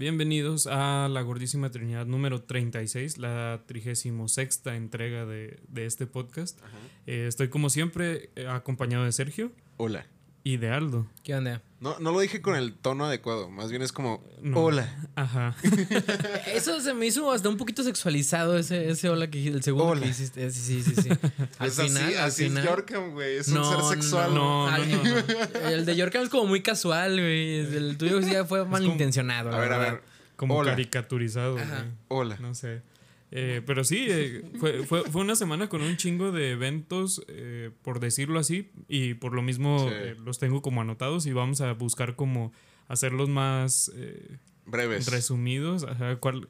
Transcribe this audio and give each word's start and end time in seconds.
bienvenidos 0.00 0.66
a 0.66 1.08
la 1.10 1.20
Gordísima 1.20 1.70
Trinidad 1.70 2.06
número 2.06 2.40
36, 2.40 3.18
la 3.18 3.60
36 3.66 4.66
entrega 4.74 5.26
de, 5.26 5.60
de 5.68 5.84
este 5.84 6.06
podcast. 6.06 6.58
Eh, 7.06 7.26
estoy 7.28 7.48
como 7.48 7.68
siempre 7.68 8.30
eh, 8.34 8.46
acompañado 8.48 9.04
de 9.04 9.12
Sergio 9.12 9.52
Hola. 9.76 10.06
Y 10.44 10.56
de 10.56 10.70
Aldo. 10.70 11.06
¿Qué 11.22 11.34
onda? 11.34 11.62
No, 11.80 11.98
no 11.98 12.12
lo 12.12 12.20
dije 12.20 12.42
con 12.42 12.56
el 12.56 12.74
tono 12.74 13.06
adecuado, 13.06 13.48
más 13.50 13.70
bien 13.70 13.80
es 13.82 13.90
como 13.92 14.22
No. 14.42 14.58
hola. 14.60 15.08
Ajá. 15.16 15.56
Eso 16.54 16.78
se 16.80 16.92
me 16.94 17.06
hizo 17.06 17.30
hasta 17.32 17.48
un 17.48 17.56
poquito 17.56 17.82
sexualizado 17.82 18.58
ese, 18.58 18.90
ese 18.90 19.08
hola 19.08 19.30
que 19.30 19.48
el 19.48 19.62
segundo 19.62 19.86
Hola. 19.88 20.02
que 20.02 20.08
hiciste. 20.08 20.50
Sí, 20.50 20.82
sí, 20.82 20.94
sí. 20.94 21.02
sí. 21.02 21.08
Al 21.58 21.68
Es 21.68 21.74
final, 21.76 22.02
así, 22.04 22.14
al 22.16 22.24
así 22.24 22.44
final. 22.44 22.64
es 22.64 22.70
Yorkham, 22.70 23.10
güey. 23.12 23.36
Es 23.38 23.48
No, 23.48 23.66
un 23.68 23.76
ser 23.88 23.96
sexual. 23.98 24.34
No, 24.34 24.70
no, 24.70 24.78
no, 24.78 25.02
no. 25.04 25.68
El 25.68 25.86
de 25.86 25.96
Yorkham 25.96 26.22
es 26.22 26.28
como 26.28 26.46
muy 26.46 26.62
casual, 26.62 27.12
güey. 27.12 27.60
El 27.60 27.96
tuyo 27.96 28.20
sí 28.22 28.30
ya 28.32 28.44
fue 28.44 28.64
malintencionado. 28.66 29.48
A 29.48 29.52
la 29.52 29.58
ver, 29.58 29.72
a 29.72 29.78
ver. 29.78 30.02
Como 30.36 30.56
Hola. 30.56 30.72
caricaturizado. 30.72 31.52
Güey. 31.54 31.64
Hola. 32.08 32.36
No 32.40 32.54
sé. 32.54 32.82
Eh, 33.32 33.62
pero 33.64 33.84
sí, 33.84 34.06
eh, 34.08 34.42
fue, 34.58 34.84
fue, 34.84 35.02
fue 35.10 35.20
una 35.22 35.36
semana 35.36 35.68
con 35.68 35.82
un 35.82 35.96
chingo 35.96 36.32
de 36.32 36.50
eventos, 36.50 37.22
eh, 37.28 37.70
por 37.82 38.00
decirlo 38.00 38.40
así, 38.40 38.70
y 38.88 39.14
por 39.14 39.32
lo 39.34 39.42
mismo 39.42 39.78
Sí. 39.88 39.94
eh, 39.94 40.16
los 40.24 40.38
tengo 40.38 40.62
como 40.62 40.80
anotados 40.80 41.26
y 41.26 41.32
vamos 41.32 41.60
a 41.60 41.72
buscar 41.74 42.16
como 42.16 42.52
hacerlos 42.88 43.28
más 43.28 43.90
eh, 43.94 44.38
Breves. 44.66 45.06
resumidos. 45.10 45.84
Ajá, 45.84 46.16
¿cuál, 46.16 46.48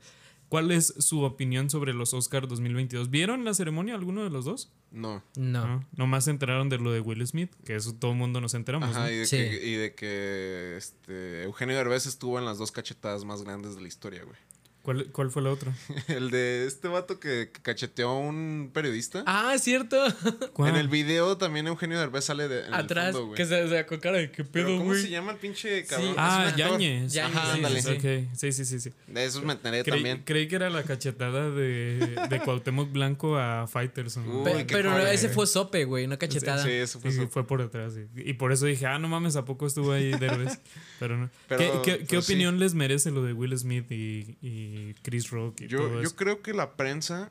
¿Cuál 0.48 0.72
es 0.72 0.94
su 0.98 1.20
opinión 1.22 1.70
sobre 1.70 1.92
los 1.94 2.12
Oscars 2.12 2.48
2022? 2.48 3.08
¿Vieron 3.10 3.44
la 3.44 3.54
ceremonia 3.54 3.94
alguno 3.94 4.24
de 4.24 4.30
los 4.30 4.44
dos? 4.44 4.72
No. 4.90 5.22
No. 5.36 5.64
No. 5.66 5.86
Nomás 5.96 6.24
se 6.24 6.32
enteraron 6.32 6.68
de 6.68 6.78
lo 6.78 6.90
de 6.90 6.98
Will 6.98 7.24
Smith, 7.24 7.52
que 7.64 7.76
eso 7.76 7.94
todo 7.94 8.10
el 8.12 8.16
mundo 8.16 8.40
nos 8.40 8.54
enteramos. 8.54 8.88
Ajá, 8.88 9.04
¿no? 9.04 9.10
y 9.12 9.16
de 9.18 9.26
Sí. 9.26 9.36
que, 9.36 9.64
y 9.64 9.74
de 9.76 9.94
que 9.94 10.74
este, 10.76 11.44
Eugenio 11.44 11.76
Derbez 11.76 12.06
estuvo 12.06 12.36
en 12.38 12.46
las 12.46 12.58
dos 12.58 12.72
cachetadas 12.72 13.24
más 13.24 13.42
grandes 13.42 13.76
de 13.76 13.82
la 13.82 13.86
historia, 13.86 14.24
güey. 14.24 14.36
¿Cuál, 14.82 15.06
¿Cuál 15.12 15.30
fue 15.30 15.42
la 15.42 15.50
otra? 15.50 15.74
El 16.08 16.30
de 16.30 16.66
este 16.66 16.88
vato 16.88 17.20
que, 17.20 17.50
que 17.52 17.60
cacheteó 17.62 18.08
a 18.08 18.18
un 18.18 18.70
periodista. 18.72 19.22
Ah, 19.26 19.52
es 19.54 19.62
cierto. 19.62 19.96
¿Cuál? 20.54 20.70
En 20.70 20.76
el 20.76 20.88
video 20.88 21.36
también 21.36 21.66
Eugenio 21.66 21.98
Derbez 21.98 22.24
sale 22.24 22.48
de, 22.48 22.60
en 22.60 22.66
el 22.68 22.74
Atrás, 22.74 23.12
fondo, 23.12 23.26
güey. 23.26 23.36
que 23.36 23.44
se, 23.44 23.68
se 23.68 23.84
con 23.86 24.00
cara 24.00 24.16
de 24.18 24.30
qué 24.30 24.42
Pero 24.44 24.68
pedo, 24.68 24.78
¿Cómo 24.78 24.94
se 24.94 25.10
llama 25.10 25.32
el 25.32 25.38
pinche 25.38 25.82
Sí. 25.82 25.86
cabrón? 25.88 26.14
Ah. 26.16 26.54
Yañez. 26.56 27.16
Ajá, 27.18 27.30
sí, 27.52 27.56
ándale. 27.58 27.82
sí, 27.82 27.98
sí. 28.00 28.28
Sí, 28.34 28.52
sí, 28.52 28.64
sí, 28.64 28.80
sí. 28.80 28.92
De 29.06 29.24
esos 29.26 29.44
me 29.44 29.52
enteré 29.52 29.82
Creí, 29.82 29.98
también. 29.98 30.22
creí 30.24 30.48
que 30.48 30.56
era 30.56 30.70
la 30.70 30.82
cachetada 30.82 31.50
de, 31.50 32.16
de 32.30 32.40
Cuauhtémoc 32.44 32.90
Blanco 32.90 33.36
a 33.36 33.66
Fighterson. 33.66 34.26
Uy, 34.28 34.44
Pe- 34.44 34.64
pero 34.66 34.90
padre. 34.92 35.12
ese 35.14 35.28
fue 35.28 35.46
sope, 35.46 35.84
güey, 35.84 36.06
una 36.06 36.16
cachetada. 36.16 36.62
Sí, 36.64 36.70
eso 36.70 37.00
fue 37.00 37.10
Sí, 37.12 37.18
su- 37.18 37.28
fue 37.28 37.46
por 37.46 37.60
detrás, 37.60 37.92
sí. 37.92 38.06
Y 38.16 38.32
por 38.32 38.50
eso 38.50 38.64
dije, 38.66 38.86
ah, 38.86 38.98
no 38.98 39.08
mames, 39.08 39.36
¿a 39.36 39.44
poco 39.44 39.66
estuvo 39.66 39.92
ahí 39.92 40.10
Derbez? 40.12 40.58
Pero 41.00 41.16
no. 41.18 41.30
Pero- 41.48 41.82
¿Qué, 41.82 41.98
qué- 41.98 42.04
qué 42.06 42.22
sí. 42.22 42.32
opinión 42.32 42.60
les 42.60 42.74
merece 42.74 43.10
lo 43.10 43.22
de 43.24 43.32
Will 43.32 43.58
Smith 43.58 43.90
y, 43.90 44.36
y 44.40 44.94
Chris 45.02 45.30
Rock 45.30 45.62
y 45.62 45.66
todo 45.68 45.88
Yo, 45.88 45.94
yo 45.94 46.00
eso? 46.02 46.14
creo 46.14 46.42
que 46.42 46.54
la 46.54 46.76
prensa, 46.76 47.30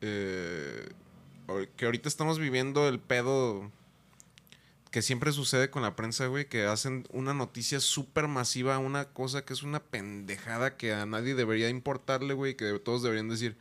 eh, 0.00 0.88
que 1.76 1.86
ahorita 1.86 2.08
estamos 2.08 2.38
viviendo 2.38 2.88
el 2.88 3.00
pedo 3.00 3.70
que 4.90 5.02
siempre 5.02 5.32
sucede 5.32 5.70
con 5.70 5.82
la 5.82 5.96
prensa, 5.96 6.26
güey, 6.26 6.48
que 6.48 6.66
hacen 6.66 7.04
una 7.10 7.34
noticia 7.34 7.80
súper 7.80 8.28
masiva, 8.28 8.78
una 8.78 9.06
cosa 9.06 9.44
que 9.44 9.52
es 9.52 9.64
una 9.64 9.80
pendejada 9.82 10.76
que 10.76 10.92
a 10.94 11.04
nadie 11.04 11.34
debería 11.34 11.68
importarle, 11.68 12.32
güey, 12.34 12.54
que 12.54 12.78
todos 12.78 13.02
deberían 13.02 13.28
decir, 13.28 13.56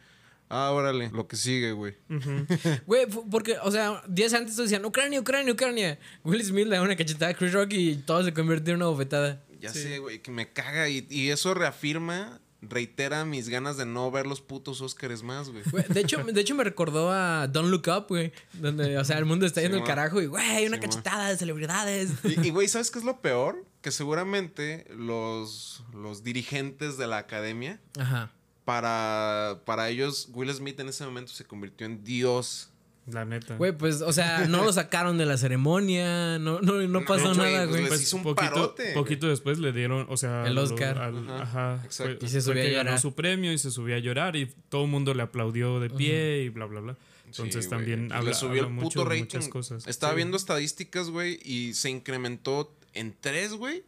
ah, 0.54 0.72
órale, 0.72 1.10
lo 1.12 1.28
que 1.28 1.36
sigue, 1.36 1.72
güey. 1.74 1.96
Ujú. 2.10 2.46
Güey, 2.86 3.08
porque, 3.32 3.58
o 3.64 3.72
sea, 3.72 4.02
días 4.08 4.34
antes 4.34 4.56
todos 4.56 4.70
decían 4.70 4.86
Ucrania, 4.86 5.20
Ucrania, 5.20 5.52
Ucrania. 5.54 6.00
Will 6.24 6.44
Smith 6.44 6.68
le 6.68 6.76
da 6.78 6.82
una 6.82 6.96
cachetada 6.96 7.32
a 7.32 7.34
Chris 7.34 7.54
Rock 7.54 7.74
y 7.74 7.96
todo 7.96 8.24
se 8.24 8.34
convierte 8.34 8.72
en 8.72 8.78
una 8.78 8.86
bofetada. 8.88 9.42
Ya 9.60 9.70
Sí. 9.72 9.80
sé, 9.84 10.00
güey, 10.00 10.22
que 10.22 10.30
me 10.32 10.52
caga 10.52 10.90
y, 10.90 11.08
y 11.10 11.30
eso 11.30 11.54
reafirma, 11.54 12.40
reitera 12.62 13.24
mis 13.26 13.50
ganas 13.50 13.78
de 13.78 13.86
no 13.86 14.10
ver 14.12 14.26
los 14.28 14.42
putos 14.42 14.82
Óscares 14.82 15.24
más, 15.24 15.50
güey. 15.50 15.64
Güey, 15.72 15.86
de, 15.90 16.02
hecho, 16.02 16.18
de 16.24 16.42
hecho, 16.42 16.54
me 16.56 16.64
recordó 16.64 17.12
a 17.12 17.48
Don't 17.48 17.70
Look 17.70 17.88
Up, 17.88 18.06
güey. 18.10 18.32
Donde, 18.54 18.98
o 18.98 19.04
sea, 19.06 19.18
el 19.18 19.26
mundo 19.26 19.46
está 19.46 19.62
yendo 19.62 19.78
al 19.78 19.84
Simón. 19.84 19.96
carajo 19.96 20.22
y, 20.22 20.26
güey, 20.28 20.66
una 20.68 20.80
cachetada 20.80 21.30
de 21.30 21.38
celebridades. 21.38 22.12
Y, 22.24 22.48
y, 22.48 22.50
güey, 22.52 22.68
¿sabes 22.68 22.92
qué 22.92 23.00
es 23.00 23.06
lo 23.06 23.22
peor? 23.22 23.66
Que 23.82 23.92
seguramente 23.92 24.86
los, 24.96 25.84
los 25.94 26.24
dirigentes 26.24 26.98
de 26.98 27.08
la 27.08 27.18
academia, 27.18 27.82
Ajá. 28.00 28.32
Para, 28.66 29.60
para 29.66 29.90
ellos, 29.90 30.30
Will 30.34 30.52
Smith 30.54 30.80
en 30.80 30.90
ese 30.90 31.06
momento 31.06 31.32
se 31.34 31.46
convirtió 31.46 31.86
en 31.86 32.04
Dios. 32.04 32.70
La 33.06 33.26
neta. 33.26 33.58
Güey, 33.58 33.78
pues, 33.78 34.02
o 34.02 34.14
sea, 34.14 34.46
no 34.48 34.64
lo 34.64 34.72
sacaron 34.72 35.18
de 35.18 35.26
la 35.26 35.38
ceremonia, 35.38 36.40
no, 36.40 36.62
no, 36.62 36.76
no 36.88 37.04
pasó 37.04 37.34
güey, 37.36 37.52
nada, 37.54 37.68
pues 37.68 37.86
güey. 37.90 38.02
hizo 38.02 38.16
un 38.16 38.34
parote, 38.34 38.94
poquito 38.94 39.28
después 39.28 39.60
le 39.60 39.74
dieron, 39.74 40.06
o 40.10 40.16
sea, 40.16 40.48
El 40.48 40.58
Oscar. 40.58 40.98
al- 41.00 41.30
Ajá, 41.30 41.74
ajá, 41.74 41.82
exacto. 41.86 42.20
fue- 42.20 42.28
Y 42.28 42.32
se 42.32 42.40
subió 42.42 42.62
a 42.62 42.66
ganó 42.66 42.78
llorar. 42.84 43.00
su 43.02 43.14
premio 43.14 43.52
y 43.52 43.58
se 43.58 43.72
subió 43.72 43.98
a 43.98 44.00
llorar 44.00 44.38
y 44.38 44.46
todo 44.70 44.86
el 44.86 44.90
mundo 44.90 45.14
le 45.14 45.22
aplaudió 45.24 45.82
de 45.82 45.90
pie 45.90 46.44
y 46.44 46.50
bla, 46.50 46.66
bla, 46.66 46.80
bla. 46.80 46.98
Entonces 47.26 47.66
Sí, 47.66 47.70
también 47.70 48.10
habla, 48.14 48.30
Le 48.30 48.36
subió 48.36 48.62
habla 48.64 48.68
el 48.68 48.74
mucho 48.74 49.00
puto 49.02 49.06
rating. 49.10 49.24
muchas 49.24 49.48
cosas. 49.50 49.86
Estaba 49.88 50.14
Sí. 50.14 50.18
viendo 50.18 50.38
estadísticas, 50.38 51.10
güey, 51.10 51.40
y 51.44 51.74
se 51.74 51.90
incrementó 51.90 52.74
en 52.94 53.14
tres, 53.20 53.52
güey, 53.54 53.84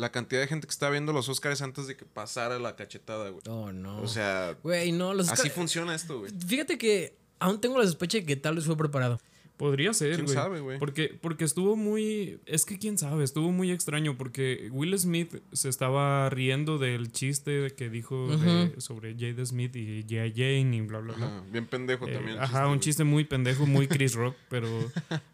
la 0.00 0.10
cantidad 0.10 0.40
de 0.40 0.46
gente 0.48 0.66
que 0.66 0.72
estaba 0.72 0.90
viendo 0.92 1.12
los 1.12 1.28
Óscares 1.28 1.60
antes 1.62 1.86
de 1.86 1.96
que 1.96 2.04
pasara 2.04 2.58
la 2.58 2.74
cachetada, 2.74 3.28
güey. 3.28 3.42
Oh, 3.48 3.70
no. 3.72 4.00
O 4.02 4.08
sea, 4.08 4.56
güey, 4.62 4.92
no, 4.92 5.12
los 5.14 5.28
así 5.28 5.42
Oscar- 5.42 5.52
funciona 5.52 5.94
esto, 5.94 6.20
güey. 6.20 6.32
Fíjate 6.46 6.78
que 6.78 7.16
aún 7.38 7.60
tengo 7.60 7.78
la 7.78 7.84
sospecha 7.84 8.18
de 8.18 8.24
que 8.24 8.36
tal 8.36 8.56
vez 8.56 8.64
fue 8.64 8.76
preparado. 8.76 9.20
Podría 9.60 9.92
ser, 9.92 10.14
¿Quién 10.14 10.24
güey. 10.24 10.34
sabe, 10.34 10.60
güey? 10.60 10.78
Porque, 10.78 11.16
porque 11.20 11.44
estuvo 11.44 11.76
muy. 11.76 12.38
Es 12.46 12.64
que 12.64 12.78
quién 12.78 12.96
sabe, 12.96 13.24
estuvo 13.24 13.52
muy 13.52 13.70
extraño. 13.70 14.16
Porque 14.16 14.70
Will 14.72 14.98
Smith 14.98 15.36
se 15.52 15.68
estaba 15.68 16.30
riendo 16.30 16.78
del 16.78 17.12
chiste 17.12 17.70
que 17.76 17.90
dijo 17.90 18.34
de- 18.38 18.80
sobre 18.80 19.14
Jada 19.18 19.44
Smith 19.44 19.76
y 19.76 20.02
G.I. 20.04 20.32
Jane 20.34 20.76
y 20.76 20.80
bla, 20.80 21.00
bla, 21.00 21.12
bla. 21.12 21.26
Ajá, 21.26 21.42
bien 21.52 21.66
pendejo 21.66 22.08
Eh, 22.08 22.12
también. 22.14 22.38
ajá, 22.38 22.46
chiste, 22.60 22.72
un 22.72 22.80
chiste 22.80 23.04
muy 23.04 23.24
pendejo, 23.24 23.66
muy 23.66 23.86
Chris 24.00 24.14
Rock, 24.14 24.34
pero 24.48 24.66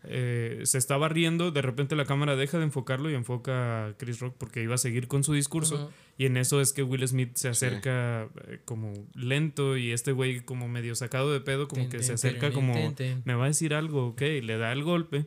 eh, 0.05 0.61
se 0.65 0.79
estaba 0.79 1.09
riendo, 1.09 1.53
de 1.53 1.63
repente 1.63 1.95
la 1.95 2.05
cámara 2.05 2.35
deja 2.35 2.59
de 2.59 2.65
enfocarlo 2.65 3.11
y 3.11 3.15
enfoca 3.15 3.87
a 3.87 3.93
Chris 3.97 4.19
Rock 4.19 4.35
porque 4.39 4.63
iba 4.63 4.75
a 4.75 4.79
seguir 4.79 5.07
con 5.09 5.23
su 5.25 5.33
discurso 5.35 5.77
Ujú. 5.77 5.91
Y 6.19 6.27
en 6.27 6.37
eso 6.37 6.61
es 6.61 6.73
que 6.73 6.83
Will 6.83 7.07
Smith 7.07 7.35
se 7.35 7.49
acerca 7.49 8.29
eh, 8.47 8.61
como 8.65 8.93
lento 9.15 9.77
y 9.77 9.93
este 9.93 10.13
güey 10.13 10.41
como 10.41 10.69
medio 10.69 10.95
sacado 10.95 11.33
de 11.33 11.41
pedo 11.41 11.69
como 11.69 11.83
Ten, 11.83 11.91
que 11.91 11.99
ten, 11.99 12.07
se 12.07 12.13
acerca 12.15 12.47
ten, 12.49 12.53
como 12.53 12.73
ten, 12.73 12.95
ten. 12.95 13.23
me 13.25 13.35
va 13.35 13.45
a 13.45 13.49
decir 13.49 13.75
algo, 13.75 14.09
ok, 14.09 14.21
le 14.43 14.57
da 14.57 14.73
el 14.73 14.83
golpe 14.83 15.27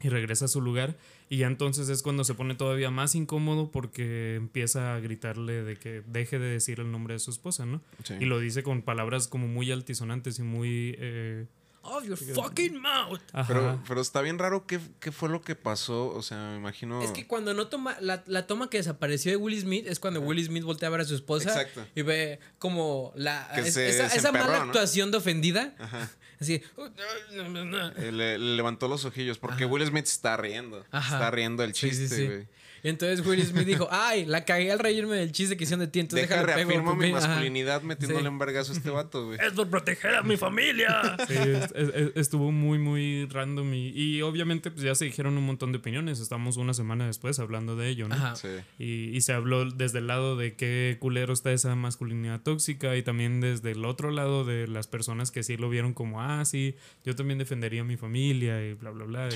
y 0.00 0.08
regresa 0.08 0.46
a 0.46 0.48
su 0.48 0.60
lugar 0.60 0.96
y 1.28 1.36
ya 1.38 1.46
entonces 1.46 1.88
es 1.88 2.02
cuando 2.02 2.24
se 2.24 2.34
pone 2.34 2.54
todavía 2.56 2.90
más 2.90 3.14
incómodo 3.14 3.70
porque 3.70 4.34
empieza 4.34 4.94
a 4.94 5.00
gritarle 5.00 5.62
de 5.62 5.76
que 5.76 6.02
deje 6.06 6.38
de 6.38 6.46
decir 6.46 6.80
el 6.80 6.90
nombre 6.90 7.14
de 7.14 7.20
su 7.20 7.30
esposa, 7.30 7.64
¿no? 7.64 7.80
Sí. 8.02 8.14
Y 8.20 8.24
lo 8.24 8.38
dice 8.40 8.62
con 8.62 8.82
palabras 8.82 9.28
como 9.28 9.46
muy 9.46 9.70
altisonantes 9.70 10.38
y 10.38 10.42
muy... 10.42 10.94
eh, 10.98 11.46
Of 11.84 12.04
your 12.04 12.16
fucking 12.16 12.80
mouth. 12.80 13.20
ajá. 13.32 13.48
Pero, 13.48 13.82
pero 13.88 14.00
está 14.00 14.20
bien 14.22 14.38
raro 14.38 14.66
qué, 14.66 14.78
qué 15.00 15.10
fue 15.10 15.28
lo 15.28 15.42
que 15.42 15.54
pasó. 15.56 16.08
O 16.14 16.22
sea, 16.22 16.50
me 16.52 16.56
imagino. 16.56 17.02
Es 17.02 17.10
que 17.10 17.26
cuando 17.26 17.54
no 17.54 17.66
toma, 17.66 17.96
la, 18.00 18.22
la 18.26 18.46
toma 18.46 18.70
que 18.70 18.76
desapareció 18.78 19.32
de 19.32 19.36
Will 19.36 19.60
Smith 19.60 19.86
es 19.88 19.98
cuando 19.98 20.20
Will 20.20 20.44
Smith 20.44 20.62
voltea 20.62 20.88
a 20.88 20.92
ver 20.92 21.00
a 21.00 21.04
su 21.04 21.14
esposa 21.16 21.48
Exacto. 21.50 21.84
y 21.96 22.02
ve 22.02 22.38
como 22.58 23.12
la 23.16 23.50
Que 23.54 23.62
es- 23.62 23.74
se- 23.74 23.88
esa, 23.88 24.08
se 24.08 24.18
esa 24.18 24.30
mala 24.32 24.58
¿no? 24.58 24.64
actuación 24.66 25.10
de 25.10 25.16
ofendida. 25.18 25.74
Ajá. 25.78 26.08
Así. 26.40 26.54
Eh, 26.54 28.10
Le, 28.12 28.38
le 28.38 28.56
levantó 28.56 28.88
los 28.88 29.04
ojillos 29.04 29.38
porque 29.38 29.64
Will 29.64 29.86
Smith 29.86 30.06
está 30.06 30.36
riendo. 30.36 30.84
Ajá. 30.90 31.16
Está 31.16 31.30
riendo 31.30 31.62
el 31.64 31.74
Sí, 31.74 31.90
sí, 31.90 31.98
chiste, 32.08 32.16
sí. 32.42 32.48
Entonces 32.82 33.24
Will 33.26 33.42
Smith 33.44 33.66
dijo, 33.66 33.88
ay, 33.90 34.24
la 34.26 34.44
cagué 34.44 34.72
al 34.72 34.78
reírme 34.78 35.16
del 35.16 35.32
chiste 35.32 35.56
que 35.56 35.64
hicieron 35.64 35.80
de 35.84 35.90
ti, 35.90 36.00
entonces 36.00 36.28
Deja 36.28 36.40
déjale 36.42 36.56
pego, 36.66 36.70
reafirmo 36.70 36.94
mi 36.96 37.10
papi". 37.12 37.18
Ajá. 37.18 37.28
masculinidad 37.28 37.82
metiéndole 37.82 38.22
Sí. 38.22 38.28
un 38.28 38.38
vergazo 38.38 38.72
a 38.72 38.76
este 38.76 38.90
vato, 38.90 39.26
güey. 39.26 39.38
Es 39.40 39.52
por 39.52 39.68
proteger 39.68 40.14
a 40.16 40.22
mi 40.22 40.36
familia. 40.36 41.16
Sí, 41.28 41.34
es- 41.34 41.72
es- 41.74 41.94
es- 41.94 42.12
estuvo 42.16 42.50
muy, 42.52 42.78
muy 42.78 43.26
random 43.26 43.72
y, 43.74 43.88
y 43.90 44.22
obviamente 44.22 44.70
pues 44.70 44.82
ya 44.84 44.94
se 44.94 45.04
dijeron 45.04 45.36
un 45.38 45.44
montón 45.46 45.72
de 45.72 45.78
opiniones. 45.78 46.20
Estamos 46.20 46.56
una 46.56 46.74
semana 46.74 47.06
después 47.06 47.38
hablando 47.38 47.76
de 47.76 47.88
ello, 47.88 48.08
¿no? 48.08 48.14
Ajá. 48.14 48.36
Sí. 48.36 48.48
Y, 48.78 49.16
y 49.16 49.20
se 49.20 49.32
habló 49.32 49.64
desde 49.70 49.98
el 49.98 50.06
lado 50.08 50.36
de 50.36 50.54
qué 50.54 50.96
culero 51.00 51.32
está 51.32 51.52
esa 51.52 51.74
masculinidad 51.74 52.40
tóxica 52.42 52.96
y 52.96 53.02
también 53.02 53.40
desde 53.40 53.70
el 53.72 53.84
otro 53.84 54.10
lado 54.10 54.44
de 54.44 54.66
las 54.68 54.86
personas 54.88 55.30
que 55.30 55.42
sí 55.42 55.56
lo 55.56 55.68
vieron 55.70 55.94
como, 55.94 56.20
ah, 56.20 56.44
sí, 56.44 56.74
yo 57.04 57.14
también 57.14 57.38
defendería 57.38 57.82
a 57.82 57.84
mi 57.84 57.96
familia 57.96 58.62
y 58.66 58.74
bla, 58.74 58.90
bla, 58.90 59.04
bla. 59.04 59.28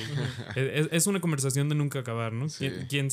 Y 0.57 0.59
es, 0.61 0.89
es 0.91 1.07
una 1.07 1.21
conversación 1.21 1.69
de 1.69 1.75
nunca 1.75 2.01
acabar, 2.01 2.33
¿no? 2.33 2.49
Sí. 2.49 2.69
¿Quién, 2.69 2.87
quién 2.89 3.11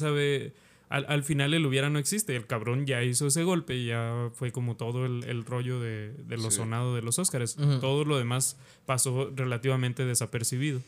Al, 0.89 1.05
al 1.09 1.23
final 1.23 1.53
el 1.55 1.65
hubiera 1.65 1.89
no 1.89 1.97
existe. 1.97 2.35
El 2.35 2.45
cabrón 2.45 2.85
ya 2.85 3.01
hizo 3.01 3.25
ese 3.27 3.43
golpe 3.43 3.75
y 3.75 3.87
ya 3.87 4.29
fue 4.33 4.51
como 4.51 4.75
todo 4.75 5.05
el, 5.07 5.23
el 5.23 5.43
rollo 5.43 5.79
de, 5.79 6.13
de 6.13 6.37
lo 6.37 6.51
Sí. 6.51 6.57
sonado 6.57 6.93
de 6.95 7.01
los 7.01 7.17
Óscares. 7.17 7.55
Todo 7.81 8.05
lo 8.05 8.17
demás 8.17 8.57
pasó 8.85 9.31
relativamente 9.35 10.05
desapercibido. 10.05 10.81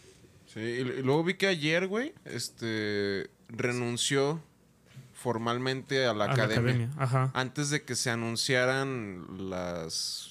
Sí, 0.54 0.60
y, 0.60 0.80
y 0.82 1.02
luego 1.02 1.24
vi 1.24 1.34
que 1.34 1.48
ayer, 1.48 1.88
güey, 1.88 2.14
este 2.26 3.30
renunció 3.50 4.42
formalmente 5.14 6.06
a 6.06 6.14
la, 6.14 6.26
a 6.26 6.34
academia, 6.34 6.56
la 6.56 6.62
academia. 6.62 6.90
Ajá. 6.98 7.31
antes 7.34 7.70
de 7.72 7.84
que 7.84 7.96
se 7.96 8.10
anunciaran 8.12 9.50
las 9.50 10.30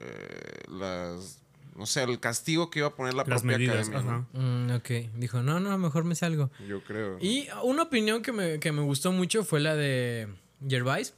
eh, 0.00 0.60
las 0.68 1.40
no 1.78 1.86
sé, 1.86 2.02
el 2.02 2.18
castigo 2.18 2.70
que 2.70 2.80
iba 2.80 2.88
a 2.88 2.94
poner 2.94 3.14
la 3.14 3.24
Las 3.24 3.40
propia 3.42 3.56
medidas. 3.56 3.88
academia, 3.88 4.26
Ajá. 4.34 4.38
Mm, 4.38 4.70
ok. 4.72 4.90
Dijo, 5.16 5.42
no, 5.42 5.60
no, 5.60 5.78
mejor 5.78 6.04
me 6.04 6.14
salgo. 6.16 6.50
¿no? 6.58 6.66
Yo 6.66 6.82
creo. 6.82 7.18
Y 7.20 7.46
una 7.62 7.84
opinión 7.84 8.20
que 8.22 8.32
me, 8.32 8.58
que 8.58 8.72
me 8.72 8.82
gustó 8.82 9.12
mucho 9.12 9.44
fue 9.44 9.60
la 9.60 9.76
de 9.76 10.28
Gervais. 10.68 11.14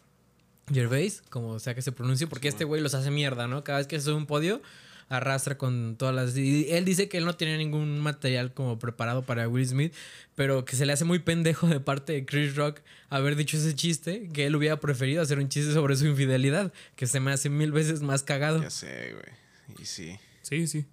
Gervais, 0.73 1.23
como 1.31 1.59
sea 1.59 1.75
que 1.75 1.83
se 1.83 1.91
pronuncie, 1.93 2.27
porque 2.27 2.47
este 2.49 2.65
güey 2.65 2.81
los 2.83 2.95
hace 2.95 3.11
mierda, 3.11 3.49
¿no? 3.49 3.65
Cada 3.65 3.79
vez 3.79 3.87
que 3.89 3.99
sube 4.01 4.15
un 4.15 4.27
podio, 4.27 4.61
arrastra 5.09 5.57
con 5.59 5.97
todas 5.97 6.15
las... 6.15 6.37
Y 6.37 6.71
él 6.71 6.85
dice 6.85 7.09
que 7.09 7.17
él 7.19 7.25
no 7.25 7.35
tenía 7.35 7.57
ningún 7.57 7.99
material 7.99 8.53
como 8.55 8.79
preparado 8.79 9.23
para 9.23 9.49
Will 9.49 9.67
Smith, 9.67 9.95
pero 10.37 10.65
que 10.65 10.77
se 10.77 10.87
le 10.87 10.93
hace 10.93 11.05
muy 11.05 11.19
pendejo 11.21 11.67
de 11.67 11.81
parte 11.81 12.13
de 12.13 12.25
Chris 12.27 12.55
Rock 12.55 12.81
haber 13.09 13.35
dicho 13.35 13.57
ese 13.57 13.75
chiste, 13.75 14.29
que 14.33 14.47
él 14.47 14.55
hubiera 14.55 14.79
preferido 14.79 15.23
hacer 15.23 15.39
un 15.39 15.49
chiste 15.49 15.73
sobre 15.73 15.97
su 15.97 16.07
infidelidad, 16.07 16.73
que 16.95 17.07
se 17.09 17.19
me 17.19 17.33
hace 17.33 17.49
mil 17.49 17.73
veces 17.73 18.03
más 18.03 18.23
cagado. 18.23 18.63
Ya 18.63 18.71
sé, 18.71 19.15
güey. 19.15 19.81
Y 19.83 19.87
sí. 19.87 20.19
Sí, 20.51 20.67
sí. 20.67 20.87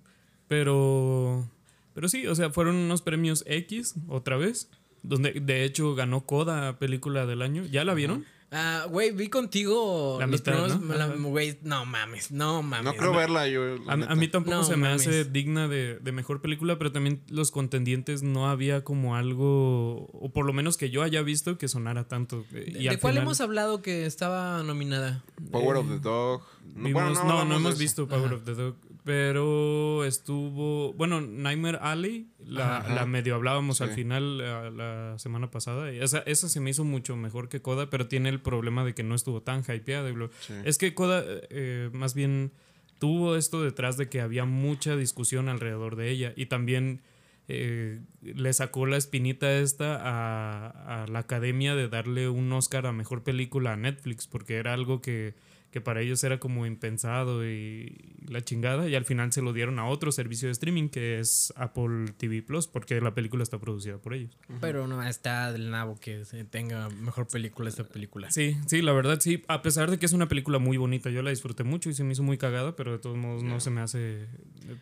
Pero. 0.47 1.49
Pero 1.93 2.07
sí, 2.09 2.27
o 2.27 2.35
sea, 2.35 2.51
fueron 2.51 2.75
unos 2.75 3.01
premios 3.01 3.43
X 3.47 3.95
otra 4.07 4.37
vez. 4.37 4.69
Donde 5.03 5.31
de 5.31 5.63
hecho 5.63 5.95
ganó 5.95 6.25
Coda 6.25 6.79
película 6.79 7.25
del 7.25 7.41
año. 7.41 7.65
¿Ya 7.65 7.83
la 7.85 7.93
vieron? 7.93 8.25
Ah, 8.51 8.85
güey, 8.89 9.11
vi 9.11 9.27
contigo 9.29 10.17
La 10.19 10.25
mitad, 10.27 10.53
primeros- 10.53 10.79
¿no? 10.81 10.95
la- 10.95 11.07
mames, 11.85 12.31
no 12.31 12.63
mames. 12.63 12.85
No 12.85 12.93
creo 12.95 13.13
verla 13.13 13.47
yo. 13.47 13.77
la 13.77 13.91
A, 13.93 14.11
a 14.13 14.15
mí 14.15 14.27
tampoco 14.29 14.55
No, 14.57 14.63
se 14.63 14.75
me 14.77 14.83
mames. 14.87 15.01
hace 15.05 15.25
digna 15.25 15.67
de, 15.67 15.99
de 15.99 16.11
mejor 16.13 16.41
película, 16.41 16.77
pero 16.77 16.91
también 16.93 17.21
los 17.29 17.51
contendientes 17.51 18.23
no 18.23 18.49
había 18.49 18.83
como 18.85 19.15
algo, 19.17 20.05
o 20.13 20.31
por 20.33 20.45
lo 20.45 20.53
menos 20.53 20.77
que 20.77 20.89
yo 20.89 21.03
haya 21.03 21.21
visto 21.23 21.57
que 21.57 21.67
sonara 21.67 22.07
tanto. 22.07 22.45
eh, 22.53 22.71
¿De, 22.71 22.79
Y 22.79 22.83
de 22.83 22.89
al 22.89 22.99
cuál 22.99 23.13
final 23.13 23.23
hemos 23.23 23.41
hablado 23.41 23.81
que 23.81 24.05
estaba 24.05 24.63
nominada? 24.63 25.23
Power 25.51 25.75
of 25.77 25.89
the 25.89 25.99
Dog. 25.99 26.41
No, 26.73 26.83
vimos- 26.87 26.93
bueno, 27.21 27.45
no, 27.45 27.55
hemos 27.57 27.71
eso. 27.73 27.79
visto 27.79 28.07
Power 28.07 28.33
of 28.33 28.43
the 28.45 28.53
Dog, 28.55 28.75
pero 29.07 30.03
estuvo, 30.03 30.91
bueno, 30.91 31.21
Nightmare 31.21 31.77
Alley, 31.81 32.27
la, 32.39 32.79
Ajá. 32.79 32.93
la 32.93 33.05
medio 33.05 33.35
hablábamos 33.35 33.79
al 33.79 33.91
final 33.91 34.39
la, 34.39 34.69
la 34.69 35.17
semana 35.17 35.49
pasada, 35.49 35.89
esa, 35.89 36.19
esa 36.25 36.49
se 36.49 36.59
me 36.59 36.71
hizo 36.71 36.83
mucho 36.83 37.15
mejor 37.15 37.47
que 37.47 37.61
Coda, 37.61 37.89
pero 37.89 38.09
tiene 38.09 38.27
el 38.27 38.41
problema 38.41 38.83
de 38.83 38.93
que 38.93 39.03
no 39.03 39.15
estuvo 39.15 39.41
tan 39.41 39.61
hypeada. 39.61 40.11
Sí. 40.41 40.55
Es 40.65 40.77
que 40.77 40.93
Coda 40.93 41.23
eh, 41.25 41.89
más 41.93 42.15
bien 42.15 42.51
tuvo 42.99 43.37
esto 43.37 43.63
detrás 43.63 43.95
de 43.95 44.09
que 44.09 44.19
había 44.19 44.43
mucha 44.43 44.97
discusión 44.97 45.47
alrededor 45.47 45.95
de 45.95 46.09
ella 46.09 46.33
y 46.35 46.47
también 46.47 47.01
eh, 47.47 48.01
le 48.21 48.51
sacó 48.51 48.87
la 48.87 48.97
espinita 48.97 49.49
esta 49.53 49.95
a, 49.95 51.03
a 51.03 51.07
la 51.07 51.19
academia 51.19 51.75
de 51.75 51.87
darle 51.87 52.27
un 52.27 52.51
Oscar 52.51 52.85
a 52.85 52.91
mejor 52.91 53.23
película 53.23 53.71
a 53.71 53.77
Netflix 53.77 54.27
porque 54.27 54.55
era 54.55 54.73
algo 54.73 54.99
que, 54.99 55.33
que 55.71 55.81
para 55.81 56.01
ellos 56.01 56.23
era 56.23 56.39
como 56.39 56.65
impensado 56.65 57.45
y 57.45 58.15
la 58.27 58.41
chingada 58.41 58.87
y 58.87 58.95
al 58.95 59.05
final 59.05 59.31
se 59.33 59.41
lo 59.41 59.53
dieron 59.53 59.79
a 59.79 59.87
otro 59.87 60.11
servicio 60.11 60.47
de 60.47 60.53
streaming 60.53 60.89
que 60.89 61.19
es 61.19 61.53
Apple 61.55 62.13
TV 62.17 62.41
Plus 62.41 62.67
porque 62.67 62.99
la 63.01 63.13
película 63.13 63.43
está 63.43 63.59
producida 63.59 63.97
por 63.97 64.13
ellos. 64.13 64.37
Pero 64.61 64.87
no 64.87 65.03
está 65.03 65.51
del 65.51 65.69
nabo 65.69 65.99
que 65.99 66.25
se 66.25 66.43
tenga 66.45 66.89
mejor 66.89 67.27
película 67.27 67.69
esta 67.69 67.83
película. 67.83 68.31
Sí, 68.31 68.57
sí, 68.67 68.81
la 68.81 68.93
verdad 68.93 69.19
sí, 69.19 69.43
a 69.47 69.61
pesar 69.61 69.91
de 69.91 69.99
que 69.99 70.05
es 70.05 70.13
una 70.13 70.27
película 70.27 70.57
muy 70.59 70.77
bonita, 70.77 71.09
yo 71.09 71.21
la 71.21 71.31
disfruté 71.31 71.63
mucho 71.63 71.89
y 71.89 71.93
se 71.93 72.03
me 72.03 72.13
hizo 72.13 72.23
muy 72.23 72.37
cagada, 72.37 72.75
pero 72.75 72.93
de 72.93 72.99
todos 72.99 73.17
modos 73.17 73.43
no 73.43 73.59
se 73.59 73.69
me 73.69 73.81
hace 73.81 74.27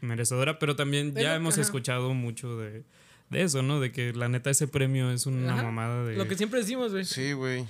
merecedora, 0.02 0.60
pero 0.60 0.76
también 0.76 1.14
Pero, 1.14 1.24
ya 1.24 1.36
hemos 1.36 1.56
ajá. 1.56 1.62
escuchado 1.62 2.14
mucho 2.14 2.58
de, 2.58 2.84
de 3.30 3.42
eso, 3.42 3.64
¿no? 3.64 3.80
De 3.80 3.92
que 3.92 4.14
la 4.14 4.30
neta 4.30 4.50
ese 4.50 4.68
premio 4.68 5.12
es 5.12 5.26
una 5.26 5.54
Ajá, 5.54 5.64
mamada 5.64 6.06
de... 6.06 6.16
Lo 6.16 6.28
que 6.28 6.36
siempre 6.38 6.60
decimos, 6.60 6.92
güey. 6.92 7.06
Sí, 7.06 7.34
güey. 7.34 7.66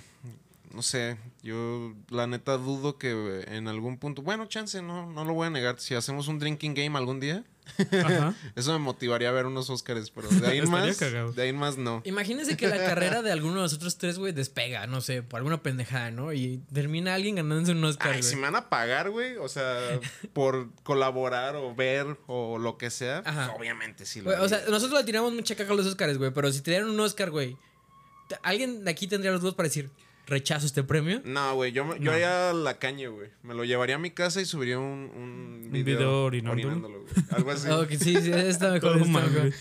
No 0.73 0.81
sé, 0.81 1.17
yo 1.45 1.93
la 2.09 2.25
neta 2.25 2.57
dudo 2.57 2.97
que 2.97 3.45
en 3.47 3.67
algún 3.67 3.99
punto, 3.99 4.23
bueno, 4.23 4.47
chance, 4.47 4.81
no, 4.81 5.05
no 5.05 5.25
lo 5.25 5.33
voy 5.35 5.45
a 5.45 5.49
negar, 5.51 5.79
si 5.79 5.93
hacemos 5.93 6.27
un 6.27 6.39
drinking 6.39 6.73
game 6.73 6.97
algún 6.97 7.19
día, 7.19 7.43
Ajá. 7.77 8.33
eso 8.55 8.73
me 8.73 8.79
motivaría 8.79 9.29
a 9.29 9.31
ver 9.31 9.45
unos 9.45 9.69
Oscars, 9.69 10.09
pero 10.09 10.27
de 10.27 10.47
ahí 10.47 10.57
en 10.57 10.69
más, 10.71 10.97
cagado. 10.97 11.33
de 11.33 11.43
ahí 11.43 11.49
en 11.49 11.57
más 11.57 11.77
no. 11.77 12.01
Imagínense 12.03 12.57
que 12.57 12.67
la 12.67 12.77
carrera 12.77 13.21
de 13.21 13.31
alguno 13.31 13.57
de 13.57 13.61
nosotros 13.61 13.99
tres, 13.99 14.17
güey, 14.17 14.33
despega, 14.33 14.87
no 14.87 15.01
sé, 15.01 15.21
por 15.21 15.37
alguna 15.37 15.61
pendejada, 15.61 16.09
¿no? 16.09 16.33
Y 16.33 16.63
termina 16.73 17.13
alguien 17.13 17.35
ganándose 17.35 17.73
un 17.73 17.83
Oscar, 17.83 18.13
Ay, 18.13 18.23
si 18.23 18.35
me 18.37 18.41
van 18.41 18.55
a 18.55 18.67
pagar, 18.69 19.11
güey, 19.11 19.37
o 19.37 19.47
sea, 19.47 19.77
por 20.33 20.71
colaborar 20.81 21.55
o 21.57 21.75
ver 21.75 22.17
o 22.25 22.57
lo 22.57 22.79
que 22.79 22.89
sea, 22.89 23.21
pues, 23.21 23.35
Ajá. 23.37 23.53
obviamente 23.53 24.07
sí 24.07 24.21
lo 24.21 24.31
o 24.43 24.49
sea, 24.49 24.63
nosotros 24.67 24.99
le 24.99 25.05
tiramos 25.05 25.31
mucha 25.31 25.55
caca 25.55 25.73
a 25.73 25.75
los 25.75 25.85
Oscars, 25.85 26.17
güey, 26.17 26.31
pero 26.31 26.51
si 26.51 26.61
te 26.61 26.71
dieran 26.71 26.89
un 26.89 26.99
Oscar, 26.99 27.29
güey, 27.29 27.55
¿alguien 28.41 28.83
de 28.83 28.89
aquí 28.89 29.05
tendría 29.05 29.31
los 29.31 29.41
dos 29.43 29.53
para 29.53 29.69
decir, 29.69 29.91
rechazo 30.27 30.65
este 30.65 30.83
premio? 30.83 31.21
No, 31.25 31.55
güey, 31.55 31.71
yo, 31.71 31.85
me- 31.85 31.95
yo 31.99 32.05
No. 32.05 32.11
haría 32.11 32.53
la 32.53 32.77
caña, 32.79 33.09
güey. 33.09 33.29
Me 33.43 33.53
lo 33.53 33.63
llevaría 33.63 33.95
a 33.95 33.99
mi 33.99 34.11
casa 34.11 34.41
y 34.41 34.45
subiría 34.45 34.79
un, 34.79 35.11
un 35.15 35.69
video, 35.71 35.97
video 35.97 36.23
orinándolo. 36.25 36.67
orinándolo, 36.67 37.01
güey. 37.01 37.25
Algo 37.31 37.51
así. 37.51 37.69
Ok, 37.69 37.89
sí, 37.91 38.21
sí, 38.21 38.31
está 38.31 38.71
mejor. 38.71 38.97
Está 38.97 39.07
mal, 39.09 39.29
mejor. 39.31 39.49
güey. 39.49 39.53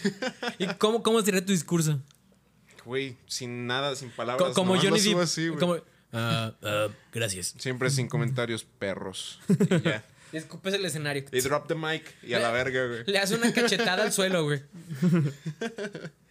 ¿Y 0.59 0.67
cómo, 0.79 1.03
cómo 1.03 1.21
sería 1.23 1.45
tu 1.45 1.53
discurso? 1.53 2.01
Güey, 2.85 3.17
sin 3.27 3.67
nada, 3.67 3.95
sin 3.97 4.11
Co- 4.11 4.17
palabras. 4.17 4.53
como 4.55 4.77
Johnny 4.77 5.01
Depp. 5.01 5.19
así, 5.21 5.49
güey. 5.49 5.59
como, 5.61 5.77
ah, 6.13 6.53
ah, 6.63 6.89
gracias. 7.13 7.55
Siempre 7.59 7.89
sin 7.91 8.09
comentarios, 8.09 8.65
perros. 8.65 9.41
Y 9.49 9.81
ya. 9.83 10.05
Y 10.33 10.37
escupes 10.37 10.75
el 10.75 10.85
escenario. 10.85 11.25
Y 11.31 11.41
drop 11.41 11.69
the 11.69 11.77
mic 11.77 12.03
y 12.23 12.35
a 12.35 12.41
la 12.41 12.51
verga, 12.51 12.87
güey. 12.87 13.05
Le 13.07 13.19
hace 13.19 13.37
una 13.37 13.53
cachetada 13.53 14.03
al 14.03 14.13
suelo, 14.13 14.43
güey. 14.45 14.63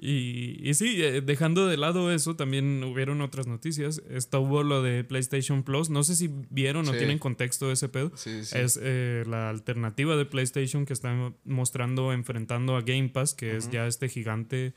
Y, 0.00 0.60
y 0.62 0.74
sí, 0.74 1.02
eh, 1.02 1.20
dejando 1.20 1.66
de 1.66 1.76
lado 1.76 2.12
eso, 2.12 2.36
también 2.36 2.84
hubieron 2.84 3.20
otras 3.20 3.48
noticias. 3.48 4.00
Estuvo 4.08 4.62
lo 4.62 4.80
de 4.80 5.02
PlayStation 5.02 5.64
Plus. 5.64 5.90
No 5.90 6.04
sé 6.04 6.14
si 6.14 6.30
vieron 6.50 6.88
o 6.88 6.92
tienen 6.92 7.18
contexto 7.18 7.66
de 7.66 7.72
ese 7.72 7.88
pedo. 7.88 8.12
Sí, 8.14 8.44
sí. 8.44 8.56
Es 8.56 8.78
eh, 8.80 9.24
la 9.26 9.50
alternativa 9.50 10.16
de 10.16 10.24
PlayStation 10.24 10.86
que 10.86 10.92
está 10.92 11.32
mostrando, 11.44 12.12
enfrentando 12.12 12.76
a 12.76 12.82
Game 12.82 13.08
Pass, 13.08 13.34
que 13.34 13.56
es 13.56 13.70
ya 13.70 13.88
este 13.88 14.08
gigante 14.08 14.72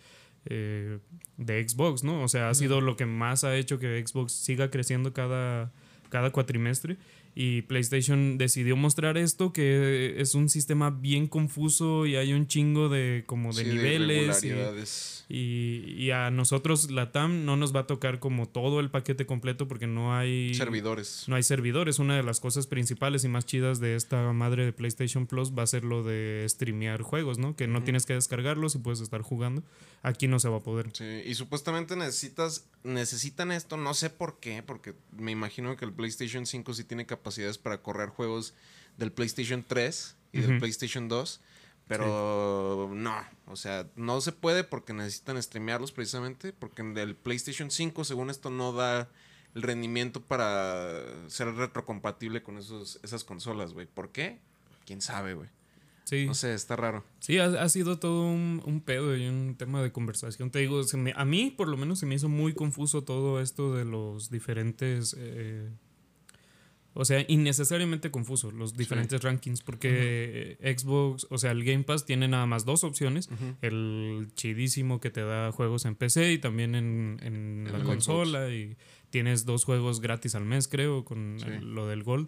eh, 0.46 0.98
de 1.38 1.70
Xbox, 1.70 2.04
¿no? 2.04 2.24
O 2.24 2.28
sea, 2.28 2.50
ha 2.50 2.54
sido 2.56 2.82
lo 2.82 2.96
que 2.96 3.06
más 3.06 3.44
ha 3.44 3.56
hecho 3.56 3.78
que 3.78 4.04
Xbox 4.04 4.32
siga 4.32 4.72
creciendo 4.72 5.14
cada, 5.14 5.72
cada 6.10 6.32
cuatrimestre. 6.32 6.98
Y 7.34 7.62
PlayStation 7.62 8.38
decidió 8.38 8.76
mostrar 8.76 9.18
esto, 9.18 9.54
que 9.54 10.16
es 10.20 10.36
un 10.36 10.50
sistema 10.50 10.90
bien 10.90 11.28
confuso 11.28 12.06
y 12.06 12.18
hay 12.18 12.34
un 12.34 12.46
chingo 12.48 12.90
de 12.90 13.24
como 13.26 13.54
de 13.54 13.64
Sí, 13.64 13.70
niveles. 13.70 15.26
y, 15.30 15.96
y 15.98 16.12
a 16.12 16.30
nosotros, 16.30 16.92
la 16.92 17.12
TAM, 17.14 17.46
no 17.46 17.56
nos 17.56 17.74
va 17.74 17.82
a 17.82 17.88
tocar 17.88 18.20
como 18.20 18.50
todo 18.50 18.80
el 18.82 18.90
paquete 18.90 19.26
completo 19.26 19.68
porque 19.68 19.88
no 19.88 20.14
hay 20.16 20.54
Servidores. 20.54 21.24
no 21.28 21.36
hay 21.36 21.44
servidores. 21.44 22.00
Una 22.00 22.18
de 22.18 22.24
las 22.24 22.40
cosas 22.42 22.68
principales 22.68 23.24
y 23.24 23.30
más 23.30 23.46
chidas 23.46 23.80
de 23.80 23.96
esta 23.96 24.34
madre 24.34 24.66
de 24.66 24.74
PlayStation 24.74 25.26
Plus 25.26 25.54
va 25.58 25.64
a 25.64 25.68
ser 25.68 25.84
lo 25.86 26.04
de 26.04 26.46
streamear 26.50 27.02
juegos, 27.02 27.38
¿no? 27.38 27.56
Que 27.56 27.68
no 27.68 27.84
tienes 27.84 28.06
que 28.06 28.14
descargarlos 28.14 28.76
y 28.76 28.80
puedes 28.80 29.00
estar 29.00 29.22
jugando. 29.22 29.64
Aquí 30.04 30.28
no 30.28 30.40
se 30.40 30.50
va 30.50 30.58
a 30.58 30.62
poder. 30.62 30.90
Sí, 30.94 31.22
y 31.26 31.36
supuestamente 31.36 31.96
necesitas, 31.96 32.66
necesitan 32.84 33.52
esto, 33.52 33.78
no 33.78 33.94
sé 33.94 34.10
por 34.10 34.40
qué, 34.40 34.64
porque 34.64 34.96
me 35.12 35.32
imagino 35.32 35.78
que 35.78 35.86
el 35.86 35.94
PlayStation 35.94 36.46
5 36.48 36.74
sí 36.74 36.84
tiene 36.84 37.06
capacidades 37.06 37.60
para 37.60 37.84
correr 37.84 38.10
juegos 38.10 38.56
del 38.98 39.12
PlayStation 39.12 39.64
3 39.68 40.16
y 40.34 40.42
del. 40.42 40.60
PlayStation 40.60 41.08
2, 41.08 41.42
pero 41.88 42.90
no, 42.94 43.16
o 43.46 43.56
sea, 43.56 43.90
no 43.96 44.22
se 44.22 44.32
puede 44.32 44.64
porque 44.64 44.94
necesitan 44.94 45.42
streamearlos 45.42 45.92
precisamente, 45.92 46.52
porque 46.52 46.82
el 46.82 47.16
PlayStation 47.16 47.70
5 47.70 48.04
según 48.04 48.32
esto 48.32 48.50
no 48.50 48.74
da 48.74 49.08
el 49.54 49.62
rendimiento 49.62 50.22
para 50.22 51.04
ser 51.28 51.54
retrocompatible 51.54 52.42
con 52.42 52.58
esos, 52.58 53.00
esas 53.04 53.24
consolas, 53.24 53.74
güey. 53.74 53.86
¿Por 53.86 54.12
qué? 54.12 54.40
¿Quién 54.86 55.02
sabe, 55.02 55.36
güey? 55.36 55.50
Sí, 56.12 56.26
No 56.26 56.34
sé, 56.34 56.54
está 56.54 56.76
raro. 56.76 57.06
sí 57.20 57.38
ha, 57.38 57.46
ha 57.46 57.70
sido 57.70 57.98
todo 57.98 58.26
un, 58.26 58.62
un 58.66 58.82
pedo 58.82 59.16
y 59.16 59.26
un 59.28 59.56
tema 59.58 59.82
de 59.82 59.94
conversación. 59.94 60.52
Te 60.52 60.60
digo, 60.60 60.84
se 60.84 60.98
me- 60.98 61.14
a 61.16 61.24
mí 61.24 61.54
por 61.56 61.70
lo 61.70 61.78
menos 61.78 62.00
se 62.00 62.06
me 62.06 62.16
hizo 62.16 62.28
muy 62.28 62.54
confuso 62.54 63.04
todo 63.06 63.40
esto 63.40 63.74
de 63.74 63.86
los 63.86 64.30
diferentes... 64.30 65.16
eh, 65.18 65.70
o 66.94 67.06
sea, 67.06 67.24
innecesariamente 67.30 68.12
confuso 68.12 68.52
los 68.52 68.76
diferentes 68.76 69.24
rankings 69.24 69.62
porque 69.62 70.58
Xbox, 70.78 71.26
o 71.30 71.38
sea, 71.38 71.52
el 71.52 71.64
Game 71.64 71.86
Pass 71.86 72.06
tiene 72.06 72.28
nada 72.28 72.46
más 72.46 72.66
dos 72.66 72.84
opciones. 72.84 73.30
El 73.62 74.28
chidísimo 74.36 75.00
que 75.00 75.10
te 75.12 75.22
da 75.22 75.54
juegos 75.54 75.86
en 75.86 75.96
PC 75.96 76.34
y 76.34 76.38
también 76.40 76.76
en, 76.76 77.20
en 77.24 77.68
En 77.68 77.72
la 77.72 77.86
consola. 77.86 78.50
Y 78.54 78.76
tienes 79.10 79.46
dos 79.46 79.64
juegos 79.64 80.02
gratis 80.02 80.36
al 80.36 80.44
mes, 80.44 80.68
creo, 80.68 81.06
con 81.06 81.38
Sí. 81.40 81.46
el- 81.48 81.74
lo 81.74 81.88
del 81.88 82.04
Gold. 82.04 82.28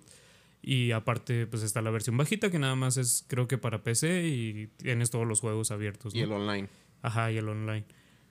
Y 0.66 0.92
aparte, 0.92 1.46
pues 1.46 1.62
está 1.62 1.82
la 1.82 1.92
versión 1.92 2.16
bajita 2.16 2.50
que 2.50 2.58
nada 2.58 2.76
más 2.76 2.96
es, 2.98 3.26
creo 3.28 3.48
que 3.50 3.58
para 3.58 3.84
PC 3.84 4.26
y 4.28 4.68
tienes 4.78 5.10
todos 5.12 5.28
los 5.28 5.42
juegos 5.42 5.72
abiertos. 5.72 6.16
Y 6.16 6.22
el 6.22 6.32
online. 6.32 6.70
Ajá, 7.02 7.32
y 7.34 7.38
el 7.38 7.50
online. 7.50 7.84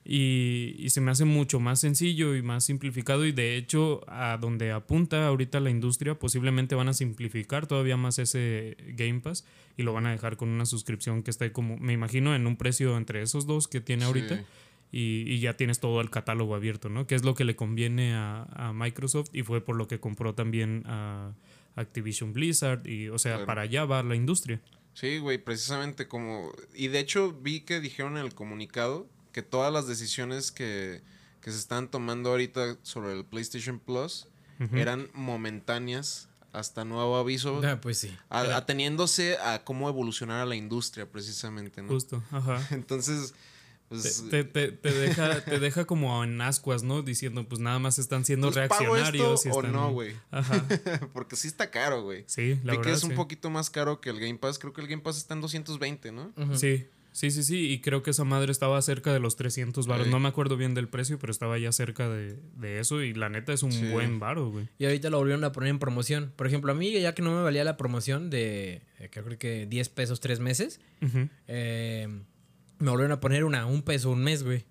Y, 0.05 0.75
y 0.79 0.89
se 0.89 0.99
me 0.99 1.11
hace 1.11 1.23
mucho 1.23 1.59
más 1.61 1.79
sencillo 1.79 2.35
y 2.35 2.41
más 2.41 2.65
simplificado 2.65 3.25
y 3.25 3.31
de 3.31 3.55
hecho 3.55 4.01
a 4.07 4.37
donde 4.37 4.73
apunta 4.73 5.27
ahorita 5.27 5.61
la 5.61 5.69
industria 5.69 6.19
posiblemente 6.19 6.75
van 6.75 6.89
a 6.89 6.93
simplificar 6.93 7.67
todavía 7.67 7.95
más 7.95 8.19
ese 8.19 8.75
Game 8.97 9.21
Pass 9.21 9.45
y 9.77 9.83
lo 9.83 9.93
van 9.93 10.05
a 10.07 10.11
dejar 10.11 10.35
con 10.35 10.49
una 10.49 10.65
suscripción 10.65 11.23
que 11.23 11.31
esté 11.31 11.53
como, 11.53 11.77
me 11.77 11.93
imagino, 11.93 12.35
en 12.35 12.47
un 12.47 12.57
precio 12.57 12.97
entre 12.97 13.21
esos 13.21 13.45
dos 13.47 13.69
que 13.69 13.79
tiene 13.79 14.03
ahorita 14.03 14.39
Sí. 14.39 14.43
y, 14.91 15.31
y 15.31 15.39
ya 15.39 15.53
tienes 15.55 15.79
todo 15.79 16.01
el 16.01 16.09
catálogo 16.09 16.53
abierto, 16.53 16.89
¿no? 16.89 17.07
Que 17.07 17.15
es 17.15 17.23
lo 17.23 17.33
que 17.33 17.45
le 17.45 17.55
conviene 17.55 18.13
a, 18.13 18.43
a 18.55 18.73
Microsoft 18.73 19.29
y 19.33 19.43
fue 19.43 19.61
por 19.61 19.77
lo 19.77 19.87
que 19.87 19.99
compró 20.01 20.35
también 20.35 20.83
a 20.85 21.31
Activision 21.75 22.33
Blizzard 22.33 22.87
y 22.87 23.09
o 23.09 23.17
sea, 23.19 23.33
Claro. 23.33 23.45
para 23.47 23.61
allá 23.63 23.85
va 23.85 24.03
la 24.03 24.15
industria. 24.15 24.61
Sí, 24.93 25.17
güey, 25.17 25.37
precisamente 25.39 26.07
como... 26.07 26.51
Y 26.75 26.87
de 26.89 26.99
hecho 26.99 27.31
vi 27.33 27.61
que 27.61 27.79
dijeron 27.79 28.17
en 28.17 28.25
el 28.25 28.35
comunicado 28.35 29.07
que 29.31 29.41
todas 29.41 29.73
las 29.73 29.87
decisiones 29.87 30.51
que, 30.51 31.01
que 31.41 31.51
se 31.51 31.57
están 31.57 31.89
tomando 31.89 32.29
ahorita 32.29 32.77
sobre 32.83 33.13
el 33.13 33.25
PlayStation 33.25 33.79
Plus 33.79 34.27
eran 34.71 35.09
momentáneas 35.13 36.29
hasta 36.53 36.85
nuevo 36.85 37.17
aviso, 37.17 37.59
Ah, 37.65 37.81
pues 37.81 37.97
sí. 37.97 38.15
a- 38.29 38.55
ateniéndose 38.55 39.37
a 39.39 39.63
cómo 39.63 39.89
evolucionara 39.89 40.45
la 40.45 40.55
industria 40.55 41.09
precisamente, 41.11 41.81
¿no? 41.81 41.89
Justo, 41.89 42.23
ajá. 42.31 42.65
Entonces, 42.71 43.33
pues, 44.01 44.25
Te, 44.29 44.43
te- 44.43 44.71
te 44.71 44.91
deja, 44.91 45.41
te 45.45 45.59
deja 45.59 45.85
como 45.85 46.23
en 46.23 46.39
ascuas, 46.41 46.83
¿no? 46.83 47.01
Diciendo, 47.01 47.47
pues 47.47 47.61
nada 47.61 47.79
más 47.79 47.99
están 47.99 48.25
siendo 48.25 48.51
pues, 48.51 48.67
¿pago 48.67 48.93
reaccionarios. 48.95 49.45
esto 49.45 49.61
y 49.63 49.67
o 49.67 49.71
no, 49.71 49.91
güey? 49.91 50.13
Ajá. 50.31 50.65
Porque 51.13 51.35
sí 51.35 51.47
está 51.47 51.69
caro, 51.71 52.03
güey. 52.03 52.23
Sí, 52.27 52.59
la 52.63 52.73
Vi 52.73 52.77
que 52.79 52.89
verdad. 52.89 52.93
es 52.93 53.03
un 53.03 53.15
poquito 53.15 53.49
más 53.49 53.69
caro 53.69 54.01
que 54.01 54.09
el 54.09 54.19
Game 54.19 54.35
Pass. 54.37 54.59
Creo 54.59 54.73
que 54.73 54.81
el 54.81 54.87
Game 54.87 55.01
Pass 55.01 55.17
está 55.17 55.33
en 55.33 55.41
220, 55.41 56.11
¿no? 56.11 56.33
Sí, 56.55 56.85
sí, 57.11 57.29
sí, 57.31 57.43
sí. 57.43 57.69
Y 57.71 57.81
creo 57.81 58.01
que 58.03 58.11
esa 58.11 58.23
madre 58.23 58.51
estaba 58.51 58.81
cerca 58.81 59.13
de 59.13 59.19
los 59.19 59.35
300 59.35 59.85
varos. 59.87 60.07
No 60.07 60.19
me 60.19 60.27
acuerdo 60.29 60.57
bien 60.57 60.73
del 60.73 60.87
precio, 60.87 61.19
pero 61.19 61.31
estaba 61.31 61.57
ya 61.59 61.71
cerca 61.71 62.09
de, 62.09 62.37
de 62.57 62.79
eso. 62.79 63.01
Y 63.01 63.13
la 63.13 63.29
neta 63.29 63.53
es 63.53 63.61
un 63.63 63.71
Sí. 63.71 63.87
buen 63.89 64.19
varo, 64.19 64.49
güey. 64.49 64.67
Y 64.79 64.85
ahorita 64.85 65.09
lo 65.09 65.17
volvieron 65.19 65.43
a 65.43 65.51
poner 65.51 65.69
en 65.69 65.79
promoción. 65.79 66.33
Por 66.35 66.47
ejemplo, 66.47 66.71
a 66.71 66.75
mí, 66.75 66.91
ya 66.99 67.13
que 67.13 67.21
no 67.21 67.31
me 67.35 67.41
valía 67.43 67.63
la 67.63 67.77
promoción 67.77 68.29
de, 68.29 68.81
eh, 68.99 69.09
creo 69.11 69.37
que 69.37 69.65
10 69.67 69.89
pesos 69.89 70.19
tres 70.19 70.39
meses, 70.39 70.79
Ujú. 71.01 71.29
eh, 71.47 72.07
me 72.83 72.91
volvieron 72.91 73.11
a 73.11 73.19
poner 73.19 73.43
una, 73.43 73.65
un 73.65 73.81
peso 73.81 74.11
un 74.11 74.23
mes, 74.23 74.43
güey. 74.43 74.65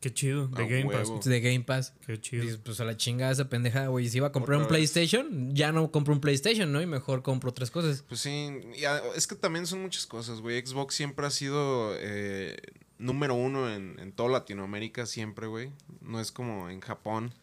Qué 0.00 0.14
chido. 0.14 0.46
De 0.46 0.68
Game 0.68 0.84
huevo. 0.84 1.16
Pass. 1.16 1.24
De 1.28 1.40
Game 1.40 1.62
Pass. 1.64 1.94
Qué 2.06 2.20
chido. 2.20 2.44
Dices, 2.44 2.60
pues 2.64 2.78
a 2.80 2.84
la 2.84 2.96
chingada 2.96 3.32
esa 3.32 3.48
pendeja, 3.48 3.88
güey. 3.88 4.08
Si 4.08 4.18
iba 4.18 4.28
a 4.28 4.32
comprar 4.32 4.56
Otra 4.58 4.66
un 4.68 4.72
vez. 4.72 4.92
PlayStation, 4.92 5.52
ya 5.52 5.72
no 5.72 5.90
compro 5.90 6.14
un 6.14 6.20
PlayStation, 6.20 6.70
¿no? 6.70 6.80
Y 6.80 6.86
mejor 6.86 7.22
compro 7.22 7.50
otras 7.50 7.72
cosas. 7.72 8.04
Pues 8.08 8.20
sí, 8.20 8.50
y 8.78 8.84
a- 8.84 9.02
es 9.16 9.26
que 9.26 9.34
también 9.34 9.66
son 9.66 9.82
muchas 9.82 10.06
cosas, 10.06 10.40
güey. 10.40 10.64
Xbox 10.64 10.94
siempre 10.94 11.26
ha 11.26 11.30
sido 11.30 11.92
eh, 11.98 12.56
número 12.98 13.34
uno 13.34 13.68
en, 13.74 13.98
en 13.98 14.12
toda 14.12 14.28
Latinoamérica, 14.28 15.06
siempre, 15.06 15.48
güey. 15.48 15.72
No 16.02 16.20
es 16.20 16.30
como 16.30 16.70
en 16.70 16.80
Japón. 16.80 17.34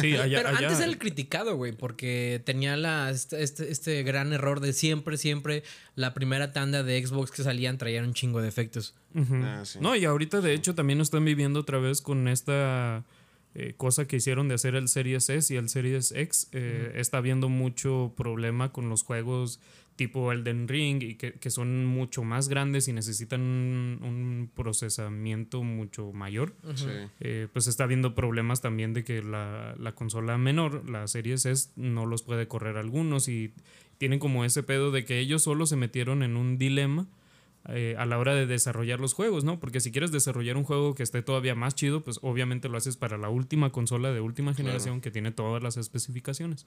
Sí, 0.00 0.16
allá, 0.16 0.38
Pero 0.38 0.48
allá- 0.48 0.58
antes 0.68 0.78
era 0.80 0.86
el 0.88 0.98
criticado, 0.98 1.56
güey, 1.56 1.72
porque 1.72 2.40
tenía 2.44 2.76
la, 2.76 3.10
este, 3.10 3.42
este, 3.42 3.70
este 3.70 4.02
gran 4.02 4.32
error 4.32 4.60
de 4.60 4.72
siempre, 4.72 5.16
siempre 5.18 5.62
la 5.94 6.14
primera 6.14 6.52
tanda 6.52 6.82
de 6.82 7.06
Xbox 7.06 7.30
que 7.30 7.42
salían 7.42 7.78
traían 7.78 8.04
un 8.06 8.14
chingo 8.14 8.40
de 8.40 8.48
efectos. 8.48 8.94
Ah, 9.16 9.62
sí. 9.64 9.78
No, 9.80 9.94
y 9.96 10.04
ahorita 10.04 10.40
de 10.40 10.54
hecho 10.54 10.74
también 10.74 11.00
están 11.00 11.24
viviendo 11.24 11.60
otra 11.60 11.78
vez 11.78 12.00
con 12.02 12.28
esta 12.28 13.04
eh, 13.54 13.74
cosa 13.76 14.06
que 14.06 14.16
hicieron 14.16 14.48
de 14.48 14.54
hacer 14.54 14.74
el 14.74 14.88
Series 14.88 15.28
S 15.30 15.52
y 15.52 15.56
el 15.56 15.68
Series 15.68 16.12
X. 16.12 16.48
Eh, 16.52 16.92
Está 16.96 17.18
habiendo 17.18 17.48
mucho 17.48 18.12
problema 18.16 18.72
con 18.72 18.88
los 18.88 19.02
juegos 19.02 19.60
tipo 19.96 20.30
Elden 20.32 20.68
Ring 20.68 21.02
y 21.02 21.16
que, 21.16 21.32
que 21.32 21.50
son 21.50 21.84
mucho 21.84 22.22
más 22.22 22.48
grandes 22.48 22.86
y 22.86 22.92
necesitan 22.92 23.40
un, 23.40 23.98
un 24.04 24.50
procesamiento 24.54 25.64
mucho 25.64 26.12
mayor. 26.12 26.54
Sí. 26.76 26.86
Eh, 27.18 27.48
pues 27.52 27.66
está 27.66 27.82
habiendo 27.82 28.14
problemas 28.14 28.60
también 28.60 28.94
de 28.94 29.02
que 29.02 29.22
la, 29.22 29.74
la 29.76 29.96
consola 29.96 30.38
menor, 30.38 30.88
la 30.88 31.08
Series 31.08 31.46
S, 31.46 31.70
no 31.74 32.06
los 32.06 32.22
puede 32.22 32.46
correr 32.46 32.76
algunos 32.76 33.28
y 33.28 33.52
tienen 33.98 34.20
como 34.20 34.44
ese 34.44 34.62
pedo 34.62 34.92
de 34.92 35.04
que 35.04 35.18
ellos 35.18 35.42
solo 35.42 35.66
se 35.66 35.74
metieron 35.74 36.22
en 36.22 36.36
un 36.36 36.58
dilema 36.58 37.08
eh, 37.68 37.94
a 37.98 38.06
la 38.06 38.18
hora 38.18 38.34
de 38.34 38.46
desarrollar 38.46 39.00
los 39.00 39.12
juegos, 39.14 39.44
¿no? 39.44 39.58
Porque 39.60 39.80
si 39.80 39.90
quieres 39.92 40.10
desarrollar 40.12 40.56
un 40.56 40.64
juego 40.64 40.94
que 40.94 41.02
esté 41.02 41.22
todavía 41.22 41.54
más 41.54 41.74
chido, 41.74 42.02
pues 42.04 42.18
obviamente 42.22 42.68
lo 42.68 42.78
haces 42.78 42.96
para 42.96 43.18
la 43.18 43.28
última 43.28 43.70
consola 43.70 44.12
de 44.12 44.20
última 44.20 44.54
generación 44.54 45.00
que 45.00 45.10
tiene 45.10 45.32
todas 45.32 45.62
las 45.62 45.76
especificaciones. 45.76 46.66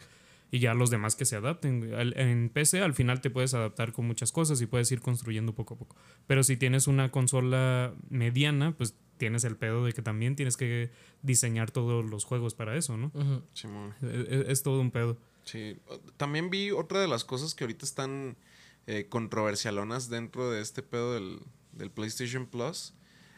Y 0.54 0.60
ya 0.60 0.74
los 0.74 0.90
demás 0.90 1.16
que 1.16 1.24
se 1.24 1.38
adapten. 1.38 1.90
En 2.18 2.50
PC 2.50 2.82
al 2.82 2.94
final 2.94 3.22
te 3.22 3.30
puedes 3.30 3.54
adaptar 3.54 3.94
con 3.94 4.06
muchas 4.06 4.34
cosas 4.34 4.60
y 4.62 4.66
puedes 4.66 4.92
ir 4.92 5.00
construyendo 5.00 5.56
poco 5.56 5.76
a 5.76 5.78
poco. 5.78 5.96
Pero 6.28 6.44
si 6.44 6.58
tienes 6.58 6.88
una 6.88 7.10
consola 7.10 7.94
mediana, 8.10 8.76
pues 8.78 8.94
tienes 9.18 9.46
el 9.46 9.56
pedo 9.56 9.86
de 9.86 9.94
que 9.94 10.02
también 10.02 10.36
tienes 10.36 10.58
que 10.58 10.90
diseñar 11.22 11.72
todos 11.72 12.04
los 12.10 12.26
juegos 12.26 12.54
para 12.54 12.76
eso, 12.76 12.98
¿no? 12.98 13.12
Ujú. 13.14 13.42
Simón. 13.54 13.94
Es, 14.02 14.28
es- 14.28 14.50
es 14.50 14.64
todo 14.64 14.82
un 14.82 14.92
pedo. 14.92 15.18
Sí. 15.46 15.78
También 16.18 16.50
vi 16.50 16.72
otra 16.72 17.00
de 17.00 17.08
las 17.08 17.24
cosas 17.24 17.56
que 17.56 17.64
ahorita 17.64 17.86
están 17.86 18.36
eh, 18.88 19.08
controversialonas 19.10 20.10
dentro 20.10 20.50
de 20.52 20.62
este 20.62 20.84
pedo 20.84 21.14
del, 21.14 21.40
del 21.72 21.92
PlayStation 21.92 22.46
Plus. 22.48 22.94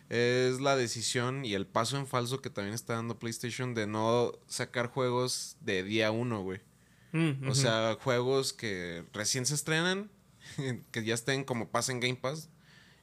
Es 0.09 0.59
la 0.59 0.75
decisión 0.75 1.45
y 1.45 1.53
el 1.53 1.65
paso 1.65 1.97
en 1.97 2.05
falso 2.07 2.41
que 2.41 2.49
también 2.49 2.75
está 2.75 2.93
dando 2.93 3.17
PlayStation 3.19 3.73
de 3.73 3.87
no 3.87 4.31
sacar 4.47 4.87
juegos 4.87 5.57
de 5.61 5.83
día 5.83 6.11
uno, 6.11 6.41
güey. 6.43 6.59
Mm, 7.13 7.47
O 7.47 7.55
sea, 7.55 7.97
juegos 8.01 8.53
que 8.53 9.05
recién 9.13 9.45
se 9.45 9.55
estrenan, 9.55 10.11
que 10.91 11.03
ya 11.03 11.13
estén 11.13 11.43
como 11.43 11.69
pasa 11.69 11.91
en 11.91 11.99
Game 11.99 12.15
Pass. 12.15 12.49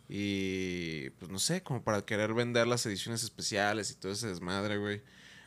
Y 0.08 1.10
pues 1.10 1.30
no 1.30 1.38
sé, 1.38 1.62
como 1.62 1.84
para 1.84 2.04
querer 2.04 2.34
vender 2.34 2.66
las 2.66 2.84
ediciones 2.84 3.22
especiales 3.22 3.90
y 3.90 3.94
todo 3.94 4.12
ese 4.12 4.26
desmadre, 4.28 4.76
güey. 4.78 5.02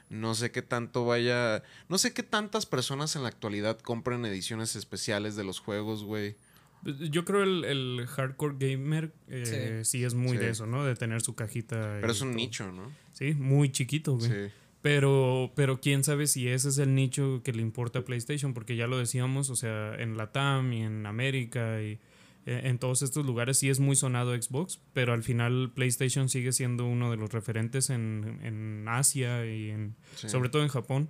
No 0.10 0.36
sé 0.36 0.52
qué 0.52 0.62
tanto 0.62 1.06
vaya. 1.06 1.64
No 1.90 1.98
sé 1.98 2.14
qué 2.14 2.24
tantas 2.24 2.66
personas 2.66 3.16
en 3.16 3.24
la 3.24 3.30
actualidad 3.30 3.80
compren 3.80 4.26
ediciones 4.26 4.76
especiales 4.76 5.36
de 5.36 5.44
los 5.44 5.60
juegos, 5.60 6.04
güey. 6.04 6.38
Yo 7.10 7.24
creo 7.26 7.44
el, 7.44 7.64
el 7.66 8.06
hardcore 8.08 8.56
gamer 8.60 9.14
eh, 9.28 9.82
sí. 9.84 10.04
es 10.04 10.14
muy 10.16 10.32
Sí. 10.32 10.38
de 10.38 10.50
eso, 10.50 10.66
¿no? 10.66 10.84
De 10.84 10.96
tener 10.96 11.22
su 11.22 11.36
cajita. 11.36 11.98
Pero 12.02 12.12
es 12.12 12.22
un 12.22 12.30
todo. 12.30 12.36
nicho, 12.38 12.72
¿no? 12.72 12.92
Sí, 13.14 13.34
muy 13.34 13.72
chiquito, 13.72 14.18
güey. 14.18 14.30
Sí. 14.30 14.54
Pero, 14.82 15.54
pero 15.56 15.80
quién 15.80 16.04
sabe 16.04 16.28
si 16.28 16.48
ese 16.50 16.68
es 16.68 16.78
el 16.78 16.94
nicho 16.94 17.42
que 17.44 17.54
le 17.54 17.62
importa 17.62 18.00
a 18.00 18.02
PlayStation, 18.06 18.54
porque 18.54 18.76
ya 18.76 18.86
lo 18.86 18.98
decíamos, 18.98 19.50
o 19.50 19.56
sea, 19.56 19.96
en 19.96 20.18
Latam 20.18 20.74
y 20.74 20.82
en 20.84 21.06
América 21.06 21.82
y 21.82 22.00
eh, 22.46 22.62
en 22.66 22.78
todos 22.80 23.02
estos 23.02 23.26
lugares 23.26 23.58
sí 23.58 23.70
es 23.70 23.80
muy 23.80 23.96
sonado 23.96 24.36
Xbox, 24.36 24.82
pero 24.92 25.14
al 25.14 25.24
final 25.24 25.72
PlayStation 25.74 26.28
sigue 26.28 26.52
siendo 26.52 26.86
uno 26.86 27.10
de 27.12 27.16
los 27.16 27.32
referentes 27.32 27.90
en, 27.90 28.40
en 28.44 28.86
Asia 28.90 29.46
y 29.46 29.70
en, 29.70 29.96
Sí. 30.16 30.28
sobre 30.28 30.50
todo 30.50 30.64
en 30.64 30.68
Japón. 30.68 31.10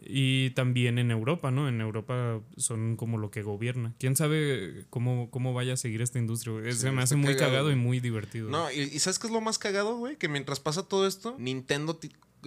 Y 0.00 0.50
también 0.50 0.98
en 0.98 1.10
Europa, 1.10 1.50
¿no? 1.50 1.68
En 1.68 1.80
Europa 1.80 2.40
son 2.56 2.96
como 2.96 3.18
lo 3.18 3.30
que 3.30 3.42
gobierna. 3.42 3.94
¿Quién 3.98 4.16
sabe 4.16 4.84
cómo, 4.90 5.30
cómo 5.30 5.54
vaya 5.54 5.74
a 5.74 5.76
seguir 5.76 6.02
esta 6.02 6.18
industria? 6.18 6.54
Sí, 6.72 6.78
Se 6.78 6.92
me 6.92 7.02
hace 7.02 7.16
muy 7.16 7.34
cagado, 7.34 7.50
cagado 7.50 7.70
y 7.72 7.76
muy 7.76 8.00
divertido. 8.00 8.48
No, 8.48 8.70
y, 8.70 8.80
y 8.80 8.98
¿sabes 9.00 9.18
qué 9.18 9.26
es 9.26 9.32
lo 9.32 9.40
más 9.40 9.58
cagado, 9.58 9.96
güey? 9.96 10.16
Que 10.16 10.28
mientras 10.28 10.60
pasa 10.60 10.82
todo 10.84 11.06
esto, 11.06 11.36
Nintendo 11.38 11.98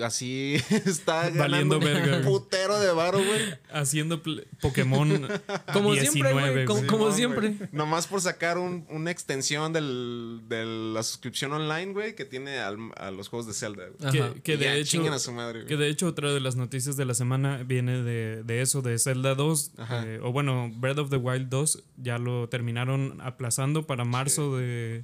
así 0.04 0.56
está 0.86 1.30
Valiendo 1.30 1.80
ganando 1.80 1.80
verga, 1.80 2.18
un 2.18 2.24
güey. 2.24 2.24
putero 2.40 2.80
de 2.80 2.92
varo, 2.94 3.18
güey. 3.18 3.42
Haciendo 3.72 4.22
pl- 4.24 4.48
Pokémon 4.62 5.10
Como 5.74 5.94
19, 5.94 6.12
siempre, 6.12 6.32
güey. 6.52 6.66
Como, 6.66 6.80
güey. 6.80 6.88
como 6.90 7.12
Simón, 7.12 7.42
siempre. 7.42 7.70
Nomás 7.72 8.08
por 8.08 8.22
sacar 8.22 8.58
un- 8.58 8.86
una 8.90 9.12
extensión 9.12 9.74
del, 9.74 10.42
de 10.48 10.66
la 10.66 11.04
suscripción 11.04 11.52
online, 11.54 11.94
güey, 11.94 12.16
que 12.16 12.26
tiene 12.26 12.60
al- 12.60 12.92
a 12.98 13.12
los 13.12 13.28
juegos 13.30 13.48
de 13.48 13.54
Zelda, 13.54 13.84
güey. 13.98 14.12
Que, 14.12 14.22
Ajá. 14.22 14.34
que 14.44 14.54
Y 14.54 14.58
ya, 14.58 14.72
de 14.74 14.80
hecho, 14.80 14.92
chinguen 14.92 15.14
a 15.14 15.20
su 15.20 15.32
madre, 15.32 15.60
güey. 15.60 15.68
que 15.68 15.78
de 15.78 15.90
hecho 15.90 16.08
otra 16.08 16.32
de 16.34 16.40
las 16.40 16.56
noticias 16.56 16.96
de 16.98 17.06
la 17.06 17.14
semana 17.14 17.64
viene 17.64 18.02
de, 18.04 18.44
de 18.44 18.62
eso, 18.62 18.82
de 18.82 18.98
Zelda 19.00 19.36
2. 19.36 19.72
Ajá. 19.78 20.04
eh, 20.06 20.20
o 20.24 20.32
bueno, 20.32 20.72
Breath 20.76 21.00
of 21.00 21.10
the 21.10 21.18
Wild 21.18 21.50
2 21.50 21.84
ya 21.98 22.18
lo 22.18 22.48
terminaron 22.50 23.20
aplazando 23.22 23.86
para 23.88 24.06
marzo 24.06 24.58
de, 24.58 25.04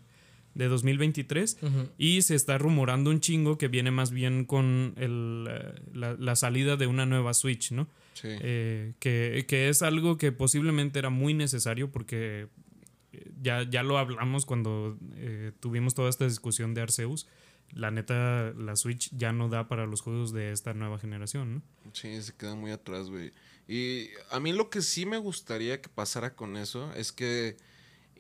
de 0.57 0.67
2023. 0.67 1.57
Ujú. 1.61 1.89
Y 1.97 2.23
se 2.23 2.35
está 2.35 2.57
rumorando 2.57 3.11
un 3.11 3.19
chingo 3.19 3.57
que 3.57 3.67
viene 3.67 3.91
más 3.91 4.11
bien 4.11 4.43
con 4.43 4.93
el, 4.97 5.47
eh, 5.49 5.81
la, 5.93 6.13
la 6.13 6.35
salida 6.35 6.75
de 6.75 6.87
una 6.87 7.05
nueva 7.05 7.33
Switch, 7.33 7.71
¿no? 7.71 7.87
Sí. 8.13 8.29
Eh, 8.31 8.93
que, 8.99 9.45
que 9.47 9.69
es 9.69 9.83
algo 9.83 10.17
que 10.17 10.31
posiblemente 10.31 10.97
era 10.97 11.11
muy 11.11 11.35
necesario 11.35 11.91
porque 11.91 12.47
eh, 13.13 13.31
ya, 13.41 13.69
ya 13.69 13.83
lo 13.83 13.99
hablamos 13.99 14.47
cuando 14.47 14.97
eh, 15.15 15.51
tuvimos 15.59 15.93
toda 15.93 16.09
esta 16.09 16.25
discusión 16.25 16.73
de 16.73 16.81
Arceus. 16.81 17.27
La 17.73 17.91
neta, 17.91 18.53
la 18.57 18.75
Switch 18.75 19.11
ya 19.15 19.33
no 19.33 19.49
da 19.49 19.67
para 19.67 19.85
los 19.85 20.01
juegos 20.01 20.31
de 20.33 20.51
esta 20.51 20.73
nueva 20.73 20.97
generación, 20.97 21.55
¿no? 21.55 21.61
Sí, 21.93 22.19
se 22.21 22.33
queda 22.33 22.55
muy 22.55 22.71
atrás, 22.71 23.09
güey. 23.09 23.33
Y 23.67 24.07
a 24.31 24.39
mí 24.39 24.53
lo 24.53 24.69
que 24.69 24.81
sí 24.81 25.05
me 25.05 25.17
gustaría 25.17 25.81
que 25.81 25.89
pasara 25.89 26.33
con 26.33 26.55
eso 26.55 26.91
es 26.93 27.11
que 27.11 27.57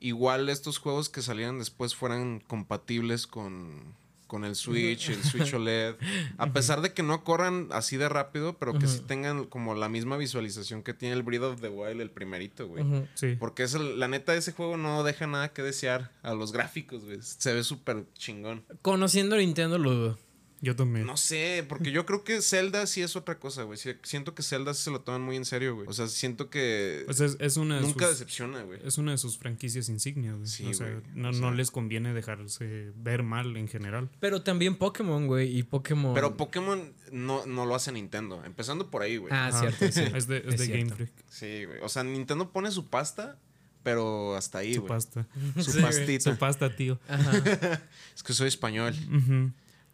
igual 0.01 0.49
estos 0.49 0.77
juegos 0.77 1.09
que 1.09 1.21
salieran 1.21 1.59
después 1.59 1.95
fueran 1.95 2.39
compatibles 2.47 3.27
con, 3.27 3.95
con 4.27 4.43
el 4.43 4.55
Switch, 4.55 5.09
el 5.09 5.23
Switch 5.23 5.53
OLED. 5.53 5.95
A 6.37 6.51
pesar 6.53 6.81
de 6.81 6.93
que 6.93 7.01
no 7.03 7.23
corran 7.23 7.67
así 7.71 7.95
de 7.97 8.09
rápido, 8.09 8.57
pero 8.57 8.77
que 8.77 8.87
sí 8.87 8.99
tengan 9.07 9.45
como 9.45 9.73
la 9.75 9.87
misma 9.89 10.17
visualización 10.17 10.83
que 10.83 10.93
tiene 10.93 11.15
el 11.15 11.23
Breath 11.23 11.43
of 11.43 11.61
the 11.61 11.69
Wild, 11.69 12.01
el 12.01 12.11
primerito, 12.11 12.67
güey. 12.67 12.83
Sí. 13.15 13.35
Porque 13.39 13.63
es 13.63 13.73
el- 13.73 13.99
la 13.99 14.07
neta, 14.07 14.35
ese 14.35 14.51
juego 14.51 14.75
no 14.77 15.03
deja 15.03 15.27
nada 15.27 15.53
que 15.53 15.61
desear 15.63 16.11
a 16.23 16.33
los 16.33 16.51
gráficos, 16.51 17.05
güey. 17.05 17.19
Se 17.21 17.53
ve 17.53 17.63
súper 17.63 18.05
chingón. 18.13 18.63
Conociendo 18.81 19.37
Nintendo 19.37 19.77
lo 19.77 19.91
dudo. 19.93 20.17
Yo 20.59 20.75
también. 20.75 21.05
No 21.05 21.17
sé, 21.17 21.63
porque 21.69 21.91
yo 21.91 22.05
creo 22.07 22.23
que 22.23 22.41
Zelda 22.41 22.87
sí 22.87 23.03
es 23.03 23.15
otra 23.15 23.37
cosa, 23.39 23.61
güey. 23.63 23.77
Siento 24.03 24.33
que 24.33 24.41
Zelda 24.41 24.73
sí 24.73 24.83
se 24.85 24.89
lo 24.91 25.01
toman 25.01 25.21
muy 25.21 25.35
en 25.35 25.45
serio, 25.45 25.75
güey. 25.75 25.87
O 25.87 25.93
sea, 25.93 26.07
siento 26.07 26.49
que 26.49 27.03
Pues 27.05 27.19
es, 27.19 27.37
es 27.39 27.57
una 27.57 27.75
de 27.75 27.81
nunca 27.81 28.05
sus, 28.07 28.15
decepciona, 28.15 28.63
güey. 28.63 28.79
es 28.83 28.97
una 28.97 29.11
de 29.11 29.19
sus 29.19 29.37
franquicias 29.37 29.87
insignias. 29.87 30.35
güey. 30.35 30.47
Sí, 30.47 30.65
o 30.65 30.73
sea, 30.73 30.89
güey. 30.89 31.03
no, 31.13 31.29
O 31.29 31.33
sea- 31.33 31.41
no 31.41 31.51
les 31.53 31.69
conviene 31.69 32.11
dejarse 32.13 32.91
ver 32.95 33.21
mal 33.21 33.55
en 33.55 33.67
general. 33.67 34.09
Pero 34.19 34.41
también 34.41 34.75
Pokémon, 34.77 35.27
güey. 35.27 35.55
Y 35.57 35.61
Pokémon. 35.61 36.15
Pero 36.15 36.35
Pokémon 36.37 36.91
no, 37.11 37.45
no 37.45 37.65
lo 37.67 37.75
hace 37.75 37.91
Nintendo. 37.91 38.43
Empezando 38.43 38.89
por 38.89 39.03
ahí, 39.03 39.17
güey. 39.17 39.31
Ah, 39.31 39.51
cierto, 39.51 39.91
sí. 39.91 40.01
Es 40.15 40.25
de, 40.27 40.37
es 40.39 40.55
Es 40.55 40.59
de. 40.59 40.67
Game 40.79 40.89
Freak, 40.89 41.11
Sí, 41.29 41.65
güey. 41.65 41.79
O 41.83 41.89
sea, 41.89 42.03
Nintendo 42.03 42.51
pone 42.51 42.71
su 42.71 42.87
pasta, 42.89 43.37
pero 43.83 44.35
hasta 44.35 44.57
ahí, 44.57 44.73
su 44.73 44.81
güey. 44.81 44.89
pasta. 44.89 45.27
Su 45.55 45.63
Sí, 45.65 45.71
güey. 45.73 45.83
pastita. 45.83 46.31
Su 46.31 46.37
pasta, 46.39 46.75
tío. 46.75 46.99
Ajá. 47.07 47.31
Es 48.15 48.23
que 48.23 48.33
soy 48.33 48.47
español. 48.47 48.95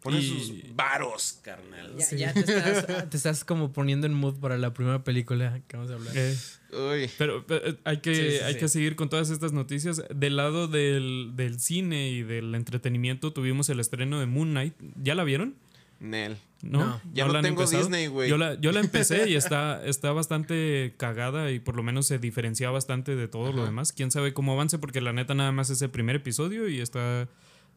Pone 0.04 0.20
Y- 0.20 0.28
sus 0.28 0.76
varos, 0.76 1.40
carnal. 1.42 1.96
Ya, 1.96 2.16
ya 2.16 2.32
te, 2.34 2.40
estás, 2.40 2.86
te 3.10 3.16
estás 3.16 3.44
como 3.44 3.72
poniendo 3.72 4.06
en 4.06 4.12
mood 4.14 4.34
para 4.38 4.56
la 4.58 4.72
primera 4.74 5.02
película 5.02 5.60
que 5.66 5.76
vamos 5.76 5.90
a 5.90 5.94
hablar. 5.94 6.12
Eh, 6.16 6.36
Uy. 6.72 7.10
pero, 7.18 7.44
pero, 7.46 7.76
hay, 7.84 7.96
que, 7.98 8.14
Sí, 8.14 8.20
sí, 8.38 8.44
hay 8.44 8.52
sí. 8.54 8.60
que 8.60 8.68
seguir 8.68 8.96
con 8.96 9.08
todas 9.08 9.30
estas 9.30 9.52
noticias. 9.52 10.02
Del 10.14 10.36
lado 10.36 10.68
del, 10.68 11.32
del 11.34 11.58
cine 11.58 12.10
y 12.10 12.22
del 12.22 12.54
entretenimiento 12.54 13.32
tuvimos 13.32 13.68
el 13.70 13.80
estreno 13.80 14.20
de 14.20 14.26
Moon 14.26 14.50
Knight. 14.50 14.74
¿Ya 15.02 15.14
la 15.14 15.24
vieron? 15.24 15.54
Nel. 16.00 16.36
No, 16.62 16.80
No. 16.84 17.00
Ya 17.14 17.24
no 17.26 17.32
la 17.32 17.38
han 17.38 17.44
tengo 17.44 17.62
empezado? 17.62 17.84
Disney, 17.84 18.08
güey. 18.08 18.28
Yo 18.28 18.36
la, 18.36 18.60
yo 18.60 18.72
la 18.72 18.80
empecé 18.80 19.30
y 19.30 19.34
está, 19.36 19.82
está 19.86 20.12
bastante 20.12 20.92
cagada 20.98 21.50
y 21.50 21.60
por 21.60 21.76
lo 21.76 21.82
menos 21.82 22.06
se 22.06 22.18
diferencia 22.18 22.68
bastante 22.70 23.16
de 23.16 23.26
todo 23.28 23.52
lo 23.52 23.58
Ajá. 23.62 23.66
demás. 23.70 23.92
Quién 23.94 24.10
sabe 24.10 24.34
cómo 24.34 24.52
avance, 24.52 24.78
porque 24.78 25.00
la 25.00 25.14
neta 25.14 25.34
nada 25.34 25.52
más 25.52 25.70
es 25.70 25.80
el 25.80 25.88
primer 25.90 26.16
episodio 26.16 26.68
y 26.68 26.80
está 26.80 27.26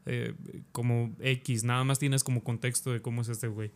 eh, 0.08 0.34
como 0.72 1.16
X, 1.20 1.64
nada 1.64 1.84
más 1.84 2.00
tienes 2.00 2.24
como 2.24 2.44
contexto 2.44 2.92
de 2.92 3.02
cómo 3.02 3.22
es 3.22 3.30
este 3.30 3.48
güey. 3.48 3.72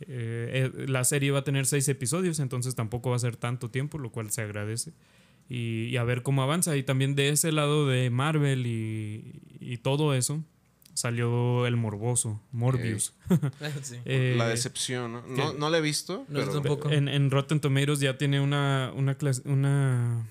Eh, 0.00 0.70
eh, 0.74 0.86
la 0.86 1.04
serie 1.04 1.30
va 1.30 1.40
a 1.40 1.44
tener 1.44 1.66
seis 1.66 1.88
episodios, 1.88 2.38
entonces 2.40 2.74
tampoco 2.74 3.10
va 3.10 3.16
a 3.16 3.20
ser 3.20 3.36
tanto 3.36 3.70
tiempo, 3.70 3.98
lo 3.98 4.10
cual 4.10 4.30
se 4.30 4.42
agradece. 4.42 4.92
Y, 5.48 5.84
y 5.86 5.96
a 5.96 6.04
ver 6.04 6.22
cómo 6.22 6.42
avanza. 6.42 6.76
Y 6.76 6.82
también 6.82 7.14
de 7.14 7.30
ese 7.30 7.52
lado 7.52 7.86
de 7.88 8.10
Marvel 8.10 8.66
y, 8.66 9.40
y 9.60 9.78
todo 9.78 10.14
eso, 10.14 10.44
salió 10.94 11.66
el 11.66 11.76
morboso, 11.76 12.40
Morbius. 12.52 13.14
Sí. 13.82 13.96
Eh, 14.04 14.34
la 14.36 14.48
decepción, 14.48 15.12
¿no? 15.12 15.22
No, 15.26 15.52
no 15.54 15.70
la 15.70 15.78
he 15.78 15.80
visto. 15.80 16.26
No, 16.28 16.40
pero- 16.40 16.52
tampoco. 16.52 16.90
En, 16.90 17.08
en 17.08 17.30
Rotten 17.30 17.60
Tomatoes 17.60 18.00
ya 18.00 18.18
tiene 18.18 18.40
una, 18.40 18.92
una 18.94 19.16
clase, 19.16 19.42
una 19.48 20.28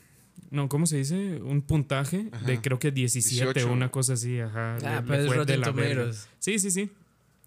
no, 0.51 0.69
¿cómo 0.69 0.85
se 0.85 0.97
dice? 0.97 1.41
Un 1.41 1.61
puntaje 1.61 2.27
de 2.45 2.61
creo 2.61 2.79
que 2.79 2.91
17 2.91 3.45
o 3.49 3.53
18. 3.53 3.71
una 3.73 3.89
cosa 3.91 4.13
así, 4.13 4.39
ajá. 4.39 4.75
Ah, 4.77 4.79
le- 4.79 4.95
le 4.95 5.01
pero 5.01 5.23
es 5.23 5.29
de 5.29 5.35
Rotten 5.57 5.61
la. 5.61 6.13
Sí, 6.39 6.59
sí, 6.59 6.71
sí. 6.71 6.89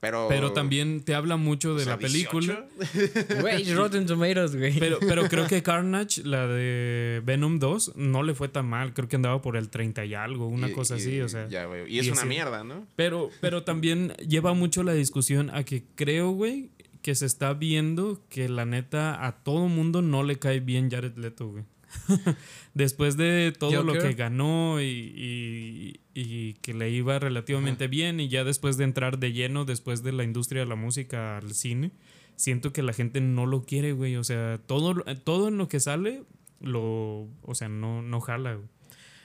Pero, 0.00 0.28
Pero 0.30 0.52
también 0.54 1.02
te 1.02 1.14
habla 1.14 1.36
mucho 1.36 1.74
de 1.74 1.82
o 1.82 1.84
sea, 1.84 1.92
la 1.92 1.98
película. 1.98 2.66
18. 2.94 3.40
Güey, 3.42 3.64
Rotten 3.74 4.06
Tomatoes, 4.06 4.56
güey. 4.56 4.78
Pero, 4.78 4.98
pero 4.98 5.28
creo 5.28 5.46
que 5.46 5.62
Carnage, 5.62 6.22
la 6.24 6.46
de 6.46 7.20
Venom 7.22 7.58
2, 7.58 7.96
no 7.96 8.22
le 8.22 8.34
fue 8.34 8.48
tan 8.48 8.64
mal. 8.66 8.94
Creo 8.94 9.08
que 9.10 9.16
andaba 9.16 9.42
por 9.42 9.58
el 9.58 9.68
30 9.68 10.06
y 10.06 10.14
algo, 10.14 10.46
una 10.48 10.70
Y- 10.70 10.72
cosa 10.72 10.94
y- 10.94 11.00
así, 11.00 11.20
o 11.20 11.28
sea. 11.28 11.46
Ya, 11.48 11.66
güey. 11.66 11.82
Y 11.92 11.98
es 11.98 12.06
y 12.06 12.10
una 12.12 12.20
así- 12.20 12.28
mierda, 12.28 12.64
¿no? 12.64 12.86
Pero, 12.96 13.28
pero 13.42 13.62
también 13.64 14.14
lleva 14.26 14.54
mucho 14.54 14.82
la 14.84 14.94
discusión 14.94 15.50
a 15.50 15.64
que 15.64 15.84
creo, 15.96 16.30
güey, 16.30 16.70
que 17.02 17.14
se 17.14 17.26
está 17.26 17.52
viendo 17.52 18.22
que 18.30 18.48
la 18.48 18.64
neta 18.64 19.26
a 19.26 19.32
todo 19.42 19.68
mundo 19.68 20.00
no 20.00 20.22
le 20.22 20.38
cae 20.38 20.60
bien 20.60 20.90
Jared 20.90 21.16
Leto, 21.18 21.48
güey. 21.48 21.64
Después 22.74 23.16
de 23.16 23.52
todo 23.58 23.82
lo 23.82 23.92
que 23.94 24.12
ganó 24.14 24.80
y, 24.80 24.86
y- 24.86 26.00
y 26.14 26.54
que 26.54 26.74
le 26.74 26.90
iba 26.90 27.18
relativamente 27.18 27.88
bien 27.88 28.20
y 28.20 28.28
ya 28.28 28.44
después 28.44 28.76
de 28.76 28.84
entrar 28.84 29.18
de 29.18 29.32
lleno, 29.32 29.64
después 29.64 30.02
de 30.02 30.12
la 30.12 30.22
industria 30.24 30.62
de 30.62 30.66
la 30.68 30.76
música 30.76 31.38
al 31.38 31.52
cine, 31.54 31.92
siento 32.36 32.72
que 32.72 32.82
la 32.82 32.92
gente 32.92 33.20
no 33.20 33.46
lo 33.46 33.62
quiere, 33.64 33.92
güey. 33.92 34.16
O 34.16 34.24
sea, 34.24 34.58
todo, 34.66 35.02
todo 35.24 35.48
en 35.48 35.56
lo 35.58 35.68
que 35.68 35.80
sale, 35.80 36.22
lo, 36.60 37.26
o 37.42 37.54
sea, 37.54 37.68
no, 37.68 38.02
no 38.02 38.20
jala, 38.20 38.54
güey. 38.54 38.66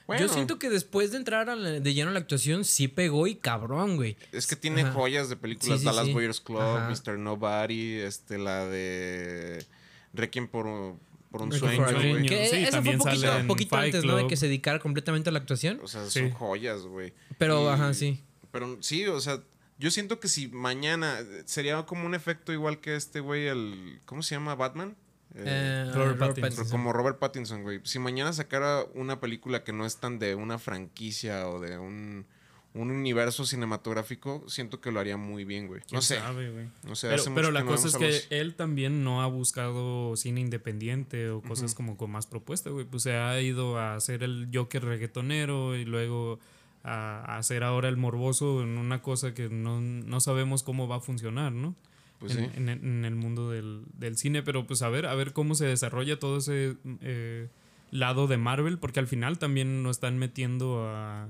Bueno, 0.06 0.22
Yo 0.24 0.32
siento 0.32 0.58
que 0.60 0.70
después 0.70 1.10
de 1.10 1.16
entrar 1.18 1.50
a 1.50 1.56
la- 1.56 1.80
de 1.80 1.94
lleno 1.94 2.10
a 2.10 2.12
la 2.12 2.20
actuación, 2.20 2.64
sí 2.64 2.86
pegó 2.88 3.26
y 3.26 3.34
cabrón, 3.34 3.96
güey. 3.96 4.16
es 4.32 4.46
que 4.46 4.54
tiene 4.56 4.82
Ajá. 4.82 4.92
joyas 4.92 5.28
de 5.28 5.36
películas. 5.36 5.78
Sí, 5.80 5.80
sí, 5.80 5.84
Dallas 5.86 6.06
sí. 6.06 6.12
Boyers 6.12 6.40
Club, 6.40 6.60
Ajá. 6.60 6.88
Mr. 6.88 7.18
Nobody, 7.18 7.94
este, 7.94 8.38
la 8.38 8.66
de 8.66 9.64
Requiem 10.14 10.46
por, 10.46 10.94
por 11.30 11.42
un 11.42 11.52
sueño, 11.52 11.84
güey. 11.84 12.26
Que 12.26 12.46
Sí, 12.48 12.56
eso 12.56 12.62
fue 12.62 12.70
también 12.70 12.96
un 12.96 13.02
poquito, 13.02 13.20
sale 13.26 13.40
en 13.40 13.46
poquito 13.46 13.76
Fight 13.76 13.94
antes, 13.94 14.04
¿no? 14.04 14.16
De 14.16 14.26
que 14.26 14.36
se 14.36 14.46
dedicara 14.46 14.78
completamente 14.78 15.28
a 15.28 15.32
la 15.32 15.38
actuación. 15.38 15.80
O 15.82 15.88
sea, 15.88 16.04
Sí. 16.08 16.20
son 16.20 16.30
joyas, 16.30 16.82
güey. 16.82 17.12
Pero, 17.38 17.64
Y- 17.64 17.68
ajá, 17.68 17.92
sí. 17.94 18.22
Pero 18.52 18.78
sí, 18.80 19.06
o 19.06 19.20
sea, 19.20 19.40
yo 19.78 19.90
siento 19.90 20.18
que 20.20 20.28
si 20.28 20.48
mañana 20.48 21.18
sería 21.44 21.82
como 21.84 22.06
un 22.06 22.14
efecto 22.14 22.52
igual 22.52 22.80
que 22.80 22.96
este 22.96 23.20
güey, 23.20 23.46
el. 23.48 24.00
¿Cómo 24.06 24.22
se 24.22 24.34
llama? 24.34 24.54
Batman. 24.54 24.96
Eh, 25.34 25.42
Eh, 25.44 25.84
Robert 25.92 26.18
Robert 26.18 26.18
Pattinson. 26.40 26.64
pero 26.64 26.70
como 26.70 26.92
Robert 26.94 27.18
Pattinson, 27.18 27.62
güey. 27.62 27.80
Si 27.84 27.98
mañana 27.98 28.32
sacara 28.32 28.84
una 28.94 29.20
película 29.20 29.64
que 29.64 29.72
no 29.74 29.84
es 29.84 29.98
tan 29.98 30.18
de 30.18 30.34
una 30.34 30.58
franquicia 30.58 31.46
o 31.48 31.60
de 31.60 31.76
un, 31.76 32.24
un 32.78 32.90
universo 32.90 33.44
cinematográfico, 33.44 34.44
siento 34.48 34.80
que 34.80 34.90
lo 34.90 35.00
haría 35.00 35.16
muy 35.16 35.44
bien, 35.44 35.66
güey. 35.66 35.80
No 35.80 35.86
¿Quién 35.88 36.02
sé. 36.02 36.16
sabe, 36.18 36.50
güey? 36.50 36.66
No 36.86 36.94
sé, 36.94 37.08
pero 37.34 37.50
la 37.50 37.64
cosa 37.64 37.88
es 37.88 37.96
que 37.96 38.06
los- 38.08 38.26
él 38.30 38.54
también 38.54 39.02
no 39.04 39.22
ha 39.22 39.26
buscado 39.26 40.14
cine 40.16 40.40
independiente 40.40 41.30
o 41.30 41.40
cosas 41.42 41.74
como 41.74 41.96
con 41.96 42.10
más 42.10 42.26
propuesta, 42.26 42.70
güey. 42.70 42.84
Pues 42.84 43.02
se 43.02 43.14
ha 43.16 43.40
ido 43.40 43.78
a 43.78 43.94
hacer 43.94 44.22
el 44.22 44.48
Joker 44.52 44.84
reggaetonero 44.84 45.76
y 45.76 45.84
luego 45.84 46.38
a, 46.84 47.20
a 47.34 47.38
hacer 47.38 47.64
ahora 47.64 47.88
el 47.88 47.96
morboso 47.96 48.62
en 48.62 48.78
una 48.78 49.02
cosa 49.02 49.34
que 49.34 49.48
no, 49.48 49.80
no 49.80 50.20
sabemos 50.20 50.62
cómo 50.62 50.86
va 50.88 50.96
a 50.96 51.00
funcionar, 51.00 51.52
¿no? 51.52 51.74
Pues 52.18 52.34
en, 52.36 52.44
sí. 52.46 52.50
en- 52.56 52.68
en 52.68 53.04
el 53.04 53.14
mundo 53.14 53.50
del, 53.50 53.82
del 53.98 54.16
cine, 54.16 54.42
pero 54.42 54.66
pues 54.66 54.82
a 54.82 54.88
ver, 54.88 55.04
a 55.06 55.14
ver 55.14 55.32
cómo 55.32 55.54
se 55.54 55.66
desarrolla 55.66 56.18
todo 56.18 56.38
ese 56.38 56.76
eh, 57.02 57.48
lado 57.90 58.26
de 58.26 58.36
Marvel, 58.38 58.78
porque 58.78 59.00
al 59.00 59.06
final 59.06 59.38
también 59.38 59.82
nos 59.82 59.96
están 59.96 60.16
metiendo 60.18 60.86
a, 60.88 61.28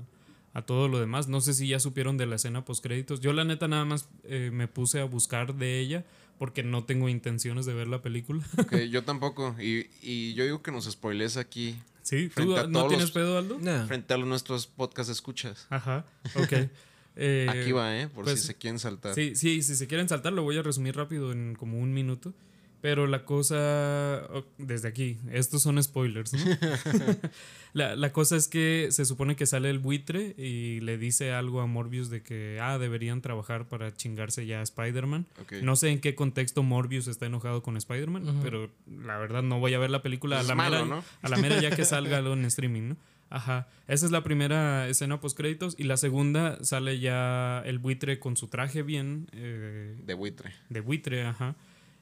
a 0.57 0.63
todo 0.65 0.87
lo 0.87 0.99
demás. 0.99 1.27
No 1.27 1.39
sé 1.39 1.53
si 1.53 1.67
ya 1.67 1.79
supieron 1.79 2.17
de 2.17 2.25
la 2.25 2.35
escena 2.37 2.65
post 2.65 2.83
créditos. 2.83 3.19
Yo 3.21 3.31
la 3.31 3.43
neta 3.43 3.67
nada 3.67 3.85
más 3.85 4.09
eh, 4.23 4.49
me 4.51 4.67
puse 4.67 4.99
a 4.99 5.03
buscar 5.05 5.53
de 5.55 5.79
ella 5.79 6.03
porque 6.39 6.63
no 6.63 6.83
tengo 6.83 7.09
intenciones 7.09 7.65
de 7.67 7.73
ver 7.75 7.87
la 7.87 8.01
película. 8.01 8.43
Ok, 8.57 8.75
yo 8.89 9.03
tampoco. 9.03 9.55
Y, 9.61 9.87
y 10.01 10.33
yo 10.33 10.43
digo 10.43 10.61
que 10.63 10.71
nos 10.71 10.85
spoilees 10.85 11.37
aquí 11.37 11.75
sí, 12.01 12.27
¿tú 12.29 12.33
Frente 12.33 12.59
a 12.59 12.63
no 12.67 12.71
todos 12.79 12.87
tienes 12.89 13.05
los- 13.05 13.11
pedo, 13.11 13.37
Aldo? 13.37 13.59
Nah. 13.59 13.85
frente 13.85 14.13
a 14.13 14.17
nuestros 14.17 14.65
podcast 14.65 15.09
escuchas. 15.11 15.67
Ajá, 15.69 16.05
ok. 16.35 16.53
Eh, 17.19 17.47
Aquí 17.49 17.71
va, 17.71 17.97
¿eh? 17.99 18.07
Por 18.09 18.25
pues, 18.25 18.39
si 18.41 18.45
se 18.45 18.53
quieren 18.53 18.77
saltar. 18.77 19.15
Sí, 19.15 19.33
sí, 19.33 19.63
si 19.63 19.75
se 19.75 19.87
quieren 19.87 20.07
saltar, 20.07 20.33
lo 20.33 20.43
voy 20.43 20.55
a 20.55 20.61
resumir 20.61 20.95
rápido 20.95 21.31
en 21.31 21.55
como 21.55 21.79
un 21.79 21.91
minuto. 21.91 22.31
Pero 22.79 23.07
la 23.07 23.25
cosa, 23.25 24.27
oh, 24.29 24.45
desde 24.57 24.87
aquí, 24.87 25.17
estos 25.31 25.63
son 25.63 25.81
spoilers, 25.81 26.33
¿no? 26.33 26.39
la, 27.73 27.95
la 27.95 28.11
cosa 28.13 28.35
es 28.35 28.47
que 28.47 28.89
se 28.91 29.03
supone 29.05 29.35
que 29.35 29.45
sale 29.47 29.69
el 29.69 29.79
buitre 29.79 30.35
y 30.37 30.79
le 30.81 30.97
dice 30.97 31.31
algo 31.33 31.61
a 31.61 31.65
Morbius 31.65 32.09
de 32.09 32.21
que, 32.21 32.59
ah, 32.61 32.77
deberían 32.77 33.21
trabajar 33.21 33.67
para 33.67 33.95
chingarse 33.95 34.45
ya 34.45 34.59
a 34.59 34.63
Spider-Man. 34.63 35.25
No 35.63 35.75
sé 35.75 35.89
en 35.89 35.99
qué 35.99 36.13
contexto 36.13 36.61
Morbius 36.61 37.07
está 37.07 37.25
enojado 37.25 37.63
con 37.63 37.77
Spider-Man, 37.77 38.41
pero 38.43 38.69
la 38.85 39.17
verdad 39.17 39.41
no 39.41 39.59
voy 39.59 39.73
a 39.73 39.79
ver 39.79 39.89
la 39.89 40.03
película 40.03 40.37
a 40.37 40.41
Es 40.41 40.47
la, 40.47 40.55
malo, 40.55 40.85
mera, 40.85 40.97
¿no? 40.97 41.03
a 41.21 41.29
la 41.29 41.37
mera 41.37 41.59
ya 41.59 41.75
que 41.75 41.85
salga 41.85 42.17
algo 42.17 42.33
en 42.33 42.45
streaming, 42.45 42.89
¿no? 42.89 42.97
Ajá. 43.29 43.67
Esa 43.87 44.05
es 44.05 44.11
la 44.11 44.23
primera 44.23 44.87
escena 44.87 45.19
post 45.19 45.35
créditos 45.35 45.75
y 45.77 45.83
la 45.83 45.97
segunda 45.97 46.63
sale 46.63 46.99
ya 46.99 47.61
el 47.65 47.79
buitre 47.79 48.19
con 48.19 48.37
su 48.37 48.47
traje 48.47 48.83
bien 48.83 49.27
eh, 49.33 49.97
De 50.05 50.13
buitre. 50.13 50.53
de 50.69 50.79
buitre, 50.79 51.25
ajá. 51.25 51.55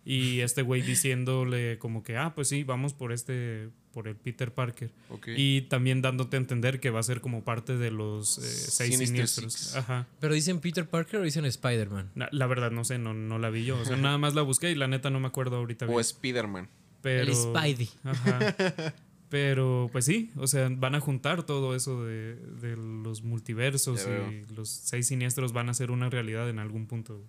Y 0.06 0.42
este 0.42 0.62
güey 0.62 0.84
diciéndole 0.84 1.80
como 1.80 2.04
que, 2.04 2.16
ah, 2.16 2.34
pues 2.36 2.48
sí, 2.50 2.64
vamos 2.64 2.94
por 2.94 3.12
este, 3.12 3.70
por 3.92 4.08
el 4.08 4.16
Peter 4.16 4.54
Parker. 4.54 4.92
Y 5.36 5.62
también 5.62 6.04
dándote 6.04 6.38
a 6.38 6.40
entender 6.40 6.80
que 6.80 6.92
va 6.92 7.00
a 7.00 7.04
ser 7.04 7.22
como 7.22 7.44
parte 7.44 7.76
de 7.76 7.90
los 7.90 8.38
eh, 8.38 8.42
seis 8.42 8.92
Sinister 8.94 9.08
siniestros. 9.08 9.54
Six. 9.54 9.76
Ajá. 9.76 10.08
Pero 10.20 10.36
dicen 10.36 10.60
Peter 10.60 10.88
Parker 10.88 11.22
o 11.22 11.24
dicen 11.24 11.46
Spider-Man. 11.46 12.12
La 12.32 12.46
verdad, 12.46 12.70
no 12.70 12.84
sé, 12.84 13.00
no, 13.00 13.14
no 13.16 13.40
la 13.40 13.50
vi 13.50 13.66
yo. 13.66 13.80
O 13.80 13.86
sea, 13.86 13.98
nada 13.98 14.20
más 14.20 14.36
la 14.36 14.44
busqué 14.44 14.70
y 14.72 14.76
la 14.76 14.88
neta 14.88 15.10
no 15.10 15.20
me 15.20 15.28
acuerdo 15.28 15.56
ahorita. 15.58 15.86
O 15.86 15.90
bien. 15.90 16.00
Spider-Man. 16.02 16.70
Pero, 17.02 17.32
El 17.32 17.36
Spidey. 17.36 17.90
Ajá. 18.04 18.56
Pero 19.30 19.90
pues 19.92 20.06
sí, 20.06 20.32
o 20.38 20.46
sea, 20.48 20.70
van 20.70 20.96
a 20.96 21.00
juntar 21.00 21.44
todo 21.44 21.76
eso 21.76 22.06
de, 22.06 22.36
de 22.36 22.78
los 22.78 23.24
multiversos 23.24 24.06
Ya 24.06 24.10
veo. 24.12 24.32
y 24.32 24.46
los 24.56 24.70
seis 24.70 25.08
siniestros 25.08 25.52
van 25.52 25.68
a 25.70 25.74
ser 25.74 25.90
una 25.92 26.10
realidad 26.10 26.48
en 26.50 26.60
algún 26.60 26.86
punto. 26.86 27.22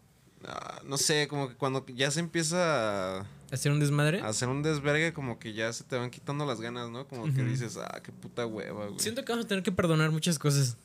Ah, 0.47 0.81
no 0.85 0.97
sé, 0.97 1.27
como 1.29 1.49
que 1.49 1.55
cuando 1.57 1.85
ya 1.87 2.11
se 2.11 2.21
empieza 2.21 3.21
a 3.21 3.27
¿Hacer 3.51 3.73
un 3.73 3.81
desmadre? 3.81 4.21
a 4.21 4.29
hacer 4.29 4.49
un 4.49 4.63
desvergue, 4.63 5.13
como 5.13 5.39
que 5.39 5.53
ya 5.53 5.73
se 5.73 5.85
te 5.85 5.97
van 5.97 6.11
quitando 6.11 6.47
las 6.47 6.61
ganas, 6.61 6.89
¿no? 6.91 7.07
Como 7.09 7.25
que 7.33 7.43
dices, 7.43 7.77
ah, 7.77 8.01
qué 8.03 8.13
puta 8.13 8.47
hueva, 8.47 8.87
güey. 8.87 8.99
Siento 9.01 9.25
que 9.25 9.33
vamos 9.33 9.45
a 9.47 9.49
tener 9.49 9.65
que 9.65 9.73
perdonar 9.73 10.11
muchas 10.11 10.39
cosas. 10.39 10.77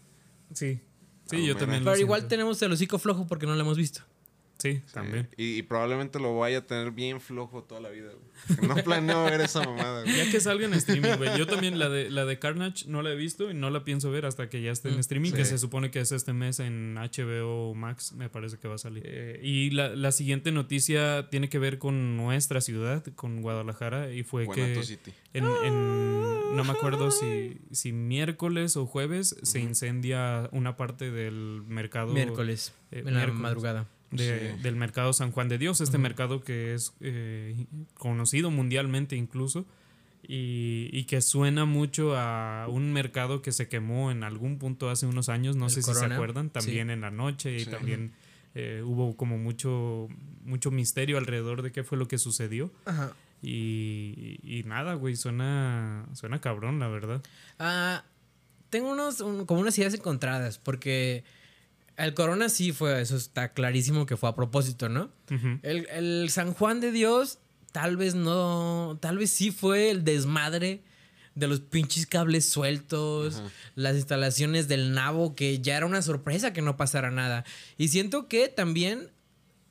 Sí. 0.54 0.80
Sí, 1.30 1.36
Ah, 1.38 1.40
yo 1.48 1.56
también. 1.58 1.84
lo 1.84 1.92
Pero 1.92 2.02
igual 2.02 2.22
siento. 2.22 2.30
tenemos 2.30 2.62
el 2.62 2.72
hocico 2.72 2.98
flojo 3.00 3.28
porque 3.28 3.46
no 3.46 3.56
lo 3.56 3.62
hemos 3.62 3.78
visto. 3.78 4.02
Sí, 4.62 4.74
Sí, 4.86 4.94
también. 4.94 5.28
Y, 5.38 5.58
y 5.58 5.64
probablemente 5.64 6.20
lo 6.20 6.38
vaya 6.38 6.60
a 6.60 6.68
tener 6.68 6.92
bien 6.92 7.20
flojo 7.22 7.64
toda 7.64 7.82
la 7.82 7.90
vida, 7.90 8.10
güey. 8.12 8.68
No 8.68 8.76
planeo 8.84 9.24
ver 9.26 9.42
esa 9.42 9.62
mamada, 9.64 10.04
güey. 10.04 10.16
Ya 10.16 10.30
que 10.32 10.40
salga 10.40 10.66
en 10.66 10.74
streaming, 10.74 11.18
güey. 11.18 11.38
Yo 11.38 11.48
también 11.48 11.80
la 11.80 11.90
de, 11.90 12.10
la 12.10 12.26
de 12.26 12.38
Carnage 12.40 12.86
no 12.88 13.02
la 13.02 13.12
he 13.12 13.16
visto 13.16 13.50
y 13.50 13.54
no 13.54 13.70
la 13.70 13.84
pienso 13.84 14.12
ver 14.12 14.26
hasta 14.26 14.50
que 14.50 14.62
ya 14.62 14.72
esté 14.72 14.90
en 14.90 14.98
Mm, 14.98 15.00
streaming, 15.00 15.30
sí. 15.32 15.36
que 15.38 15.46
se 15.46 15.58
supone 15.58 15.90
que 15.92 16.00
es 16.00 16.12
este 16.12 16.34
mes 16.34 16.60
en 16.60 16.96
HBO 16.96 17.74
Max, 17.76 18.14
me 18.14 18.30
parece 18.30 18.58
que 18.58 18.68
va 18.68 18.76
a 18.76 18.78
salir. 18.78 19.04
Eh, 19.06 19.40
y 19.44 19.72
la, 19.72 19.96
la 19.96 20.12
siguiente 20.12 20.52
noticia 20.52 21.30
tiene 21.30 21.50
que 21.50 21.60
ver 21.60 21.78
con 21.80 22.18
nuestra 22.18 22.62
ciudad, 22.62 23.04
con 23.16 23.42
Guadalajara, 23.42 24.12
y 24.14 24.24
fue 24.24 24.46
Guanato 24.46 24.80
que 24.82 24.86
City. 24.86 25.12
en, 25.34 25.46
en- 25.64 26.56
no 26.56 26.64
me 26.64 26.72
acuerdo 26.72 27.12
si, 27.12 27.58
si 27.72 27.94
miércoles 27.94 28.76
o 28.78 28.86
jueves 28.86 29.36
se 29.42 29.60
incendia 29.60 30.50
una 30.52 30.76
parte 30.78 31.10
del 31.12 31.64
mercado 31.68 32.14
Miércoles. 32.14 32.74
eh, 32.92 33.04
en 33.06 33.14
la 33.14 33.28
madrugada. 33.28 33.88
De- 34.12 34.54
Sí. 34.58 34.62
del 34.62 34.76
mercado 34.76 35.14
San 35.14 35.32
Juan 35.32 35.48
de 35.50 35.58
Dios, 35.58 35.82
este 35.82 35.98
mercado 35.98 36.42
que 36.44 36.74
es 36.74 36.94
eh, 37.02 37.66
conocido 37.96 38.52
mundialmente 38.52 39.16
incluso 39.16 39.66
y, 40.28 40.90
y 40.92 41.06
que 41.06 41.22
suena 41.22 41.66
mucho 41.66 42.16
a 42.18 42.68
un 42.70 42.94
mercado 42.94 43.42
que 43.42 43.52
se 43.52 43.68
quemó 43.68 44.12
en 44.12 44.24
algún 44.24 44.60
punto 44.60 44.90
hace 44.90 45.06
unos 45.08 45.30
años, 45.30 45.56
no 45.56 45.66
El 45.66 45.72
sé 45.72 45.82
si 45.82 45.94
se 45.94 46.06
acuerdan, 46.06 46.50
también 46.50 46.90
en 46.90 47.02
la 47.02 47.10
noche 47.12 47.56
y 47.56 47.62
Sí. 47.66 47.72
también 47.72 48.12
eh, 48.54 48.84
hubo 48.86 49.16
como 49.16 49.38
mucho, 49.38 50.10
mucho 50.44 50.72
misterio 50.72 51.18
alrededor 51.18 51.62
de 51.62 51.72
qué 51.72 51.84
fue 51.86 51.98
lo 51.98 52.08
que 52.10 52.18
sucedió. 52.18 52.70
Ajá. 52.86 53.14
Y, 53.42 54.40
y 54.44 54.64
nada, 54.66 54.94
güey, 54.96 55.16
suena, 55.16 56.06
suena 56.14 56.40
cabrón, 56.42 56.80
la 56.80 56.88
verdad. 56.90 57.22
Ah, 57.60 58.04
tengo 58.70 58.92
unos, 58.92 59.22
un- 59.22 59.46
como 59.46 59.62
unas 59.62 59.78
ideas 59.78 59.94
encontradas, 59.94 60.58
porque 60.60 61.24
el 62.06 62.14
corona 62.14 62.50
sí 62.50 62.72
fue, 62.72 63.02
eso 63.02 63.16
está 63.16 63.54
clarísimo 63.54 64.06
que 64.06 64.18
fue 64.18 64.30
a 64.30 64.36
propósito, 64.36 64.90
¿no? 64.90 65.12
El 65.64 66.30
San 66.30 66.54
Juan 66.54 66.80
de 66.80 66.92
Dios, 66.92 67.40
tal 67.72 67.98
vez 67.98 68.16
no, 68.16 68.98
tal 69.02 69.18
vez 69.18 69.32
sí 69.32 69.52
fue 69.52 69.90
el 69.90 70.04
desmadre 70.04 70.84
de 71.36 71.48
los 71.48 71.62
pinches 71.62 72.06
cables 72.08 72.46
sueltos, 72.46 73.42
las 73.76 73.96
instalaciones 73.96 74.68
del 74.68 74.94
nabo, 74.94 75.36
que 75.36 75.62
ya 75.62 75.78
era 75.78 75.86
una 75.86 76.02
sorpresa 76.02 76.54
que 76.54 76.62
no 76.62 76.76
pasara 76.76 77.12
nada. 77.12 77.46
Y 77.78 77.88
siento 77.88 78.28
que 78.28 78.50
también, 78.50 79.12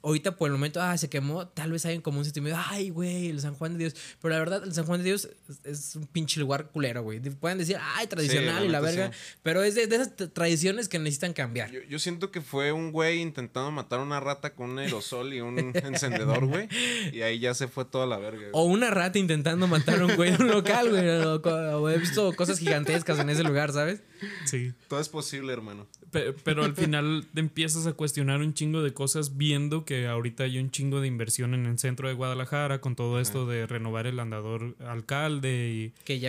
ahorita 0.03 0.37
por 0.37 0.47
el 0.49 0.53
momento, 0.53 0.81
ah, 0.81 0.97
se 0.97 1.09
quemó, 1.09 1.47
tal 1.49 1.73
vez 1.73 1.85
hay 1.87 1.99
como 2.01 2.19
un 2.19 2.25
sentimiento, 2.25 2.61
ay, 2.69 2.91
güey, 2.91 3.29
el 3.29 3.41
San 3.41 3.55
Juan 3.55 3.73
de 3.73 3.79
Dios. 3.79 3.97
Pero 4.21 4.33
la 4.35 4.39
verdad, 4.39 4.65
el 4.65 4.73
San 4.73 4.85
Juan 4.87 5.01
de 5.01 5.05
Dios 5.05 5.29
es, 5.49 5.61
es 5.65 5.97
un 5.97 6.07
pinche 6.07 6.41
lugar 6.41 6.71
culero, 6.71 7.03
güey. 7.03 7.21
Pueden 7.21 7.59
decir, 7.59 7.77
ay, 7.97 8.07
tradicional 8.07 8.63
la 8.63 8.65
y 8.65 8.69
la 8.69 8.81
verga, 8.81 9.13
sí. 9.13 9.19
pero 9.43 9.63
es 9.63 9.75
de, 9.75 9.87
de 9.87 9.97
esas 9.97 10.13
tradiciones 10.33 10.89
que 10.89 10.99
necesitan 10.99 11.33
cambiar. 11.33 11.71
Yo, 11.71 11.81
yo 11.89 11.99
siento 11.99 12.31
que 12.31 12.41
fue 12.41 12.73
un 12.73 12.93
güey 12.93 13.21
intentando 13.21 13.71
matar 13.71 14.01
a 14.01 14.03
una 14.03 14.21
rata 14.21 14.55
con 14.55 14.71
un 14.71 14.79
aerosol 14.79 15.33
y 15.35 15.41
un 15.41 15.59
encendedor, 15.77 16.47
güey. 16.47 16.69
Y 17.13 17.23
ahí 17.23 17.39
ya 17.39 17.55
se 17.55 17.69
fue 17.69 17.85
toda 17.85 18.07
la 18.07 18.19
verga. 18.19 18.39
güey. 18.39 18.51
O 18.53 18.65
una 18.65 18.91
rata 18.91 19.19
intentando 19.19 19.67
matar 19.67 20.01
a 20.01 20.07
un 20.07 20.17
güey 20.17 20.33
en 20.35 20.43
un 20.43 20.49
local, 20.51 20.91
güey. 20.91 21.09
O, 21.09 21.35
o 21.81 21.91
he 21.91 21.99
visto 21.99 22.33
cosas 22.37 22.59
gigantescas 22.59 23.19
en 23.19 23.31
ese 23.31 23.43
lugar, 23.43 23.73
¿sabes? 23.73 24.03
Sí. 24.45 24.73
Todo 24.89 25.01
es 25.01 25.09
posible, 25.09 25.53
hermano. 25.53 25.87
Pe- 26.11 26.33
Pero 26.45 26.65
al 26.65 26.75
final 26.75 27.27
te 27.33 27.41
empiezas 27.41 27.87
a 27.87 27.93
cuestionar 27.93 28.41
un 28.41 28.53
chingo 28.53 28.83
de 28.83 28.93
cosas 28.93 29.37
viendo 29.37 29.85
que 29.85 29.90
ahorita 30.09 30.45
hay 30.45 30.59
un 30.59 30.71
chingo 30.71 31.01
de 31.01 31.07
inversión 31.09 31.55
en 31.55 31.67
el 31.67 31.79
centro 31.79 32.09
de 32.09 32.15
Guadalajara 32.15 32.81
con 32.81 32.97
todo 32.97 33.21
esto 33.21 33.47
de 33.47 33.67
renovar 33.67 34.07
el 34.07 34.19
andador 34.21 34.77
alcalde 34.87 35.71
y 35.71 36.05
Que 36.05 36.19
ya 36.21 36.29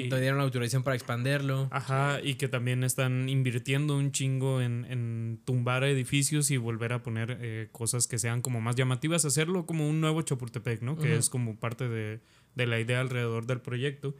Y- 0.00 0.08
dieron 0.20 0.38
la 0.38 0.44
autorización 0.44 0.82
para 0.82 0.94
expanderlo. 0.96 1.68
ajá 1.70 2.20
y 2.22 2.34
que 2.34 2.48
también 2.48 2.84
están 2.84 3.28
invirtiendo 3.28 3.96
un 3.96 4.12
chingo 4.12 4.60
en, 4.60 4.84
en 4.90 5.38
tumbar 5.44 5.84
edificios 5.84 6.50
y 6.50 6.56
volver 6.56 6.92
a 6.92 7.02
poner 7.02 7.38
eh, 7.40 7.68
cosas 7.72 8.06
que 8.06 8.18
sean 8.18 8.42
como 8.42 8.60
más 8.60 8.76
llamativas, 8.76 9.24
hacerlo 9.24 9.66
como 9.66 9.88
un 9.88 10.00
nuevo 10.00 10.22
Chapultepec, 10.22 10.82
¿no? 10.82 10.96
Que 10.96 11.16
es 11.16 11.30
como 11.30 11.56
parte 11.56 11.88
de, 11.88 12.20
de 12.54 12.66
la 12.66 12.80
idea 12.80 13.00
alrededor 13.00 13.46
del 13.46 13.60
proyecto. 13.60 14.14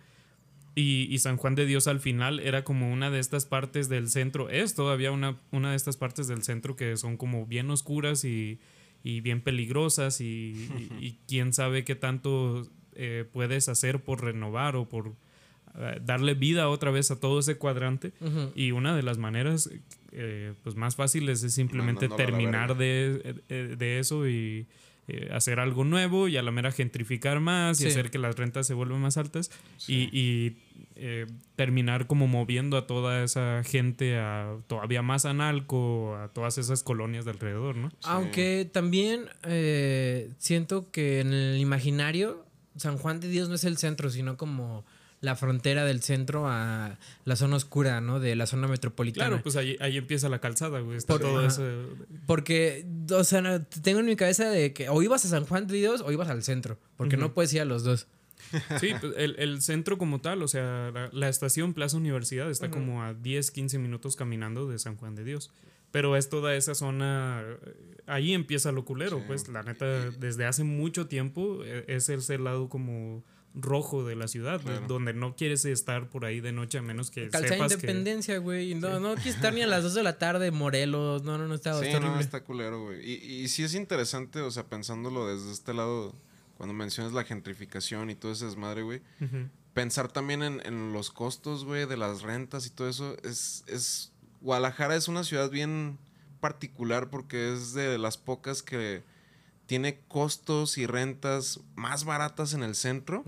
Y, 0.79 1.09
y 1.11 1.19
San 1.21 1.39
Juan 1.39 1.55
de 1.55 1.65
Dios 1.65 1.87
al 1.89 2.01
final 2.01 2.39
era 2.39 2.63
como 2.63 2.93
una 2.93 3.11
de 3.11 3.19
estas 3.19 3.47
partes 3.47 3.89
del 3.89 4.11
centro. 4.11 4.51
Es 4.51 4.75
todavía 4.75 5.11
una, 5.11 5.39
una 5.51 5.71
de 5.71 5.77
estas 5.77 5.97
partes 5.97 6.29
del 6.29 6.43
centro 6.43 6.77
que 6.77 6.99
son 6.99 7.17
como 7.17 7.47
bien 7.47 7.71
oscuras 7.71 8.25
y, 8.27 8.59
y 9.05 9.21
bien 9.21 9.41
peligrosas. 9.41 10.21
Y, 10.21 10.25
y- 10.25 11.05
y 11.05 11.19
quién 11.29 11.53
sabe 11.53 11.85
qué 11.85 11.95
tanto 11.95 12.67
eh, 12.95 13.25
puedes 13.33 13.69
hacer 13.69 14.03
por 14.03 14.23
renovar 14.25 14.77
o 14.77 14.89
por 14.89 15.15
eh, 15.79 16.01
darle 16.05 16.35
vida 16.35 16.69
otra 16.69 16.91
vez 16.91 17.11
a 17.11 17.21
todo 17.21 17.39
ese 17.41 17.57
cuadrante. 17.57 18.13
Y 18.55 18.73
una 18.73 18.97
de 18.97 19.03
las 19.03 19.19
maneras 19.19 19.71
eh, 20.13 20.55
pues 20.63 20.77
más 20.77 20.97
fáciles 20.97 21.43
es 21.43 21.53
simplemente 21.55 22.07
terminar 22.17 22.77
de, 22.79 23.35
eh, 23.51 23.75
de 23.79 23.99
eso 23.99 24.27
y 24.27 24.67
eh, 25.09 25.29
hacer 25.33 25.61
algo 25.61 25.85
nuevo 25.85 26.27
y 26.27 26.37
a 26.37 26.43
la 26.43 26.51
mera 26.51 26.73
gentrificar 26.73 27.39
más 27.41 27.81
y 27.81 27.87
hacer 27.87 28.11
que 28.11 28.19
las 28.19 28.37
rentas 28.37 28.67
se 28.67 28.75
vuelvan 28.75 29.01
más 29.01 29.17
altas 29.17 29.51
y, 29.87 30.09
y, 30.13 30.57
eh, 30.97 31.27
terminar 31.55 32.07
como 32.07 32.27
moviendo 32.27 32.77
a 32.77 32.87
toda 32.87 33.23
esa 33.23 33.63
gente 33.63 34.19
a 34.19 34.57
todavía 34.67 35.03
más 35.03 35.25
analco, 35.25 36.17
a 36.17 36.29
todas 36.29 36.59
esas 36.59 36.83
colonias 36.83 37.25
de 37.25 37.31
alrededor, 37.31 37.77
¿no? 37.77 37.93
Aunque 38.03 38.69
también 38.71 39.27
eh, 39.45 40.31
siento 40.39 40.91
que 40.91 41.21
en 41.21 41.33
el 41.33 41.59
imaginario 41.59 42.45
San 42.77 42.99
Juan 42.99 43.21
de 43.21 43.29
Dios 43.29 43.49
no 43.49 43.55
es 43.55 43.65
el 43.65 43.77
centro, 43.77 44.11
sino 44.11 44.37
como 44.37 44.85
la 45.21 45.35
frontera 45.35 45.85
del 45.85 46.03
centro 46.03 46.47
a 46.47 46.99
la 47.25 47.37
zona 47.37 47.57
oscura, 47.57 48.01
¿no? 48.01 48.21
De 48.21 48.37
la 48.37 48.47
zona 48.47 48.69
metropolitana. 48.69 49.29
Claro, 49.29 49.43
pues 49.43 49.57
ahí, 49.57 49.77
ahí 49.81 49.97
empieza 49.97 50.29
la 50.29 50.41
calzada, 50.41 50.81
güey. 50.81 50.97
Está 50.99 51.15
Por- 51.15 51.23
todo 51.23 51.39
ajá. 51.39 51.47
ese... 51.49 51.73
Porque, 52.27 52.87
o 53.11 53.25
sea, 53.25 53.41
no- 53.41 53.63
tengo 53.65 54.01
en 54.01 54.07
mi 54.07 54.17
cabeza 54.17 54.49
de 54.51 54.73
que 54.73 54.89
o 54.89 55.03
ibas 55.03 55.25
a 55.25 55.29
San 55.29 55.47
Juan 55.47 55.67
de 55.67 55.75
Dios 55.77 56.03
o 56.05 56.13
ibas 56.13 56.29
al 56.29 56.43
centro. 56.43 56.79
Porque 56.97 57.17
no 57.17 57.33
puedes 57.35 57.53
ir 57.55 57.61
a 57.61 57.65
los 57.65 57.83
dos. 57.85 58.07
Sí, 58.81 58.91
pues, 59.01 59.15
el, 59.17 59.35
el 59.39 59.63
centro 59.63 59.97
como 59.99 60.21
tal, 60.21 60.43
o 60.43 60.49
sea, 60.49 60.91
la, 60.93 61.09
la 61.13 61.29
estación 61.29 61.73
Plaza 61.75 61.97
Universidad 61.97 62.51
está 62.51 62.71
como 62.71 63.03
a 63.03 63.15
10, 63.15 63.51
15 63.51 63.79
minutos 63.79 64.15
caminando 64.15 64.69
de 64.69 64.79
San 64.79 64.97
Juan 64.97 65.15
de 65.15 65.25
Dios. 65.25 65.51
Pero 65.91 66.17
es 66.17 66.29
toda 66.29 66.55
esa 66.55 66.75
zona, 66.75 67.43
eh, 67.43 67.75
ahí 68.07 68.35
empieza 68.35 68.71
lo 68.73 68.85
culero, 68.85 69.23
pues 69.27 69.49
la 69.49 69.63
neta, 69.63 70.11
desde 70.11 70.45
hace 70.45 70.63
mucho 70.65 71.07
tiempo 71.07 71.61
eh, 71.65 71.85
es 71.89 72.09
ese 72.11 72.39
lado 72.39 72.69
como 72.69 73.25
rojo 73.57 74.05
de 74.05 74.15
la 74.15 74.29
ciudad, 74.29 74.61
donde 74.87 75.15
no 75.15 75.35
quieres 75.35 75.65
estar 75.65 76.09
por 76.09 76.25
ahí 76.25 76.41
de 76.41 76.53
noche 76.53 76.79
a 76.79 76.83
menos 76.83 77.11
que 77.11 77.29
Calzada 77.31 77.55
sepas. 77.55 77.73
Independencia, 77.73 78.39
güey. 78.39 78.75
No, 78.75 79.01
no 79.01 79.15
quieres 79.15 79.37
estar 79.37 79.53
ni 79.53 79.63
a 79.63 79.67
las 79.67 79.83
2 79.83 79.95
de 79.95 80.03
la 80.03 80.19
tarde, 80.19 80.51
Morelos. 80.51 81.23
No, 81.23 81.39
no, 81.39 81.49
no, 81.49 81.55
está, 81.55 81.79
Sí, 81.81 81.87
está 81.87 82.01
no, 82.01 82.21
está 82.21 82.45
culero, 82.45 82.85
güey. 82.85 83.01
Y, 83.11 83.43
y 83.43 83.49
sí 83.49 83.65
es 83.65 83.75
interesante, 83.75 84.41
o 84.41 84.51
sea, 84.51 84.67
pensándolo 84.67 85.27
desde 85.27 85.51
este 85.51 85.73
lado, 85.73 86.15
cuando 86.59 86.75
mencionas 86.75 87.13
la 87.13 87.25
gentrificación 87.25 88.11
y 88.11 88.15
todo 88.15 88.33
ese 88.33 88.45
desmadre, 88.45 88.83
güey. 88.83 89.01
Pensar 89.73 90.09
también 90.09 90.43
en, 90.43 90.65
en 90.65 90.93
los 90.93 91.11
costos, 91.11 91.65
güey, 91.65 91.87
de 91.87 91.97
las 91.97 92.23
rentas 92.23 92.67
y 92.67 92.71
todo 92.71 92.89
eso. 92.89 93.17
Es, 93.25 93.65
es. 93.67 94.13
Guadalajara 94.43 94.97
es 94.97 95.09
una 95.09 95.25
ciudad 95.25 95.51
bien 95.51 95.99
particular 96.41 97.09
porque 97.11 97.53
es 97.53 97.73
de 97.73 97.99
las 97.99 98.19
pocas 98.19 98.63
que 98.63 99.03
tiene 99.67 100.01
costos 100.09 100.79
y 100.79 100.87
rentas 100.87 101.61
más 101.75 102.05
baratas 102.05 102.55
en 102.55 102.63
el 102.63 102.75
centro 102.75 103.25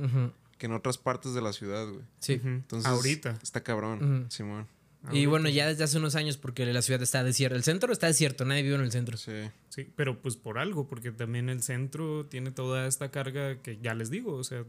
que 0.57 0.67
en 0.67 0.73
otras 0.73 0.99
partes 0.99 1.35
de 1.35 1.41
la 1.41 1.53
ciudad, 1.53 1.87
güey. 1.89 2.03
Sí. 2.19 2.41
Entonces, 2.45 2.91
Ahorita. 2.91 3.39
Está 3.43 3.63
cabrón. 3.63 4.27
Simón. 4.29 4.67
Y 5.13 5.27
bueno, 5.27 5.49
ya 5.49 5.69
desde 5.69 5.85
hace 5.85 5.97
unos 5.97 6.17
años, 6.17 6.37
porque 6.37 6.67
la 6.67 6.83
ciudad 6.83 7.01
está 7.03 7.23
desierta. 7.23 7.57
El 7.57 7.63
centro 7.63 7.93
está 7.93 8.09
desierto, 8.09 8.45
nadie 8.45 8.63
vive 8.63 8.75
en 8.75 8.81
el 8.81 8.91
centro. 8.91 9.17
Sí. 9.17 9.33
Sí, 9.69 9.89
pero 9.95 10.21
pues 10.21 10.37
por 10.37 10.59
algo, 10.59 10.89
porque 10.89 11.13
también 11.13 11.49
el 11.49 11.63
centro 11.63 12.27
tiene 12.27 12.51
toda 12.51 12.87
esta 12.87 13.11
carga 13.11 13.63
que 13.63 13.79
ya 13.81 13.95
les 13.95 14.11
digo, 14.11 14.35
o 14.35 14.43
sea, 14.43 14.65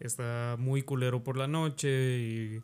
está 0.00 0.56
muy 0.58 0.82
culero 0.82 1.22
por 1.22 1.36
la 1.36 1.46
noche 1.46 2.18
y 2.18 2.62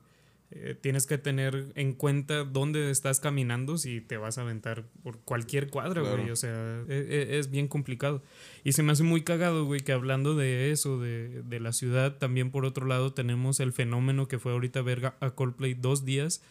eh, 0.52 0.76
tienes 0.80 1.06
que 1.06 1.18
tener 1.18 1.72
en 1.74 1.92
cuenta 1.92 2.44
dónde 2.44 2.90
estás 2.90 3.18
caminando 3.20 3.78
si 3.78 4.00
te 4.00 4.16
vas 4.16 4.38
a 4.38 4.42
aventar 4.42 4.84
por 5.02 5.18
cualquier 5.20 5.68
cuadra, 5.70 6.02
Claro. 6.02 6.16
güey, 6.18 6.30
o 6.30 6.36
sea, 6.36 6.82
e- 6.88 7.26
e- 7.30 7.38
es, 7.38 7.50
bien 7.50 7.66
complicado. 7.68 8.22
Y 8.62 8.72
se 8.72 8.82
me 8.82 8.92
hace 8.92 9.02
muy 9.02 9.22
cagado, 9.22 9.64
güey, 9.64 9.80
que 9.80 9.92
hablando 9.92 10.36
de 10.36 10.70
eso, 10.70 11.00
de, 11.00 11.42
de 11.42 11.60
la 11.60 11.72
ciudad, 11.72 12.16
también 12.18 12.50
por 12.50 12.64
otro 12.64 12.86
lado 12.86 13.12
tenemos 13.12 13.58
el 13.60 13.72
fenómeno 13.72 14.28
que 14.28 14.38
fue 14.38 14.52
ahorita 14.52 14.82
ver 14.82 15.12
a 15.20 15.30
Coldplay 15.30 15.74
dos 15.74 16.04
días. 16.04 16.42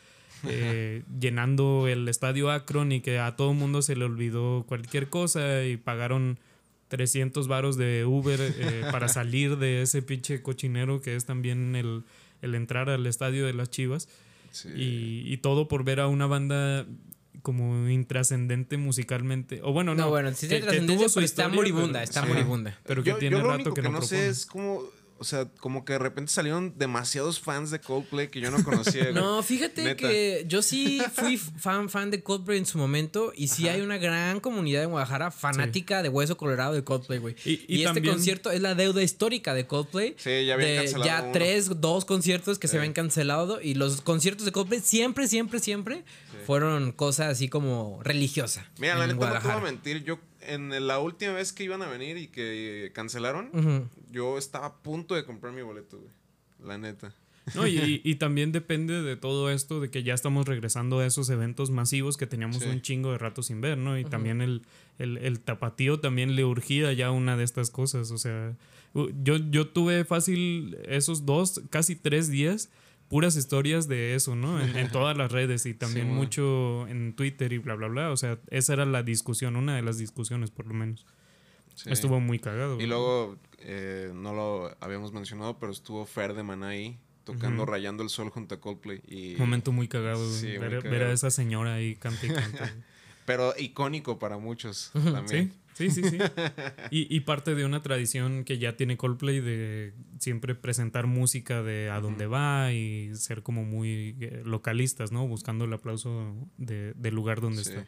eh, 0.47 1.03
llenando 1.19 1.87
el 1.87 2.07
estadio 2.09 2.51
Akron 2.51 2.91
y 2.91 2.99
que 2.99 3.19
a 3.19 3.35
todo 3.37 3.53
mundo 3.53 3.81
se 3.81 3.95
le 3.95 4.03
olvidó 4.05 4.65
cualquier 4.67 5.07
cosa 5.09 5.63
y 5.63 5.77
pagaron 5.77 6.37
300 6.89 7.47
varos 7.47 7.77
de 7.77 8.05
Uber 8.05 8.39
eh, 8.41 8.83
para 8.91 9.07
salir 9.07 9.57
de 9.57 9.81
ese 9.81 10.01
pinche 10.01 10.41
cochinero 10.41 11.01
que 11.01 11.15
es 11.15 11.25
también 11.25 11.75
el, 11.75 12.03
el 12.41 12.55
entrar 12.55 12.89
al 12.89 13.05
estadio 13.07 13.45
de 13.45 13.53
las 13.53 13.69
Chivas 13.69 14.07
sí. 14.51 14.69
y, 14.75 15.23
y 15.33 15.37
todo 15.37 15.67
por 15.67 15.83
ver 15.83 15.99
a 15.99 16.07
una 16.07 16.25
banda 16.27 16.85
como 17.41 17.87
intrascendente 17.89 18.77
musicalmente 18.77 19.61
o 19.63 19.71
bueno 19.71 19.93
No, 19.93 20.05
no, 20.05 20.09
bueno, 20.09 20.33
sí 20.33 20.47
que- 20.47 20.61
que 20.61 20.81
tuvo 20.81 21.07
su 21.09 21.15
pero 21.15 21.25
está 21.25 21.43
historia, 21.43 21.49
moribunda, 21.49 21.91
pero- 21.99 22.03
está 22.03 22.21
sí. 22.23 22.27
moribunda. 22.29 22.79
pero 22.85 23.03
que 23.03 23.09
yo, 23.11 23.17
tiene 23.17 23.35
yo 23.37 23.43
lo 23.43 23.49
rato 23.49 23.55
único 23.61 23.73
que, 23.75 23.81
que, 23.81 23.87
no, 23.89 23.93
no 23.95 24.01
sé 24.01 24.07
propone. 24.15 24.31
es 24.31 24.45
como, 24.47 24.83
o 25.17 25.23
sea, 25.23 25.45
como 25.59 25.85
que 25.85 25.93
de 25.93 25.99
repente 25.99 26.31
salieron 26.31 26.73
demasiados 26.77 27.39
fans 27.39 27.71
de 27.71 27.79
Coldplay 27.79 28.27
que 28.27 28.41
yo 28.41 28.51
no 28.51 28.61
conocía. 28.63 29.03
güey. 29.11 29.13
No, 29.13 29.41
fíjate 29.43 29.83
Neta. 29.83 29.95
que 29.95 30.43
yo 30.47 30.61
sí 30.61 31.01
fui 31.13 31.37
fan, 31.37 31.89
fan 31.89 32.11
de 32.11 32.21
Coldplay 32.21 32.57
en 32.57 32.65
su 32.65 32.77
momento 32.77 33.31
y 33.35 33.47
sí 33.47 33.67
hay 33.69 33.81
una 33.81 33.97
gran 33.97 34.39
comunidad 34.41 34.83
en 34.83 34.89
Guadalajara 34.89 35.31
fanática 35.31 36.03
de 36.03 36.09
Hueso 36.09 36.35
Colorado 36.37 36.73
de 36.73 36.83
Coldplay, 36.83 37.19
güey. 37.19 37.35
Y- 37.45 37.51
Y, 37.51 37.65
y 37.67 37.75
este 37.83 37.93
también- 37.95 38.13
concierto 38.15 38.51
es 38.51 38.61
la 38.61 38.75
deuda 38.75 39.01
histórica 39.03 39.53
de 39.53 39.65
Coldplay. 39.65 40.15
Sí, 40.17 40.45
ya 40.45 40.55
habían 40.55 40.69
de 40.71 40.75
cancelado 40.77 41.05
ya 41.05 41.21
uno. 41.23 41.31
tres, 41.31 41.81
dos 41.81 42.03
conciertos 42.05 42.59
que 42.59 42.67
se 42.67 42.77
habían 42.77 42.93
cancelado 42.93 43.61
y 43.61 43.75
los 43.75 44.01
conciertos 44.01 44.45
de 44.45 44.51
Coldplay 44.51 44.81
siempre, 44.81 45.27
siempre, 45.27 45.59
siempre 45.59 46.03
fueron 46.45 46.91
cosas 46.91 47.27
así 47.31 47.47
como 47.47 47.99
religiosa. 48.03 48.69
Mira, 48.79 48.95
la 48.95 49.07
neta 49.07 49.33
no 49.33 49.39
te 49.41 49.47
voy 49.47 49.57
a 49.57 49.59
mentir. 49.61 50.03
Yo, 50.03 50.19
en 50.47 50.87
la 50.87 50.99
última 50.99 51.33
vez 51.33 51.53
que 51.53 51.63
iban 51.63 51.81
a 51.81 51.87
venir 51.87 52.17
y 52.17 52.27
que 52.27 52.91
cancelaron, 52.93 53.49
Ujú. 53.53 53.87
yo 54.11 54.37
estaba 54.37 54.65
a 54.67 54.73
punto 54.81 55.15
de 55.15 55.25
comprar 55.25 55.53
mi 55.53 55.61
boleto, 55.61 55.97
güey. 55.99 56.11
La 56.63 56.77
neta. 56.77 57.13
No, 57.53 57.67
y, 57.67 58.01
y 58.03 58.15
también 58.15 58.51
depende 58.51 59.01
de 59.03 59.15
todo 59.17 59.51
esto, 59.51 59.79
de 59.79 59.89
que 59.91 60.01
ya 60.03 60.13
estamos 60.13 60.47
regresando 60.47 60.99
a 60.99 61.05
esos 61.05 61.29
eventos 61.29 61.69
masivos 61.69 62.17
que 62.17 62.25
teníamos 62.25 62.57
Sí. 62.63 62.69
un 62.69 62.81
chingo 62.81 63.11
de 63.11 63.17
rato 63.19 63.43
sin 63.43 63.61
ver, 63.61 63.77
¿no? 63.77 63.99
Y 63.99 64.03
también 64.05 64.41
el, 64.41 64.63
el, 64.97 65.17
el 65.17 65.39
tapatío 65.39 65.99
también 65.99 66.35
le 66.35 66.43
urgía 66.45 66.91
ya 66.93 67.11
una 67.11 67.37
de 67.37 67.43
estas 67.43 67.69
cosas. 67.69 68.09
O 68.11 68.17
sea, 68.17 68.55
yo, 68.93 69.37
yo 69.51 69.67
tuve 69.67 70.05
fácil 70.05 70.77
esos 70.87 71.25
dos, 71.25 71.61
casi 71.69 71.95
tres 71.95 72.29
días 72.29 72.69
puras 73.07 73.35
historias 73.35 73.87
de 73.87 74.15
eso, 74.15 74.35
¿no? 74.35 74.59
En, 74.61 74.75
en 74.75 74.89
todas 74.91 75.17
las 75.17 75.31
redes 75.31 75.65
y 75.65 75.73
también 75.73 76.07
Sí, 76.07 76.13
mucho 76.13 76.87
en 76.87 77.15
Twitter 77.15 77.53
y 77.53 77.57
bla, 77.59 77.75
bla, 77.75 77.87
bla. 77.87 78.11
O 78.11 78.17
sea, 78.17 78.39
esa 78.49 78.73
era 78.73 78.85
la 78.85 79.03
discusión, 79.03 79.55
una 79.55 79.75
de 79.75 79.81
las 79.81 79.97
discusiones 79.97 80.51
por 80.51 80.67
lo 80.67 80.73
menos. 80.73 81.05
Sí. 81.75 81.89
Estuvo 81.91 82.19
muy 82.19 82.39
cagado. 82.39 82.79
Y 82.79 82.85
luego, 82.85 83.37
eh, 83.59 84.11
no 84.13 84.33
lo 84.33 84.75
habíamos 84.79 85.11
mencionado, 85.11 85.59
pero 85.59 85.71
estuvo 85.71 86.05
Fer 86.05 86.33
de 86.33 86.41
Maná 86.43 86.69
ahí, 86.69 86.97
tocando. 87.25 87.65
Rayando 87.65 88.01
el 88.01 88.09
Sol 88.09 88.29
junto 88.29 88.55
a 88.55 88.61
Coldplay. 88.61 89.01
Y, 89.07 89.35
Momento 89.37 89.71
muy 89.73 89.87
cagado, 89.87 90.31
Sí, 90.31 90.47
muy 90.47 90.57
ver, 90.59 90.71
ver 90.71 90.83
cagado. 90.83 91.11
a 91.11 91.13
esa 91.13 91.31
señora 91.31 91.73
ahí 91.73 91.95
cante 91.95 92.27
y 92.27 92.29
güey. 92.29 92.43
Pero 93.25 93.53
icónico 93.57 94.19
para 94.19 94.37
muchos 94.37 94.91
también. 94.93 95.51
sí, 95.51 95.59
sí, 95.89 96.03
sí. 96.03 96.17
Y, 96.89 97.13
y 97.15 97.19
parte 97.21 97.53
de 97.55 97.65
una 97.65 97.81
tradición 97.81 98.43
que 98.45 98.57
ya 98.57 98.75
tiene 98.77 98.97
Coldplay 98.97 99.39
de 99.41 99.93
siempre 100.19 100.55
presentar 100.55 101.05
música 101.07 101.61
de 101.63 101.89
a 101.89 101.99
dónde 101.99 102.27
va 102.27 102.71
y 102.73 103.13
ser 103.15 103.43
como 103.43 103.63
muy 103.63 104.15
eh, 104.21 104.41
localistas, 104.45 105.11
¿no? 105.11 105.27
Buscando 105.27 105.65
el 105.65 105.73
aplauso 105.73 106.33
de- 106.57 106.93
del 106.93 107.13
lugar 107.15 107.41
donde 107.41 107.63
Sí. 107.63 107.69
está. 107.71 107.87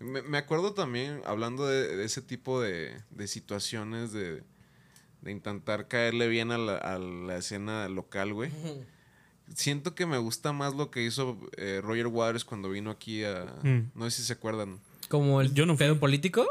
Me, 0.00 0.22
me 0.22 0.38
acuerdo 0.38 0.74
también, 0.74 1.20
hablando 1.24 1.66
de, 1.66 1.96
de 1.96 2.04
ese 2.04 2.20
tipo 2.20 2.60
de, 2.60 2.92
de 3.10 3.26
situaciones, 3.28 4.12
de, 4.12 4.42
de 5.22 5.30
intentar 5.32 5.88
caerle 5.88 6.28
bien 6.28 6.50
a 6.50 6.58
la, 6.58 6.76
a 6.76 6.98
la 6.98 7.36
escena 7.38 7.88
local, 7.88 8.34
güey. 8.34 8.50
Siento 9.54 9.94
que 9.94 10.06
me 10.06 10.18
gusta 10.18 10.52
más 10.52 10.74
lo 10.74 10.90
que 10.90 11.04
hizo 11.04 11.38
eh, 11.56 11.80
Roger 11.82 12.06
Waters 12.08 12.44
cuando 12.44 12.70
vino 12.70 12.90
aquí 12.90 13.24
a... 13.24 13.44
Mm. 13.62 13.90
No 13.94 14.10
sé 14.10 14.18
si 14.18 14.22
se 14.24 14.32
acuerdan. 14.32 14.80
Como 15.08 15.40
el 15.42 15.52
Yo 15.54 15.66
no 15.66 15.76
fui. 15.76 15.84
pedo 15.86 16.00
político. 16.00 16.46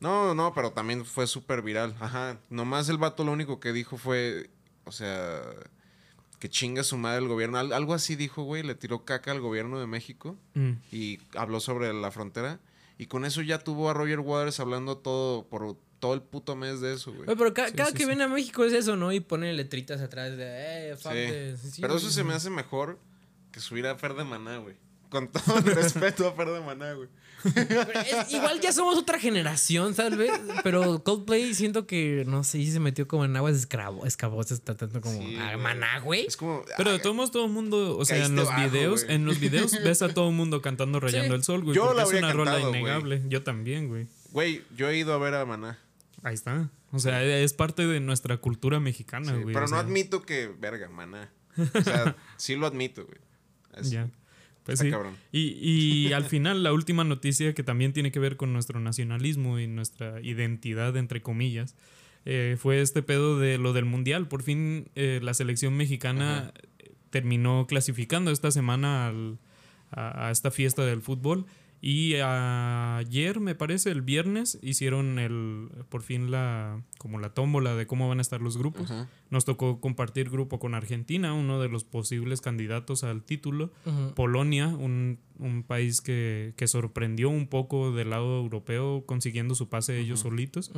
No, 0.00 0.34
no, 0.34 0.52
pero 0.54 0.72
también 0.72 1.04
fue 1.06 1.26
súper 1.26 1.62
viral. 1.62 1.94
Ajá. 2.00 2.38
Nomás 2.50 2.88
el 2.88 2.98
vato 2.98 3.24
lo 3.24 3.32
único 3.32 3.60
que 3.60 3.72
dijo 3.72 3.96
fue, 3.96 4.50
o 4.84 4.92
sea, 4.92 5.40
que 6.38 6.50
chinga 6.50 6.82
su 6.82 6.98
madre 6.98 7.18
el 7.22 7.28
gobierno. 7.28 7.58
Al- 7.58 7.72
algo 7.72 7.94
así 7.94 8.14
dijo, 8.14 8.42
güey. 8.42 8.62
Le 8.62 8.74
tiró 8.74 9.04
caca 9.04 9.32
al 9.32 9.40
gobierno 9.40 9.80
de 9.80 9.86
México 9.86 10.36
Mm. 10.54 10.72
y 10.92 11.18
habló 11.34 11.60
sobre 11.60 11.92
la 11.94 12.10
frontera. 12.10 12.60
Y 12.98 13.06
con 13.06 13.24
eso 13.24 13.40
ya 13.42 13.58
tuvo 13.58 13.88
a 13.90 13.94
Roger 13.94 14.20
Waters 14.20 14.60
hablando 14.60 14.98
todo 14.98 15.46
por 15.48 15.76
todo 15.98 16.12
el 16.12 16.20
puto 16.20 16.56
mes 16.56 16.80
de 16.82 16.92
eso, 16.92 17.10
güey. 17.12 17.26
Oye, 17.26 17.36
pero 17.36 17.54
ca- 17.54 17.68
Sí, 17.68 17.74
cada 17.74 17.88
sí, 17.90 17.94
que 17.96 18.02
sí. 18.02 18.06
viene 18.06 18.24
a 18.24 18.28
México 18.28 18.64
es 18.64 18.74
eso, 18.74 18.96
¿no? 18.96 19.12
Y 19.12 19.20
pone 19.20 19.50
letritas 19.54 20.00
atrás 20.02 20.36
de, 20.36 20.90
eh, 20.90 20.96
fuck 20.96 21.12
Sí. 21.12 21.18
this. 21.62 21.74
Sí, 21.74 21.80
Pero 21.80 21.96
eso 21.96 22.10
se 22.10 22.22
me 22.22 22.34
hace 22.34 22.50
mejor 22.50 22.98
que 23.50 23.60
subir 23.60 23.86
a 23.86 23.96
Fer 23.96 24.12
de 24.14 24.24
Maná, 24.24 24.58
güey. 24.58 24.76
Con 25.08 25.28
todo 25.28 25.56
el 25.58 25.64
respeto 25.74 26.28
a 26.28 26.32
Fer 26.32 26.48
de 26.50 26.60
Maná, 26.60 26.92
güey. 26.92 27.08
Es- 27.46 28.32
igual 28.32 28.60
ya 28.60 28.72
somos 28.72 28.96
otra 28.98 29.18
generación, 29.18 29.94
¿sabes? 29.94 30.30
Pero 30.62 31.02
Coldplay 31.02 31.54
siento 31.54 31.86
que, 31.86 32.24
no 32.26 32.44
sé, 32.44 32.64
se 32.70 32.80
metió 32.80 33.06
como 33.08 33.24
en 33.24 33.36
aguas 33.36 33.54
escravo- 33.56 34.06
escabosas, 34.06 34.60
tratando 34.62 35.00
como 35.00 35.18
Sí, 35.20 35.36
a 35.36 35.52
güey. 35.52 35.56
maná, 35.56 35.98
güey. 36.00 36.26
Es 36.26 36.36
como... 36.36 36.64
Pero 36.76 36.92
de 36.92 36.98
todos 36.98 37.14
modos, 37.14 37.30
todo 37.30 37.46
el 37.46 37.52
mundo, 37.52 37.96
o 37.98 38.04
sea, 38.04 38.24
en 38.24 38.36
los 38.36 38.48
bajo, 38.48 38.62
videos, 38.62 39.04
güey. 39.04 39.14
en 39.16 39.24
los 39.24 39.38
videos 39.40 39.72
ves 39.84 40.02
a 40.02 40.08
todo 40.12 40.28
el 40.30 40.34
mundo 40.34 40.60
cantando 40.62 41.00
Rayando 41.00 41.34
Sí. 41.34 41.36
el 41.36 41.44
Sol, 41.44 41.62
güey. 41.62 41.76
Yo 41.76 41.84
porque 41.86 41.96
la 41.98 42.02
es 42.04 42.12
una 42.14 42.32
rola 42.32 42.50
cantado, 42.52 42.68
güey. 42.70 42.80
innegable. 42.82 43.22
Yo 43.28 43.42
también, 43.42 43.88
güey. 43.88 44.06
Güey, 44.32 44.64
yo 44.76 44.88
he 44.90 44.96
ido 44.98 45.12
a 45.14 45.18
ver 45.18 45.34
a 45.34 45.44
Maná. 45.46 45.78
Ahí 46.22 46.34
está. 46.34 46.68
O 46.92 46.98
sea, 46.98 47.22
es 47.22 47.52
parte 47.52 47.86
de 47.86 48.00
nuestra 48.00 48.36
cultura 48.38 48.80
mexicana, 48.80 49.32
Sí, 49.32 49.42
güey. 49.42 49.52
pero 49.54 49.60
no 49.66 49.68
sea, 49.68 49.78
admito 49.80 50.22
que, 50.22 50.48
verga, 50.48 50.88
maná. 50.88 51.30
O 51.74 51.82
sea, 51.82 52.16
sí 52.36 52.56
lo 52.56 52.66
admito, 52.66 53.04
güey. 53.06 53.18
Ya. 53.90 54.08
Pues 54.66 54.80
sí. 54.80 54.90
Y, 55.32 55.40
y 56.08 56.12
al 56.12 56.24
final, 56.24 56.62
la 56.62 56.72
última 56.72 57.04
noticia 57.04 57.54
que 57.54 57.62
también 57.62 57.92
tiene 57.92 58.10
que 58.12 58.18
ver 58.18 58.36
con 58.36 58.52
nuestro 58.52 58.80
nacionalismo 58.80 59.58
y 59.58 59.66
nuestra 59.66 60.20
identidad, 60.20 60.96
entre 60.96 61.22
comillas, 61.22 61.76
eh, 62.24 62.56
fue 62.58 62.80
este 62.80 63.02
pedo 63.02 63.38
de 63.38 63.56
lo 63.58 63.72
del 63.72 63.84
mundial. 63.84 64.26
Por 64.28 64.42
fin, 64.42 64.88
eh, 64.96 65.20
la 65.22 65.32
selección 65.34 65.74
mexicana 65.76 66.52
terminó 67.10 67.66
clasificando 67.68 68.30
esta 68.32 68.50
semana 68.50 69.06
al- 69.06 69.38
a, 69.92 70.26
a 70.26 70.30
esta 70.32 70.50
fiesta 70.50 70.84
del 70.84 71.00
fútbol. 71.00 71.46
Y 71.80 72.14
ayer, 72.14 73.38
me 73.38 73.54
parece, 73.54 73.90
el 73.90 74.02
viernes, 74.02 74.58
hicieron 74.62 75.18
el 75.18 75.68
por 75.88 76.02
fin 76.02 76.30
la 76.30 76.82
como 76.98 77.18
la 77.20 77.30
tómbola 77.30 77.74
de 77.76 77.86
cómo 77.86 78.08
van 78.08 78.18
a 78.18 78.22
estar 78.22 78.40
los 78.40 78.56
grupos. 78.56 78.90
Ajá. 78.90 79.08
Nos 79.28 79.44
tocó 79.44 79.80
compartir 79.80 80.30
grupo 80.30 80.60
con 80.60 80.74
Argentina, 80.74 81.34
uno 81.34 81.60
de 81.60 81.68
los 81.68 81.82
posibles 81.82 82.40
candidatos 82.40 83.02
al 83.02 83.22
título. 83.24 83.72
Polonia, 84.14 84.68
un, 84.68 85.18
un 85.38 85.64
país 85.64 86.00
que, 86.00 86.54
que 86.56 86.68
sorprendió 86.68 87.28
un 87.28 87.48
poco 87.48 87.90
del 87.92 88.10
lado 88.10 88.38
europeo 88.38 89.02
consiguiendo 89.04 89.54
su 89.56 89.68
pase 89.68 89.98
ellos 89.98 90.20
solitos. 90.20 90.70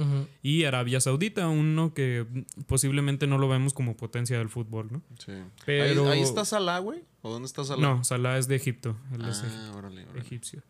Y 0.42 0.64
Arabia 0.64 1.00
Saudita, 1.00 1.48
uno 1.48 1.92
que 1.92 2.26
posiblemente 2.66 3.26
no 3.26 3.36
lo 3.36 3.48
vemos 3.48 3.74
como 3.74 3.96
potencia 3.98 4.38
del 4.38 4.48
fútbol, 4.48 4.88
¿no? 4.90 5.02
Sí. 5.18 5.32
Pero- 5.66 6.04
¿Ahí, 6.10 6.18
ahí 6.18 6.22
está 6.22 6.44
Salah, 6.46 6.78
güey? 6.78 7.02
¿O 7.20 7.30
dónde 7.30 7.46
está 7.46 7.64
Salah? 7.64 7.82
No, 7.82 8.02
Salah 8.04 8.38
es 8.38 8.48
de 8.48 8.56
Egipto, 8.56 8.96
él 9.14 9.28
es 9.28 9.42
Ah, 9.44 9.72
órale, 9.76 10.04
órale. 10.04 10.20
egipcio. 10.20 10.62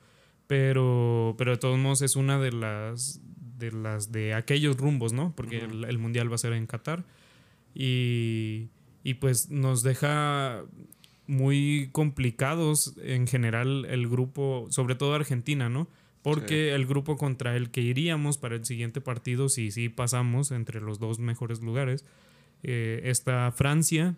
Pero, 0.49 1.35
pero 1.39 1.53
de 1.53 1.57
todos 1.59 1.79
modos 1.79 2.03
es 2.03 2.17
una 2.17 2.39
de 2.41 2.53
las 2.53 3.21
de 3.59 3.71
las 3.73 4.13
de 4.13 4.35
aquellos 4.35 4.77
rumbos, 4.77 5.13
¿no? 5.13 5.33
Porque 5.37 5.59
el, 5.59 5.85
el 5.85 5.99
mundial 5.99 6.31
va 6.31 6.37
a 6.37 6.39
ser 6.39 6.53
en 6.55 6.67
Qatar. 6.67 7.05
Y, 7.79 8.69
y 9.05 9.15
pues 9.15 9.49
nos 9.51 9.83
deja 9.83 10.65
muy 11.29 11.91
complicados 11.93 12.95
en 13.03 13.27
general 13.27 13.87
el 13.87 14.09
grupo, 14.09 14.67
sobre 14.71 14.97
todo 14.97 15.15
Argentina, 15.15 15.69
¿no? 15.69 15.87
Porque 16.23 16.75
el 16.75 16.87
grupo 16.87 17.17
contra 17.17 17.55
el 17.57 17.71
que 17.71 17.81
iríamos 17.81 18.37
para 18.37 18.57
el 18.57 18.65
siguiente 18.65 19.01
partido, 19.01 19.49
si 19.49 19.71
sí 19.71 19.89
pasamos 19.89 20.51
entre 20.51 20.81
los 20.81 20.99
dos 20.99 21.21
mejores 21.21 21.61
lugares, 21.63 22.05
eh, 22.65 23.03
está 23.05 23.53
Francia. 23.53 24.17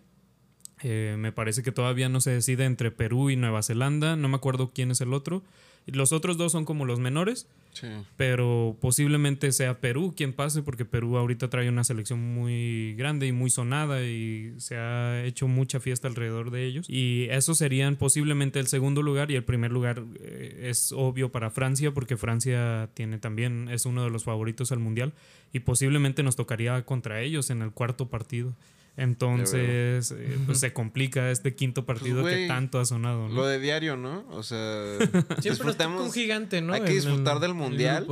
eh, 0.83 1.15
me 1.19 1.31
parece 1.31 1.61
que 1.61 1.71
todavía 1.71 2.09
no 2.09 2.21
se 2.21 2.31
decide 2.31 2.65
entre 2.65 2.89
Perú 2.89 3.29
y 3.29 3.35
Nueva 3.35 3.61
Zelanda. 3.61 4.15
No 4.15 4.27
me 4.29 4.35
acuerdo 4.37 4.71
quién 4.73 4.89
es 4.89 4.99
el 5.01 5.13
otro. 5.13 5.43
Los 5.87 6.11
otros 6.13 6.37
dos 6.37 6.51
son 6.51 6.63
como 6.65 6.85
los 6.85 6.99
menores, 6.99 7.47
Sí. 7.73 7.87
pero 8.17 8.75
posiblemente 8.81 9.51
sea 9.53 9.79
Perú 9.79 10.13
quien 10.15 10.33
pase, 10.33 10.61
porque 10.61 10.83
Perú 10.85 11.17
ahorita 11.17 11.49
trae 11.49 11.69
una 11.69 11.83
selección 11.85 12.19
muy 12.35 12.93
grande 12.95 13.27
y 13.27 13.31
muy 13.31 13.49
sonada 13.49 14.03
y 14.03 14.53
se 14.57 14.75
ha 14.77 15.23
hecho 15.23 15.47
mucha 15.47 15.79
fiesta 15.79 16.07
alrededor 16.07 16.51
de 16.51 16.65
ellos. 16.65 16.89
Y 16.89 17.27
esos 17.31 17.57
serían 17.57 17.95
posiblemente 17.95 18.59
el 18.59 18.67
segundo 18.67 19.01
lugar 19.01 19.31
y 19.31 19.35
el 19.35 19.43
primer 19.43 19.71
lugar 19.71 20.03
eh, 20.19 20.67
es 20.69 20.91
obvio 20.91 21.31
para 21.31 21.49
Francia, 21.49 21.91
porque 21.93 22.17
Francia 22.17 22.89
tiene 22.93 23.17
también, 23.19 23.69
es 23.69 23.85
uno 23.85 24.03
de 24.03 24.09
los 24.09 24.25
favoritos 24.25 24.71
al 24.73 24.79
mundial 24.79 25.13
y 25.53 25.59
posiblemente 25.61 26.23
nos 26.23 26.35
tocaría 26.35 26.81
contra 26.83 27.21
ellos 27.21 27.49
en 27.49 27.61
el 27.61 27.71
cuarto 27.71 28.09
partido. 28.09 28.53
Entonces, 28.97 30.11
eh, 30.17 30.37
pues 30.45 30.59
se 30.59 30.73
complica 30.73 31.31
este 31.31 31.55
quinto 31.55 31.85
partido 31.85 32.23
que 32.25 32.31
Pues, 32.31 32.47
tanto 32.47 32.79
ha 32.79 32.85
sonado. 32.85 33.27
¿no? 33.29 33.33
Lo 33.35 33.45
de 33.45 33.59
diario, 33.59 33.97
¿no? 33.97 34.25
O 34.29 34.43
sea, 34.43 34.97
Siempre 34.99 35.49
disfrutamos 35.51 36.01
un 36.05 36.11
gigante, 36.11 36.61
¿no? 36.61 36.73
hay 36.73 36.81
que 36.81 36.93
disfrutar 36.93 37.39
del 37.39 37.51
el 37.51 37.55
mundial. 37.57 38.07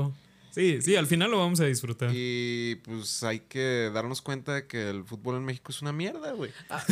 Sí, 0.51 0.81
sí, 0.81 0.95
al 0.95 1.05
final 1.05 1.29
lo 1.29 1.37
vamos 1.37 1.59
a 1.59 1.65
disfrutar. 1.65 2.09
y 2.11 2.75
pues 2.83 3.21
hay 3.23 3.41
que 3.41 3.91
darnos 3.93 4.21
cuenta 4.21 4.55
de 4.55 4.67
que 4.67 4.89
el 4.89 5.03
fútbol 5.05 5.35
en 5.35 5.45
México 5.45 5.71
es 5.71 5.81
una 5.83 5.91
mierda, 5.93 6.31
güey. 6.31 6.49
Ah, 6.71 6.83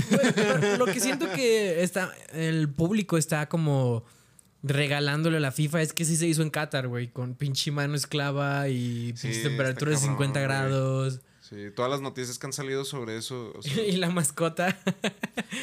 lo 0.78 0.86
que 0.86 1.00
siento 1.00 1.28
que 1.34 1.82
está 1.82 2.12
el 2.34 2.70
público 2.70 3.18
está 3.18 3.50
como 3.50 4.04
regalándole 4.64 5.38
a 5.38 5.40
la 5.40 5.52
FIFA 5.52 5.82
es 5.82 5.94
que 5.94 6.06
sí 6.06 6.16
se 6.18 6.28
hizo 6.28 6.44
en 6.44 6.50
Qatar, 6.50 6.88
güey, 6.88 7.08
con 7.08 7.34
pinche 7.36 7.72
mano 7.72 7.96
esclava 7.96 8.68
y 8.70 9.14
Sí, 9.16 9.32
temperaturas 9.44 10.02
de 10.02 10.08
cabrón, 10.08 10.18
50 10.34 10.40
güey. 10.40 10.44
grados 10.48 11.22
Sí, 11.48 11.72
todas 11.74 11.90
las 11.90 12.02
noticias 12.02 12.38
que 12.38 12.46
han 12.46 12.52
salido 12.52 12.84
sobre 12.84 13.16
eso. 13.18 13.54
o 13.56 13.62
sea, 13.62 13.86
y 13.88 13.96
la 13.96 14.10
mascota. 14.10 14.78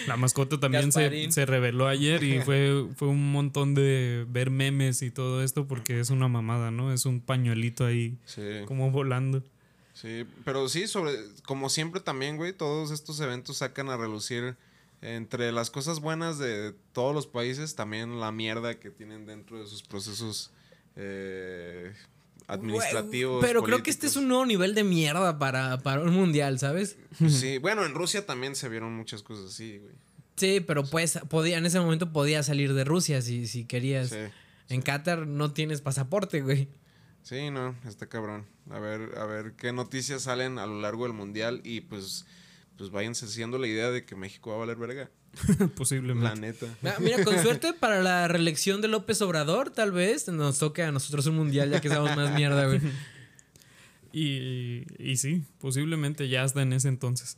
La 0.07 0.17
mascota 0.17 0.59
también 0.59 0.93
se, 0.93 1.31
se 1.31 1.45
reveló 1.45 1.89
ayer 1.89 2.23
y 2.23 2.41
fue, 2.41 2.87
fue 2.97 3.09
un 3.09 3.33
montón 3.33 3.75
de 3.75 4.25
ver 4.29 4.51
memes 4.51 5.03
y 5.03 5.11
todo 5.11 5.43
esto 5.43 5.67
porque 5.67 6.01
es 6.01 6.09
una 6.09 6.27
mamada, 6.27 6.71
¿no? 6.71 6.93
Es 6.93 7.05
un 7.05 7.21
pañuelito 7.21 7.85
ahí 7.85 8.17
sí, 8.25 8.43
como 8.67 8.91
volando. 8.91 9.43
sí, 9.93 10.25
pero 10.45 10.69
sí, 10.71 10.87
sobre, 10.87 11.13
como 11.45 11.69
siempre 11.69 12.01
también, 12.01 12.39
güey, 12.39 12.55
todos 12.55 12.91
estos 12.91 13.21
eventos 13.21 13.59
sacan 13.59 13.91
a 13.91 13.99
relucir 13.99 14.57
entre 15.03 15.53
las 15.53 15.71
cosas 15.71 16.01
buenas 16.01 16.39
de 16.39 16.75
todos 16.95 17.15
los 17.15 17.27
países, 17.27 17.75
también 17.75 18.21
la 18.21 18.33
mierda 18.33 18.81
que 18.81 18.91
tienen 18.91 19.27
dentro 19.27 19.59
de 19.59 19.67
sus 19.67 19.83
procesos 19.83 20.51
eh, 20.97 21.93
administrativos. 22.47 23.45
Pero 23.45 23.63
creo 23.63 23.83
que 23.83 23.91
este 23.91 24.07
es 24.07 24.17
un 24.17 24.29
nuevo 24.29 24.47
nivel 24.47 24.75
de 24.75 24.85
mierda 24.85 25.39
para, 25.39 25.79
para 25.79 26.03
un 26.03 26.13
mundial, 26.13 26.59
¿sabes? 26.59 26.97
Sí, 27.29 27.59
bueno, 27.59 27.85
en 27.85 27.95
Rusia 27.95 28.27
también 28.27 28.55
se 28.57 28.69
vieron 28.69 28.95
muchas 28.95 29.23
cosas 29.23 29.47
así, 29.53 29.79
güey. 29.79 29.93
Sí, 30.37 30.61
pero 30.61 30.85
pues 30.85 31.19
podía, 31.29 31.59
en 31.59 31.67
ese 31.67 31.79
momento 31.79 32.13
podía 32.13 32.43
salir 32.43 32.75
de 32.75 32.85
Rusia 32.85 33.23
si, 33.23 33.47
si 33.47 33.65
querías. 33.65 34.11
Sí. 34.11 34.17
En 34.69 34.83
Qatar 34.83 35.27
no 35.27 35.53
tienes 35.53 35.81
pasaporte, 35.81 36.41
güey. 36.41 36.69
Sí, 37.23 37.51
no, 37.51 37.75
está 37.87 38.09
cabrón. 38.09 38.47
A 38.71 38.79
ver, 38.79 39.17
a 39.19 39.25
ver 39.25 39.55
qué 39.57 39.73
noticias 39.73 40.23
salen 40.23 40.59
a 40.59 40.67
lo 40.67 40.81
largo 40.81 41.05
del 41.05 41.13
mundial 41.13 41.61
y 41.65 41.83
pues, 41.83 42.27
pues 42.77 42.91
váyanse 42.91 43.27
haciendo 43.27 43.59
la 43.59 43.67
idea 43.67 43.91
de 43.91 44.05
que 44.05 44.17
México 44.17 44.51
va 44.51 44.57
a 44.57 44.59
valer 44.61 44.77
verga. 44.77 45.11
Posiblemente. 45.77 46.29
La 46.29 46.35
neta. 46.35 46.67
Ah, 46.85 46.97
Mira, 47.01 47.25
con 47.25 47.39
suerte 47.41 47.73
para 47.73 48.03
la 48.03 48.29
reelección 48.29 48.81
de 48.81 48.89
López 48.89 49.21
Obrador, 49.23 49.71
tal 49.71 49.93
vez 49.93 50.29
nos 50.29 50.59
toque 50.59 50.83
a 50.83 50.93
nosotros 50.93 51.27
un 51.27 51.37
mundial 51.37 51.71
ya 51.71 51.81
que 51.81 51.89
seamos 51.89 52.15
más 52.17 52.35
mierda, 52.35 52.67
güey. 52.67 52.81
Y, 54.17 54.85
y 54.97 55.17
sí, 55.17 55.43
posiblemente 55.59 56.29
ya 56.29 56.45
hasta 56.45 56.63
en 56.63 56.73
ese 56.73 56.87
entonces. 56.87 57.37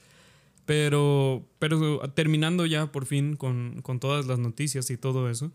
Pero, 0.67 1.49
pero 1.59 2.01
terminando 2.11 2.67
ya 2.67 2.93
por 2.93 3.07
fin 3.07 3.35
con, 3.35 3.81
con 3.81 3.99
todas 3.99 4.27
las 4.27 4.39
noticias 4.39 4.91
y 4.91 4.99
todo 4.99 5.31
eso, 5.31 5.53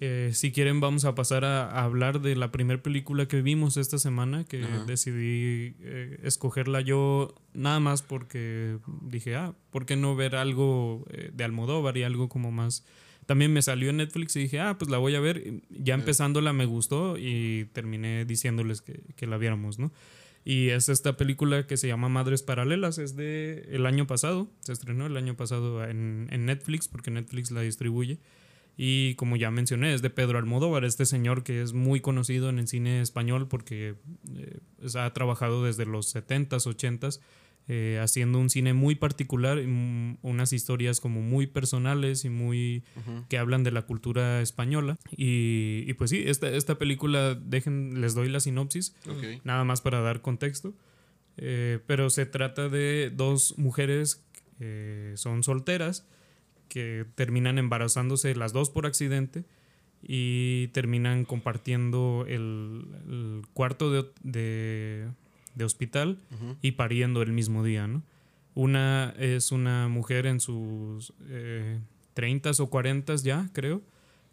eh, 0.00 0.30
si 0.32 0.52
quieren 0.52 0.80
vamos 0.80 1.04
a 1.04 1.14
pasar 1.14 1.44
a, 1.44 1.70
a 1.70 1.84
hablar 1.84 2.20
de 2.20 2.36
la 2.36 2.50
primera 2.50 2.82
película 2.82 3.26
que 3.26 3.42
vimos 3.42 3.76
esta 3.76 3.98
semana, 3.98 4.44
que 4.44 4.64
Ajá. 4.64 4.84
decidí 4.84 5.76
eh, 5.80 6.18
escogerla 6.22 6.80
yo 6.80 7.34
nada 7.52 7.80
más 7.80 8.02
porque 8.02 8.78
dije, 9.02 9.36
ah, 9.36 9.54
¿por 9.70 9.86
qué 9.86 9.96
no 9.96 10.16
ver 10.16 10.36
algo 10.36 11.04
eh, 11.10 11.30
de 11.32 11.44
Almodóvar 11.44 11.96
y 11.96 12.02
algo 12.02 12.28
como 12.28 12.50
más... 12.50 12.84
También 13.26 13.54
me 13.54 13.62
salió 13.62 13.88
en 13.88 13.96
Netflix 13.96 14.36
y 14.36 14.40
dije, 14.40 14.60
ah, 14.60 14.76
pues 14.78 14.90
la 14.90 14.98
voy 14.98 15.14
a 15.14 15.20
ver. 15.20 15.62
Ya 15.70 15.94
empezándola 15.94 16.52
me 16.52 16.66
gustó 16.66 17.16
y 17.16 17.64
terminé 17.72 18.26
diciéndoles 18.26 18.82
que, 18.82 19.00
que 19.16 19.26
la 19.26 19.38
viéramos, 19.38 19.78
¿no? 19.78 19.92
Y 20.44 20.68
es 20.68 20.90
esta 20.90 21.16
película 21.16 21.66
que 21.66 21.78
se 21.78 21.88
llama 21.88 22.10
Madres 22.10 22.42
Paralelas, 22.42 22.98
es 22.98 23.16
de 23.16 23.66
el 23.70 23.86
año 23.86 24.06
pasado, 24.06 24.50
se 24.60 24.74
estrenó 24.74 25.06
el 25.06 25.16
año 25.16 25.36
pasado 25.36 25.82
en, 25.84 26.28
en 26.30 26.44
Netflix, 26.44 26.86
porque 26.86 27.10
Netflix 27.10 27.50
la 27.50 27.62
distribuye. 27.62 28.18
Y 28.76 29.14
como 29.14 29.36
ya 29.36 29.50
mencioné, 29.50 29.94
es 29.94 30.02
de 30.02 30.10
Pedro 30.10 30.38
Almodóvar, 30.38 30.84
este 30.84 31.06
señor 31.06 31.44
que 31.44 31.62
es 31.62 31.72
muy 31.72 32.00
conocido 32.00 32.48
en 32.48 32.58
el 32.58 32.66
cine 32.66 33.00
español 33.00 33.46
porque 33.46 33.94
eh, 34.34 34.58
ha 34.96 35.12
trabajado 35.12 35.64
desde 35.64 35.86
los 35.86 36.14
70s, 36.14 36.66
80s, 36.66 37.20
eh, 37.66 37.98
haciendo 38.02 38.38
un 38.38 38.50
cine 38.50 38.74
muy 38.74 38.94
particular, 38.94 39.58
mm, 39.58 40.18
unas 40.22 40.52
historias 40.52 41.00
como 41.00 41.22
muy 41.22 41.46
personales 41.46 42.24
y 42.24 42.30
muy 42.30 42.82
que 43.28 43.38
hablan 43.38 43.62
de 43.62 43.70
la 43.70 43.82
cultura 43.82 44.42
española. 44.42 44.96
Y, 45.16 45.84
y 45.86 45.94
pues 45.94 46.10
sí, 46.10 46.24
esta, 46.26 46.48
esta 46.50 46.76
película, 46.76 47.34
dejen, 47.34 48.00
les 48.00 48.14
doy 48.14 48.28
la 48.28 48.40
sinopsis 48.40 48.94
nada 49.44 49.64
más 49.64 49.80
para 49.80 50.00
dar 50.00 50.20
contexto. 50.20 50.74
Eh, 51.36 51.80
pero 51.86 52.10
se 52.10 52.26
trata 52.26 52.68
de 52.68 53.10
dos 53.14 53.56
mujeres 53.56 54.24
que 54.58 55.14
son 55.16 55.42
solteras 55.42 56.06
que 56.68 57.06
terminan 57.14 57.58
embarazándose 57.58 58.34
las 58.34 58.52
dos 58.52 58.70
por 58.70 58.86
accidente 58.86 59.44
y 60.02 60.68
terminan 60.68 61.24
compartiendo 61.24 62.24
el, 62.28 62.86
el 63.08 63.42
cuarto 63.54 63.90
de, 63.90 64.04
de- 64.22 65.08
de 65.54 65.64
hospital 65.64 66.18
y 66.62 66.72
pariendo 66.72 67.22
el 67.22 67.30
mismo 67.32 67.62
día, 67.62 67.86
¿no? 67.86 68.02
Una 68.56 69.14
es 69.18 69.52
una 69.52 69.88
mujer 69.88 70.26
en 70.26 70.40
sus 70.40 71.12
eh, 71.28 71.78
30 72.14 72.50
o 72.58 72.66
40 72.70 73.14
ya, 73.16 73.48
creo, 73.52 73.80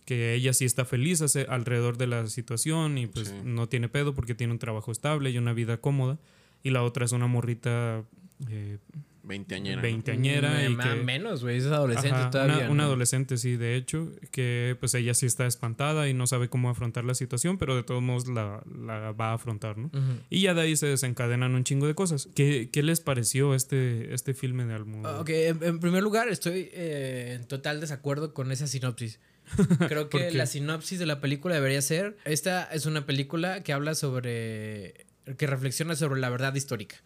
que 0.05 0.33
ella 0.33 0.51
sí 0.53 0.65
está 0.65 0.83
feliz 0.83 1.21
hace- 1.21 1.45
alrededor 1.47 1.97
de 1.97 2.07
la 2.07 2.25
situación 2.27 2.97
y 2.97 3.05
pues 3.07 3.27
Sí. 3.29 3.35
no 3.43 3.69
tiene 3.69 3.87
pedo 3.87 4.15
porque 4.15 4.33
tiene 4.35 4.51
un 4.53 4.59
trabajo 4.59 4.91
estable 4.91 5.29
y 5.29 5.37
una 5.37 5.53
vida 5.53 5.77
cómoda. 5.77 6.17
Y 6.63 6.71
la 6.71 6.81
otra 6.83 7.05
es 7.05 7.11
una 7.11 7.27
morrita 7.27 8.03
eh, 8.49 8.77
Veinteañera. 9.23 9.81
veinteañera 9.81 10.63
y 10.65 10.69
Mm, 10.69 10.75
más- 10.77 10.87
que... 10.87 10.95
menos, 11.03 11.43
güey. 11.43 11.57
Es 11.57 11.65
adolescente 11.67 12.15
Ajá, 12.17 12.29
todavía. 12.31 12.55
una, 12.57 12.65
¿no? 12.65 12.71
una 12.71 12.83
adolescente, 12.85 13.37
sí, 13.37 13.55
de 13.55 13.75
hecho, 13.75 14.11
que 14.31 14.75
pues 14.79 14.93
ella 14.95 15.13
sí 15.13 15.25
está 15.27 15.45
espantada 15.45 16.09
y 16.09 16.13
no 16.13 16.25
sabe 16.27 16.49
cómo 16.49 16.69
afrontar 16.69 17.05
la 17.05 17.13
situación, 17.13 17.57
pero 17.57 17.75
de 17.75 17.83
todos 17.83 18.01
modos 18.01 18.27
la, 18.27 18.63
la 18.65 19.11
va 19.11 19.31
a 19.31 19.33
afrontar, 19.35 19.77
¿no? 19.77 19.91
Y 20.29 20.41
ya 20.41 20.53
de 20.53 20.61
ahí 20.61 20.75
se 20.75 20.87
desencadenan 20.87 21.53
un 21.53 21.63
chingo 21.63 21.85
de 21.87 21.93
cosas. 21.95 22.27
¿Qué, 22.35 22.69
qué 22.71 22.81
les 22.83 22.99
pareció 22.99 23.53
este, 23.53 24.13
este 24.13 24.33
filme 24.33 24.65
de 24.65 24.73
Almodóvar? 24.73 25.21
Ok, 25.21 25.29
en, 25.29 25.63
en 25.63 25.79
primer 25.79 26.01
lugar, 26.01 26.27
estoy 26.29 26.69
eh, 26.73 27.37
en 27.39 27.45
total 27.47 27.79
desacuerdo 27.79 28.33
con 28.33 28.51
esa 28.51 28.65
sinopsis. 28.67 29.19
Creo 29.87 30.09
¿Por 30.09 30.21
que 30.21 30.31
la 30.31 30.45
sinopsis 30.45 30.97
de 30.99 31.05
la 31.05 31.19
película 31.19 31.55
debería 31.55 31.81
ser: 31.81 32.17
esta 32.25 32.63
es 32.71 32.85
una 32.85 33.05
película 33.05 33.63
que 33.63 33.73
habla 33.73 33.95
sobre. 33.95 35.05
que 35.37 35.47
reflexiona 35.47 35.95
sobre 35.95 36.21
la 36.21 36.29
verdad 36.29 36.55
histórica. 36.55 36.97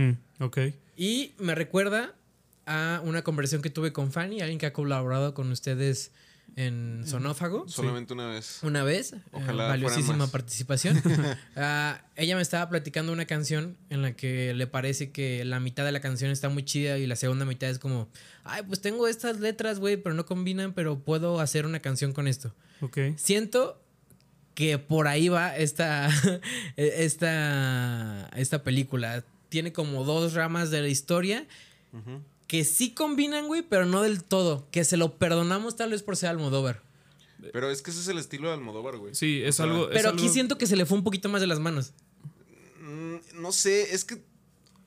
Mm, 0.00 0.42
ok. 0.42 0.58
Y 0.96 1.32
me 1.38 1.54
recuerda 1.54 2.14
a 2.66 3.00
una 3.04 3.22
conversación 3.22 3.62
que 3.62 3.70
tuve 3.70 3.92
con 3.92 4.12
Fanny, 4.12 4.40
alguien 4.40 4.58
que 4.58 4.66
ha 4.66 4.72
colaborado 4.72 5.34
con 5.34 5.50
ustedes 5.50 6.12
en 6.56 7.02
Sonófago. 7.06 7.68
Solamente 7.68 8.12
una 8.12 8.26
vez. 8.26 8.58
Una 8.62 8.82
vez, 8.82 9.12
eh, 9.12 9.20
Ojalá 9.32 9.68
valiosísima 9.68 10.16
más. 10.16 10.30
participación. 10.30 11.00
Ah, 11.56 12.02
ella 12.16 12.36
me 12.36 12.42
estaba 12.42 12.68
platicando 12.68 13.12
una 13.12 13.26
canción 13.26 13.76
en 13.90 14.02
la 14.02 14.12
que 14.12 14.54
le 14.54 14.66
parece 14.66 15.10
que 15.10 15.44
la 15.44 15.60
mitad 15.60 15.84
de 15.84 15.92
la 15.92 16.00
canción 16.00 16.30
está 16.30 16.48
muy 16.48 16.64
chida 16.64 16.98
y 16.98 17.06
la 17.06 17.16
segunda 17.16 17.44
mitad 17.44 17.68
es 17.68 17.78
como, 17.78 18.08
ay, 18.44 18.62
pues 18.66 18.80
tengo 18.80 19.06
estas 19.08 19.40
letras, 19.40 19.78
güey, 19.78 19.96
pero 19.96 20.14
no 20.14 20.26
combinan, 20.26 20.72
pero 20.72 20.98
puedo 21.00 21.40
hacer 21.40 21.66
una 21.66 21.80
canción 21.80 22.12
con 22.12 22.26
esto. 22.26 22.54
Ok. 22.80 22.98
Siento 23.16 23.80
que 24.54 24.78
por 24.78 25.06
ahí 25.08 25.28
va 25.28 25.56
esta, 25.56 26.08
esta, 26.76 28.28
esta 28.36 28.62
película. 28.62 29.24
Tiene 29.50 29.72
como 29.74 30.04
dos 30.04 30.32
ramas 30.32 30.70
de 30.70 30.80
la 30.80 30.88
historia 30.88 31.46
que 32.46 32.64
sí 32.64 32.92
combinan, 32.94 33.46
güey, 33.46 33.62
pero 33.62 33.84
no 33.84 34.00
del 34.02 34.24
todo. 34.24 34.66
Que 34.70 34.84
se 34.84 34.96
lo 34.96 35.18
perdonamos 35.18 35.76
tal 35.76 35.90
vez 35.90 36.02
por 36.02 36.16
ser 36.16 36.30
Almodóvar. 36.30 36.82
Pero 37.52 37.70
es 37.70 37.80
que 37.82 37.90
ese 37.90 38.00
es 38.00 38.08
el 38.08 38.18
estilo 38.18 38.48
de 38.48 38.54
Almodóvar, 38.54 38.96
güey. 38.98 39.14
Sí, 39.14 39.40
es 39.42 39.54
O 39.60 39.62
sea, 39.62 39.64
algo. 39.66 39.84
es 39.88 39.94
Pero 39.94 40.08
aquí 40.10 40.22
algo- 40.22 40.32
siento 40.32 40.58
que 40.58 40.66
se 40.66 40.76
le 40.76 40.84
fue 40.86 40.98
un 40.98 41.04
poquito 41.04 41.28
más 41.28 41.40
de 41.40 41.46
las 41.46 41.58
manos. 41.60 41.92
Mm, 42.80 43.16
No 43.40 43.52
sé, 43.52 43.94
es 43.94 44.04
que, 44.04 44.22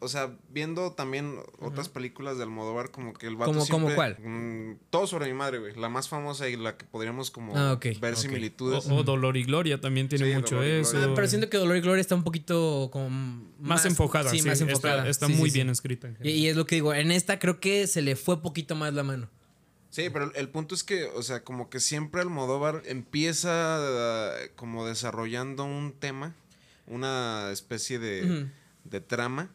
o 0.03 0.07
sea, 0.07 0.35
viendo 0.49 0.91
también 0.91 1.37
otras 1.59 1.89
películas 1.89 2.37
de 2.37 2.43
Almodóvar, 2.43 2.91
como 2.91 3.13
que 3.13 3.27
el 3.27 3.35
vato 3.35 3.51
¿Cómo- 3.53 3.65
cómo 3.67 3.87
siempre- 3.89 3.95
cuál? 3.95 4.17
Mm, 4.19 4.77
todo 4.89 5.07
sobre 5.07 5.27
mi 5.27 5.33
madre, 5.33 5.59
güey. 5.59 5.75
La 5.75 5.89
más 5.89 6.09
famosa 6.09 6.47
y 6.49 6.55
la 6.57 6.77
que 6.77 6.85
podríamos 6.85 7.31
como 7.31 7.53
Ah, 7.57 7.79
ver 8.01 8.15
similitudes. 8.15 8.85
O, 8.87 8.95
o 8.95 9.03
Dolor 9.03 9.37
y 9.37 9.43
Gloria 9.43 9.79
también 9.81 10.09
tiene 10.09 10.27
Sí, 10.29 10.33
mucho 10.35 10.61
eso. 10.61 10.97
Ah, 10.97 11.11
pero 11.15 11.27
siento 11.27 11.49
que 11.49 11.57
Dolor 11.57 11.77
y 11.77 11.81
Gloria 11.81 12.01
está 12.01 12.15
un 12.15 12.23
poquito 12.23 12.89
como 12.91 13.09
más, 13.59 13.85
enfocada. 13.85 14.29
Sí, 14.29 14.39
Sí, 14.39 14.47
más 14.47 14.59
está- 14.59 14.71
enfocada. 14.71 15.07
Está, 15.09 15.27
Sí, 15.27 15.33
muy 15.33 15.49
sí, 15.49 15.55
bien 15.57 15.67
sí. 15.67 15.71
escrita. 15.71 16.07
en 16.09 16.17
Y, 16.21 16.47
es 16.47 16.55
lo 16.55 16.65
que 16.65 16.75
digo, 16.75 16.93
en 16.93 17.11
esta 17.11 17.39
creo 17.39 17.59
que 17.59 17.87
se 17.87 18.01
le 18.01 18.15
fue 18.15 18.41
poquito 18.41 18.75
más 18.75 18.93
la 18.93 19.03
mano. 19.03 19.29
Sí, 19.89 20.09
pero 20.11 20.33
el, 20.33 20.49
punto 20.49 20.73
es 20.73 20.83
que, 20.83 21.05
o 21.05 21.21
sea, 21.21 21.43
como 21.43 21.69
que 21.69 21.79
siempre 21.79 22.19
Almodóvar 22.21 22.81
empieza 22.85 23.77
eh, 23.79 24.51
como 24.55 24.87
desarrollando 24.87 25.65
un 25.65 25.93
tema, 25.93 26.33
una 26.87 27.49
especie 27.51 27.99
de, 27.99 28.47
de 28.85 29.01
trama, 29.01 29.49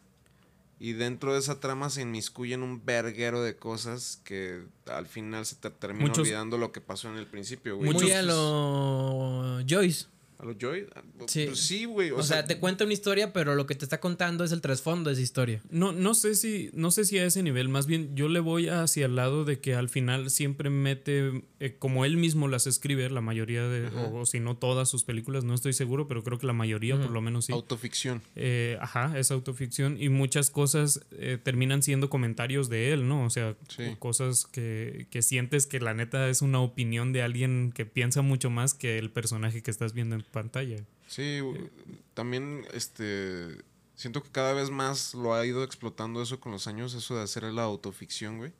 y 0.79 0.93
dentro 0.93 1.33
de 1.33 1.39
esa 1.39 1.59
trama 1.59 1.89
se 1.89 2.01
inmiscuyen 2.03 2.63
un 2.63 2.85
verguero 2.85 3.41
de 3.41 3.57
cosas 3.57 4.21
que 4.23 4.63
al 4.87 5.05
final 5.07 5.45
se 5.45 5.55
te 5.57 5.69
termina 5.69 6.05
Muchos- 6.07 6.19
olvidando 6.19 6.57
lo 6.57 6.71
que 6.71 6.79
pasó 6.81 7.09
en 7.09 7.17
el 7.17 7.27
principio, 7.27 7.75
güey. 7.77 7.87
Muchos- 7.91 8.03
Muy 8.03 8.11
a 8.11 8.21
lo 8.21 9.59
Joyce. 9.69 10.05
¿A 10.39 10.45
lo 10.45 10.53
Joy? 10.57 10.85
Ah, 10.95 11.03
Sí. 11.27 11.45
Pues 11.47 11.59
sí, 11.59 11.83
güey. 11.85 12.11
O, 12.11 12.23
sea, 12.23 12.45
te 12.45 12.57
cuenta 12.59 12.85
una 12.85 12.93
historia, 12.93 13.33
pero 13.33 13.55
lo 13.55 13.65
que 13.67 13.75
te 13.75 13.83
está 13.83 13.99
contando 13.99 14.43
es 14.45 14.51
el 14.53 14.61
trasfondo 14.61 15.09
de 15.09 15.13
esa 15.15 15.21
historia. 15.21 15.61
No, 15.69 15.91
no 15.91 16.13
sé 16.13 16.33
si, 16.33 16.69
no 16.73 16.91
sé 16.91 17.03
si 17.03 17.17
a 17.19 17.25
ese 17.25 17.43
nivel, 17.43 17.67
más 17.67 17.87
bien 17.87 18.15
yo 18.15 18.29
le 18.29 18.39
voy 18.39 18.69
hacia 18.69 19.05
el 19.05 19.15
lado 19.17 19.43
de 19.43 19.59
que 19.59 19.75
al 19.75 19.89
final 19.89 20.29
siempre 20.29 20.69
mete, 20.69 21.43
eh, 21.59 21.75
como 21.77 22.05
él 22.05 22.15
mismo 22.15 22.47
las 22.47 22.67
escribe, 22.67 23.09
la 23.09 23.19
mayoría 23.21 23.67
de, 23.67 23.87
o, 23.89 24.21
o 24.21 24.25
si 24.25 24.39
no 24.39 24.55
todas 24.55 24.87
sus 24.89 25.03
películas, 25.03 25.43
no 25.43 25.53
estoy 25.53 25.73
seguro, 25.73 26.07
pero 26.07 26.23
creo 26.23 26.37
que 26.39 26.47
la 26.47 26.53
mayoría 26.53 26.95
por 26.99 27.11
lo 27.11 27.21
menos 27.21 27.45
sí. 27.45 27.53
Autoficción. 27.53 28.21
Eh, 28.35 28.77
ajá, 28.79 29.19
es 29.19 29.31
autoficción 29.31 30.01
y 30.01 30.07
muchas 30.07 30.49
cosas 30.49 31.01
eh, 31.11 31.37
terminan 31.43 31.83
siendo 31.83 32.09
comentarios 32.09 32.69
de 32.69 32.93
él, 32.93 33.07
¿no? 33.07 33.25
O 33.25 33.29
sea, 33.29 33.55
Sí. 33.67 33.83
cosas 33.99 34.45
que, 34.45 35.07
que 35.11 35.21
sientes 35.21 35.67
que 35.67 35.79
la 35.81 35.93
neta 35.93 36.29
es 36.29 36.41
una 36.41 36.61
opinión 36.61 37.11
de 37.11 37.23
alguien 37.23 37.71
que 37.75 37.85
piensa 37.85 38.21
mucho 38.21 38.49
más 38.49 38.73
que 38.73 38.97
el 38.97 39.11
personaje 39.11 39.61
que 39.61 39.69
estás 39.69 39.93
viendo 39.93 40.15
en 40.15 40.28
pantalla. 40.29 40.77
Sí, 41.07 41.39
güey, 41.39 41.69
también 42.13 42.65
este 42.73 43.57
siento 43.95 44.23
que 44.23 44.29
cada 44.29 44.53
vez 44.53 44.69
más 44.69 45.13
lo 45.13 45.33
ha 45.33 45.45
ido 45.45 45.63
explotando 45.63 46.21
eso 46.21 46.39
con 46.39 46.53
los 46.53 46.67
años, 46.67 46.93
eso 46.93 47.17
de 47.17 47.23
hacer 47.23 47.43
la 47.43 47.63
autoficción, 47.63 48.37
güey, 48.37 48.53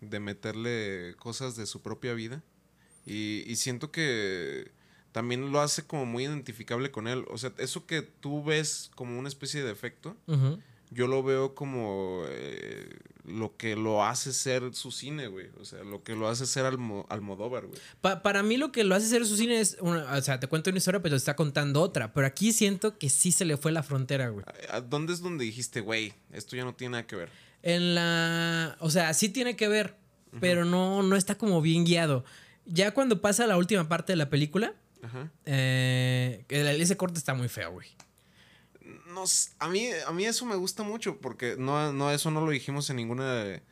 de 0.00 0.20
meterle 0.20 1.14
cosas 1.18 1.56
de 1.56 1.66
su 1.66 1.80
propia 1.80 2.12
vida. 2.12 2.42
Y, 3.06 3.44
y 3.46 3.56
siento 3.56 3.90
que 3.90 4.70
también 5.12 5.50
lo 5.50 5.60
hace 5.60 5.86
como 5.86 6.04
muy 6.04 6.24
identificable 6.24 6.90
con 6.90 7.08
él. 7.08 7.24
O 7.30 7.38
sea, 7.38 7.52
eso 7.56 7.86
que 7.86 8.02
tú 8.02 8.44
ves 8.44 8.90
como 8.94 9.18
una 9.18 9.28
especie 9.28 9.62
de 9.62 9.68
defecto, 9.68 10.14
Ujú. 10.26 10.60
Yo 10.90 11.06
lo 11.06 11.22
veo 11.22 11.54
como 11.54 12.22
eh, 12.28 12.88
lo 13.24 13.56
que 13.56 13.76
lo 13.76 14.04
hace 14.04 14.32
ser 14.32 14.74
su 14.74 14.90
cine, 14.90 15.26
güey. 15.26 15.48
O 15.60 15.64
sea, 15.64 15.84
lo 15.84 16.02
que 16.02 16.14
lo 16.16 16.28
hace 16.28 16.46
ser 16.46 16.64
Almo- 16.64 17.06
Almodóvar, 17.10 17.66
güey. 17.66 17.78
Pa- 18.00 18.22
para 18.22 18.42
mí 18.42 18.56
lo 18.56 18.72
que 18.72 18.84
lo 18.84 18.94
hace 18.94 19.06
ser 19.06 19.26
su 19.26 19.36
cine 19.36 19.60
es, 19.60 19.76
una, 19.80 20.12
o 20.16 20.22
sea, 20.22 20.40
te 20.40 20.46
cuento 20.46 20.70
una 20.70 20.78
historia, 20.78 21.02
pero 21.02 21.14
te 21.14 21.18
está 21.18 21.36
contando 21.36 21.82
otra. 21.82 22.12
Pero 22.14 22.26
aquí 22.26 22.52
siento 22.52 22.96
que 22.98 23.10
sí 23.10 23.32
se 23.32 23.44
le 23.44 23.56
fue 23.56 23.70
la 23.72 23.82
frontera, 23.82 24.28
güey. 24.30 24.44
¿A- 24.70 24.80
¿Dónde 24.80 25.12
es 25.12 25.20
donde 25.20 25.44
dijiste, 25.44 25.80
güey, 25.80 26.14
esto 26.32 26.56
ya 26.56 26.64
no 26.64 26.74
tiene 26.74 26.92
nada 26.92 27.06
que 27.06 27.16
ver? 27.16 27.28
En 27.62 27.94
la, 27.94 28.76
o 28.80 28.88
sea, 28.90 29.12
sí 29.14 29.28
tiene 29.28 29.56
que 29.56 29.68
ver, 29.68 29.96
pero 30.40 30.64
no, 30.64 31.02
no 31.02 31.16
está 31.16 31.36
como 31.36 31.60
bien 31.60 31.84
guiado. 31.84 32.24
Ya 32.64 32.92
cuando 32.92 33.20
pasa 33.20 33.46
la 33.46 33.56
última 33.56 33.88
parte 33.88 34.12
de 34.12 34.16
la 34.16 34.30
película, 34.30 34.74
Ajá. 35.02 35.30
eh, 35.44 36.44
ese 36.48 36.96
corte 36.96 37.18
está 37.18 37.34
muy 37.34 37.48
feo, 37.48 37.72
güey. 37.72 37.88
No, 39.12 39.24
s- 39.24 39.50
a 39.58 39.68
mí, 39.68 39.88
a 40.06 40.12
mí 40.12 40.24
eso 40.24 40.44
me 40.46 40.56
gusta 40.56 40.82
mucho 40.82 41.18
porque 41.18 41.56
no, 41.58 41.92
no, 41.92 42.10
eso 42.10 42.30
no 42.30 42.40
lo 42.44 42.50
dijimos 42.50 42.88
en 42.90 42.96
ninguna 42.96 43.34
de, 43.34 43.62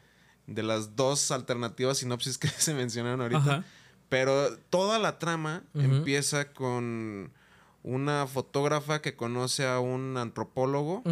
de 0.47 0.63
las 0.63 0.97
dos 0.97 1.31
alternativas 1.31 1.99
sinopsis 1.99 2.39
que 2.39 2.49
se 2.49 2.75
mencionaron 2.75 3.21
ahorita. 3.21 3.41
Ajá. 3.41 3.65
Pero 4.09 4.57
toda 4.71 4.99
la 4.99 5.19
trama 5.19 5.65
empieza 5.75 6.53
con 6.53 7.33
una 7.83 8.27
fotógrafa 8.27 9.01
que 9.03 9.15
conoce 9.17 9.67
a 9.67 9.79
un 9.81 10.17
antropólogo 10.17 11.03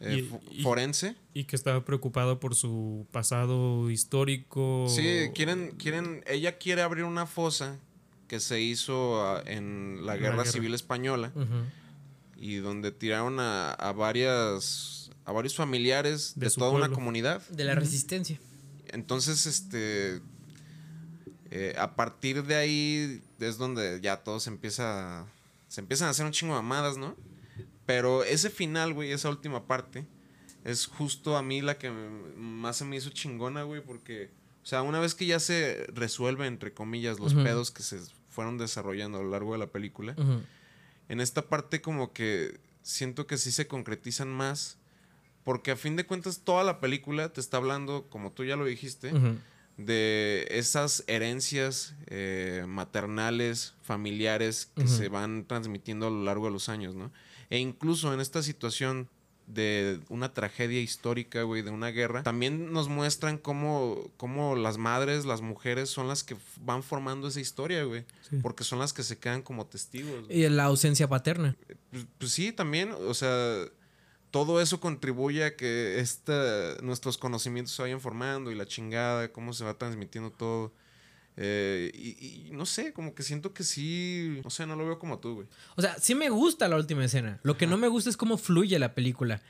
eh, 0.00 0.16
Y- 0.18 0.22
fo- 0.30 0.40
y- 0.50 0.62
forense. 0.62 1.16
Y 1.34 1.44
que 1.44 1.54
estaba 1.56 1.84
preocupado 1.84 2.40
por 2.40 2.54
su 2.54 3.06
pasado 3.12 3.90
histórico. 3.90 4.86
Sí, 4.88 5.30
quieren, 5.34 5.72
quieren, 5.78 6.24
ella 6.26 6.58
quiere 6.58 6.82
abrir 6.82 7.04
una 7.04 7.26
fosa 7.26 7.78
que 8.28 8.40
se 8.40 8.60
hizo 8.60 9.24
ah, 9.24 9.42
en 9.46 9.98
la 10.00 10.14
La 10.14 10.16
Guerra. 10.16 10.44
Civil 10.44 10.74
Española. 10.74 11.32
Y 12.42 12.56
donde 12.56 12.90
tiraron 12.90 13.38
a, 13.38 13.70
a 13.70 13.92
varias 13.92 15.12
a 15.24 15.30
varios 15.30 15.54
familiares 15.54 16.32
de, 16.34 16.50
toda 16.50 16.72
una 16.72 16.90
comunidad. 16.90 17.40
De 17.48 17.62
la 17.62 17.76
resistencia. 17.76 18.40
Entonces, 18.88 19.46
este, 19.46 20.20
eh, 21.52 21.76
a 21.78 21.94
partir 21.94 22.42
de 22.42 22.56
ahí 22.56 23.22
es 23.38 23.58
donde 23.58 24.00
ya 24.02 24.16
todo 24.24 24.40
se 24.40 24.50
empieza, 24.50 25.24
se 25.68 25.80
empiezan 25.80 26.08
a 26.08 26.10
hacer 26.10 26.26
un 26.26 26.32
chingo 26.32 26.56
de 26.56 26.62
mamadas, 26.62 26.98
¿no? 26.98 27.16
Pero 27.86 28.24
ese 28.24 28.50
final, 28.50 28.92
güey, 28.92 29.12
esa 29.12 29.28
última 29.28 29.68
parte, 29.68 30.04
es 30.64 30.86
justo 30.86 31.36
a 31.36 31.42
mí 31.44 31.62
la 31.62 31.78
que 31.78 31.92
más 31.92 32.78
se 32.78 32.84
me 32.84 32.96
hizo 32.96 33.10
chingona, 33.10 33.62
güey, 33.62 33.84
porque, 33.84 34.32
o 34.64 34.66
sea, 34.66 34.82
una 34.82 34.98
vez 34.98 35.14
que 35.14 35.26
ya 35.26 35.38
se 35.38 35.86
resuelve, 35.94 36.48
entre 36.48 36.74
comillas, 36.74 37.20
los 37.20 37.34
pedos 37.34 37.70
que 37.70 37.84
se 37.84 38.00
fueron 38.30 38.58
desarrollando 38.58 39.18
a 39.18 39.22
lo 39.22 39.30
largo 39.30 39.52
de 39.52 39.58
la 39.58 39.68
película, 39.68 40.16
Ujú. 40.18 40.40
En 41.12 41.20
esta 41.20 41.42
parte 41.42 41.82
como 41.82 42.14
que 42.14 42.58
siento 42.80 43.26
que 43.26 43.36
sí 43.36 43.52
se 43.52 43.66
concretizan 43.66 44.30
más, 44.30 44.78
porque 45.44 45.70
a 45.70 45.76
fin 45.76 45.94
de 45.94 46.06
cuentas 46.06 46.40
toda 46.42 46.64
la 46.64 46.80
película 46.80 47.30
te 47.30 47.38
está 47.38 47.58
hablando, 47.58 48.06
como 48.08 48.32
tú 48.32 48.44
ya 48.44 48.56
lo 48.56 48.64
dijiste, 48.64 49.12
de 49.76 50.48
esas 50.48 51.04
herencias 51.08 51.94
eh, 52.06 52.64
maternales, 52.66 53.74
familiares 53.82 54.70
que 54.74 54.88
se 54.88 55.10
van 55.10 55.44
transmitiendo 55.46 56.06
a 56.06 56.10
lo 56.10 56.24
largo 56.24 56.46
de 56.46 56.52
los 56.52 56.70
años, 56.70 56.94
¿no? 56.94 57.12
E 57.50 57.58
incluso 57.58 58.14
en 58.14 58.20
esta 58.20 58.42
situación 58.42 59.10
de 59.54 60.00
una 60.08 60.32
tragedia 60.32 60.80
histórica, 60.80 61.42
güey, 61.42 61.62
de 61.62 61.70
una 61.70 61.88
guerra, 61.88 62.22
también 62.22 62.72
nos 62.72 62.88
muestran 62.88 63.38
cómo, 63.38 64.10
cómo 64.16 64.56
las 64.56 64.78
madres, 64.78 65.24
las 65.24 65.40
mujeres 65.40 65.90
son 65.90 66.08
las 66.08 66.24
que 66.24 66.36
van 66.60 66.82
formando 66.82 67.28
esa 67.28 67.40
historia, 67.40 67.84
güey. 67.84 68.04
Sí. 68.28 68.38
Porque 68.42 68.64
son 68.64 68.78
las 68.78 68.92
que 68.92 69.02
se 69.02 69.18
quedan 69.18 69.42
como 69.42 69.66
testigos. 69.66 70.26
güey. 70.26 70.44
Y 70.44 70.48
la 70.48 70.64
ausencia 70.64 71.08
paterna. 71.08 71.56
Pues, 71.90 72.06
pues 72.18 72.32
sí, 72.32 72.52
también, 72.52 72.92
o 72.92 73.14
sea, 73.14 73.64
todo 74.30 74.60
eso 74.60 74.80
contribuye 74.80 75.44
a 75.44 75.56
que 75.56 76.00
esta, 76.00 76.76
nuestros 76.82 77.18
conocimientos 77.18 77.74
se 77.74 77.82
vayan 77.82 78.00
formando 78.00 78.50
y 78.50 78.54
la 78.54 78.66
chingada, 78.66 79.30
cómo 79.30 79.52
se 79.52 79.64
va 79.64 79.74
transmitiendo 79.74 80.30
todo. 80.30 80.72
Eh, 81.36 81.90
y, 81.94 82.48
y 82.48 82.50
no 82.52 82.66
sé, 82.66 82.92
como 82.92 83.14
que 83.14 83.22
siento 83.22 83.54
que 83.54 83.64
sí, 83.64 84.40
no 84.44 84.50
sé, 84.50 84.66
no 84.66 84.76
lo 84.76 84.84
veo 84.84 84.98
como 84.98 85.18
tú, 85.18 85.34
güey. 85.34 85.46
O 85.76 85.82
sea, 85.82 85.96
sí 85.98 86.14
me 86.14 86.30
gusta 86.30 86.68
la 86.68 86.76
última 86.76 87.04
escena. 87.04 87.40
Lo 87.42 87.56
que 87.56 87.66
no 87.66 87.76
me 87.78 87.88
gusta 87.88 88.10
es 88.10 88.16
cómo 88.16 88.36
fluye 88.36 88.78
la 88.78 88.94
película. 88.94 89.42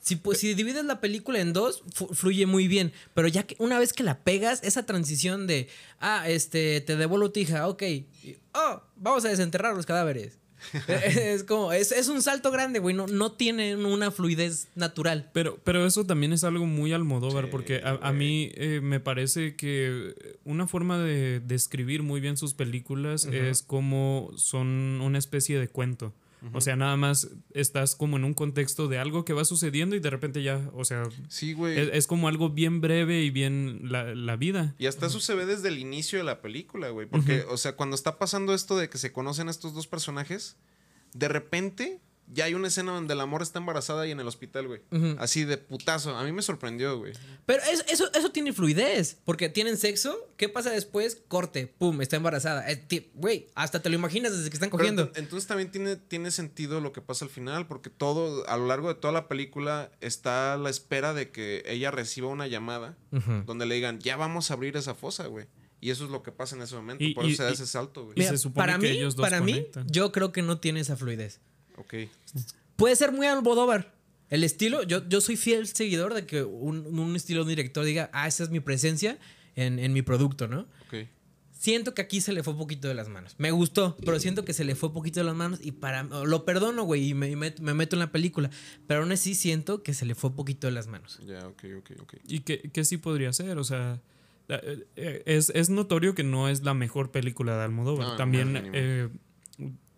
Si, 0.00 0.16
pues, 0.16 0.38
si 0.38 0.54
divides 0.54 0.84
la 0.84 1.00
película 1.00 1.38
en 1.38 1.52
dos, 1.52 1.84
fluye 2.12 2.44
muy 2.46 2.66
bien. 2.66 2.92
Pero 3.14 3.28
ya 3.28 3.44
que 3.44 3.54
una 3.60 3.78
vez 3.78 3.92
que 3.92 4.02
la 4.02 4.18
pegas, 4.18 4.60
esa 4.64 4.84
transición 4.84 5.46
de, 5.46 5.68
ah, 6.00 6.28
este, 6.28 6.80
te 6.80 6.96
devuelvo 6.96 7.30
tu 7.30 7.38
hija, 7.38 7.68
ok. 7.68 7.82
y, 7.82 8.06
oh, 8.52 8.82
vamos 8.96 9.24
a 9.24 9.28
desenterrar 9.28 9.76
los 9.76 9.86
cadáveres. 9.86 10.41
es 10.88 11.44
como, 11.44 11.72
es, 11.72 11.92
es 11.92 12.08
un 12.08 12.22
salto 12.22 12.50
grande, 12.50 12.78
güey. 12.78 12.94
No, 12.94 13.06
no 13.06 13.32
tiene 13.32 13.76
una 13.76 14.10
fluidez 14.10 14.68
natural. 14.74 15.30
Pero, 15.32 15.58
pero 15.64 15.86
eso 15.86 16.04
también 16.04 16.32
es 16.32 16.44
algo 16.44 16.66
muy 16.66 16.92
Almodóvar, 16.92 17.44
Sí, 17.44 17.50
porque 17.50 17.80
a, 17.84 17.98
a 18.02 18.12
mí 18.12 18.50
eh, 18.54 18.80
me 18.82 19.00
parece 19.00 19.56
que 19.56 20.14
una 20.44 20.66
forma 20.66 20.98
de 20.98 21.40
describir 21.40 22.02
muy 22.02 22.20
bien 22.20 22.36
sus 22.36 22.54
películas 22.54 23.26
es 23.26 23.62
como 23.62 24.30
son 24.36 25.00
una 25.02 25.18
especie 25.18 25.58
de 25.58 25.68
cuento. 25.68 26.12
O 26.52 26.60
sea, 26.60 26.74
nada 26.76 26.96
más 26.96 27.28
estás 27.54 27.94
como 27.94 28.16
en 28.16 28.24
un 28.24 28.34
contexto 28.34 28.88
de 28.88 28.98
algo 28.98 29.24
que 29.24 29.32
va 29.32 29.44
sucediendo 29.44 29.94
y 29.94 30.00
de 30.00 30.10
repente 30.10 30.42
ya, 30.42 30.68
o 30.74 30.84
sea, 30.84 31.04
Sí, 31.28 31.52
güey. 31.52 31.78
es, 31.78 31.90
es 31.92 32.06
como 32.08 32.26
algo 32.26 32.50
bien 32.50 32.80
breve 32.80 33.22
y 33.22 33.30
bien 33.30 33.80
la, 33.84 34.14
la 34.14 34.36
vida. 34.36 34.74
Y 34.78 34.86
hasta 34.86 35.06
eso 35.06 35.20
se 35.20 35.34
ve 35.34 35.46
desde 35.46 35.68
el 35.68 35.78
inicio 35.78 36.18
de 36.18 36.24
la 36.24 36.40
película, 36.40 36.88
güey. 36.88 37.06
Porque, 37.06 37.44
o 37.48 37.56
sea, 37.56 37.76
cuando 37.76 37.94
está 37.94 38.18
pasando 38.18 38.54
esto 38.54 38.76
de 38.76 38.88
que 38.88 38.98
se 38.98 39.12
conocen 39.12 39.48
estos 39.48 39.72
dos 39.72 39.86
personajes, 39.86 40.56
de 41.14 41.28
repente 41.28 42.00
ya 42.28 42.44
hay 42.46 42.54
una 42.54 42.68
escena 42.68 42.92
donde 42.92 43.14
la 43.14 43.26
morra 43.26 43.42
está 43.42 43.58
embarazada 43.58 44.06
y 44.06 44.10
en 44.10 44.20
el 44.20 44.26
hospital, 44.26 44.66
güey. 44.68 44.80
Así 45.18 45.44
de 45.44 45.58
putazo. 45.58 46.16
A 46.16 46.24
mí 46.24 46.32
me 46.32 46.42
sorprendió, 46.42 46.98
güey. 46.98 47.12
Pero 47.46 47.62
es- 47.64 47.84
eso, 47.88 48.10
eso 48.14 48.30
tiene 48.32 48.52
fluidez. 48.52 49.18
Porque 49.24 49.48
tienen 49.48 49.76
sexo. 49.76 50.16
¿Qué 50.36 50.48
pasa 50.48 50.70
después? 50.70 51.22
Corte. 51.28 51.66
Pum, 51.78 52.00
está 52.00 52.16
embarazada. 52.16 52.70
Eh, 52.70 52.86
Güey, 53.14 53.46
hasta 53.54 53.80
te 53.82 53.88
lo 53.90 53.94
imaginas 53.96 54.32
desde 54.36 54.48
que 54.50 54.54
están 54.56 54.70
cogiendo. 54.70 55.12
ent- 55.12 55.18
entonces 55.18 55.46
también 55.46 55.70
tiene, 55.70 55.96
tiene 55.96 56.30
sentido 56.30 56.80
lo 56.80 56.92
que 56.92 57.00
pasa 57.00 57.24
al 57.24 57.30
final, 57.30 57.66
porque 57.66 57.90
todo, 57.90 58.48
a 58.48 58.56
lo 58.56 58.66
largo 58.66 58.88
de 58.88 58.94
toda 58.94 59.12
la 59.12 59.28
película, 59.28 59.90
está 60.00 60.54
a 60.54 60.56
la 60.56 60.70
espera 60.70 61.14
de 61.14 61.30
que 61.30 61.62
ella 61.66 61.90
reciba 61.90 62.28
una 62.28 62.46
llamada 62.46 62.96
donde 63.46 63.66
le 63.66 63.74
digan, 63.74 63.98
ya 64.00 64.16
vamos 64.16 64.50
a 64.50 64.54
abrir 64.54 64.76
esa 64.76 64.94
fosa, 64.94 65.26
güey. 65.26 65.46
Y 65.80 65.90
eso 65.90 66.04
es 66.04 66.10
lo 66.10 66.22
que 66.22 66.30
pasa 66.32 66.54
en 66.56 66.62
ese 66.62 66.76
momento. 66.76 67.02
Y- 67.02 67.12
por 67.12 67.24
eso 67.24 67.32
y- 67.32 67.36
se 67.36 67.42
da 67.42 67.50
y- 67.50 67.54
ese 67.54 67.66
salto, 67.66 68.04
güey. 68.04 68.14
Y 68.20 68.22
se 68.22 68.38
supone 68.38 68.54
para 68.66 68.78
que 68.78 68.88
mí, 68.90 68.96
ellos 68.98 69.16
dos 69.16 69.24
para 69.26 69.40
mí, 69.40 69.66
yo 69.90 70.12
creo 70.12 70.30
que 70.32 70.40
no 70.42 70.58
tiene 70.60 70.80
esa 70.80 70.96
fluidez. 70.96 71.40
Ok. 71.76 71.94
Puede 72.76 72.96
ser 72.96 73.12
muy 73.12 73.26
Almodóvar. 73.26 73.92
El 74.30 74.44
estilo, 74.44 74.82
yo, 74.82 75.06
yo 75.08 75.20
soy 75.20 75.36
fiel 75.36 75.66
seguidor 75.66 76.14
de 76.14 76.24
que 76.26 76.42
un, 76.42 76.86
un 76.98 77.16
estilo 77.16 77.40
de 77.40 77.42
un 77.42 77.48
director 77.50 77.84
diga, 77.84 78.08
ah, 78.14 78.26
esa 78.26 78.44
es 78.44 78.50
mi 78.50 78.60
presencia 78.60 79.18
en, 79.56 79.78
en 79.78 79.92
mi 79.92 80.00
producto, 80.02 80.48
¿no? 80.48 80.60
Ok. 80.86 81.06
Siento 81.50 81.94
que 81.94 82.02
aquí 82.02 82.20
se 82.20 82.32
le 82.32 82.42
fue 82.42 82.54
un 82.54 82.58
poquito 82.58 82.88
de 82.88 82.94
las 82.94 83.08
manos. 83.08 83.34
Me 83.38 83.50
gustó, 83.52 83.96
pero 84.04 84.18
siento 84.18 84.44
que 84.44 84.52
se 84.52 84.64
le 84.64 84.74
fue 84.74 84.88
un 84.88 84.94
poquito 84.94 85.20
de 85.20 85.24
las 85.24 85.36
manos 85.36 85.60
y 85.62 85.70
para 85.72 86.02
lo 86.02 86.44
perdono, 86.44 86.82
güey, 86.84 87.10
y 87.10 87.14
me, 87.14 87.30
y 87.30 87.36
me- 87.36 87.54
me 87.60 87.74
meto 87.74 87.94
en 87.94 88.00
la 88.00 88.10
película. 88.10 88.50
Pero 88.88 89.02
aún 89.02 89.12
así 89.12 89.34
siento 89.36 89.82
que 89.82 89.94
se 89.94 90.04
le 90.06 90.14
fue 90.16 90.30
un 90.30 90.36
poquito 90.36 90.66
de 90.66 90.72
las 90.72 90.86
manos. 90.88 91.20
Ya, 91.24 91.46
ok, 91.46 91.64
ok, 91.78 91.90
ok. 92.00 92.14
Y 92.26 92.40
que, 92.40 92.62
que 92.62 92.84
sí 92.84 92.96
podría 92.96 93.32
ser, 93.32 93.58
o 93.58 93.64
sea, 93.64 94.00
eh, 94.48 94.86
eh, 94.96 95.22
es, 95.26 95.50
es 95.54 95.70
notorio 95.70 96.14
que 96.16 96.24
no 96.24 96.48
es 96.48 96.62
la 96.62 96.74
mejor 96.74 97.12
película 97.12 97.56
de 97.56 97.62
Almodóvar. 97.64 98.06
No, 98.06 98.12
no, 98.12 98.16
También 98.16 98.52
no, 98.54 98.60
eh, 98.72 99.08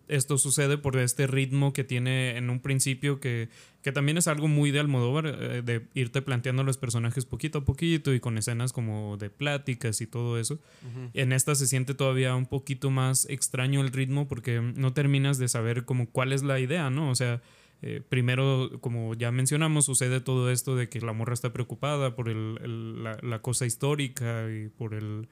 esto 0.07 0.37
sucede 0.37 0.77
por 0.77 0.97
este 0.97 1.27
ritmo 1.27 1.73
que 1.73 1.83
tiene 1.83 2.37
en 2.37 2.49
un 2.49 2.59
principio 2.59 3.19
que, 3.19 3.49
que 3.81 3.91
también 3.91 4.17
es 4.17 4.27
algo 4.27 4.47
muy 4.47 4.71
de 4.71 4.79
Almodóvar, 4.79 5.27
eh, 5.27 5.61
de 5.63 5.85
irte 5.93 6.21
planteando 6.21 6.63
los 6.63 6.77
personajes 6.77 7.25
poquito 7.25 7.59
a 7.59 7.65
poquito 7.65 8.13
y 8.13 8.19
con 8.19 8.37
escenas 8.37 8.73
como 8.73 9.17
de 9.17 9.29
pláticas 9.29 10.01
y 10.01 10.07
todo 10.07 10.39
eso. 10.39 10.59
En 11.13 11.31
esta 11.33 11.55
se 11.55 11.67
siente 11.67 11.93
todavía 11.93 12.35
un 12.35 12.45
poquito 12.45 12.89
más 12.91 13.25
extraño 13.29 13.81
el 13.81 13.91
ritmo 13.91 14.27
porque 14.27 14.59
no 14.61 14.93
terminas 14.93 15.37
de 15.37 15.47
saber 15.47 15.85
como 15.85 16.07
cuál 16.09 16.33
es 16.33 16.43
la 16.43 16.59
idea, 16.59 16.89
¿no? 16.89 17.09
O 17.09 17.15
sea, 17.15 17.41
eh, 17.81 18.01
primero, 18.07 18.71
como 18.81 19.13
ya 19.15 19.31
mencionamos, 19.31 19.85
sucede 19.85 20.21
todo 20.21 20.49
esto 20.49 20.75
de 20.75 20.87
que 20.87 21.01
la 21.01 21.11
morra 21.13 21.33
está 21.33 21.51
preocupada 21.51 22.15
por 22.15 22.29
el- 22.29 22.57
el- 22.63 23.03
la, 23.03 23.17
la 23.21 23.39
cosa 23.39 23.65
histórica 23.65 24.49
y 24.49 24.69
por 24.69 24.93
el, 24.93 25.27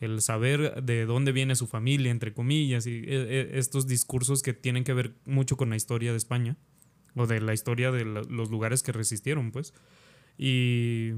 el 0.00 0.22
saber 0.22 0.82
de 0.82 1.04
dónde 1.04 1.30
viene 1.30 1.54
su 1.54 1.66
familia, 1.66 2.10
entre 2.10 2.32
comillas, 2.32 2.86
y 2.86 2.96
eh, 2.96 3.04
eh, 3.06 3.50
estos 3.54 3.86
discursos 3.86 4.42
que 4.42 4.54
tienen 4.54 4.82
que 4.82 4.94
ver 4.94 5.14
mucho 5.26 5.56
con 5.56 5.70
la 5.70 5.76
historia 5.76 6.10
de 6.10 6.16
España 6.16 6.56
o 7.14 7.26
de 7.26 7.40
la 7.40 7.52
historia 7.52 7.92
de 7.92 8.04
los 8.04 8.50
lugares 8.50 8.82
que 8.82 8.92
resistieron, 8.92 9.52
pues. 9.52 9.74
Y, 10.38 11.12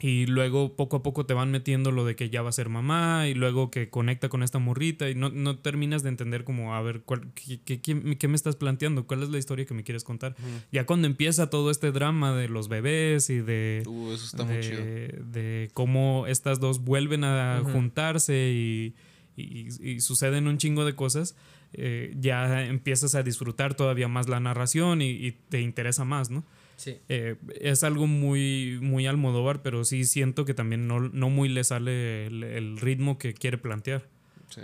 y 0.00 0.26
luego 0.26 0.74
poco 0.74 0.96
a 0.96 1.02
poco 1.02 1.24
te 1.24 1.34
van 1.34 1.50
metiendo 1.52 1.92
lo 1.92 2.04
de 2.04 2.16
que 2.16 2.28
ya 2.28 2.42
va 2.42 2.48
a 2.48 2.52
ser 2.52 2.68
mamá 2.68 3.28
y 3.28 3.34
luego 3.34 3.70
que 3.70 3.88
conecta 3.90 4.28
con 4.28 4.42
esta 4.42 4.58
morrita 4.58 5.08
y 5.08 5.14
no, 5.14 5.30
no 5.30 5.58
terminas 5.58 6.02
de 6.02 6.08
entender 6.08 6.42
como, 6.44 6.74
a 6.74 6.82
ver, 6.82 7.02
¿cuál, 7.02 7.28
qué, 7.34 7.60
qué- 7.64 7.80
qué- 7.80 8.18
qué 8.18 8.28
me 8.28 8.34
estás 8.34 8.56
planteando? 8.56 9.06
¿Cuál 9.06 9.22
es 9.22 9.28
la 9.30 9.38
historia 9.38 9.64
que 9.66 9.72
me 9.72 9.84
quieres 9.84 10.02
contar? 10.04 10.34
Ya 10.72 10.84
cuando 10.84 11.06
empieza 11.06 11.48
todo 11.48 11.70
este 11.70 11.92
drama 11.92 12.34
de 12.36 12.48
los 12.48 12.68
bebés 12.68 13.30
y 13.30 13.38
de 13.40 13.82
Uh, 13.86 14.12
eso 14.12 14.24
está 14.26 14.44
muy 14.44 14.60
chido. 14.60 14.84
de, 14.84 15.22
de 15.30 15.70
cómo 15.74 16.26
estas 16.26 16.58
dos 16.60 16.82
vuelven 16.84 17.22
a 17.24 17.60
juntarse 17.72 18.50
y, 18.52 18.94
y- 19.36 19.68
y 19.90 20.00
suceden 20.00 20.48
un 20.48 20.58
chingo 20.58 20.84
de 20.84 20.94
cosas, 20.96 21.36
eh, 21.72 22.14
ya 22.18 22.66
empiezas 22.66 23.14
a 23.14 23.22
disfrutar 23.22 23.74
todavía 23.74 24.08
más 24.08 24.28
la 24.28 24.40
narración 24.40 25.02
y, 25.02 25.10
y 25.10 25.32
te 25.32 25.60
interesa 25.60 26.04
más, 26.04 26.30
¿no? 26.30 26.44
Sí. 26.76 26.98
Eh, 27.08 27.36
es 27.60 27.84
algo 27.84 28.06
muy, 28.06 28.78
muy 28.80 29.06
Almodóvar, 29.06 29.62
pero 29.62 29.84
sí 29.84 30.04
siento 30.04 30.44
que 30.44 30.54
también 30.54 30.86
no, 30.88 31.00
no 31.00 31.30
muy 31.30 31.48
le 31.48 31.64
sale 31.64 32.26
el, 32.26 32.42
el 32.42 32.78
ritmo 32.78 33.18
que 33.18 33.34
quiere 33.34 33.58
plantear. 33.58 34.08
Sí. 34.48 34.60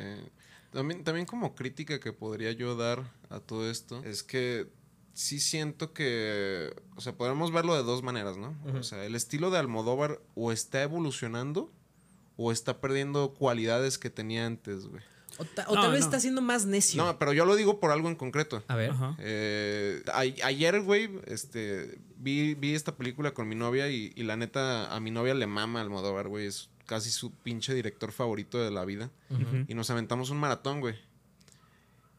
También, 0.72 1.02
también 1.02 1.26
como 1.26 1.54
crítica 1.54 1.98
que 1.98 2.12
podría 2.12 2.52
yo 2.52 2.76
dar 2.76 3.02
a 3.28 3.40
todo 3.40 3.68
esto 3.68 4.04
es 4.04 4.22
que 4.22 4.68
sí 5.14 5.40
siento 5.40 5.92
que, 5.92 6.72
o 6.96 7.00
sea, 7.00 7.16
podemos 7.16 7.52
verlo 7.52 7.74
de 7.74 7.82
dos 7.82 8.02
maneras, 8.02 8.36
¿no? 8.36 8.56
O 8.74 8.82
sea, 8.82 9.04
el 9.04 9.14
estilo 9.14 9.50
de 9.50 9.58
Almodóvar 9.58 10.20
o 10.34 10.52
está 10.52 10.82
evolucionando 10.82 11.72
o 12.36 12.52
está 12.52 12.80
perdiendo 12.80 13.34
cualidades 13.34 13.98
que 13.98 14.10
tenía 14.10 14.46
antes, 14.46 14.86
güey. 14.86 15.02
O, 15.38 15.44
ta- 15.44 15.64
o 15.68 15.74
No, 15.74 15.82
tal 15.82 15.92
vez 15.92 16.00
no. 16.00 16.06
está 16.06 16.20
siendo 16.20 16.40
más 16.42 16.66
necio. 16.66 17.02
No, 17.04 17.18
pero 17.18 17.32
yo 17.32 17.44
lo 17.46 17.56
digo 17.56 17.80
por 17.80 17.90
algo 17.90 18.08
en 18.08 18.16
concreto. 18.16 18.62
a 18.68 18.74
ver. 18.76 18.92
Eh, 19.18 20.02
a- 20.12 20.46
ayer, 20.46 20.80
güey, 20.82 21.10
este, 21.26 21.98
vi, 22.18 22.54
vi 22.54 22.74
esta 22.74 22.94
película 22.96 23.32
con 23.32 23.48
mi 23.48 23.54
novia 23.54 23.88
y, 23.90 24.12
y 24.16 24.22
la 24.24 24.36
neta, 24.36 24.94
a 24.94 25.00
mi 25.00 25.10
novia 25.10 25.34
le 25.34 25.46
mama 25.46 25.80
Almodóvar, 25.80 26.28
güey. 26.28 26.46
Es 26.46 26.68
casi 26.86 27.10
su 27.10 27.30
pinche 27.32 27.72
director 27.74 28.12
favorito 28.12 28.58
de 28.62 28.70
la 28.70 28.84
vida. 28.84 29.10
Y 29.68 29.74
nos 29.74 29.88
aventamos 29.90 30.30
un 30.30 30.38
maratón, 30.38 30.80
güey. 30.80 30.96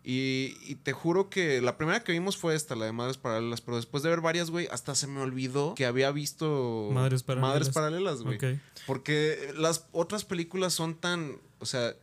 Y, 0.04 0.58
y 0.66 0.76
te 0.82 0.94
juro 0.94 1.30
que 1.30 1.62
la 1.62 1.78
primera 1.78 2.04
que 2.04 2.12
vimos 2.12 2.36
fue 2.36 2.56
esta, 2.56 2.76
la 2.76 2.86
de 2.86 2.92
Madres 2.92 3.18
Paralelas, 3.18 3.62
pero 3.62 3.78
después 3.78 4.02
de 4.02 4.10
ver 4.10 4.20
varias, 4.22 4.50
güey, 4.50 4.68
hasta 4.72 4.96
se 4.96 5.06
me 5.06 5.22
olvidó 5.22 5.76
que 5.76 5.86
había 5.86 6.10
visto 6.12 6.90
Madres 6.92 7.22
Paralelas. 7.22 7.50
Madres 7.52 7.70
Paralelas, 7.70 8.22
güey. 8.24 8.40
Porque 8.88 9.54
las 9.56 9.86
otras 9.92 10.26
películas 10.26 10.74
son 10.74 10.96
tan, 10.96 11.38
o 11.60 11.68
sea, 11.68 11.94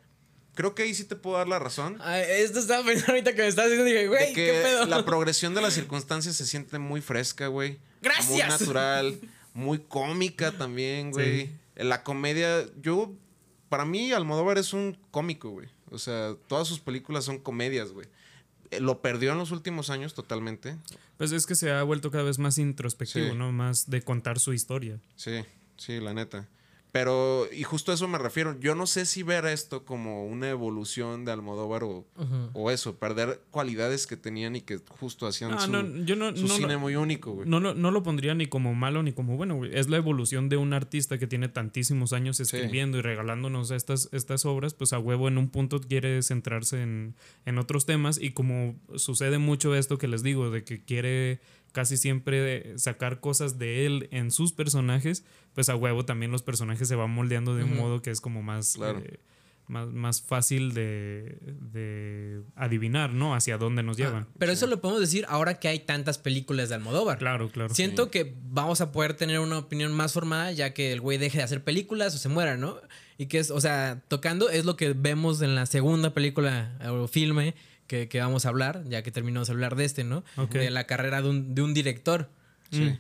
creo 0.59 0.75
que 0.75 0.83
ahí 0.83 0.93
sí 0.93 1.05
te 1.05 1.15
puedo 1.15 1.37
dar 1.37 1.47
la 1.47 1.61
razón. 1.61 2.01
Esto 2.27 2.59
estaba 2.59 2.85
pensando 2.85 3.13
ahorita 3.13 3.33
que 3.33 3.43
me 3.43 3.47
estás 3.47 3.67
diciendo. 3.67 3.85
Dije, 3.85 4.09
güey, 4.09 4.33
¿qué 4.35 4.61
pedo? 4.65 4.87
la 4.87 5.05
progresión 5.05 5.55
de 5.55 5.63
las 5.63 5.73
circunstancias 5.73 6.35
se 6.35 6.45
siente 6.47 6.81
muy 6.81 7.01
fresca, 7.01 7.47
güey. 7.47 7.79
Gracias. 8.03 8.29
Muy 8.29 8.41
natural, 8.41 9.21
muy 9.55 9.79
cómica 9.79 10.51
también, 10.51 11.13
güey. 11.13 11.47
Sí. 11.47 11.53
La 11.77 12.03
comedia, 12.03 12.67
yo, 12.83 13.13
para 13.69 13.85
mí 13.85 14.11
Almodóvar 14.11 14.59
es 14.59 14.73
un 14.73 14.99
cómico, 15.13 15.51
güey. 15.51 15.69
O 15.93 15.99
sea, 15.99 16.35
todas 16.49 16.67
sus 16.67 16.81
películas 16.81 17.25
son 17.25 17.39
comedias, 17.39 17.93
güey. 17.93 18.09
Eh, 18.73 18.81
Lo 18.81 19.01
perdió 19.01 19.31
en 19.31 19.39
los 19.39 19.53
últimos 19.53 19.91
años 19.91 20.13
totalmente. 20.13 20.77
Pues 21.19 21.31
es 21.31 21.47
que 21.47 21.55
se 21.55 21.71
ha 21.71 21.85
vuelto 21.85 22.11
cada 22.11 22.25
vez 22.25 22.41
más 22.41 22.59
introspectivo, 22.59 23.31
Sí. 23.31 23.37
¿no? 23.37 23.53
Más 23.53 23.89
de 23.89 24.03
contar 24.03 24.41
su 24.41 24.53
historia. 24.53 24.99
Sí, 25.15 25.45
sí, 25.77 26.01
la 26.01 26.15
neta. 26.15 26.49
Pero, 26.99 27.46
y 27.53 27.62
justo 27.62 27.92
a 27.92 27.94
eso 27.94 28.09
me 28.09 28.18
refiero. 28.18 28.59
Yo 28.59 28.74
no 28.74 28.84
sé 28.88 29.07
si 29.07 29.22
ver 29.22 29.46
esto 29.46 29.84
como 29.84 30.26
una 30.26 30.51
evolución 30.51 31.24
de 31.24 31.30
Almodóvar 31.30 31.84
o, 31.84 32.05
o 32.55 32.70
eso, 32.72 32.99
perder 32.99 33.40
cualidades 33.53 34.09
que 34.09 34.16
tenían 34.16 34.57
y 34.57 34.62
que 34.62 34.78
justo 34.99 35.28
hacían 35.28 35.53
Ah, 35.53 35.61
su, 35.61 35.70
no, 35.70 36.05
yo 36.05 36.16
no, 36.16 36.34
su 36.36 36.49
no, 36.49 36.55
cine 36.57 36.76
muy 36.76 36.96
único, 36.96 37.32
güey. 37.34 37.49
no, 37.49 37.61
lo- 37.61 37.74
no 37.74 37.92
lo 37.92 38.03
pondría 38.03 38.34
ni 38.34 38.46
como 38.46 38.74
malo 38.74 39.05
ni 39.05 39.12
como 39.12 39.36
bueno, 39.36 39.55
güey. 39.55 39.70
Es 39.78 39.88
la 39.88 39.96
evolución 39.96 40.49
de 40.49 40.57
un 40.57 40.72
artista 40.72 41.18
que 41.18 41.28
tiene 41.28 41.49
tantísimos 41.49 42.12
años 42.12 42.40
escribiendo 42.40 42.99
y 42.99 43.03
regalándonos 43.03 43.70
estas, 43.70 44.09
estas 44.12 44.44
obras, 44.44 44.74
pues 44.74 44.92
a 44.92 44.99
huevo 44.99 45.28
en 45.28 45.38
un 45.38 45.51
punto 45.51 45.80
quiere 45.80 46.20
centrarse 46.24 46.82
en, 46.82 47.14
en 47.46 47.59
otros 47.59 47.86
temas 47.86 48.20
y 48.20 48.32
como 48.32 48.74
sucede 48.96 49.38
mucho 49.38 49.76
esto 49.76 49.99
que 49.99 50.09
les 50.09 50.24
digo, 50.24 50.51
de 50.51 50.64
que 50.64 50.84
quiere 50.84 51.40
casi 51.79 51.97
siempre 51.97 52.76
sacar 52.76 53.20
cosas 53.20 53.57
de 53.57 53.87
él 53.87 54.09
en 54.11 54.33
sus 54.33 54.51
personajes, 54.51 55.24
pues 55.55 55.68
a 55.68 55.76
huevo 55.76 56.05
también 56.05 56.33
los 56.33 56.43
personajes 56.43 56.89
se 56.89 56.97
van 56.97 57.09
moldeando 57.09 57.55
de 57.55 57.62
un 57.62 57.76
modo 57.76 58.03
que 58.03 58.11
es 58.11 58.20
como 58.20 58.43
más... 58.43 58.72
Claro. 58.74 58.99
eh, 58.99 59.20
más, 59.68 59.87
más 59.89 60.22
fácil 60.22 60.74
de, 60.74 61.39
de 61.61 62.43
adivinar, 62.57 63.12
¿no? 63.12 63.35
Hacia 63.35 63.59
dónde 63.59 63.83
nos 63.83 63.97
llevan. 63.97 64.26
Ah, 64.29 64.35
pero 64.39 64.51
eso 64.51 64.66
lo 64.66 64.81
podemos 64.81 65.01
decir 65.01 65.24
ahora 65.29 65.61
que 65.61 65.68
hay 65.68 65.79
tantas 65.79 66.18
películas 66.18 66.70
de 66.70 66.76
Almodóvar. 66.76 67.18
Claro, 67.18 67.49
claro. 67.51 67.72
Siento 67.74 68.11
que 68.11 68.35
vamos 68.51 68.81
a 68.81 68.91
poder 68.91 69.14
tener 69.14 69.39
una 69.39 69.59
opinión 69.59 69.93
más 69.93 70.14
formada 70.14 70.51
ya 70.53 70.72
que 70.72 70.91
el 70.91 71.01
güey 71.03 71.18
deje 71.18 71.39
de 71.39 71.45
hacer 71.45 71.62
películas 71.62 72.14
o 72.14 72.18
se 72.18 72.31
muera, 72.31 72.57
¿no? 72.57 72.81
Y 73.18 73.26
que 73.26 73.39
es, 73.39 73.51
o 73.51 73.61
sea, 73.61 74.03
tocando 74.09 74.49
es 74.49 74.64
lo 74.64 74.76
que 74.76 74.95
vemos 74.95 75.43
en 75.43 75.55
la 75.55 75.66
segunda 75.66 76.14
película 76.14 76.79
o 76.91 77.07
filme 77.07 77.55
que, 77.89 78.09
que 78.09 78.20
vamos 78.20 78.47
a 78.47 78.51
hablar, 78.51 78.84
ya 78.86 79.03
que 79.03 79.11
terminamos 79.11 79.49
de 79.49 79.55
hablar 79.55 79.74
de 79.74 79.84
este, 79.84 80.05
¿no? 80.05 80.22
De 80.53 80.70
la 80.70 80.84
carrera 80.84 81.20
de 81.20 81.30
un, 81.30 81.55
de 81.57 81.62
un 81.62 81.74
director. 81.74 82.30
Sí. 82.70 82.82
Mm. 82.82 82.99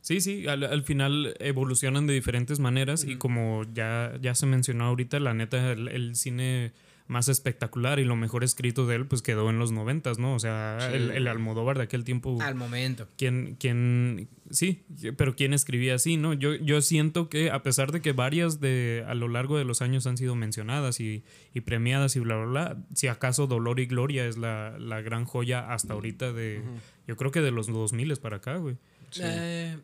Sí, 0.00 0.20
sí, 0.22 0.48
al, 0.48 0.64
al 0.64 0.82
final 0.82 1.34
evolucionan 1.40 2.06
de 2.06 2.14
diferentes 2.14 2.58
maneras 2.58 3.04
y 3.04 3.16
como 3.16 3.64
ya, 3.74 4.14
ya 4.22 4.34
se 4.34 4.46
mencionó 4.46 4.86
ahorita, 4.86 5.20
la 5.20 5.34
neta, 5.34 5.72
el, 5.72 5.88
el 5.88 6.16
cine 6.16 6.72
más 7.10 7.28
espectacular 7.28 7.98
y 7.98 8.04
lo 8.04 8.14
mejor 8.14 8.44
escrito 8.44 8.86
de 8.86 8.94
él, 8.94 9.06
pues 9.06 9.20
quedó 9.20 9.50
en 9.50 9.58
los 9.58 9.72
noventas, 9.72 10.18
¿no? 10.18 10.34
O 10.34 10.38
sea, 10.38 10.78
Sí. 10.80 10.96
el, 10.96 11.10
el 11.10 11.26
Almodóvar 11.26 11.76
de 11.76 11.84
aquel 11.84 12.04
tiempo, 12.04 12.38
Al 12.40 12.54
momento. 12.54 13.08
¿quién, 13.18 13.56
quién, 13.58 14.28
sí, 14.50 14.84
pero 15.16 15.34
quién 15.34 15.52
escribía 15.52 15.96
así, 15.96 16.16
¿no? 16.16 16.32
Yo, 16.34 16.54
yo 16.54 16.80
siento 16.82 17.28
que 17.28 17.50
a 17.50 17.62
pesar 17.64 17.90
de 17.90 18.00
que 18.00 18.12
varias 18.12 18.60
de 18.60 19.04
a 19.08 19.14
lo 19.14 19.26
largo 19.26 19.58
de 19.58 19.64
los 19.64 19.82
años 19.82 20.06
han 20.06 20.16
sido 20.16 20.36
mencionadas 20.36 21.00
y, 21.00 21.24
y 21.52 21.62
premiadas 21.62 22.14
y 22.14 22.20
bla, 22.20 22.36
bla, 22.36 22.46
bla, 22.46 22.76
si 22.94 23.08
acaso 23.08 23.46
Dolor 23.48 23.80
y 23.80 23.86
Gloria 23.86 24.26
es 24.26 24.38
la, 24.38 24.78
la 24.78 25.00
gran 25.00 25.24
joya 25.24 25.72
hasta 25.72 25.94
ahorita 25.94 26.32
de, 26.32 26.62
yo 27.08 27.16
creo 27.16 27.32
que 27.32 27.40
de 27.40 27.50
los 27.50 27.66
2000 27.66 28.16
para 28.18 28.36
acá, 28.36 28.56
güey. 28.56 28.76
Sí. 29.10 29.22
Eh, 29.24 29.76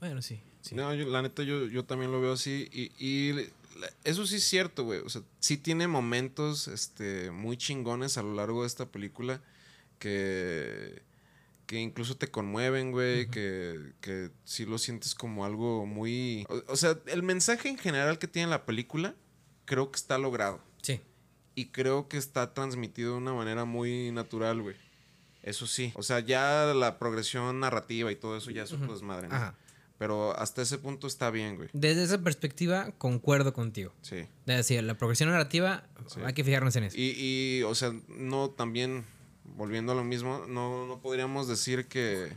bueno, 0.00 0.22
sí. 0.22 0.40
sí. 0.62 0.74
No, 0.74 0.94
yo- 0.94 1.06
la 1.10 1.20
neta, 1.20 1.42
yo, 1.42 1.66
yo 1.66 1.84
también 1.84 2.10
lo 2.10 2.20
veo 2.20 2.32
así. 2.32 2.68
Y, 2.72 2.90
y 2.98 3.34
eso 4.04 4.26
sí 4.26 4.36
es 4.36 4.44
cierto, 4.44 4.84
güey. 4.84 5.00
O 5.00 5.08
sea, 5.08 5.22
sí 5.40 5.56
tiene 5.56 5.88
momentos 5.88 6.68
este, 6.68 7.30
muy 7.30 7.56
chingones 7.56 8.18
a 8.18 8.22
lo 8.22 8.34
largo 8.34 8.62
de 8.62 8.66
esta 8.66 8.86
película 8.90 9.40
que, 9.98 11.02
que 11.66 11.78
incluso 11.78 12.16
te 12.16 12.30
conmueven, 12.30 12.90
güey. 12.92 13.28
que, 13.30 13.92
que 14.00 14.30
sí 14.44 14.64
lo 14.66 14.78
sientes 14.78 15.14
como 15.14 15.44
algo 15.44 15.86
muy... 15.86 16.44
O, 16.48 16.62
o 16.72 16.76
sea, 16.76 16.98
el 17.06 17.22
mensaje 17.22 17.68
en 17.68 17.78
general 17.78 18.18
que 18.18 18.28
tiene 18.28 18.48
la 18.48 18.64
película 18.66 19.14
creo 19.64 19.90
que 19.90 19.96
está 19.96 20.18
logrado. 20.18 20.60
Sí. 20.82 21.00
Y 21.54 21.66
creo 21.66 22.08
que 22.08 22.16
está 22.16 22.54
transmitido 22.54 23.12
de 23.12 23.18
una 23.18 23.34
manera 23.34 23.64
muy 23.64 24.10
natural, 24.10 24.62
güey. 24.62 24.76
Eso 25.42 25.66
sí. 25.66 25.92
O 25.96 26.02
sea, 26.02 26.20
ya 26.20 26.72
la 26.74 26.98
progresión 26.98 27.60
narrativa 27.60 28.12
y 28.12 28.16
todo 28.16 28.36
eso 28.36 28.50
ya 28.50 28.62
es 28.62 28.72
un 28.72 28.86
desmadre, 28.86 29.28
¿no? 29.28 29.34
Ajá. 29.34 29.58
Pero 30.02 30.36
hasta 30.36 30.62
ese 30.62 30.78
punto 30.78 31.06
está 31.06 31.30
bien, 31.30 31.54
güey. 31.54 31.68
Desde 31.72 32.02
esa 32.02 32.18
perspectiva, 32.18 32.90
concuerdo 32.98 33.52
contigo. 33.52 33.92
Sí. 34.02 34.16
Es 34.16 34.56
decir, 34.56 34.82
la 34.82 34.94
progresión 34.98 35.30
narrativa, 35.30 35.84
Sí. 36.08 36.18
hay 36.24 36.32
que 36.32 36.42
fijarnos 36.42 36.74
en 36.74 36.82
eso. 36.82 36.96
Y, 36.98 37.12
y, 37.16 37.62
o 37.62 37.72
sea, 37.76 37.92
no 38.08 38.50
también, 38.50 39.04
volviendo 39.44 39.92
a 39.92 39.94
lo 39.94 40.02
mismo, 40.02 40.44
no, 40.48 40.88
no 40.88 41.00
podríamos 41.00 41.46
decir 41.46 41.86
que, 41.86 42.32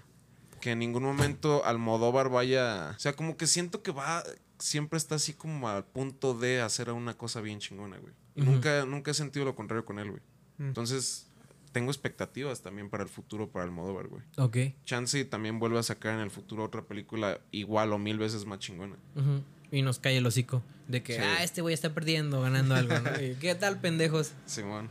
que 0.61 0.73
en 0.73 0.77
ningún 0.77 1.01
momento 1.01 1.65
Almodóvar 1.65 2.29
vaya. 2.29 2.93
O 2.95 2.99
sea, 2.99 3.13
como 3.13 3.35
que 3.35 3.47
siento 3.47 3.81
que 3.81 3.89
va. 3.91 4.23
Siempre 4.59 4.97
está 4.97 5.15
así 5.15 5.33
como 5.33 5.67
al 5.67 5.85
punto 5.85 6.35
de 6.35 6.61
hacer 6.61 6.91
una 6.91 7.17
cosa 7.17 7.41
bien 7.41 7.57
chingona, 7.57 7.97
güey. 7.97 8.13
Y 8.35 8.41
nunca, 8.43 8.85
nunca 8.85 9.09
he 9.09 9.13
sentido 9.15 9.43
lo 9.43 9.55
contrario 9.55 9.85
con 9.85 9.97
él, 9.97 10.11
güey. 10.11 10.21
Mm. 10.59 10.67
Entonces, 10.67 11.31
tengo 11.75 11.91
expectativas 11.91 12.61
también 12.61 12.89
para 12.89 13.03
el 13.03 13.09
futuro 13.09 13.49
para 13.49 13.65
Almodóvar, 13.65 14.07
güey. 14.07 14.23
Ok. 14.37 14.57
Chance 14.85 15.25
también 15.25 15.59
vuelve 15.59 15.77
a 15.77 15.83
sacar 15.83 16.13
en 16.15 16.21
el 16.21 16.31
futuro 16.31 16.63
otra 16.63 16.83
película 16.83 17.41
igual 17.51 17.91
o 17.91 17.97
mil 17.97 18.17
veces 18.17 18.45
más 18.45 18.59
chingona. 18.59 18.95
Y 19.73 19.81
nos 19.81 19.99
cae 19.99 20.15
el 20.15 20.25
hocico 20.25 20.63
de 20.87 21.03
que, 21.03 21.15
Sí. 21.15 21.19
ah, 21.21 21.43
este 21.43 21.59
güey 21.59 21.73
está 21.73 21.93
perdiendo, 21.93 22.39
ganando 22.39 22.75
algo, 22.75 22.97
¿no? 22.97 23.09
Y, 23.21 23.35
¿Qué 23.41 23.55
tal, 23.55 23.81
pendejos? 23.81 24.31
Simón. 24.45 24.87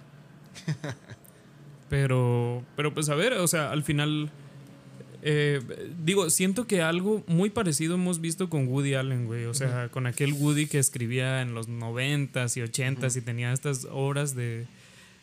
Pero, 1.88 2.62
pero 2.76 2.92
pues 2.92 3.08
a 3.08 3.14
ver, 3.14 3.34
o 3.34 3.46
sea, 3.46 3.70
al 3.70 3.82
final, 3.82 4.30
eh, 5.22 5.60
digo, 6.02 6.28
siento 6.28 6.66
que 6.66 6.82
algo 6.82 7.22
muy 7.26 7.48
parecido 7.50 7.94
hemos 7.94 8.20
visto 8.20 8.50
con 8.50 8.66
Woody 8.68 8.94
Allen, 8.94 9.24
güey. 9.26 9.44
O 9.46 9.54
sea, 9.54 9.88
con 9.90 10.06
aquel 10.06 10.32
Woody 10.34 10.66
que 10.66 10.78
escribía 10.78 11.40
en 11.40 11.54
los 11.54 11.68
noventas 11.68 12.56
y 12.56 12.62
ochentas 12.62 13.16
y 13.16 13.22
tenía 13.22 13.52
estas 13.52 13.86
obras 13.90 14.34
de, 14.34 14.66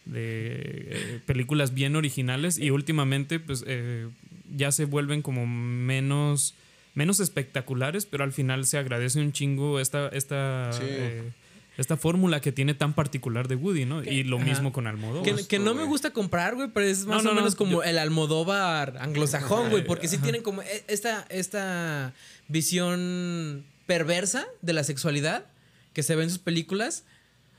de 0.05 0.87
eh, 0.89 1.19
películas 1.25 1.73
bien 1.73 1.95
originales 1.95 2.57
y 2.57 2.71
últimamente 2.71 3.39
pues 3.39 3.63
eh, 3.67 4.07
ya 4.55 4.71
se 4.71 4.85
vuelven 4.85 5.21
como 5.21 5.45
menos 5.47 6.53
menos 6.93 7.19
espectaculares, 7.21 8.05
pero 8.05 8.23
al 8.23 8.33
final 8.33 8.65
se 8.65 8.77
agradece 8.77 9.19
un 9.21 9.31
chingo 9.31 9.79
esta 9.79 10.07
esta 10.09 10.71
Sí. 10.73 10.83
eh, 10.85 11.31
esta 11.77 11.95
fórmula 11.95 12.41
que 12.41 12.51
tiene 12.51 12.73
tan 12.73 12.93
particular 12.93 13.47
de 13.47 13.55
Woody, 13.55 13.85
¿no? 13.85 14.03
Y 14.03 14.23
lo 14.23 14.35
Ajá. 14.37 14.45
mismo 14.45 14.73
con 14.73 14.87
Almodóvar. 14.87 15.47
Que, 15.47 15.57
no 15.57 15.73
me 15.73 15.85
gusta 15.85 16.11
comprar, 16.11 16.53
güey, 16.55 16.67
pero 16.73 16.85
es 16.85 17.05
más 17.05 17.23
No, 17.23 17.23
no, 17.23 17.29
o 17.29 17.33
no, 17.33 17.39
menos 17.41 17.55
como 17.55 17.71
yo- 17.77 17.83
el 17.83 17.97
Almodóvar 17.97 18.97
anglosajón, 18.99 19.69
güey, 19.69 19.83
porque 19.85 20.07
sí 20.09 20.17
tienen 20.17 20.43
como 20.43 20.61
e- 20.61 20.83
esta, 20.89 21.25
esta 21.29 22.13
visión 22.49 23.63
perversa 23.87 24.45
de 24.61 24.73
la 24.73 24.83
sexualidad 24.83 25.45
que 25.93 26.03
se 26.03 26.15
ve 26.15 26.23
en 26.23 26.29
sus 26.29 26.39
películas. 26.39 27.05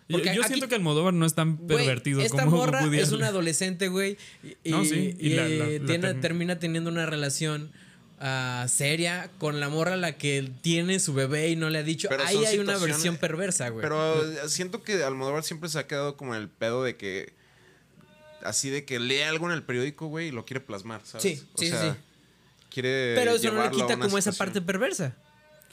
Yo, 0.09 0.19
Porque 0.19 0.35
yo 0.35 0.43
aquí- 0.43 0.49
siento 0.49 0.69
que 0.69 0.75
Almodóvar 0.75 1.15
no 1.15 1.25
es 1.25 1.35
tan 1.35 1.57
Güey, 1.57 1.79
pervertido 1.79 2.21
esta 2.21 2.45
como 2.45 2.59
morra 2.59 2.83
Woody 2.83 2.99
es 2.99 3.09
Allen. 3.09 3.17
una 3.21 3.27
adolescente, 3.29 3.89
güey. 3.89 4.19
Y, 4.65 4.71
No, 4.71 4.85
sí, 4.85 5.17
y 5.19 5.29
y, 5.29 5.35
la- 5.35 5.49
la- 5.49 5.65
eh, 5.67 5.79
la 5.81 5.87
tiene- 5.87 6.09
term- 6.15 6.21
termina 6.21 6.59
teniendo 6.59 6.91
una 6.91 7.07
relación 7.07 7.71
ah, 8.25 8.67
seria 8.69 9.31
con 9.39 9.59
la 9.59 9.69
morra 9.69 9.95
a 9.95 9.97
la 9.97 10.17
que 10.17 10.49
tiene 10.61 11.01
su 11.01 11.13
bebé 11.13 11.49
y 11.51 11.57
no 11.57 11.71
le 11.71 11.79
ha 11.79 11.83
dicho. 11.83 12.09
Pero 12.09 12.23
Ahí 12.25 12.45
hay 12.45 12.59
una 12.61 12.77
versión 12.79 13.17
perversa, 13.17 13.69
güey. 13.71 13.83
Pero 13.83 14.49
siento 14.49 14.83
que 14.85 15.03
Almodóvar 15.03 15.43
siempre 15.43 15.69
se 15.69 15.79
ha 15.81 15.87
quedado 15.89 16.17
como 16.17 16.35
en 16.37 16.43
el 16.43 16.49
pedo 16.49 16.85
de 16.85 16.97
que. 16.97 17.33
Así 18.45 18.71
de 18.71 18.85
que 18.85 18.99
lee 19.01 19.21
algo 19.23 19.47
en 19.47 19.53
el 19.55 19.63
periódico, 19.63 20.07
güey, 20.09 20.29
y 20.29 20.31
lo 20.33 20.45
quiere 20.45 20.61
plasmar, 20.61 21.01
¿sabes? 21.05 21.23
Sí, 21.23 21.43
O 21.55 21.59
sí, 21.59 21.69
sea, 21.69 21.93
sí. 21.95 21.99
Quiere. 22.71 23.15
Pero 23.17 23.33
eso 23.33 23.53
no 23.53 23.63
le 23.65 23.71
quita 23.71 23.97
como 23.99 24.19
esa 24.19 24.33
parte 24.33 24.61
perversa. 24.61 25.15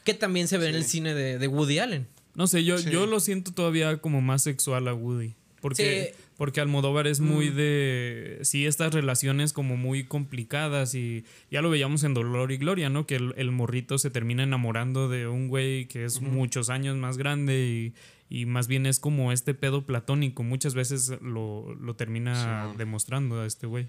Que 0.03 0.13
también 0.13 0.47
se 0.47 0.57
ve 0.57 0.69
en 0.69 0.75
el 0.75 0.85
cine 0.85 1.13
de, 1.13 1.37
de 1.39 1.47
Woody 1.47 1.79
Allen. 1.79 2.07
No 2.35 2.47
sé, 2.47 2.63
yo, 2.63 2.77
Sí. 2.77 2.89
yo 2.91 3.05
lo 3.05 3.19
siento 3.19 3.51
todavía 3.51 3.97
como 3.97 4.21
más 4.21 4.43
sexual 4.43 4.87
a 4.87 4.93
Woody. 4.93 5.33
Porque, 5.61 6.13
porque 6.37 6.61
Almodóvar 6.61 7.05
es 7.05 7.19
muy 7.19 7.49
de. 7.49 8.39
Sí, 8.43 8.65
estas 8.65 8.93
relaciones 8.93 9.51
como 9.51 9.75
muy 9.75 10.05
complicadas. 10.05 10.95
Y 10.95 11.25
ya 11.51 11.61
lo 11.61 11.69
veíamos 11.69 12.03
en 12.05 12.13
Dolor 12.13 12.53
y 12.53 12.57
Gloria, 12.57 12.87
¿no? 12.89 13.05
Que 13.05 13.15
el, 13.17 13.33
el 13.35 13.51
morrito 13.51 13.97
se 13.97 14.09
termina 14.09 14.43
enamorando 14.43 15.09
de 15.09 15.27
un 15.27 15.49
güey 15.49 15.85
que 15.87 16.05
es 16.05 16.21
muchos 16.21 16.69
años 16.69 16.95
más 16.95 17.17
grande. 17.17 17.93
Y, 18.29 18.39
y 18.41 18.45
más 18.45 18.69
bien 18.69 18.85
es 18.85 19.01
como 19.01 19.33
este 19.33 19.53
pedo 19.53 19.85
platónico. 19.85 20.43
Muchas 20.43 20.75
veces 20.75 21.11
lo, 21.21 21.75
lo 21.75 21.95
termina 21.95 22.73
demostrando 22.77 23.41
a 23.41 23.45
este 23.45 23.67
güey. 23.67 23.87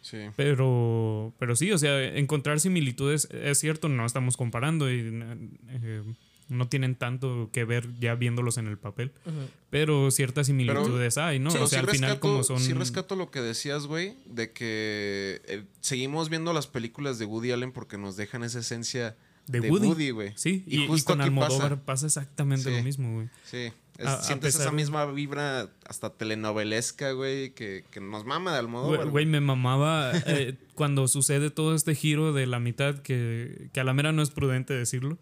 Sí. 0.00 0.16
Pero, 0.36 1.34
pero 1.38 1.54
sí, 1.54 1.70
o 1.70 1.76
sea, 1.76 2.02
encontrar 2.16 2.60
similitudes 2.60 3.28
es 3.30 3.58
cierto, 3.58 3.90
no 3.90 4.06
estamos 4.06 4.38
comparando 4.38 4.90
y 4.90 5.00
eh, 5.68 6.02
no 6.50 6.68
tienen 6.68 6.94
tanto 6.96 7.48
que 7.52 7.64
ver 7.64 7.88
ya 7.98 8.14
viéndolos 8.14 8.58
en 8.58 8.66
el 8.66 8.76
papel. 8.76 9.12
Pero 9.70 10.10
ciertas 10.10 10.48
similitudes 10.48 11.16
hay, 11.18 11.38
¿no? 11.38 11.48
O 11.48 11.52
sea, 11.52 11.66
sí 11.66 11.76
al 11.76 11.88
final 11.88 12.10
rescato- 12.10 12.20
como 12.20 12.42
son... 12.42 12.58
Sí 12.60 12.72
rescato 12.72 13.16
lo 13.16 13.30
que 13.30 13.40
decías, 13.40 13.86
güey, 13.86 14.16
de 14.26 14.52
que 14.52 15.40
eh, 15.46 15.64
seguimos 15.80 16.28
viendo 16.28 16.52
las 16.52 16.66
películas 16.66 17.18
de 17.18 17.24
Woody 17.24 17.52
Allen 17.52 17.72
porque 17.72 17.96
nos 17.98 18.16
dejan 18.16 18.42
esa 18.44 18.58
esencia 18.58 19.16
de, 19.46 19.60
de 19.60 19.70
Woody. 19.70 20.10
Güey. 20.10 20.32
Sí, 20.36 20.64
y, 20.66 20.82
y 20.82 20.86
justo 20.86 21.12
con 21.12 21.20
aquí 21.20 21.28
Almodóvar 21.28 21.70
pasa. 21.80 21.84
pasa, 21.84 22.06
exactamente 22.06 22.70
Sí. 22.70 22.76
lo 22.76 22.82
mismo, 22.82 23.14
güey. 23.14 23.28
Sí. 23.44 23.72
es- 23.98 24.06
A- 24.06 24.14
a 24.14 24.22
sientes 24.22 24.54
esa 24.54 24.72
misma 24.72 25.06
vibra 25.06 25.68
hasta 25.86 26.10
telenovelesca, 26.10 27.12
güey, 27.12 27.50
que, 27.50 27.84
que 27.90 28.00
nos 28.00 28.24
mama 28.24 28.52
de 28.52 28.58
Almodóvar. 28.58 29.08
Güey, 29.08 29.26
me 29.26 29.40
mamaba 29.40 30.12
eh, 30.26 30.56
cuando 30.74 31.06
sucede 31.08 31.50
todo 31.50 31.74
este 31.74 31.94
giro 31.94 32.32
de 32.32 32.46
la 32.46 32.58
mitad, 32.60 32.96
que, 33.00 33.68
que 33.72 33.80
a 33.80 33.84
la 33.84 33.92
mera 33.94 34.12
no 34.12 34.22
es 34.22 34.30
prudente 34.30 34.72
decirlo, 34.74 35.18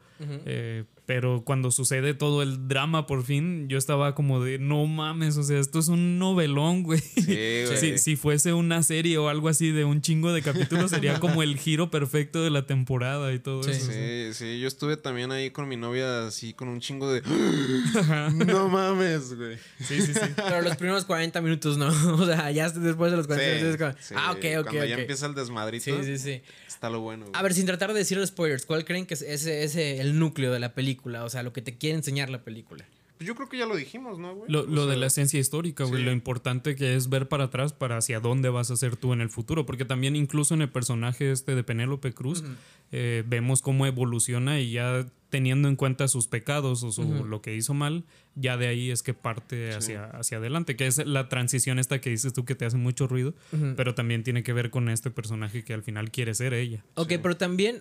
eh, 0.46 0.84
pero 1.08 1.42
cuando 1.42 1.70
sucede 1.70 2.12
todo 2.12 2.42
el 2.42 2.68
drama 2.68 3.06
por 3.06 3.24
fin, 3.24 3.66
yo 3.66 3.78
estaba 3.78 4.14
como 4.14 4.44
de, 4.44 4.58
no 4.58 4.84
mames, 4.84 5.38
o 5.38 5.42
sea, 5.42 5.58
esto 5.58 5.78
es 5.78 5.88
un 5.88 6.18
novelón, 6.18 6.82
güey. 6.82 7.00
Sí, 7.00 7.22
güey. 7.24 7.78
Si, 7.78 7.96
si 7.96 8.16
fuese 8.16 8.52
una 8.52 8.82
serie 8.82 9.16
o 9.16 9.30
algo 9.30 9.48
así 9.48 9.70
de 9.70 9.86
un 9.86 10.02
chingo 10.02 10.34
de 10.34 10.42
capítulos, 10.42 10.90
sería 10.90 11.18
como 11.20 11.42
el 11.42 11.56
giro 11.56 11.90
perfecto 11.90 12.42
de 12.44 12.50
la 12.50 12.66
temporada 12.66 13.32
y 13.32 13.38
todo 13.38 13.62
Sí. 13.62 13.70
eso. 13.70 13.86
sea. 13.86 13.94
Sí, 13.94 14.34
sí, 14.34 14.60
yo 14.60 14.68
estuve 14.68 14.98
también 14.98 15.32
ahí 15.32 15.50
con 15.50 15.66
mi 15.66 15.76
novia 15.78 16.26
así 16.26 16.52
con 16.52 16.68
un 16.68 16.80
chingo 16.80 17.10
de... 17.10 17.22
no 18.46 18.68
mames, 18.68 19.34
güey. 19.34 19.56
Sí, 19.80 20.02
sí, 20.02 20.12
sí. 20.12 20.20
Pero 20.36 20.60
los 20.60 20.76
primeros 20.76 21.06
40 21.06 21.40
minutos 21.40 21.78
no. 21.78 21.88
O 22.16 22.26
sea, 22.26 22.50
ya 22.50 22.68
después 22.68 23.10
de 23.12 23.16
los 23.16 23.26
40 23.26 23.54
minutos 23.54 23.70
es 23.70 23.76
como, 23.78 23.92
sí, 23.98 24.14
ah, 24.14 24.32
ok, 24.32 24.44
ok, 24.58 24.62
Cuando 24.64 24.84
ya 24.84 24.94
ok. 24.96 25.00
empieza 25.00 25.24
el 25.26 25.34
desmadrito, 25.34 25.84
Sí, 25.84 25.92
sí, 26.04 26.18
sí. 26.18 26.42
está 26.66 26.90
lo 26.90 27.00
bueno. 27.00 27.24
güey. 27.24 27.34
A 27.34 27.42
ver, 27.42 27.54
sin 27.54 27.64
tratar 27.64 27.94
de 27.94 27.98
decir 28.00 28.24
spoilers, 28.26 28.66
¿cuál 28.66 28.84
creen 28.84 29.06
que 29.06 29.14
es 29.14 29.22
ese, 29.22 29.62
ese 29.62 30.00
el 30.02 30.18
núcleo 30.18 30.52
de 30.52 30.58
la 30.60 30.74
película? 30.74 30.97
O 31.06 31.30
sea, 31.30 31.42
lo 31.42 31.52
que 31.52 31.62
te 31.62 31.76
quiere 31.76 31.96
enseñar 31.96 32.30
la 32.30 32.42
película. 32.42 32.84
Pues 33.16 33.26
yo 33.26 33.34
creo 33.34 33.48
que 33.48 33.58
ya 33.58 33.66
lo 33.66 33.74
dijimos, 33.74 34.20
¿no, 34.20 34.32
güey? 34.36 34.48
Lo, 34.48 34.64
lo 34.64 34.86
de 34.86 34.96
la 34.96 35.06
esencia 35.06 35.40
histórica, 35.40 35.82
güey, 35.82 36.02
sí. 36.02 36.04
lo 36.06 36.12
importante 36.12 36.76
que 36.76 36.94
es 36.94 37.08
ver 37.08 37.26
para 37.26 37.44
atrás 37.44 37.72
para 37.72 37.96
hacia 37.96 38.20
dónde 38.20 38.48
vas 38.48 38.70
a 38.70 38.76
ser 38.76 38.94
tú 38.94 39.12
en 39.12 39.20
el 39.20 39.28
futuro, 39.28 39.66
porque 39.66 39.84
también 39.84 40.14
incluso 40.14 40.54
en 40.54 40.62
el 40.62 40.68
personaje 40.68 41.32
este 41.32 41.56
de 41.56 41.64
Penélope 41.64 42.12
Cruz 42.12 42.44
eh, 42.92 43.24
vemos 43.26 43.60
cómo 43.60 43.86
evoluciona 43.86 44.60
y 44.60 44.70
ya 44.70 45.04
teniendo 45.30 45.68
en 45.68 45.74
cuenta 45.74 46.06
sus 46.06 46.28
pecados 46.28 46.84
o 46.84 46.92
su- 46.92 47.24
lo 47.24 47.42
que 47.42 47.56
hizo 47.56 47.74
mal, 47.74 48.04
ya 48.36 48.56
de 48.56 48.68
ahí 48.68 48.92
es 48.92 49.02
que 49.02 49.14
parte 49.14 49.74
hacia, 49.74 50.04
hacia 50.10 50.38
adelante, 50.38 50.76
que 50.76 50.86
es 50.86 51.04
la 51.04 51.28
transición 51.28 51.80
esta 51.80 52.00
que 52.00 52.10
dices 52.10 52.32
tú 52.32 52.44
que 52.44 52.54
te 52.54 52.66
hace 52.66 52.76
mucho 52.76 53.08
ruido, 53.08 53.34
pero 53.76 53.96
también 53.96 54.22
tiene 54.22 54.44
que 54.44 54.52
ver 54.52 54.70
con 54.70 54.88
este 54.88 55.10
personaje 55.10 55.64
que 55.64 55.74
al 55.74 55.82
final 55.82 56.12
quiere 56.12 56.34
ser 56.36 56.54
ella. 56.54 56.84
Ok, 56.94 57.14
pero 57.20 57.36
también, 57.36 57.80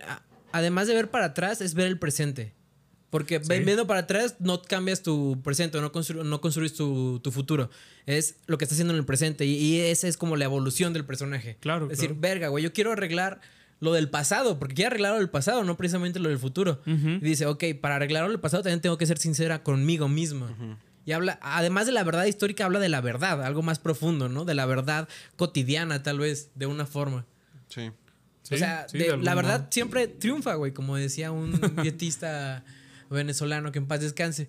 además 0.51 0.87
de 0.87 0.95
ver 0.95 1.11
para 1.11 1.25
atrás, 1.27 1.61
es 1.61 1.75
ver 1.75 1.85
el 1.87 1.99
presente. 1.99 2.53
Porque 3.17 3.39
viendo 3.65 3.87
para 3.87 4.01
atrás 4.01 4.35
no 4.39 4.61
cambias 4.61 5.01
tu 5.03 5.41
presente, 5.43 5.79
no, 5.81 5.91
constru- 5.91 6.23
no 6.23 6.41
construyes 6.41 6.73
tu, 6.73 7.19
tu 7.23 7.31
futuro. 7.31 7.69
Es 8.05 8.35
lo 8.47 8.57
que 8.57 8.65
está 8.65 8.75
haciendo 8.75 8.93
en 8.93 8.99
el 8.99 9.05
presente. 9.05 9.45
Y, 9.45 9.55
y 9.55 9.79
esa 9.81 10.07
es 10.07 10.17
como 10.17 10.35
la 10.35 10.45
evolución 10.45 10.93
del 10.93 11.05
personaje. 11.05 11.57
Claro, 11.59 11.85
Es 11.91 11.97
decir, 11.99 12.15
verga, 12.17 12.47
güey, 12.49 12.63
yo 12.63 12.73
quiero 12.73 12.91
arreglar 12.91 13.39
lo 13.79 13.93
del 13.93 14.09
pasado, 14.09 14.57
porque 14.59 14.73
quiero 14.75 14.87
arreglar 14.89 15.13
lo 15.13 15.19
del 15.19 15.29
pasado, 15.29 15.63
no 15.63 15.77
precisamente 15.77 16.19
lo 16.19 16.29
del 16.29 16.39
futuro. 16.39 16.81
Y 16.85 17.19
dice, 17.19 17.45
ok, 17.45 17.63
para 17.81 17.95
arreglar 17.97 18.23
lo 18.23 18.29
del 18.29 18.39
pasado 18.39 18.63
también 18.63 18.81
tengo 18.81 18.97
que 18.97 19.05
ser 19.05 19.17
sincera 19.19 19.61
conmigo 19.63 20.07
misma. 20.07 20.55
Y 21.05 21.11
habla, 21.13 21.39
además 21.41 21.85
de 21.85 21.91
la 21.93 22.03
verdad 22.03 22.25
histórica, 22.25 22.65
habla 22.65 22.79
de 22.79 22.89
la 22.89 23.01
verdad, 23.01 23.43
algo 23.43 23.61
más 23.61 23.79
profundo, 23.79 24.27
¿no? 24.29 24.43
De 24.45 24.55
la 24.55 24.65
verdad 24.65 25.07
cotidiana, 25.37 26.03
tal 26.03 26.19
vez, 26.19 26.49
de 26.55 26.65
una 26.65 26.85
forma. 26.85 27.25
Sí. 27.69 27.91
o 28.51 28.57
sea, 28.57 28.87
sí, 28.89 28.97
de- 28.97 29.03
de 29.05 29.09
algún 29.11 29.25
la 29.25 29.35
verdad 29.35 29.67
siempre 29.69 30.07
triunfa, 30.07 30.55
güey, 30.55 30.73
como 30.73 30.95
decía 30.97 31.31
un 31.31 31.51
dietista 31.83 32.63
venezolano 33.09 33.71
que 33.71 33.79
en 33.79 33.87
paz 33.87 34.01
descanse. 34.01 34.47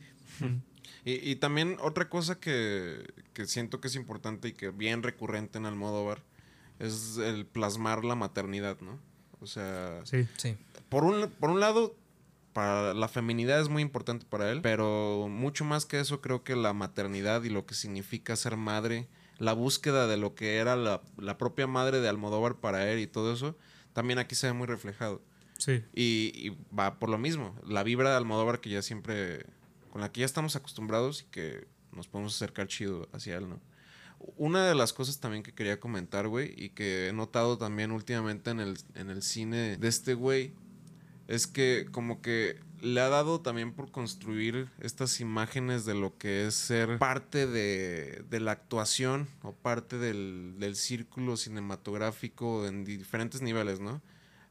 Y, 1.05 1.31
y 1.31 1.37
también 1.37 1.77
otra 1.81 2.09
cosa 2.09 2.39
que, 2.39 3.05
que 3.33 3.47
siento 3.47 3.81
que 3.81 3.89
es 3.89 3.95
importante 3.95 4.49
y 4.49 4.53
que 4.53 4.71
bien 4.71 5.03
recurrente 5.03 5.59
en 5.59 5.67
Almodóvar 5.67 6.23
es 6.79 7.17
el 7.19 7.47
plasmar 7.47 8.05
la 8.05 8.15
maternidad, 8.15 8.79
¿no? 8.81 8.99
O 9.41 9.47
sea, 9.47 10.01
Sí. 10.05 10.27
Sí. 10.37 10.57
por 10.89 11.05
un, 11.05 11.31
por 11.41 11.51
un 11.51 11.61
lado, 11.61 11.97
para 12.53 12.95
la 12.95 13.09
feminidad 13.09 13.61
es 13.61 13.69
muy 13.69 13.83
importante 13.83 14.27
para 14.29 14.51
él, 14.51 14.61
pero 14.63 15.29
mucho 15.29 15.65
más 15.65 15.87
que 15.87 16.01
eso 16.01 16.21
creo 16.21 16.43
que 16.43 16.57
la 16.57 16.73
maternidad 16.73 17.43
y 17.45 17.49
lo 17.49 17.67
que 17.67 17.75
significa 17.75 18.35
ser 18.37 18.57
madre, 18.57 19.09
la 19.39 19.53
búsqueda 19.53 20.07
de 20.09 20.17
lo 20.17 20.35
que 20.35 20.57
era 20.57 20.75
la, 20.77 21.01
la 21.17 21.39
propia 21.39 21.67
madre 21.69 22.01
de 22.01 22.09
Almodóvar 22.09 22.57
para 22.57 22.91
él 22.91 22.99
y 22.99 23.07
todo 23.07 23.33
eso, 23.33 23.57
también 23.93 24.19
aquí 24.19 24.35
se 24.35 24.49
ve 24.49 24.53
muy 24.53 24.67
reflejado. 24.67 25.23
Sí. 25.59 25.85
Y, 25.95 26.57
va 26.77 26.99
por 26.99 27.11
lo 27.11 27.19
mismo. 27.19 27.55
La 27.67 27.83
vibra 27.83 28.11
de 28.11 28.17
Almodóvar 28.17 28.61
que 28.61 28.71
ya 28.71 28.81
siempre. 28.81 29.45
con 29.91 30.01
la 30.01 30.11
que 30.11 30.21
ya 30.21 30.27
estamos 30.27 30.57
acostumbrados 30.57 31.23
y 31.23 31.25
que 31.27 31.67
nos 31.93 32.09
podemos 32.09 32.35
acercar 32.35 32.69
chido 32.69 33.09
hacia 33.13 33.37
él, 33.37 33.49
¿no? 33.49 33.61
Una 34.37 34.67
de 34.67 34.75
las 34.75 34.93
cosas 34.93 35.21
también 35.21 35.43
que 35.43 35.53
quería 35.53 35.79
comentar, 35.79 36.27
güey, 36.27 36.53
y 36.57 36.71
que 36.71 37.09
he 37.09 37.13
notado 37.13 37.57
también 37.59 37.93
últimamente 37.93 38.51
en 38.51 38.61
el, 38.61 38.79
en 38.95 39.11
el 39.11 39.23
cine 39.23 39.77
de 39.77 39.89
este 39.89 40.15
güey, 40.15 40.53
es 41.29 41.47
que 41.47 41.87
como 41.93 42.21
que 42.21 42.61
le 42.81 43.01
ha 43.01 43.09
dado 43.09 43.41
también 43.41 43.73
por 43.73 43.91
construir 43.91 44.69
estas 44.81 45.21
imágenes 45.21 45.85
de 45.85 45.95
lo 45.95 46.17
que 46.19 46.47
es 46.47 46.55
ser 46.55 46.99
parte 46.99 47.47
de, 47.47 48.25
de 48.29 48.41
la 48.41 48.53
actuación 48.53 49.29
o 49.43 49.53
parte 49.53 49.99
del, 49.99 50.55
del 50.59 50.75
círculo 50.77 51.37
cinematográfico 51.37 52.67
en 52.67 52.85
diferentes 52.85 53.43
niveles, 53.43 53.81
¿no? 53.81 54.03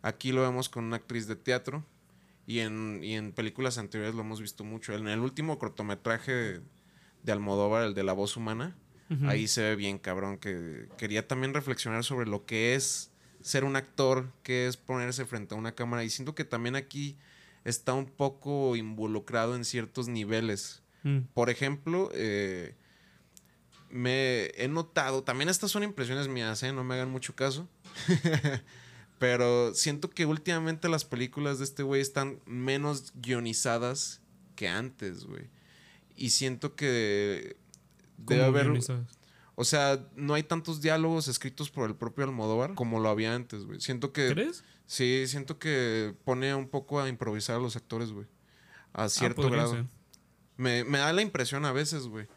Aquí 0.02 0.32
lo 0.32 0.42
vemos 0.42 0.70
con 0.70 0.86
una 0.86 0.98
actriz 0.98 1.28
de 1.28 1.36
teatro 1.36 1.86
y 2.46 2.60
en, 2.60 3.02
y 3.04 3.16
en 3.16 3.34
películas 3.34 3.78
anteriores 3.78 4.16
lo 4.16 4.22
hemos 4.22 4.42
visto 4.42 4.64
mucho. 4.64 4.94
En 4.94 5.08
el 5.08 5.20
último 5.20 5.60
cortometraje 5.60 6.62
de 7.24 7.32
Almodóvar, 7.32 7.84
el 7.84 7.94
de 7.94 8.04
la 8.04 8.14
voz 8.14 8.38
humana, 8.38 8.76
ahí 9.26 9.48
se 9.48 9.62
ve 9.62 9.76
bien 9.76 10.00
cabrón 10.00 10.38
que 10.38 10.90
quería 10.98 11.28
también 11.28 11.54
reflexionar 11.54 12.04
sobre 12.04 12.28
lo 12.28 12.46
que 12.46 12.76
es 12.76 13.12
ser 13.42 13.64
un 13.64 13.76
actor, 13.76 14.32
qué 14.44 14.68
es 14.68 14.76
ponerse 14.76 15.26
frente 15.26 15.56
a 15.56 15.58
una 15.58 15.74
cámara 15.74 16.04
y 16.04 16.10
siento 16.10 16.36
que 16.36 16.44
también 16.44 16.76
aquí 16.76 17.18
está 17.64 17.94
un 17.94 18.06
poco 18.06 18.76
involucrado 18.76 19.56
en 19.56 19.66
ciertos 19.66 20.08
niveles. 20.08 20.82
Mm. 21.04 21.20
Por 21.34 21.50
ejemplo, 21.50 22.10
eh, 22.14 22.76
me 23.90 24.48
he 24.56 24.68
notado, 24.68 25.24
también 25.24 25.50
estas 25.50 25.72
son 25.72 25.84
impresiones 25.84 26.28
mías, 26.28 26.62
¿eh? 26.64 26.74
no 26.74 26.84
me 26.84 26.96
hagan 26.96 27.10
mucho 27.10 27.36
caso, 27.36 27.68
pero 29.20 29.74
siento 29.74 30.10
que 30.10 30.26
últimamente 30.26 30.90
las 30.90 31.06
películas 31.06 31.58
de 31.60 31.66
este 31.66 31.84
güey 31.84 32.02
están 32.02 32.40
menos 32.46 33.14
guionizadas 33.16 34.22
que 34.56 34.68
antes, 34.68 35.26
güey. 35.26 35.50
Y 36.16 36.32
siento 36.32 36.76
que 36.76 37.58
debe 38.18 38.42
¿Cómo 38.42 38.44
haber... 38.44 38.64
guionizas? 38.66 39.02
O 39.60 39.64
sea, 39.64 40.08
no 40.16 40.36
hay 40.36 40.44
tantos 40.44 40.82
diálogos 40.82 41.28
escritos 41.28 41.72
por 41.72 41.90
el 41.90 41.96
propio 41.96 42.26
Almodóvar 42.26 42.76
como 42.76 43.00
lo 43.00 43.10
había 43.10 43.34
antes, 43.34 43.66
güey. 43.66 43.82
Siento 43.82 44.14
que... 44.14 44.30
¿Crees? 44.30 44.64
Sí, 44.86 45.26
siento 45.28 45.58
que 45.58 46.14
pone 46.24 46.54
un 46.54 46.70
poco 46.70 47.02
a 47.02 47.10
improvisar 47.10 47.56
a 47.58 47.60
los 47.60 47.76
actores, 47.76 48.12
güey. 48.12 48.28
A 48.94 49.10
cierto 49.10 49.42
Ah, 49.42 49.46
podría 49.46 49.64
grado. 49.64 49.74
ser. 49.74 49.86
Me, 50.58 50.84
me 50.84 51.00
da 51.00 51.12
la 51.12 51.22
impresión 51.24 51.66
a 51.66 51.72
veces, 51.72 52.08
güey. 52.08 52.28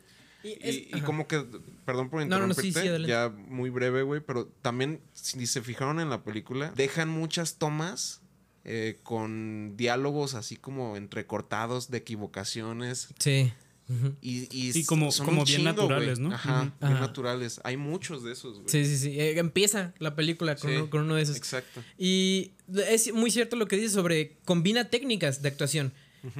Y, 0.42 0.56
es- 0.96 1.02
como 1.02 1.26
que, 1.28 1.44
perdón 1.84 2.08
por 2.10 2.20
No, 2.20 2.26
no, 2.38 2.46
no, 2.46 2.52
interrumpirte, 2.52 2.62
sí, 2.62 2.72
sí, 2.72 2.88
adelante. 2.88 3.08
ya 3.10 3.28
muy 3.48 3.70
breve, 3.70 4.02
güey, 4.02 4.20
pero 4.20 4.46
también, 4.62 5.00
si 5.12 5.46
se 5.46 5.60
fijaron 5.62 6.00
en 6.00 6.08
la 6.10 6.22
película, 6.24 6.72
dejan 6.76 7.08
muchas 7.08 7.56
tomas 7.56 8.20
eh, 8.64 8.98
con 9.02 9.74
diálogos 9.78 10.34
así 10.34 10.56
como 10.56 10.96
entrecortados 10.96 11.90
de 11.90 11.98
equivocaciones. 11.98 13.08
Sí. 13.18 13.52
Ujú. 13.88 14.14
Y, 14.20 14.48
y 14.56 14.72
Sí, 14.72 14.84
como- 14.84 15.10
son 15.10 15.26
como 15.26 15.44
bien 15.44 15.58
chingo, 15.58 15.70
naturales. 15.72 16.18
¿no? 16.20 16.32
Ajá, 16.32 16.60
bien 16.80 16.92
Ajá. 16.92 17.00
naturales. 17.00 17.60
Hay 17.64 17.76
muchos 17.76 18.22
de 18.22 18.32
esos, 18.32 18.56
güey. 18.58 18.68
Sí, 18.68 18.84
sí, 18.84 18.96
sí. 18.98 19.18
Eh, 19.20 19.38
empieza 19.38 19.94
la 19.98 20.14
película 20.14 20.54
con, 20.56 20.70
Sí, 20.70 20.76
uno, 20.76 20.90
con 20.90 21.00
uno 21.02 21.14
de 21.16 21.22
esos. 21.22 21.36
Exacto. 21.36 21.82
Y 21.98 22.52
es 22.88 23.12
muy 23.12 23.30
cierto 23.32 23.56
lo 23.56 23.66
que 23.66 23.76
dice 23.76 23.88
sobre 23.94 24.36
combina 24.44 24.90
técnicas 24.90 25.42
de 25.42 25.48
actuación. 25.48 25.92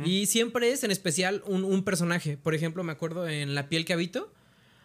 Y 0.05 0.26
siempre 0.26 0.70
es 0.72 0.85
en 0.85 0.91
especial 0.91 1.43
un, 1.47 1.64
un 1.64 1.85
personaje. 1.85 2.37
Por 2.37 2.55
ejemplo, 2.55 2.85
me 2.85 2.93
acuerdo 2.93 3.28
en 3.28 3.55
La 3.55 3.68
piel 3.68 3.85
que 3.85 3.93
habito. 3.93 4.33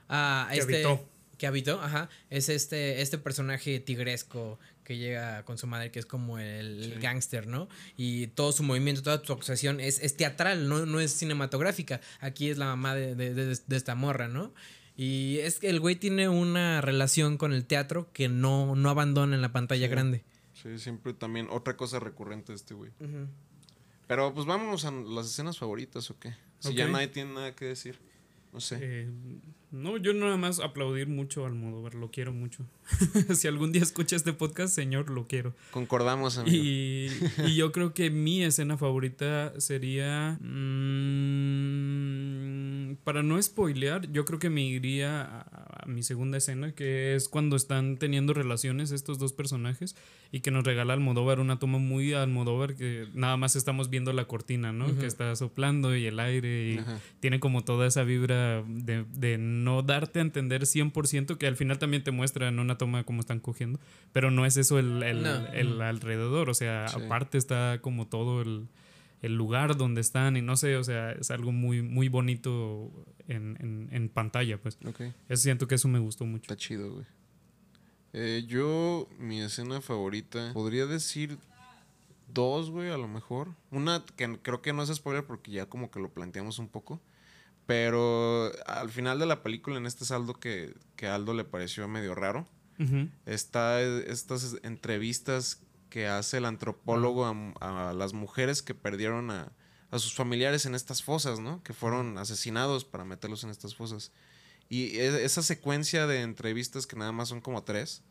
ah, 0.09 0.47
Que 0.51 0.59
este, 0.59 0.75
habitó. 0.85 1.09
Que 1.37 1.47
habitó, 1.47 1.81
ajá. 1.81 2.09
Es 2.29 2.47
este, 2.49 3.01
este 3.01 3.17
personaje 3.17 3.79
tigresco 3.81 4.57
que 4.85 4.97
llega 4.97 5.43
con 5.43 5.57
su 5.57 5.67
madre, 5.67 5.91
que 5.91 5.99
es 5.99 6.05
como 6.05 6.39
el 6.39 6.93
Sí. 6.95 6.99
gángster, 7.01 7.45
¿no? 7.47 7.67
Y 7.97 8.27
todo 8.27 8.51
su 8.53 8.63
movimiento, 8.63 9.01
toda 9.03 9.21
su 9.25 9.33
actuación 9.33 9.79
es, 9.81 9.99
es 9.99 10.15
teatral, 10.15 10.69
no, 10.69 10.85
no 10.85 10.99
es 11.01 11.11
cinematográfica. 11.11 11.99
Aquí 12.21 12.49
es 12.49 12.57
la 12.57 12.65
mamá 12.67 12.95
de, 12.95 13.15
de- 13.15 13.33
de- 13.33 13.59
de 13.67 13.75
esta 13.75 13.95
morra, 13.95 14.27
¿no? 14.29 14.53
Y 14.95 15.39
es 15.41 15.59
que 15.59 15.69
el 15.69 15.81
güey 15.81 15.97
tiene 15.97 16.29
una 16.29 16.79
relación 16.79 17.37
con 17.37 17.51
el 17.51 17.65
teatro 17.65 18.09
que 18.13 18.29
no, 18.29 18.75
no 18.75 18.89
abandona 18.89 19.35
en 19.35 19.41
la 19.41 19.51
pantalla 19.51 19.87
Sí. 19.87 19.91
grande. 19.91 20.23
Sí, 20.53 20.79
siempre 20.79 21.13
también. 21.13 21.47
Otra 21.51 21.75
cosa 21.75 21.99
recurrente 21.99 22.53
de 22.53 22.55
este 22.55 22.73
güey. 22.75 22.91
Pero 24.07 24.33
pues 24.33 24.45
vámonos 24.45 24.85
a 24.85 24.91
las 24.91 25.27
escenas 25.27 25.57
favoritas 25.57 26.09
o 26.11 26.19
qué. 26.19 26.33
Si 26.59 26.73
ya 26.73 26.87
nadie 26.87 27.07
tiene 27.07 27.33
nada 27.33 27.55
que 27.55 27.65
decir. 27.65 27.99
No 28.53 28.59
sé. 28.59 28.77
Eh, 28.81 29.09
No, 29.71 29.97
yo 29.97 30.13
nada 30.13 30.37
más 30.37 30.59
aplaudir 30.59 31.07
mucho 31.07 31.45
al 31.45 31.51
Almodóvar, 31.53 31.95
lo 31.95 32.09
quiero 32.11 32.31
mucho. 32.31 32.65
si 33.33 33.47
algún 33.47 33.71
día 33.71 33.81
escucha 33.81 34.15
este 34.15 34.33
podcast, 34.33 34.73
señor, 34.73 35.09
lo 35.09 35.27
quiero. 35.27 35.53
Concordamos, 35.71 36.37
amigo. 36.37 36.55
Y, 36.55 37.09
y 37.45 37.55
yo 37.55 37.71
creo 37.71 37.93
que 37.93 38.09
mi 38.09 38.43
escena 38.43 38.77
favorita 38.77 39.53
sería. 39.59 40.37
mm, 41.65 42.95
para 43.03 43.23
no 43.23 43.41
spoilear, 43.41 44.11
yo 44.11 44.25
creo 44.25 44.39
que 44.39 44.49
me 44.49 44.63
iría 44.63 45.21
a, 45.21 45.83
a 45.83 45.85
mi 45.85 46.03
segunda 46.03 46.37
escena, 46.37 46.73
que 46.73 47.15
es 47.15 47.29
cuando 47.29 47.55
están 47.55 47.97
teniendo 47.97 48.33
relaciones 48.33 48.91
estos 48.91 49.19
dos 49.19 49.33
personajes 49.33 49.95
y 50.31 50.39
que 50.41 50.51
nos 50.51 50.63
regala 50.63 50.93
Almodóvar 50.93 51.39
una 51.39 51.59
toma 51.59 51.77
muy 51.77 52.13
Almodóvar 52.13 52.75
que 52.75 53.07
nada 53.13 53.37
más 53.37 53.55
estamos 53.55 53.89
viendo 53.89 54.11
la 54.13 54.25
cortina, 54.25 54.73
¿no? 54.73 54.97
Que 54.97 55.05
está 55.05 55.35
soplando 55.35 55.95
y 55.95 56.05
el 56.05 56.19
aire 56.19 56.73
y 56.73 56.77
Ajá. 56.79 56.99
tiene 57.19 57.39
como 57.39 57.63
toda 57.63 57.87
esa 57.87 58.03
vibra 58.03 58.63
de, 58.67 59.05
de 59.13 59.37
no 59.37 59.81
darte 59.81 60.19
a 60.19 60.21
entender 60.23 60.63
100%, 60.63 61.37
que 61.37 61.47
al 61.47 61.55
final 61.55 61.79
también 61.79 62.03
te 62.03 62.11
muestra 62.11 62.47
en 62.47 62.59
una 62.75 62.77
toma 62.77 63.03
cómo 63.03 63.21
están 63.21 63.39
cogiendo, 63.39 63.79
pero 64.11 64.31
no 64.31 64.45
es 64.45 64.57
eso 64.57 64.77
el, 64.79 65.01
el- 65.03 65.23
No. 65.23 65.47
el 65.47 65.81
alrededor, 65.81 66.49
o 66.49 66.53
sea, 66.53 66.87
Sí. 66.89 67.01
aparte 67.03 67.37
está 67.37 67.79
como 67.81 68.07
todo 68.07 68.41
el, 68.41 68.67
el 69.21 69.35
lugar 69.35 69.77
donde 69.77 70.01
están 70.01 70.37
y 70.37 70.41
no 70.41 70.55
sé, 70.57 70.75
o 70.77 70.83
sea, 70.83 71.11
es 71.13 71.31
algo 71.31 71.51
muy, 71.51 71.81
muy 71.81 72.09
bonito 72.09 72.91
en, 73.27 73.57
en- 73.59 73.89
en 73.91 74.09
pantalla, 74.09 74.57
pues. 74.61 74.77
Ok. 74.85 75.01
Eso 75.29 75.43
siento 75.43 75.67
que 75.67 75.75
eso 75.75 75.87
me 75.87 75.99
gustó 75.99 76.25
mucho. 76.25 76.43
Está 76.43 76.55
chido, 76.57 76.91
güey. 76.93 77.05
Eh, 78.13 78.43
yo, 78.47 79.09
mi 79.19 79.41
escena 79.41 79.81
favorita, 79.81 80.51
podría 80.53 80.85
decir 80.85 81.37
dos, 82.27 82.69
güey, 82.69 82.89
a 82.89 82.97
lo 82.97 83.07
mejor. 83.07 83.49
Una 83.71 84.03
que 84.15 84.39
creo 84.41 84.61
que 84.61 84.71
no 84.73 84.83
es 84.83 84.93
spoiler 84.93 85.25
porque 85.25 85.51
ya 85.51 85.65
como 85.67 85.91
que 85.91 85.99
lo 85.99 86.09
planteamos 86.09 86.59
un 86.59 86.69
poco. 86.69 87.01
Pero 87.65 88.51
al 88.67 88.89
final 88.89 89.17
de 89.19 89.25
la 89.25 89.41
película, 89.41 89.77
en 89.77 89.85
este 89.87 90.05
saldo 90.05 90.35
que, 90.35 90.75
que 90.95 91.07
a 91.07 91.15
Aldo 91.15 91.33
le 91.33 91.43
pareció 91.45 91.87
medio 91.87 92.13
raro, 92.13 92.47
Está 93.25 93.81
estas 93.81 94.57
entrevistas 94.63 95.61
que 95.89 96.07
hace 96.07 96.37
el 96.37 96.45
antropólogo 96.45 97.25
a, 97.25 97.89
a 97.89 97.93
las 97.93 98.13
mujeres 98.13 98.61
que 98.61 98.73
perdieron 98.73 99.31
a, 99.31 99.51
a 99.91 99.99
sus 99.99 100.13
familiares 100.13 100.65
en 100.65 100.75
estas 100.75 101.01
fosas, 101.03 101.39
¿no? 101.39 101.63
Que 101.63 101.73
fueron 101.73 102.17
asesinados 102.17 102.83
para 102.83 103.05
meterlos 103.05 103.43
en 103.45 103.49
estas 103.49 103.75
fosas. 103.75 104.11
Y 104.67 104.97
e- 104.97 105.23
esa 105.23 105.41
secuencia 105.43 106.05
de 106.07 106.21
entrevistas 106.21 106.85
que 106.87 106.95
nada 106.97 107.11
más 107.11 107.29
son 107.29 107.39
como 107.39 107.63
tres, 107.63 108.03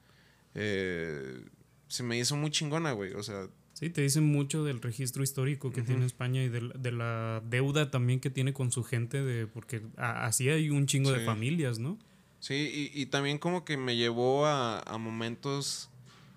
eh, 0.54 1.44
se 1.88 2.02
me 2.02 2.18
hizo 2.18 2.36
muy 2.36 2.50
chingona, 2.50 2.92
güey. 2.92 3.12
O 3.14 3.22
sea, 3.22 3.48
Sí, 3.74 3.90
te 3.90 4.02
dicen 4.02 4.24
mucho 4.24 4.62
del 4.62 4.80
registro 4.80 5.24
histórico 5.24 5.72
que 5.72 5.82
tiene 5.82 6.06
España 6.06 6.44
y 6.44 6.48
de, 6.48 6.60
la- 6.60 6.74
de 6.78 6.92
la 6.92 7.42
deuda 7.44 7.90
también 7.90 8.20
que 8.20 8.30
tiene 8.30 8.52
con 8.52 8.70
su 8.70 8.84
gente, 8.84 9.20
de 9.20 9.48
porque 9.48 9.82
a- 9.96 10.26
así 10.26 10.48
hay 10.48 10.70
un 10.70 10.86
chingo 10.86 11.10
de 11.10 11.18
familias, 11.26 11.80
¿no? 11.80 11.98
Sí, 12.46 12.90
y, 12.94 13.00
y 13.00 13.06
también 13.06 13.38
como 13.38 13.64
que 13.64 13.78
me 13.78 13.96
llevó 13.96 14.44
a, 14.44 14.80
a 14.80 14.98
momentos 14.98 15.88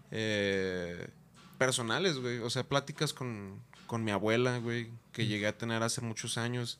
eh, 0.09 1.09
personales, 1.57 2.17
güey. 2.19 2.37
O 2.37 2.49
sea, 2.49 2.63
pláticas 2.63 3.11
con, 3.11 3.59
con 3.87 4.05
mi 4.05 4.11
abuela, 4.11 4.57
güey, 4.59 4.89
que 5.11 5.27
llegué 5.27 5.47
a 5.47 5.57
tener 5.57 5.83
hace 5.83 5.99
muchos 5.99 6.37
años. 6.37 6.79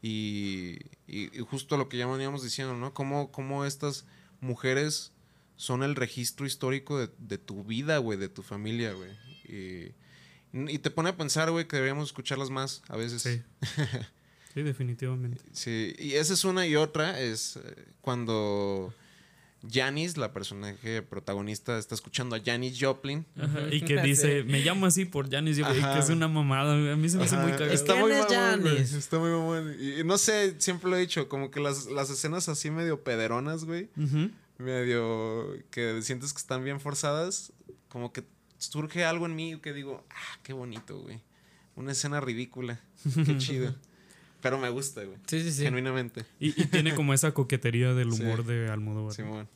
Y, 0.00 0.76
y- 1.08 1.36
y 1.36 1.40
justo 1.40 1.76
lo 1.76 1.88
que 1.88 1.96
ya 1.96 2.06
veníamos 2.06 2.44
diciendo, 2.44 2.74
¿no? 2.76 2.94
Cómo, 2.94 3.32
cómo 3.32 3.64
estas 3.64 4.04
mujeres 4.40 5.10
son 5.56 5.82
el 5.82 5.96
registro 5.96 6.46
histórico 6.46 7.00
de, 7.00 7.10
de 7.18 7.36
tu 7.38 7.64
vida, 7.64 7.98
güey, 7.98 8.16
de 8.16 8.28
tu 8.28 8.44
familia, 8.44 8.92
güey. 8.92 9.10
Y, 9.48 9.92
y 10.72 10.78
te 10.78 10.92
pone 10.92 11.08
a 11.08 11.16
pensar, 11.16 11.50
güey, 11.50 11.66
que 11.66 11.74
deberíamos 11.74 12.10
escucharlas 12.10 12.50
más 12.50 12.82
a 12.86 12.96
veces. 12.96 13.22
Sí. 13.22 13.42
Sí, 14.58 14.62
definitivamente. 14.64 15.40
Sí, 15.52 15.94
y 15.98 16.14
esa 16.14 16.34
es 16.34 16.44
una 16.44 16.66
y 16.66 16.74
otra, 16.76 17.20
es 17.20 17.56
eh, 17.62 17.84
cuando 18.00 18.92
Janis, 19.70 20.16
la 20.16 20.32
personaje 20.32 21.02
protagonista, 21.02 21.78
está 21.78 21.94
escuchando 21.94 22.34
a 22.36 22.40
Janis 22.44 22.76
Joplin. 22.80 23.24
Ajá, 23.40 23.68
Y 23.72 23.80
que 23.84 23.96
Sí. 24.00 24.02
dice, 24.06 24.42
me 24.44 24.60
llamo 24.60 24.86
así 24.86 25.04
por 25.04 25.30
Janis, 25.30 25.60
Ajá. 25.60 25.94
que 25.94 26.00
es 26.00 26.08
una 26.10 26.26
mamada, 26.28 26.74
a 26.92 26.96
mí 26.96 27.08
se 27.08 27.18
me 27.18 27.24
hace 27.24 27.36
muy 27.36 27.52
cagado. 27.52 27.70
Está 27.72 27.92
¿Quién 27.94 28.04
muy 28.04 28.12
es 28.12 28.18
mamón, 28.28 28.60
güey, 28.62 28.74
Janis? 28.76 28.92
Está 28.94 29.18
muy 29.18 29.30
mamón. 29.30 29.76
Y, 29.80 30.02
no 30.04 30.18
sé, 30.18 30.54
siempre 30.60 30.90
lo 30.90 30.96
he 30.96 31.00
dicho, 31.00 31.28
como 31.28 31.50
que 31.50 31.60
las, 31.60 31.86
las 31.86 32.10
escenas 32.10 32.48
así 32.48 32.70
medio 32.70 33.02
pederonas, 33.04 33.64
güey, 33.64 33.88
medio 34.58 35.56
que 35.70 36.02
sientes 36.02 36.32
que 36.32 36.38
están 36.38 36.64
bien 36.64 36.80
forzadas, 36.80 37.52
como 37.88 38.12
que 38.12 38.24
surge 38.58 39.04
algo 39.04 39.26
en 39.26 39.36
mí 39.36 39.58
que 39.60 39.72
digo, 39.72 40.04
ah, 40.10 40.38
qué 40.42 40.52
bonito, 40.52 40.98
güey. 41.00 41.20
Una 41.76 41.92
escena 41.92 42.20
ridícula, 42.20 42.80
qué 43.24 43.36
chido. 43.38 43.74
Pero 44.40 44.58
me 44.58 44.68
gusta, 44.68 45.02
güey. 45.04 45.18
Sí, 45.26 45.42
sí, 45.42 45.50
sí. 45.52 45.62
Genuinamente. 45.64 46.24
Y, 46.38 46.48
y 46.60 46.66
tiene 46.66 46.94
como 46.94 47.12
esa 47.14 47.32
coquetería 47.32 47.92
del 47.94 48.12
Sí. 48.12 48.22
humor 48.22 48.44
de 48.46 48.68
Almodóvar. 48.70 49.12
Simón. 49.14 49.48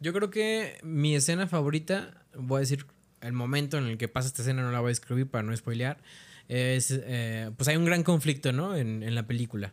Yo 0.00 0.12
creo 0.12 0.30
que 0.30 0.78
mi 0.82 1.14
escena 1.14 1.46
favorita, 1.46 2.24
voy 2.36 2.56
a 2.58 2.60
decir 2.60 2.86
el 3.20 3.32
momento 3.32 3.78
en 3.78 3.84
el 3.84 3.98
que 3.98 4.08
pasa 4.08 4.26
esta 4.28 4.42
escena, 4.42 4.62
no 4.62 4.72
la 4.72 4.80
voy 4.80 4.88
a 4.88 4.92
escribir 4.92 5.28
para 5.28 5.44
no 5.44 5.56
spoilear, 5.56 6.02
es, 6.48 6.88
eh, 6.90 7.50
pues 7.56 7.68
hay 7.68 7.76
un 7.76 7.84
gran 7.84 8.02
conflicto, 8.02 8.52
¿no? 8.52 8.74
En, 8.74 9.02
en 9.04 9.14
la 9.14 9.26
película, 9.28 9.72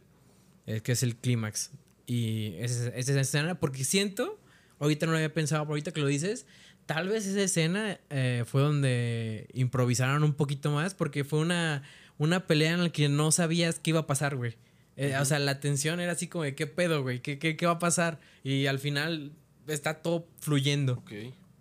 eh, 0.67 0.81
que 0.81 0.91
es 0.91 1.01
el 1.01 1.15
clímax. 1.15 1.71
Y 2.05 2.53
es, 2.59 2.71
es 2.93 3.09
esa 3.09 3.21
escena, 3.21 3.59
porque 3.59 3.83
siento, 3.83 4.39
ahorita 4.79 5.07
no 5.07 5.13
lo 5.13 5.17
había 5.17 5.33
pensado, 5.33 5.63
pero 5.63 5.71
ahorita 5.71 5.91
que 5.93 6.01
lo 6.01 6.07
dices, 6.07 6.45
tal 6.85 7.07
vez 7.09 7.25
esa 7.25 7.41
escena 7.41 7.99
eh, 8.11 8.43
fue 8.45 8.61
donde 8.61 9.47
improvisaron 9.53 10.23
un 10.23 10.33
poquito 10.35 10.69
más, 10.71 10.93
porque 10.93 11.23
fue 11.23 11.39
una, 11.39 11.81
una 12.20 12.45
pelea 12.45 12.74
en 12.74 12.84
la 12.84 12.89
que 12.89 13.09
no 13.09 13.32
sabías 13.32 13.80
qué 13.80 13.89
iba 13.89 14.01
a 14.01 14.05
pasar, 14.07 14.36
güey. 14.36 14.55
Eh, 14.97 15.15
O 15.20 15.26
sea, 15.26 15.39
la 15.39 15.59
tensión 15.59 15.99
era 15.99 16.11
así 16.11 16.28
como 16.28 16.43
de, 16.43 16.53
¿qué 16.53 16.67
pedo, 16.67 17.01
güey? 17.01 17.22
¿Qué, 17.22 17.39
qué, 17.39 17.55
qué 17.57 17.65
va 17.65 17.74
a 17.74 17.80
pasar? 17.80 18.20
Y 18.43 18.67
al 18.67 18.78
final 18.80 19.32
está 19.67 19.95
todo 20.01 20.28
fluyendo. 20.39 20.93
Ok, 20.93 21.11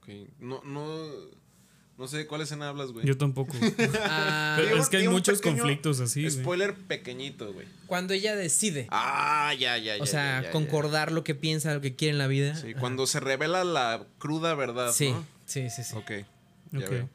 ok. 0.03 0.09
No, 0.41 0.61
no, 0.65 1.09
no 1.97 2.09
sé 2.09 2.17
de 2.19 2.27
cuál 2.27 2.41
escena 2.41 2.69
hablas, 2.69 2.91
güey. 2.91 3.07
Yo 3.07 3.17
tampoco. 3.17 3.55
Ah, 4.11 4.57
Pero 4.59 4.77
es 4.79 4.89
que 4.89 4.97
hay 4.97 5.07
muchos 5.09 5.41
conflictos 5.41 6.01
así. 6.01 6.23
güey. 6.23 6.33
Spoiler 6.33 6.75
pequeñito, 6.75 7.53
güey. 7.53 7.67
cuando 7.87 8.13
ella 8.15 8.35
decide, 8.35 8.89
Ah, 8.91 9.55
ya, 9.57 9.79
ya, 9.79 9.97
ya. 9.99 10.03
o 10.03 10.07
sea, 10.07 10.41
ya, 10.41 10.47
ya, 10.49 10.51
concordar 10.51 11.13
lo 11.13 11.23
que 11.23 11.35
piensa, 11.37 11.73
lo 11.75 11.81
que 11.81 11.95
quiere 11.95 12.13
en 12.13 12.19
la 12.19 12.27
vida. 12.27 12.57
Sí, 12.57 12.75
cuando 12.75 13.07
se 13.07 13.21
revela 13.21 13.63
la 13.63 14.05
cruda 14.19 14.55
verdad, 14.55 14.91
Sí, 14.93 15.11
¿no? 15.13 15.25
sí, 15.47 15.71
sí, 15.71 15.85
sí. 15.85 15.95
Ok, 15.95 16.11
ya 16.73 16.79
Ok. 16.81 16.91
veo. 16.91 17.09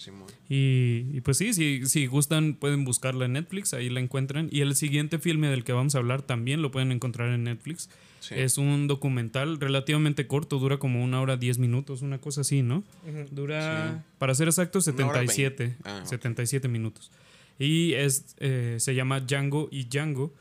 Simón. 0.00 0.26
Y, 0.48 1.06
y 1.12 1.20
pues 1.20 1.36
sí, 1.38 1.52
si, 1.54 1.86
si 1.86 2.06
gustan 2.06 2.54
pueden 2.54 2.84
buscarla 2.84 3.26
en 3.26 3.34
Netflix, 3.34 3.74
ahí 3.74 3.88
la 3.90 4.00
encuentran. 4.00 4.48
Y 4.50 4.60
el 4.62 4.74
siguiente 4.74 5.18
filme 5.18 5.48
del 5.48 5.62
que 5.64 5.72
vamos 5.72 5.94
a 5.94 5.98
hablar 5.98 6.22
también 6.22 6.62
lo 6.62 6.70
pueden 6.70 6.90
encontrar 6.92 7.28
en 7.32 7.44
Netflix. 7.44 7.88
Sí. 8.20 8.34
Es 8.36 8.58
un 8.58 8.86
documental 8.86 9.58
relativamente 9.60 10.26
corto, 10.26 10.58
dura 10.58 10.78
como 10.78 11.02
una 11.02 11.20
hora 11.20 11.36
diez 11.36 11.58
minutos, 11.58 12.02
una 12.02 12.18
cosa 12.18 12.42
así, 12.42 12.62
¿no? 12.62 12.82
Dura, 13.30 13.92
Sí. 13.94 14.14
para 14.18 14.34
ser 14.34 14.48
exacto, 14.48 14.78
Una 14.86 15.06
hora 15.06 15.20
77, 15.20 15.64
veinte. 15.64 15.78
Ah, 15.84 16.00
ok. 16.02 16.06
77 16.08 16.68
minutos. 16.68 17.10
Y 17.58 17.92
es, 17.94 18.34
eh, 18.38 18.76
se 18.78 18.94
llama 18.94 19.20
Django 19.20 19.68
y 19.70 19.84
Django, 19.84 20.32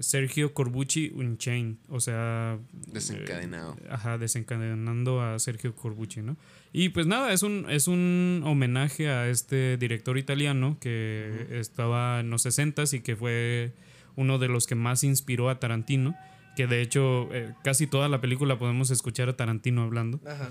Sergio 0.00 0.54
Corbucci 0.54 1.12
Unchained, 1.14 1.76
o 1.88 2.00
sea... 2.00 2.58
Desencadenado. 2.92 3.76
eh, 3.80 3.88
ajá, 3.90 4.18
desencadenando 4.18 5.22
a 5.22 5.38
Sergio 5.38 5.74
Corbucci, 5.74 6.20
¿no? 6.22 6.36
Y 6.72 6.90
pues 6.90 7.06
nada, 7.06 7.32
es 7.32 7.42
un, 7.42 7.66
es 7.68 7.88
un 7.88 8.42
homenaje 8.44 9.08
a 9.08 9.28
este 9.28 9.76
director 9.76 10.18
italiano 10.18 10.76
que 10.80 11.46
estaba 11.50 12.20
en 12.20 12.30
los 12.30 12.42
60 12.42 12.84
y 12.92 13.00
que 13.00 13.16
fue 13.16 13.72
uno 14.16 14.38
de 14.38 14.48
los 14.48 14.66
que 14.66 14.74
más 14.74 15.04
inspiró 15.04 15.48
a 15.48 15.60
Tarantino. 15.60 16.14
Que 16.58 16.66
de 16.66 16.82
hecho, 16.82 17.32
eh, 17.32 17.54
casi 17.62 17.86
toda 17.86 18.08
la 18.08 18.20
película 18.20 18.58
podemos 18.58 18.90
escuchar 18.90 19.28
a 19.28 19.36
Tarantino 19.36 19.82
hablando. 19.84 20.18
Ajá. 20.26 20.50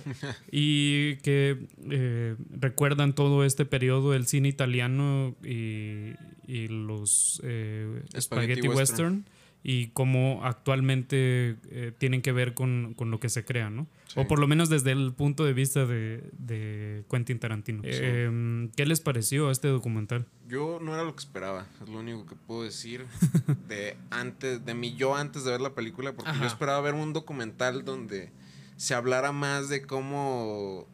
Y 0.49 1.17
que 1.17 1.67
eh, 1.91 2.37
recuerdan 2.49 3.13
todo 3.13 3.43
este 3.43 3.65
periodo 3.65 4.13
del 4.13 4.25
cine 4.25 4.47
italiano 4.47 5.35
y, 5.43 6.13
y 6.47 6.69
los 6.69 7.41
eh, 7.43 8.03
Spaghetti 8.17 8.21
spaghetti 8.21 8.67
western. 8.69 9.15
western. 9.15 9.36
Y 9.63 9.87
cómo 9.87 10.41
actualmente 10.43 11.57
eh, 11.69 11.91
tienen 11.97 12.21
que 12.21 12.31
ver 12.31 12.53
con, 12.53 12.93
con 12.93 13.11
lo 13.11 13.19
que 13.19 13.29
se 13.29 13.43
crea, 13.43 13.69
¿no? 13.69 13.87
Sí. 14.07 14.19
O 14.19 14.27
por 14.27 14.39
lo 14.39 14.47
menos 14.47 14.69
desde 14.69 14.91
el 14.91 15.13
punto 15.13 15.43
de 15.43 15.53
vista 15.53 15.85
de, 15.85 16.23
de 16.37 17.03
Quentin 17.09 17.39
Tarantino. 17.39 17.81
Eh, 17.83 18.69
¿Qué 18.75 18.85
les 18.85 19.01
pareció 19.01 19.51
este 19.51 19.67
documental? 19.67 20.25
Yo 20.47 20.79
no 20.81 20.93
era 20.93 21.03
lo 21.03 21.13
que 21.13 21.19
esperaba, 21.19 21.67
es 21.81 21.89
lo 21.89 21.99
único 21.99 22.25
que 22.25 22.35
puedo 22.35 22.63
decir 22.63 23.05
de 23.67 23.97
antes, 24.09 24.63
de 24.65 24.73
mi 24.73 24.95
yo 24.95 25.15
antes 25.15 25.43
de 25.43 25.51
ver 25.51 25.61
la 25.61 25.75
película, 25.75 26.13
porque 26.13 26.31
Ajá. 26.31 26.41
yo 26.41 26.47
esperaba 26.47 26.79
ver 26.81 26.93
un 26.93 27.11
documental 27.11 27.83
donde 27.83 28.31
se 28.77 28.93
hablara 28.93 29.31
más 29.31 29.67
de 29.67 29.81
cómo, 29.81 30.87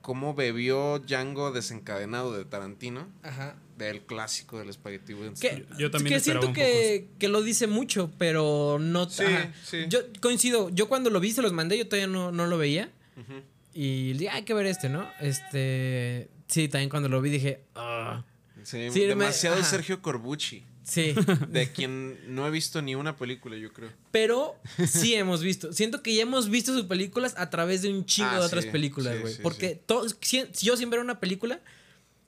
cómo 0.00 0.34
bebió 0.34 1.00
Django 1.00 1.52
desencadenado 1.52 2.32
de 2.32 2.44
Tarantino, 2.46 3.08
Ajá. 3.22 3.56
Del 3.78 4.02
clásico 4.02 4.58
del 4.58 4.72
Spaghetti 4.72 5.14
Western. 5.14 5.34
Que, 5.66 5.66
Yo- 5.78 5.90
también 5.90 6.14
que 6.16 6.20
siento 6.20 6.52
que, 6.52 7.08
que 7.18 7.28
lo 7.28 7.42
dice 7.42 7.66
mucho, 7.66 8.10
pero 8.18 8.78
no... 8.80 9.08
Sí, 9.10 9.24
ajá. 9.24 9.52
sí. 9.64 9.84
Yo 9.88 10.00
coincido, 10.20 10.70
yo 10.70 10.88
cuando 10.88 11.10
lo 11.10 11.20
vi 11.20 11.32
se 11.32 11.42
los 11.42 11.52
mandé, 11.52 11.76
yo 11.78 11.86
todavía 11.88 12.06
no, 12.06 12.30
no 12.32 12.46
lo 12.46 12.56
veía. 12.58 12.90
Ujú. 13.16 13.42
Y 13.72 14.12
dije, 14.12 14.30
hay 14.30 14.42
que 14.44 14.54
ver 14.54 14.66
este, 14.66 14.88
¿no? 14.88 15.08
Este... 15.20 16.28
Sí, 16.46 16.68
también 16.68 16.90
cuando 16.90 17.08
lo 17.08 17.20
vi 17.20 17.30
dije, 17.30 17.60
ah. 17.74 18.22
Sí, 18.62 18.78
demasiado. 19.00 19.62
Sergio 19.62 20.00
Corbucci. 20.00 20.62
Sí. 20.84 21.14
De 21.48 21.70
quien 21.72 22.34
no 22.34 22.46
he 22.46 22.50
visto 22.50 22.80
ni 22.82 22.94
una 22.94 23.16
película, 23.16 23.56
yo 23.56 23.72
creo. 23.72 23.90
Pero 24.10 24.54
sí 24.86 25.14
hemos 25.14 25.42
visto. 25.42 25.72
Siento 25.72 26.02
que 26.02 26.14
ya 26.14 26.22
hemos 26.22 26.48
visto 26.48 26.72
sus 26.72 26.84
películas 26.84 27.34
a 27.36 27.50
través 27.50 27.82
de 27.82 27.88
un 27.92 28.04
chingo 28.06 28.28
Ah, 28.30 28.38
de 28.40 28.46
otras 28.46 28.64
sí, 28.64 28.70
películas, 28.70 29.20
güey. 29.20 29.34
sí, 29.34 29.40
Porque 29.42 29.70
sí. 29.74 29.80
todos- 29.86 30.16
si, 30.20 30.44
si 30.52 30.66
yo 30.66 30.76
siempre 30.76 30.98
veo 30.98 31.04
una 31.04 31.20
película, 31.20 31.60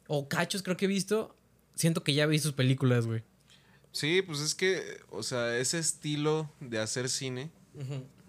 o 0.08 0.28
cachos 0.28 0.62
creo 0.62 0.76
que 0.76 0.84
he 0.86 0.88
visto, 0.88 1.36
siento 1.74 2.02
que 2.02 2.14
ya 2.14 2.26
vi 2.26 2.38
sus 2.38 2.52
películas, 2.52 3.06
güey. 3.06 3.22
Sí, 3.92 4.22
pues 4.22 4.40
es 4.40 4.54
que, 4.54 4.82
o 5.10 5.22
sea, 5.22 5.56
ese 5.58 5.78
estilo 5.78 6.50
de 6.60 6.78
hacer 6.78 7.08
cine, 7.08 7.50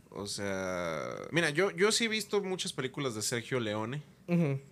o 0.09 0.25
sea... 0.27 1.09
Mira, 1.31 1.49
yo, 1.49 1.71
yo 1.71 1.91
sí 1.91 2.05
he 2.05 2.07
visto 2.07 2.41
muchas 2.41 2.71
películas 2.73 3.15
de 3.15 3.21
Sergio 3.21 3.59
Leone, 3.59 4.01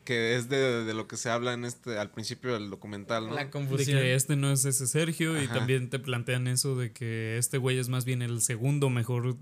que 0.05 0.35
es 0.35 0.49
de, 0.49 0.83
de 0.85 0.93
lo 0.93 1.07
que 1.07 1.15
se 1.17 1.29
habla 1.29 1.53
en 1.53 1.63
este 1.65 1.97
al 1.97 2.11
principio 2.11 2.53
del 2.53 2.69
documental, 2.69 3.27
¿no? 3.27 3.35
La 3.35 3.45
De 3.45 3.49
confusión. 3.49 3.99
que 3.99 4.13
este 4.15 4.35
no 4.35 4.51
es 4.51 4.65
ese 4.65 4.85
Sergio 4.85 5.41
y 5.41 5.47
también 5.47 5.89
te 5.89 5.97
plantean 5.99 6.47
eso 6.47 6.75
de 6.75 6.91
que 6.91 7.37
este 7.37 7.57
güey 7.57 7.77
es 7.77 7.87
más 7.87 8.03
bien 8.03 8.21
el 8.21 8.41
segundo 8.41 8.89
mejor 8.89 9.37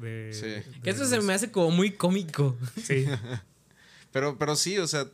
de... 0.00 0.30
Sí. 0.32 0.46
de 0.46 0.64
Que 0.82 0.90
eso 0.90 1.06
se 1.06 1.20
me 1.20 1.34
hace 1.34 1.50
como 1.50 1.70
muy 1.70 1.92
cómico. 1.92 2.56
Sí. 2.82 3.06
Pero, 4.10 4.38
pero 4.38 4.56
sí, 4.56 4.78
o 4.78 4.86
sea, 4.86 5.06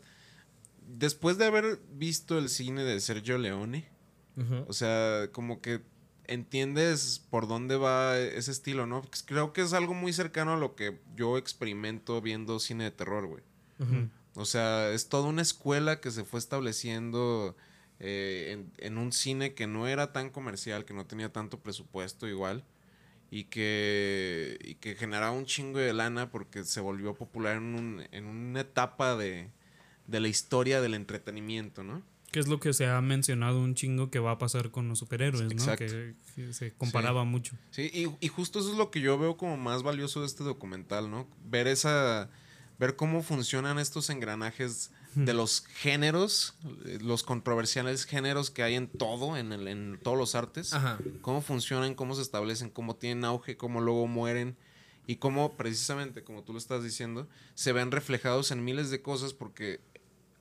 después 0.98 1.38
de 1.38 1.46
haber 1.46 1.80
visto 1.92 2.38
el 2.38 2.48
cine 2.48 2.84
de 2.84 3.00
Sergio 3.00 3.38
Leone, 3.38 3.88
o 4.68 4.72
sea, 4.72 5.28
como 5.32 5.60
que 5.60 5.80
entiendes 6.26 7.24
por 7.30 7.46
dónde 7.46 7.76
va 7.76 8.18
ese 8.18 8.50
estilo, 8.50 8.86
¿no? 8.86 9.02
Porque 9.02 9.18
Creo 9.26 9.52
que 9.52 9.60
es 9.62 9.72
algo 9.72 9.94
muy 9.94 10.12
cercano 10.12 10.54
a 10.54 10.56
lo 10.56 10.74
que 10.74 10.98
yo 11.16 11.38
experimento 11.38 12.20
viendo 12.20 12.58
cine 12.58 12.84
de 12.84 12.90
terror, 12.90 13.26
güey. 13.26 13.42
O 14.36 14.44
sea, 14.44 14.90
es 14.90 15.08
toda 15.08 15.28
una 15.28 15.42
escuela 15.42 16.00
que 16.00 16.10
se 16.10 16.24
fue 16.24 16.38
estableciendo 16.40 17.56
eh, 18.00 18.50
en, 18.52 18.72
en 18.78 18.98
un 18.98 19.12
cine 19.12 19.54
que 19.54 19.66
no 19.68 19.86
era 19.86 20.12
tan 20.12 20.30
comercial, 20.30 20.84
que 20.84 20.94
no 20.94 21.06
tenía 21.06 21.32
tanto 21.32 21.60
presupuesto 21.60 22.26
igual, 22.26 22.64
y 23.30 23.44
que, 23.44 24.58
y 24.62 24.74
que 24.76 24.94
generaba 24.96 25.30
un 25.32 25.44
chingo 25.46 25.78
de 25.78 25.92
lana 25.92 26.30
porque 26.30 26.64
se 26.64 26.80
volvió 26.80 27.14
popular 27.14 27.56
en, 27.56 27.74
un- 27.74 28.04
en 28.12 28.24
una 28.26 28.60
etapa 28.60 29.16
de, 29.16 29.50
de 30.06 30.20
la 30.20 30.28
historia 30.28 30.80
del 30.80 30.94
entretenimiento, 30.94 31.82
¿no? 31.82 32.02
Que 32.32 32.40
es 32.40 32.48
lo 32.48 32.58
que 32.58 32.72
se 32.72 32.86
ha 32.88 33.00
mencionado 33.00 33.60
un 33.60 33.74
chingo 33.76 34.10
que 34.10 34.18
va 34.18 34.32
a 34.32 34.38
pasar 34.38 34.70
con 34.72 34.88
los 34.88 34.98
superhéroes, 34.98 35.54
¿no? 35.54 35.76
Que, 35.76 36.14
que 36.34 36.52
se 36.52 36.72
comparaba 36.72 37.22
mucho. 37.24 37.56
Sí, 37.70 37.90
y, 37.94 38.08
y 38.24 38.28
justo 38.28 38.58
eso 38.58 38.72
es 38.72 38.76
lo 38.76 38.90
que 38.90 39.00
yo 39.00 39.16
veo 39.18 39.36
como 39.36 39.56
más 39.56 39.84
valioso 39.84 40.20
de 40.20 40.26
este 40.26 40.42
documental, 40.42 41.10
¿no? 41.10 41.28
Ver 41.44 41.68
esa. 41.68 42.28
ver 42.80 42.96
cómo 42.96 43.22
funcionan 43.22 43.78
estos 43.78 44.10
engranajes 44.10 44.90
de 45.14 45.32
los 45.32 45.60
géneros, 45.64 46.54
los 47.00 47.22
controversiales 47.22 48.04
géneros 48.04 48.50
que 48.50 48.64
hay 48.64 48.74
en 48.74 48.88
todo, 48.88 49.36
en, 49.36 49.52
el- 49.52 49.68
en 49.68 50.00
todos 50.02 50.18
los 50.18 50.34
artes. 50.34 50.72
Ajá. 50.72 50.98
Cómo 51.22 51.40
funcionan, 51.40 51.94
cómo 51.94 52.16
se 52.16 52.22
establecen, 52.22 52.68
cómo 52.68 52.96
tienen 52.96 53.24
auge, 53.24 53.56
cómo 53.56 53.80
luego 53.80 54.08
mueren. 54.08 54.56
Y 55.06 55.16
cómo, 55.16 55.56
precisamente, 55.56 56.24
como 56.24 56.42
tú 56.42 56.52
lo 56.52 56.58
estás 56.58 56.82
diciendo, 56.82 57.28
se 57.54 57.72
ven 57.72 57.92
reflejados 57.92 58.50
en 58.50 58.64
miles 58.64 58.90
de 58.90 59.02
cosas 59.02 59.34
porque 59.34 59.78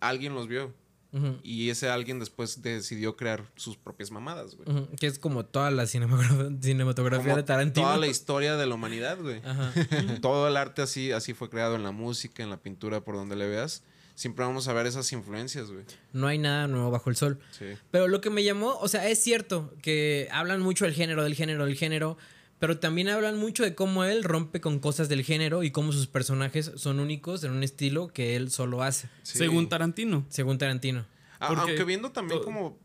alguien 0.07 0.33
los 0.33 0.47
vio. 0.47 0.73
Y 1.43 1.69
ese 1.69 1.89
alguien 1.89 2.19
después 2.19 2.63
decidió 2.63 3.15
crear 3.15 3.45
sus 3.55 3.77
propias 3.77 4.09
mamadas, 4.09 4.55
güey. 4.55 4.87
Que 4.99 5.05
es 5.05 5.19
como 5.19 5.45
toda 5.45 5.69
la 5.69 5.85
cinematografía, 5.85 7.21
Como 7.21 7.35
de 7.35 7.43
Tarantino. 7.43 7.85
Toda 7.85 7.99
la 7.99 8.07
historia 8.07 8.57
de 8.57 8.65
la 8.65 8.73
humanidad, 8.73 9.19
güey. 9.19 9.39
Todo 10.21 10.47
el 10.47 10.57
arte 10.57 10.81
así, 10.81 11.11
así 11.11 11.35
fue 11.35 11.51
creado 11.51 11.75
en 11.75 11.83
la 11.83 11.91
música, 11.91 12.41
en 12.41 12.49
la 12.49 12.57
pintura, 12.57 13.01
por 13.01 13.13
donde 13.13 13.35
le 13.35 13.47
veas. 13.47 13.83
Siempre 14.15 14.43
vamos 14.43 14.67
a 14.67 14.73
ver 14.73 14.87
esas 14.87 15.11
influencias, 15.11 15.69
güey. 15.71 15.85
No 16.13 16.25
hay 16.25 16.39
nada 16.39 16.67
nuevo 16.67 16.89
bajo 16.89 17.11
el 17.11 17.15
sol. 17.15 17.39
Sí. 17.51 17.65
Pero 17.91 18.07
lo 18.07 18.19
que 18.19 18.31
me 18.31 18.43
llamó, 18.43 18.75
o 18.79 18.87
sea, 18.87 19.07
es 19.07 19.21
cierto 19.21 19.71
que 19.83 20.29
hablan 20.31 20.61
mucho 20.61 20.85
del 20.85 20.95
género, 20.95 21.23
del 21.23 21.35
género, 21.35 21.65
del 21.65 21.75
género, 21.75 22.17
pero 22.63 22.79
también 22.79 23.09
hablan 23.09 23.37
mucho 23.37 23.63
de 23.63 23.75
cómo 23.75 24.05
él 24.05 24.23
rompe 24.23 24.61
con 24.61 24.79
cosas 24.79 25.09
del 25.09 25.21
género 25.25 25.63
y 25.63 25.71
cómo 25.71 25.91
sus 25.91 26.07
personajes 26.07 26.71
son 26.77 27.01
únicos 27.01 27.43
en 27.43 27.51
un 27.51 27.61
estilo 27.61 28.07
que 28.07 28.37
él 28.37 28.49
solo 28.51 28.83
hace, 28.83 29.09
Sí. 29.23 29.37
Según 29.37 29.67
Tarantino. 29.67 30.25
según 30.29 30.57
Tarantino. 30.57 31.05
Aunque 31.39 31.83
viendo 31.83 32.13
también 32.13 32.41
como. 32.41 32.79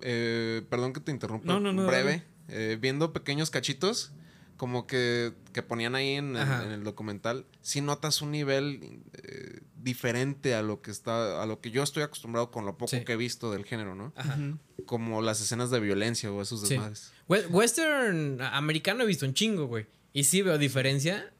eh, 0.00 0.62
perdón 0.70 0.94
que 0.94 1.00
te 1.00 1.12
interrumpa. 1.12 1.46
No, 1.46 1.60
no, 1.60 1.74
no, 1.74 1.86
Breve. 1.86 2.22
eh, 2.48 2.78
viendo 2.80 3.12
pequeños 3.12 3.50
cachitos. 3.50 4.12
Como 4.56 4.86
que, 4.86 5.32
que 5.52 5.62
ponían 5.62 5.96
ahí 5.96 6.10
en, 6.10 6.36
el- 6.36 6.42
Ajá. 6.42 6.64
en 6.64 6.70
el 6.70 6.84
documental. 6.84 7.46
Sí 7.62 7.80
notas 7.80 8.22
un 8.22 8.30
nivel 8.30 9.00
eh, 9.14 9.60
diferente 9.76 10.54
a 10.54 10.62
lo 10.62 10.80
que 10.82 10.92
está. 10.92 11.42
a 11.42 11.46
lo 11.46 11.60
que 11.60 11.72
yo 11.72 11.82
estoy 11.82 12.04
acostumbrado 12.04 12.52
con 12.52 12.64
lo 12.64 12.78
poco 12.78 12.90
Sí. 12.96 13.04
que 13.04 13.14
he 13.14 13.16
visto 13.16 13.50
del 13.50 13.64
género, 13.64 13.96
¿no? 13.96 14.12
Ajá. 14.14 14.38
Como 14.86 15.20
las 15.20 15.40
escenas 15.40 15.70
de 15.70 15.80
violencia 15.80 16.30
o 16.30 16.40
esos 16.40 16.60
Sí. 16.60 16.68
desmadres. 16.74 17.12
We- 17.32 17.46
Western 17.46 18.40
americano 18.42 19.02
he 19.04 19.06
visto 19.06 19.24
un 19.26 19.34
chingo, 19.34 19.66
güey. 19.66 19.86
Y 20.12 20.24
sí 20.24 20.42
veo 20.42 20.58
diferencia 20.58 21.30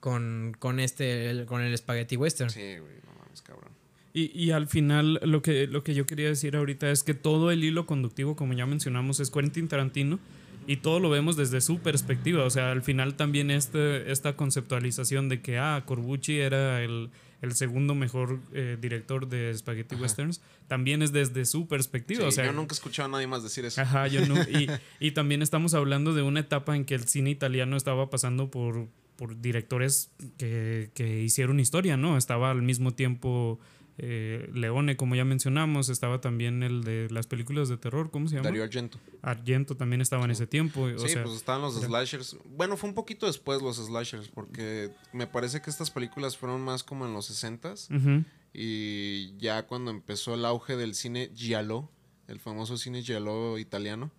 con, 0.00 0.56
con 0.58 0.80
este, 0.80 1.30
el- 1.30 1.44
con 1.46 1.60
el 1.62 1.76
spaghetti 1.76 2.16
western. 2.16 2.50
Sí, 2.50 2.60
güey, 2.78 2.94
no 3.06 3.12
mames, 3.22 3.42
cabrón. 3.42 3.70
Y, 4.12 4.30
y 4.38 4.52
al 4.52 4.68
final 4.68 5.20
lo 5.24 5.42
que, 5.42 5.66
lo 5.66 5.82
que 5.82 5.92
yo 5.94 6.06
quería 6.06 6.28
decir 6.28 6.56
ahorita 6.56 6.90
es 6.90 7.02
que 7.02 7.14
todo 7.14 7.50
el 7.50 7.64
hilo 7.64 7.84
conductivo, 7.86 8.36
como 8.36 8.52
ya 8.54 8.64
mencionamos, 8.64 9.18
es 9.20 9.30
Quentin 9.30 9.68
Tarantino 9.68 10.18
y 10.66 10.76
todo 10.78 11.00
lo 11.00 11.10
vemos 11.10 11.36
desde 11.36 11.60
su 11.60 11.78
perspectiva. 11.80 12.44
O 12.44 12.50
sea, 12.50 12.70
al 12.72 12.82
final 12.82 13.14
también 13.14 13.50
este, 13.50 14.10
esta 14.10 14.36
conceptualización 14.36 15.28
de 15.28 15.42
que, 15.42 15.58
ah, 15.58 15.82
Corbucci 15.84 16.38
era 16.38 16.82
el, 16.82 17.10
el 17.42 17.54
segundo 17.54 17.94
mejor 17.94 18.40
eh, 18.52 18.76
director 18.80 19.28
de 19.28 19.52
Spaghetti 19.54 19.94
Westerns, 19.96 20.40
también 20.66 21.02
es 21.02 21.12
desde 21.12 21.44
su 21.44 21.68
perspectiva. 21.68 22.22
Sí, 22.22 22.26
o 22.26 22.32
sea, 22.32 22.46
yo 22.46 22.52
nunca 22.52 22.74
he 22.74 22.76
escuchado 22.76 23.08
a 23.08 23.12
nadie 23.12 23.26
más 23.26 23.42
decir 23.42 23.64
eso. 23.64 23.80
Ajá, 23.80 24.06
yo 24.06 24.24
no. 24.26 24.40
Y, 24.42 24.68
y 25.00 25.10
también 25.12 25.42
estamos 25.42 25.74
hablando 25.74 26.14
de 26.14 26.22
una 26.22 26.40
etapa 26.40 26.76
en 26.76 26.84
que 26.84 26.94
el 26.94 27.06
cine 27.06 27.30
italiano 27.30 27.76
estaba 27.76 28.08
pasando 28.08 28.50
por, 28.50 28.88
por 29.16 29.40
directores 29.40 30.10
que, 30.38 30.90
que 30.94 31.22
hicieron 31.22 31.60
historia, 31.60 31.96
¿no? 31.96 32.16
Estaba 32.16 32.50
al 32.50 32.62
mismo 32.62 32.94
tiempo 32.94 33.60
eh, 33.98 34.50
Leone, 34.52 34.96
como 34.96 35.14
ya 35.14 35.24
mencionamos, 35.24 35.88
estaba 35.88 36.20
también 36.20 36.62
el 36.62 36.82
de 36.82 37.08
las 37.10 37.26
películas 37.26 37.68
de 37.68 37.76
terror, 37.76 38.10
¿cómo 38.10 38.28
se 38.28 38.36
llama? 38.36 38.48
Darío 38.48 38.64
Argento. 38.64 38.98
Argento 39.22 39.76
también 39.76 40.00
estaba 40.00 40.24
en 40.24 40.32
ese 40.32 40.46
tiempo. 40.46 40.82
O 40.82 40.98
Sí, 40.98 41.08
sea, 41.10 41.22
pues 41.22 41.36
estaban 41.36 41.62
los 41.62 41.76
era- 41.78 41.86
slashers. 41.86 42.36
Bueno, 42.56 42.76
fue 42.76 42.88
un 42.88 42.94
poquito 42.94 43.26
después 43.26 43.62
los 43.62 43.76
slashers, 43.76 44.28
porque 44.28 44.90
me 45.12 45.26
parece 45.26 45.60
que 45.62 45.70
estas 45.70 45.90
películas 45.90 46.36
fueron 46.36 46.60
más 46.62 46.82
como 46.82 47.06
en 47.06 47.12
los 47.12 47.30
60s. 47.30 47.88
ujú, 47.90 48.24
Y 48.52 49.36
ya 49.38 49.66
cuando 49.66 49.90
empezó 49.90 50.34
el 50.34 50.44
auge 50.44 50.76
del 50.76 50.94
cine 50.94 51.30
giallo, 51.34 51.88
el 52.28 52.38
famoso 52.40 52.76
cine 52.78 53.02
giallo 53.02 53.58
italiano, 53.58 54.10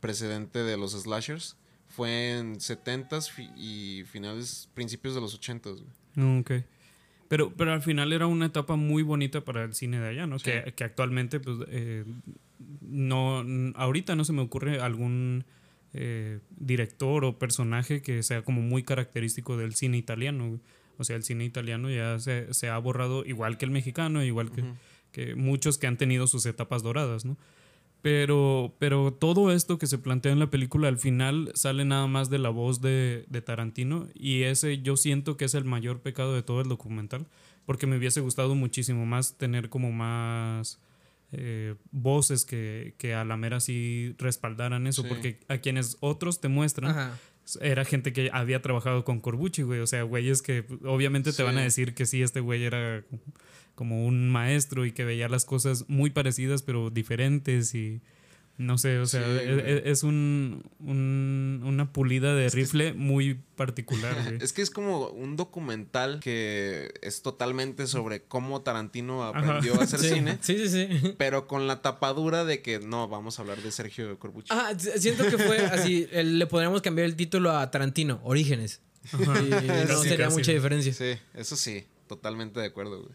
precedente 0.00 0.60
de 0.60 0.76
los 0.76 0.92
slashers, 0.92 1.56
fue 1.88 2.38
en 2.38 2.60
70s 2.60 3.30
fi- 3.30 3.50
y 3.56 4.04
finales, 4.04 4.68
principios 4.74 5.14
de 5.14 5.20
los 5.20 5.34
80s. 5.38 5.82
güey. 6.14 6.40
Ok. 6.40 6.50
Pero, 7.28 7.52
pero 7.56 7.72
al 7.72 7.82
final 7.82 8.12
era 8.12 8.26
una 8.26 8.46
etapa 8.46 8.76
muy 8.76 9.02
bonita 9.02 9.42
para 9.42 9.64
el 9.64 9.74
cine 9.74 10.00
de 10.00 10.08
allá, 10.08 10.26
¿no? 10.26 10.38
Sí. 10.38 10.50
Que, 10.50 10.72
que 10.74 10.84
actualmente, 10.84 11.40
pues, 11.40 11.58
eh, 11.68 12.04
no, 12.80 13.44
ahorita 13.74 14.14
no 14.14 14.24
se 14.24 14.32
me 14.32 14.42
ocurre 14.42 14.80
algún 14.80 15.44
eh, 15.92 16.40
director 16.50 17.24
o 17.24 17.38
personaje 17.38 18.02
que 18.02 18.22
sea 18.22 18.42
como 18.42 18.60
muy 18.60 18.82
característico 18.82 19.56
del 19.56 19.74
cine 19.74 19.96
italiano. 19.96 20.60
O 20.98 21.04
sea, 21.04 21.16
el 21.16 21.22
cine 21.22 21.44
italiano 21.44 21.90
ya 21.90 22.18
se, 22.18 22.52
se 22.52 22.68
ha 22.68 22.78
borrado 22.78 23.24
igual 23.24 23.58
que 23.58 23.64
el 23.64 23.70
mexicano, 23.70 24.22
igual 24.22 24.50
que, 24.50 24.64
que 25.12 25.34
muchos 25.34 25.78
que 25.78 25.86
han 25.86 25.96
tenido 25.96 26.26
sus 26.26 26.46
etapas 26.46 26.82
doradas, 26.82 27.24
¿no? 27.24 27.36
Pero, 28.02 28.74
pero 28.78 29.12
todo 29.12 29.50
esto 29.52 29.78
que 29.78 29.86
se 29.88 29.98
plantea 29.98 30.30
en 30.30 30.38
la 30.38 30.48
película 30.50 30.86
al 30.88 30.98
final 30.98 31.50
sale 31.54 31.84
nada 31.84 32.06
más 32.06 32.30
de 32.30 32.38
la 32.38 32.50
voz 32.50 32.80
de, 32.80 33.24
de 33.28 33.42
Tarantino 33.42 34.06
y 34.14 34.42
ese 34.42 34.80
yo 34.80 34.96
siento 34.96 35.36
que 35.36 35.44
es 35.46 35.54
el 35.54 35.64
mayor 35.64 36.00
pecado 36.02 36.32
de 36.34 36.42
todo 36.42 36.60
el 36.60 36.68
documental 36.68 37.26
porque 37.64 37.88
me 37.88 37.96
hubiese 37.96 38.20
gustado 38.20 38.54
muchísimo 38.54 39.06
más 39.06 39.36
tener 39.38 39.70
como 39.70 39.90
más 39.90 40.80
eh, 41.32 41.74
voces 41.90 42.44
que, 42.44 42.94
que 42.98 43.14
a 43.14 43.24
la 43.24 43.36
mera 43.36 43.58
sí 43.58 44.14
respaldaran 44.18 44.86
eso 44.86 45.02
Sí. 45.02 45.08
porque 45.08 45.40
a 45.48 45.58
quienes 45.58 45.96
otros 45.98 46.40
te 46.40 46.46
muestran 46.46 46.92
Ajá. 46.92 47.18
Era 47.60 47.84
gente 47.84 48.12
que 48.12 48.30
había 48.32 48.60
trabajado 48.62 49.04
con 49.04 49.20
Corbucci, 49.20 49.62
güey. 49.62 49.80
O 49.80 49.86
sea, 49.86 50.02
güeyes 50.02 50.42
que 50.42 50.64
obviamente 50.84 51.32
te 51.32 51.42
van 51.42 51.58
a 51.58 51.62
decir 51.62 51.94
que 51.94 52.06
sí, 52.06 52.22
este 52.22 52.40
güey 52.40 52.64
era 52.64 53.04
como 53.74 54.06
un 54.06 54.28
maestro 54.30 54.86
y 54.86 54.92
que 54.92 55.04
veía 55.04 55.28
las 55.28 55.44
cosas 55.44 55.84
muy 55.88 56.10
parecidas 56.10 56.62
pero 56.62 56.90
diferentes 56.90 57.74
y 57.74 58.00
no 58.58 58.78
sé, 58.78 58.98
o 58.98 59.06
sea, 59.06 59.22
Sí, 59.22 59.44
es, 59.44 59.62
güey. 59.62 59.82
es 59.84 60.02
un, 60.02 60.62
un- 60.80 61.62
una 61.64 61.92
pulida 61.92 62.34
de 62.34 62.48
rifle 62.48 62.94
muy 62.94 63.34
particular, 63.56 64.14
güey. 64.24 64.38
Es 64.42 64.52
que 64.52 64.62
es 64.62 64.70
como 64.70 65.08
un 65.08 65.36
documental 65.36 66.20
que 66.20 66.92
es 67.02 67.22
totalmente 67.22 67.86
sobre 67.86 68.22
cómo 68.22 68.62
Tarantino 68.62 69.24
aprendió 69.24 69.78
a 69.80 69.84
hacer 69.84 70.00
Sí. 70.00 70.08
cine, 70.08 70.38
sí, 70.40 70.56
sí, 70.68 70.88
sí. 70.88 71.14
pero 71.18 71.46
con 71.46 71.66
la 71.66 71.82
tapadura 71.82 72.44
de 72.44 72.62
que 72.62 72.78
no, 72.78 73.08
vamos 73.08 73.38
a 73.38 73.42
hablar 73.42 73.58
de 73.62 73.70
Sergio 73.70 74.18
Corbucci. 74.18 74.52
S- 74.78 75.00
siento 75.00 75.24
que 75.28 75.36
fue 75.38 75.58
así. 75.58 76.06
el- 76.12 76.38
le 76.38 76.46
podríamos 76.46 76.80
cambiar 76.82 77.06
el 77.06 77.16
título 77.16 77.52
a 77.56 77.70
Tarantino, 77.70 78.20
Orígenes. 78.24 78.80
Y 79.12 79.16
no 79.88 80.02
sería 80.02 80.26
casi. 80.26 80.38
mucha 80.38 80.52
diferencia. 80.52 80.92
Sí, 80.92 81.18
eso 81.34 81.54
sí, 81.56 81.84
totalmente 82.08 82.58
de 82.60 82.66
acuerdo, 82.66 83.02
güey. 83.02 83.12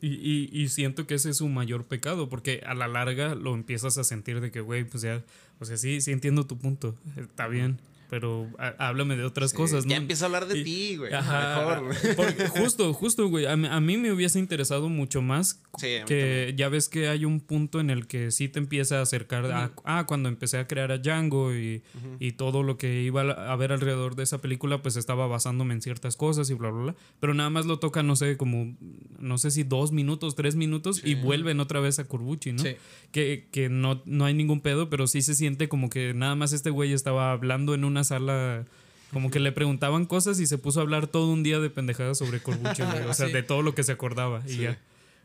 Y, 0.00 0.08
y, 0.08 0.50
y 0.52 0.68
siento 0.68 1.06
que 1.06 1.14
ese 1.14 1.30
es 1.30 1.38
su 1.38 1.48
mayor 1.48 1.84
pecado, 1.86 2.28
porque 2.28 2.62
a 2.64 2.74
la 2.74 2.86
larga 2.86 3.34
lo 3.34 3.54
empiezas 3.54 3.98
a 3.98 4.04
sentir 4.04 4.40
de 4.40 4.50
que, 4.50 4.60
güey, 4.60 4.84
pues 4.84 5.02
ya, 5.02 5.24
o 5.58 5.64
sea, 5.64 5.76
sí, 5.76 6.00
sí 6.00 6.12
entiendo 6.12 6.46
tu 6.46 6.56
punto, 6.56 6.96
está 7.16 7.48
bien, 7.48 7.80
pero 8.10 8.48
há- 8.58 8.74
háblame 8.78 9.16
de 9.16 9.24
otras 9.24 9.50
Sí, 9.50 9.56
cosas, 9.56 9.84
¿no? 9.84 9.90
Ya 9.90 9.96
empieza 9.96 10.24
a 10.24 10.26
hablar 10.26 10.46
de 10.46 10.62
ti, 10.64 10.96
güey. 10.96 11.12
Ajá, 11.12 11.58
Mejor, 11.80 11.84
güey. 11.84 12.16
porque 12.16 12.48
justo, 12.48 12.92
justo, 12.94 13.28
güey, 13.28 13.46
a, 13.46 13.56
mí- 13.56 13.68
a 13.70 13.80
mí 13.80 13.96
me 13.96 14.12
hubiese 14.12 14.38
interesado 14.38 14.88
mucho 14.88 15.22
más 15.22 15.60
Sí, 15.78 15.88
que 16.06 16.54
ya 16.56 16.68
ves 16.68 16.88
que 16.88 17.08
hay 17.08 17.24
un 17.24 17.40
punto 17.40 17.80
en 17.80 17.90
el 17.90 18.06
que 18.06 18.30
sí 18.30 18.48
te 18.48 18.58
empieza 18.58 18.98
a 18.98 19.02
acercar 19.02 19.46
a, 19.46 19.72
ah, 19.84 20.04
cuando 20.06 20.28
empecé 20.28 20.58
a 20.58 20.66
crear 20.66 20.90
a 20.92 20.98
Django 20.98 21.54
y, 21.54 21.82
y 22.18 22.32
todo 22.32 22.62
lo 22.62 22.76
que 22.78 23.02
iba 23.02 23.20
a 23.22 23.56
ver 23.56 23.72
alrededor 23.72 24.16
de 24.16 24.22
esa 24.24 24.40
película, 24.40 24.82
pues 24.82 24.96
estaba 24.96 25.26
basándome 25.26 25.74
en 25.74 25.82
ciertas 25.82 26.16
cosas 26.16 26.50
y 26.50 26.54
bla, 26.54 26.70
bla, 26.70 26.82
bla. 26.82 26.94
Pero 27.20 27.34
nada 27.34 27.50
más 27.50 27.66
lo 27.66 27.78
toca, 27.78 28.02
no 28.02 28.16
sé, 28.16 28.36
como, 28.36 28.76
no 29.18 29.38
sé 29.38 29.50
si 29.50 29.62
dos 29.64 29.92
minutos, 29.92 30.34
tres 30.34 30.56
minutos 30.56 31.02
y 31.04 31.14
vuelven 31.14 31.60
otra 31.60 31.80
vez 31.80 31.98
a 31.98 32.04
Corbucci, 32.08 32.52
¿no? 32.52 32.62
Sí. 32.62 32.76
Que, 33.12 33.48
que 33.52 33.68
no, 33.68 34.02
no 34.04 34.24
hay 34.24 34.34
ningún 34.34 34.60
pedo, 34.60 34.90
pero 34.90 35.06
sí 35.06 35.22
se 35.22 35.34
siente 35.34 35.68
como 35.68 35.88
que 35.90 36.12
nada 36.14 36.34
más 36.34 36.52
este 36.52 36.70
güey 36.70 36.92
estaba 36.92 37.32
hablando 37.32 37.74
en 37.74 37.84
una 37.84 37.97
sala. 38.04 38.64
Como 39.12 39.30
que 39.30 39.40
le 39.40 39.52
preguntaban 39.52 40.04
cosas 40.04 40.38
y 40.38 40.46
se 40.46 40.58
puso 40.58 40.80
a 40.80 40.82
hablar 40.82 41.06
todo 41.06 41.30
un 41.32 41.42
día 41.42 41.58
de 41.60 41.70
pendejadas 41.70 42.18
sobre 42.18 42.40
Corbucci, 42.40 42.82
güey. 42.82 43.02
O 43.04 43.14
sea, 43.14 43.28
Sí. 43.28 43.32
de 43.32 43.42
todo 43.42 43.62
lo 43.62 43.74
que 43.74 43.82
se 43.82 43.92
acordaba. 43.92 44.42
Y 44.46 44.58
ya. 44.58 44.78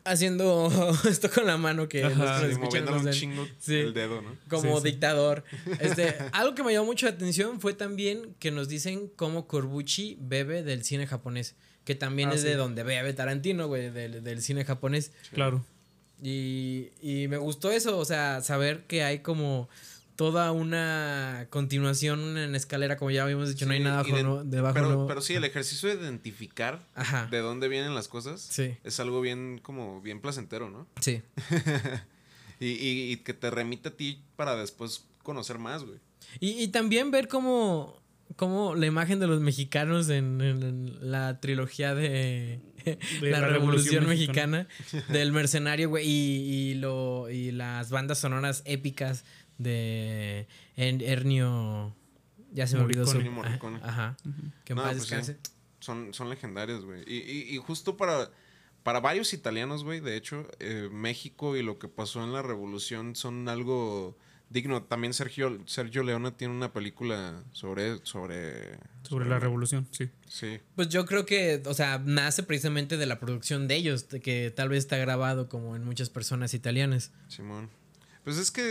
Haciendo 0.06 0.70
esto 1.10 1.30
con 1.30 1.46
la 1.48 1.58
mano 1.58 1.88
que 1.90 2.04
Ajá. 2.04 2.42
Sí, 2.50 2.56
un 2.56 3.12
chingo 3.12 3.48
Sí. 3.60 3.76
el 3.76 3.94
dedo, 3.94 4.22
¿no? 4.22 4.36
como 4.50 4.78
Sí, 4.78 4.84
sí. 4.84 4.92
dictador. 4.92 5.44
Este, 5.80 6.16
algo 6.32 6.56
que 6.56 6.64
me 6.64 6.72
llamó 6.74 6.86
mucho 6.88 7.06
la 7.08 7.14
atención 7.14 7.60
fue 7.62 7.74
también 7.74 8.36
que 8.40 8.52
nos 8.52 8.68
dicen 8.70 9.10
cómo 9.16 9.48
Corbucci 9.48 10.18
bebe 10.22 10.64
del 10.64 10.84
cine 10.86 11.06
japonés, 11.08 11.56
que 11.86 11.96
también 11.96 12.30
Ah, 12.30 12.36
es 12.36 12.44
de 12.44 12.56
donde 12.56 12.84
bebe 12.84 13.14
Tarantino, 13.14 13.68
güey, 13.68 13.90
del, 13.92 14.24
del 14.24 14.42
cine 14.42 14.64
japonés. 14.66 15.12
Claro. 15.34 15.66
Y, 16.22 16.90
y 17.02 17.28
me 17.28 17.38
gustó 17.38 17.72
eso, 17.72 17.98
o 17.98 18.06
sea, 18.06 18.40
saber 18.42 18.84
que 18.88 19.04
hay 19.04 19.20
como 19.20 19.68
toda 20.16 20.52
una 20.52 21.48
continuación 21.50 22.38
en 22.38 22.56
escalera, 22.56 22.98
como 22.98 23.12
ya 23.12 23.24
habíamos 23.24 23.50
dicho, 23.50 23.66
no 23.66 23.74
hay 23.74 23.80
nada 23.80 24.04
y 24.08 24.12
abajo, 24.12 24.44
de- 24.44 24.50
debajo. 24.50 24.74
pero, 24.74 24.90
no- 24.90 25.08
pero 25.08 25.22
sí, 25.22 25.34
el 25.34 25.44
ejercicio 25.44 25.90
de 25.90 25.96
identificar 26.04 26.80
Ajá. 26.96 27.28
de 27.32 27.40
dónde 27.40 27.68
vienen 27.68 27.96
las 27.96 28.08
cosas 28.08 28.42
Sí. 28.42 28.76
es 28.84 29.00
algo 29.00 29.22
bien, 29.22 29.60
como, 29.62 30.02
bien 30.02 30.20
placentero, 30.22 30.70
¿no? 30.70 30.88
Sí. 31.02 31.22
Y, 32.60 32.68
y- 32.68 33.12
y 33.12 33.18
que 33.18 33.34
te 33.34 33.50
remite 33.52 33.90
a 33.90 33.92
ti 33.92 34.22
para 34.38 34.56
después 34.56 35.04
conocer 35.24 35.58
más, 35.60 35.84
güey. 35.84 35.98
Y, 36.40 36.52
y 36.64 36.68
también 36.70 37.12
ver 37.12 37.28
cómo, 37.28 38.02
cómo 38.38 38.76
la 38.76 38.86
imagen 38.86 39.20
de 39.20 39.28
los 39.28 39.42
mexicanos 39.42 40.08
en, 40.10 40.40
en 40.40 41.12
la 41.12 41.42
trilogía 41.42 41.94
de, 41.96 42.62
la, 43.22 43.40
la 43.42 43.48
Revolución, 43.48 44.04
Revolución 44.04 44.08
Mexicana, 44.08 44.68
del 45.10 45.32
mercenario, 45.34 45.90
güey, 45.90 46.08
y, 46.08 46.70
y, 46.72 46.74
lo, 46.76 47.30
y 47.30 47.52
las 47.52 47.90
bandas 47.90 48.20
sonoras 48.20 48.62
épicas 48.66 49.26
de 49.58 50.48
En- 50.76 51.02
Ernio... 51.02 51.96
Ya 52.52 52.68
se 52.68 52.78
me 52.78 52.84
olvidó 52.84 53.08
su... 53.08 53.20
Morricone. 53.20 53.80
Ajá. 53.82 54.16
Que 54.64 54.76
No, 54.76 54.84
paz 54.84 55.08
pues 55.10 55.26
sí. 55.26 55.34
Son, 55.80 56.14
son 56.14 56.30
legendarios, 56.30 56.86
güey. 56.86 57.02
Y, 57.08 57.18
y- 57.18 57.56
y 57.56 57.58
justo 57.58 57.98
para, 57.98 58.30
para 58.84 59.00
varios 59.00 59.34
italianos, 59.34 59.84
güey, 59.84 60.00
de 60.02 60.16
hecho, 60.16 60.48
eh, 60.60 60.88
México 60.92 61.58
y 61.58 61.64
lo 61.64 61.80
que 61.80 61.88
pasó 61.88 62.24
en 62.24 62.32
la 62.32 62.44
revolución 62.44 63.16
son 63.16 63.50
algo 63.50 64.16
digno. 64.52 64.84
También 64.84 65.16
Sergio, 65.16 65.60
Sergio 65.66 66.04
Leone 66.04 66.30
tiene 66.32 66.54
una 66.54 66.72
película 66.74 67.44
sobre... 67.54 67.98
Sobre, 68.06 68.78
Sobre 69.02 69.26
la 69.28 69.40
revolución, 69.40 69.88
sí. 69.90 70.10
Sí. 70.28 70.60
Pues 70.76 70.90
yo 70.90 71.08
creo 71.08 71.26
que, 71.26 71.62
o 71.66 71.74
sea, 71.74 72.00
nace 72.06 72.44
precisamente 72.44 72.98
de 72.98 73.08
la 73.08 73.20
producción 73.20 73.68
de 73.68 73.76
ellos, 73.78 74.10
de 74.10 74.22
que 74.22 74.54
tal 74.56 74.70
vez 74.70 74.78
está 74.80 74.98
grabado 74.98 75.50
como 75.50 75.76
en 75.76 75.84
muchas 75.84 76.12
personas 76.12 76.54
italianas. 76.54 77.12
Simón. 77.30 77.70
Pues 78.24 78.38
es 78.38 78.52
que 78.52 78.64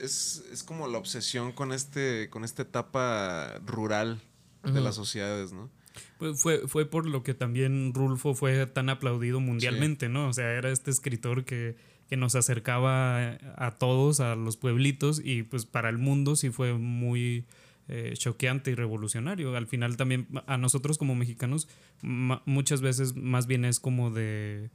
es, 0.00 0.44
es 0.52 0.62
como 0.62 0.88
la 0.88 0.98
obsesión 0.98 1.52
con 1.52 1.72
este 1.72 2.28
con 2.30 2.44
esta 2.44 2.62
etapa 2.62 3.60
rural 3.64 4.20
de 4.64 4.80
las 4.80 4.96
sociedades, 4.96 5.52
¿no? 5.52 5.70
Pues 6.18 6.40
fue, 6.40 6.66
fue 6.66 6.86
por 6.86 7.06
lo 7.06 7.22
que 7.22 7.34
también 7.34 7.94
Rulfo 7.94 8.34
fue 8.34 8.66
tan 8.66 8.88
aplaudido 8.88 9.40
mundialmente, 9.40 10.08
¿no? 10.08 10.28
O 10.28 10.32
sea, 10.32 10.52
era 10.52 10.70
este 10.70 10.90
escritor 10.90 11.44
que, 11.44 11.76
que 12.08 12.16
nos 12.16 12.34
acercaba 12.34 13.38
a 13.56 13.76
todos, 13.78 14.20
a 14.20 14.34
los 14.34 14.56
pueblitos, 14.56 15.20
y 15.22 15.42
pues 15.42 15.66
para 15.66 15.88
el 15.88 15.98
mundo 15.98 16.36
sí 16.36 16.50
fue 16.50 16.74
muy 16.74 17.46
eh, 17.88 18.14
choqueante 18.16 18.72
y 18.72 18.74
revolucionario. 18.74 19.56
Al 19.56 19.66
final 19.66 19.96
también 19.96 20.26
a 20.46 20.56
nosotros 20.56 20.98
como 20.98 21.14
mexicanos 21.14 21.68
muchas 22.02 22.80
veces 22.80 23.14
más 23.14 23.46
bien 23.46 23.64
es 23.64 23.80
como 23.80 24.10
de... 24.10 24.70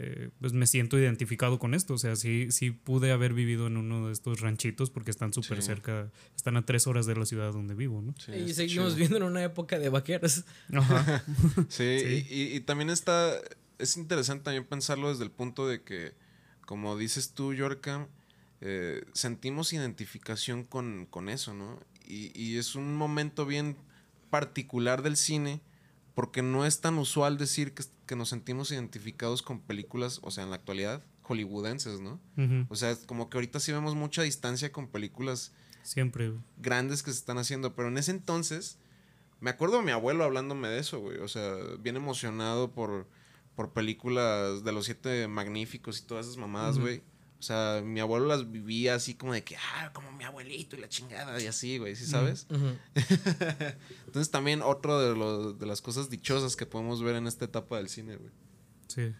eh, 0.00 0.30
pues 0.40 0.52
me 0.52 0.66
siento 0.68 0.96
identificado 0.98 1.58
con 1.58 1.74
esto, 1.74 1.94
o 1.94 1.98
sea, 1.98 2.14
sí, 2.14 2.52
sí 2.52 2.70
pude 2.70 3.10
haber 3.10 3.32
vivido 3.34 3.66
en 3.66 3.76
uno 3.76 4.06
de 4.06 4.12
estos 4.12 4.40
ranchitos 4.40 4.90
porque 4.90 5.10
están 5.10 5.32
súper 5.32 5.60
Sí. 5.60 5.66
cerca, 5.66 6.10
están 6.36 6.56
a 6.56 6.64
tres 6.64 6.86
horas 6.86 7.04
de 7.06 7.16
la 7.16 7.26
ciudad 7.26 7.52
donde 7.52 7.74
vivo, 7.74 8.00
¿no? 8.00 8.14
Sí, 8.18 8.30
y 8.32 8.54
seguimos 8.54 8.88
chido. 8.94 8.96
viendo 8.98 9.16
en 9.16 9.22
una 9.24 9.42
época 9.42 9.78
de 9.78 9.88
vaqueros. 9.88 10.44
Ajá. 10.72 11.24
Sí, 11.68 11.98
Sí. 12.00 12.26
Y, 12.30 12.34
y- 12.34 12.56
y 12.56 12.60
también 12.60 12.90
está. 12.90 13.32
Es 13.78 13.96
interesante 13.96 14.44
también 14.44 14.64
pensarlo 14.64 15.08
desde 15.10 15.24
el 15.24 15.30
punto 15.30 15.66
de 15.66 15.82
que, 15.82 16.12
como 16.66 16.96
dices 16.96 17.32
tú, 17.32 17.52
Yorka, 17.54 18.06
eh, 18.60 19.02
sentimos 19.14 19.72
identificación 19.72 20.64
con, 20.64 21.06
con 21.06 21.28
eso, 21.28 21.54
¿no? 21.54 21.78
Y, 22.06 22.30
y 22.40 22.56
es 22.58 22.74
un 22.74 22.94
momento 22.96 23.46
bien 23.46 23.76
particular 24.30 25.02
del 25.02 25.16
cine, 25.16 25.60
porque 26.18 26.42
no 26.42 26.66
es 26.66 26.80
tan 26.80 26.98
usual 26.98 27.38
decir 27.38 27.74
que, 27.74 27.84
que 28.04 28.16
nos 28.16 28.30
sentimos 28.30 28.72
identificados 28.72 29.40
con 29.40 29.60
películas, 29.60 30.18
o 30.24 30.32
sea, 30.32 30.42
en 30.42 30.50
la 30.50 30.56
actualidad, 30.56 31.04
hollywoodenses, 31.22 32.00
¿no? 32.00 32.20
O 32.68 32.74
sea, 32.74 32.96
como 33.06 33.30
que 33.30 33.36
ahorita 33.36 33.60
sí 33.60 33.70
vemos 33.70 33.94
mucha 33.94 34.22
distancia 34.22 34.72
con 34.72 34.88
películas 34.88 35.52
Siempre. 35.84 36.32
grandes 36.56 37.04
que 37.04 37.12
se 37.12 37.18
están 37.18 37.38
haciendo. 37.38 37.76
Pero 37.76 37.86
en 37.86 37.98
ese 37.98 38.10
entonces, 38.10 38.80
me 39.38 39.50
acuerdo 39.50 39.76
de 39.76 39.84
mi 39.84 39.92
abuelo 39.92 40.24
hablándome 40.24 40.66
de 40.66 40.80
eso, 40.80 40.98
güey. 40.98 41.18
O 41.18 41.28
sea, 41.28 41.54
bien 41.78 41.94
emocionado 41.94 42.72
por, 42.72 43.06
por 43.54 43.72
películas 43.72 44.64
de 44.64 44.72
los 44.72 44.86
siete 44.86 45.28
magníficos 45.28 46.00
y 46.00 46.02
todas 46.02 46.26
esas 46.26 46.36
mamadas, 46.36 46.80
güey. 46.80 47.00
O 47.38 47.42
sea, 47.42 47.80
mi 47.84 48.00
abuelo 48.00 48.26
las 48.26 48.50
vivía 48.50 48.96
así 48.96 49.14
como 49.14 49.32
de 49.32 49.44
que, 49.44 49.56
ah, 49.56 49.92
como 49.92 50.10
mi 50.12 50.24
abuelito 50.24 50.74
y 50.76 50.80
la 50.80 50.88
chingada 50.88 51.40
y 51.40 51.46
así, 51.46 51.78
güey, 51.78 51.94
¿sí 51.94 52.04
sabes? 52.04 52.46
Entonces 54.06 54.30
también 54.30 54.62
otro 54.62 54.98
de, 55.00 55.16
los, 55.16 55.58
de 55.58 55.66
las 55.66 55.80
cosas 55.80 56.10
dichosas 56.10 56.56
que 56.56 56.66
podemos 56.66 57.02
ver 57.02 57.16
en 57.16 57.26
esta 57.26 57.44
etapa 57.44 57.76
del 57.76 57.88
cine, 57.88 58.16
güey. 58.16 58.30
Sí. 58.88 59.12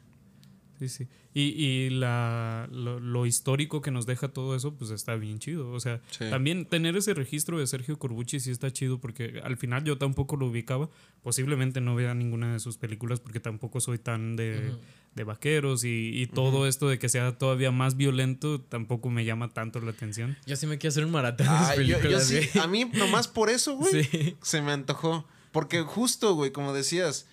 Sí, 0.79 0.89
sí. 0.89 1.09
Y, 1.35 1.43
y 1.65 1.91
la, 1.91 2.69
lo, 2.71 3.01
lo 3.01 3.27
histórico 3.27 3.81
que 3.83 3.91
nos 3.91 4.07
deja 4.07 4.29
todo 4.29 4.55
eso, 4.55 4.75
pues 4.77 4.93
está 4.93 5.17
bien 5.17 5.41
chido. 5.41 5.71
O 5.73 5.81
sea, 5.81 6.01
Sí. 6.11 6.31
también 6.31 6.67
tener 6.67 6.97
ese 6.97 7.15
registro 7.15 7.59
de 7.59 7.67
Sergio 7.67 7.99
Corbucci 7.99 8.39
sí 8.39 8.53
está 8.53 8.73
chido 8.73 9.01
porque 9.01 9.41
al 9.43 9.57
final 9.57 9.83
yo 9.85 9.99
tampoco 9.99 10.37
lo 10.37 10.47
ubicaba. 10.47 10.89
Posiblemente 11.23 11.81
no 11.81 11.97
vea 11.97 12.15
ninguna 12.15 12.53
de 12.53 12.61
sus 12.61 12.79
películas 12.79 13.19
porque 13.19 13.41
tampoco 13.41 13.81
soy 13.81 13.99
tan 13.99 14.37
de. 14.37 14.73
De 15.19 15.25
vaqueros 15.25 15.85
y, 15.85 16.11
y 16.15 16.27
todo 16.27 16.67
esto 16.67 16.89
de 16.89 16.99
que 16.99 17.09
sea 17.11 17.37
todavía 17.37 17.71
más 17.71 17.97
violento 17.97 18.61
tampoco 18.61 19.11
me 19.11 19.25
llama 19.27 19.53
tanto 19.53 19.81
la 19.81 19.91
atención. 19.91 20.39
Yo 20.47 20.57
sí 20.57 20.67
me 20.67 20.79
quiero 20.79 20.93
hacer 20.93 21.05
un 21.05 21.11
maratón 21.11 21.47
de 21.47 21.53
Ah, 21.53 21.75
yo, 21.77 22.01
yo 22.01 22.21
sí, 22.21 22.41
a 22.59 22.67
mí 22.67 22.85
nomás 22.87 23.29
por 23.29 23.51
eso, 23.51 23.75
güey, 23.77 24.05
Sí. 24.05 24.37
se 24.43 24.63
me 24.63 24.73
antojó. 24.73 25.27
Porque 25.53 25.83
justo, 25.83 26.35
güey, 26.35 26.53
como 26.53 26.73
decías, 26.73 27.27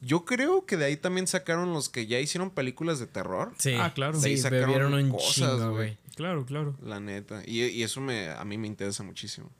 yo 0.00 0.24
creo 0.24 0.66
que 0.66 0.76
de 0.76 0.84
ahí 0.84 0.96
también 0.96 1.26
sacaron 1.26 1.72
los 1.72 1.88
que 1.88 2.06
ya 2.06 2.20
hicieron 2.20 2.50
películas 2.50 2.98
de 2.98 3.06
terror. 3.06 3.52
Sí. 3.58 3.72
Ah, 3.78 3.92
claro. 3.94 4.18
Sí, 4.20 4.28
Ahí 4.30 4.36
sacaron 4.36 4.66
bebieron 4.68 4.94
un 4.94 5.10
cosas, 5.10 5.62
güey. 5.70 5.96
Claro, 6.14 6.44
claro. 6.46 6.76
La 6.82 7.00
neta. 7.00 7.42
Y, 7.46 7.62
y 7.64 7.82
eso 7.82 8.00
me, 8.00 8.28
a 8.28 8.44
mí 8.44 8.58
me 8.58 8.66
interesa 8.66 9.02
muchísimo. 9.02 9.50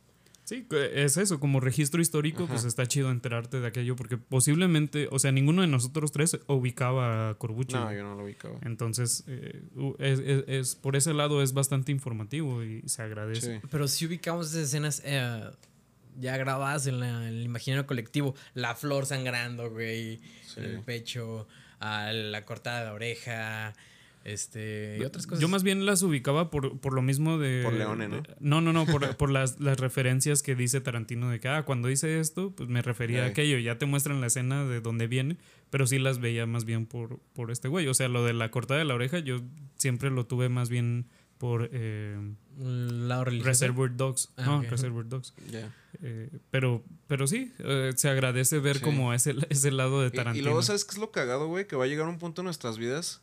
Sí, 0.45 0.67
es 0.93 1.17
eso, 1.17 1.41
como 1.41 1.59
registro 1.59 2.03
histórico, 2.03 2.47
pues 2.47 2.65
está 2.65 2.87
chido 2.87 3.11
enterarte 3.11 3.61
de 3.61 3.67
aquello 3.67 3.97
porque 3.97 4.19
posiblemente, 4.19 5.09
o 5.11 5.19
sea, 5.19 5.33
ninguno 5.33 5.63
de 5.63 5.69
nosotros 5.69 6.13
tres 6.13 6.39
ubicaba 6.49 7.31
a 7.31 7.35
Corbucci. 7.37 7.75
No, 7.75 7.91
yo 7.95 8.03
no 8.03 8.15
lo 8.15 8.25
ubicaba. 8.25 8.59
Entonces, 8.63 9.25
eh, 9.27 9.63
es, 9.99 10.19
es- 10.21 10.45
es- 10.47 10.75
por 10.77 10.97
ese 10.97 11.15
lado 11.15 11.43
es 11.43 11.55
bastante 11.55 11.93
informativo 11.93 12.63
y 12.63 12.83
se 12.87 13.03
agradece. 13.03 13.61
Sí. 13.61 13.67
Pero 13.71 13.89
sí 13.89 14.05
ubicamos 14.07 14.49
esas 14.51 14.65
escenas 14.65 15.01
eh, 15.05 15.51
ya 16.21 16.37
grabadas 16.37 16.87
en, 16.87 17.01
la- 17.01 17.09
en 17.27 17.35
el 17.35 17.43
imaginario 17.43 17.87
colectivo. 17.87 18.35
La 18.53 18.75
flor 18.75 19.07
sangrando, 19.07 19.71
güey, 19.71 20.21
Sí. 20.47 20.59
en 20.61 20.65
el 20.67 20.81
pecho, 20.83 21.49
a 21.81 22.13
la 22.13 22.45
cortada 22.45 22.85
de 22.85 22.91
oreja, 22.91 23.73
este, 24.25 24.97
y 25.01 25.05
otras 25.05 25.27
cosas. 25.27 25.41
Yo 25.41 25.49
más 25.49 25.63
bien 25.63 25.85
las 25.87 26.03
ubicaba 26.03 26.51
por, 26.51 26.81
por 26.81 26.95
lo 26.95 27.03
mismo 27.03 27.39
de... 27.39 27.61
Por 27.63 27.75
Leone, 27.75 28.09
¿no? 28.09 28.17
de- 28.23 28.37
no, 28.41 28.61
no, 28.61 28.73
no, 28.73 28.87
por, 28.87 29.17
por 29.17 29.31
las, 29.31 29.61
las 29.61 29.79
referencias 29.79 30.43
que 30.43 30.55
dice 30.55 30.81
Tarantino 30.81 31.31
de 31.31 31.41
que, 31.41 31.49
ah, 31.49 31.65
cuando 31.65 31.91
hice 31.91 32.19
esto, 32.21 32.51
pues 32.57 32.69
me 32.69 32.81
refería 32.83 33.25
a 33.25 33.27
aquello. 33.29 33.59
Ya 33.59 33.79
te 33.79 33.87
muestran 33.87 34.21
la 34.21 34.27
escena 34.29 34.65
de 34.65 34.81
dónde 34.81 35.07
viene, 35.07 35.37
pero 35.71 35.87
sí 35.87 35.99
las 35.99 36.19
veía 36.21 36.47
más 36.47 36.65
bien 36.65 36.87
por, 36.87 37.21
por 37.35 37.51
este 37.51 37.69
güey. 37.69 37.87
O 37.87 37.95
sea, 37.95 38.09
lo 38.09 38.25
de 38.25 38.33
la 38.33 38.51
cortada 38.51 38.79
de 38.79 38.87
la 38.87 38.95
oreja, 38.95 39.19
yo 39.19 39.43
siempre 39.77 40.11
lo 40.11 40.27
tuve 40.27 40.49
más 40.49 40.69
bien 40.71 41.07
por 41.37 41.69
eh, 41.73 42.17
religioso. 42.59 43.45
Reservoir 43.47 43.97
Dogs. 43.97 44.33
Ah, 44.37 44.45
no. 44.47 44.63
Reservoir 44.63 45.07
Dogs. 45.09 45.35
Ya. 45.51 45.73
Eh, 46.03 46.31
pero, 46.51 46.83
pero 47.07 47.27
sí, 47.27 47.53
eh, 47.59 47.93
se 47.97 48.09
agradece 48.09 48.59
ver 48.59 48.79
Sí. 48.79 48.83
como 48.85 49.13
ese, 49.13 49.35
ese 49.51 49.71
lado 49.71 50.01
de 50.01 50.09
Y, 50.09 50.11
Tarantino. 50.13 50.43
y 50.43 50.45
luego, 50.45 50.63
¿sabes 50.63 50.85
qué 50.85 50.93
es 50.93 50.99
lo 50.99 51.11
cagado, 51.11 51.47
güey? 51.49 51.67
Que 51.67 51.77
va 51.77 51.85
a 51.85 51.87
llegar 51.87 52.07
un 52.09 52.19
punto 52.19 52.41
en 52.43 52.45
nuestras 52.47 52.79
vidas 52.79 53.21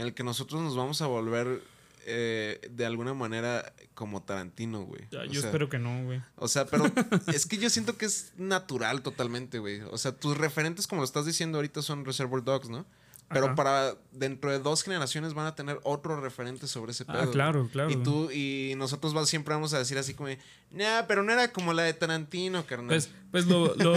en 0.00 0.06
el 0.06 0.14
que 0.14 0.24
nosotros 0.24 0.62
nos 0.62 0.76
vamos 0.76 1.02
a 1.02 1.06
volver 1.06 1.62
eh, 2.06 2.58
de 2.70 2.86
alguna 2.86 3.12
manera 3.12 3.74
como 3.94 4.22
Tarantino, 4.22 4.84
güey. 4.84 5.02
Ya, 5.10 5.26
yo 5.26 5.40
sea, 5.40 5.50
espero 5.50 5.68
que 5.68 5.78
no, 5.78 6.04
güey. 6.04 6.22
O 6.36 6.48
sea, 6.48 6.64
pero 6.64 6.84
es 7.26 7.44
que 7.44 7.58
yo 7.58 7.68
siento 7.68 7.98
que 7.98 8.06
es 8.06 8.32
natural 8.38 9.02
totalmente, 9.02 9.58
güey. 9.58 9.82
O 9.82 9.98
sea, 9.98 10.12
tus 10.12 10.38
referentes, 10.38 10.86
como 10.86 11.02
lo 11.02 11.04
estás 11.04 11.26
diciendo 11.26 11.58
ahorita, 11.58 11.82
son 11.82 12.04
Reservoir 12.06 12.42
Dogs, 12.42 12.70
¿no? 12.70 12.86
Pero 13.32 13.46
Ajá. 13.46 13.54
para 13.54 13.94
dentro 14.10 14.50
de 14.50 14.58
dos 14.58 14.82
generaciones 14.82 15.34
van 15.34 15.46
a 15.46 15.54
tener 15.54 15.78
otro 15.84 16.20
referente 16.20 16.66
sobre 16.66 16.90
ese 16.90 17.04
pedo. 17.04 17.20
Ah, 17.22 17.30
claro, 17.30 17.68
claro. 17.70 17.88
Y 17.90 17.96
tú 17.96 18.28
y 18.32 18.74
nosotros 18.76 19.16
va- 19.16 19.24
siempre 19.24 19.54
vamos 19.54 19.72
a 19.72 19.78
decir 19.78 19.96
así 19.98 20.14
como, 20.14 20.30
nah, 20.72 21.02
pero 21.06 21.22
no 21.22 21.30
era 21.32 21.52
como 21.52 21.72
la 21.72 21.84
de 21.84 21.94
Tarantino, 21.94 22.66
carnal. 22.66 22.88
Pues, 22.88 23.08
pues 23.30 23.46
lo, 23.46 23.72
lo, 23.76 23.94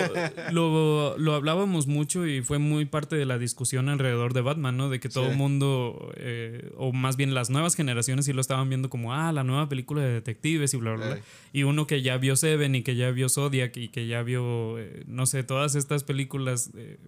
lo, 0.51 1.17
lo 1.17 1.33
hablábamos 1.33 1.87
mucho 1.87 2.27
y 2.27 2.43
fue 2.43 2.59
muy 2.59 2.85
parte 2.85 3.15
de 3.15 3.25
la 3.25 3.39
discusión 3.39 3.89
alrededor 3.89 4.33
de 4.33 4.41
Batman, 4.41 4.77
¿no? 4.77 4.89
De 4.89 4.99
que 4.99 5.09
todo 5.09 5.25
Sí. 5.25 5.31
el 5.31 5.37
mundo, 5.37 6.11
eh, 6.17 6.71
o 6.77 6.91
más 6.93 7.15
bien 7.17 7.33
las 7.33 7.49
nuevas 7.49 7.73
generaciones, 7.75 8.25
sí 8.25 8.33
lo 8.33 8.41
estaban 8.41 8.69
viendo 8.69 8.89
como, 8.91 9.13
ah, 9.15 9.31
la 9.31 9.43
nueva 9.43 9.67
película 9.67 10.01
de 10.03 10.13
detectives 10.13 10.73
y 10.75 10.77
bla, 10.77 10.93
bla, 10.93 11.05
bla. 11.07 11.19
Y 11.53 11.63
uno 11.63 11.87
que 11.87 12.03
ya 12.03 12.17
vio 12.17 12.35
Seven 12.35 12.75
y 12.75 12.83
que 12.83 12.95
ya 12.95 13.09
vio 13.09 13.29
Zodiac 13.29 13.75
y 13.77 13.87
que 13.89 14.05
ya 14.05 14.21
vio, 14.21 14.77
eh, 14.77 15.03
no 15.07 15.25
sé, 15.25 15.43
todas 15.43 15.73
estas 15.73 16.03
películas 16.03 16.69
eh, 16.77 16.99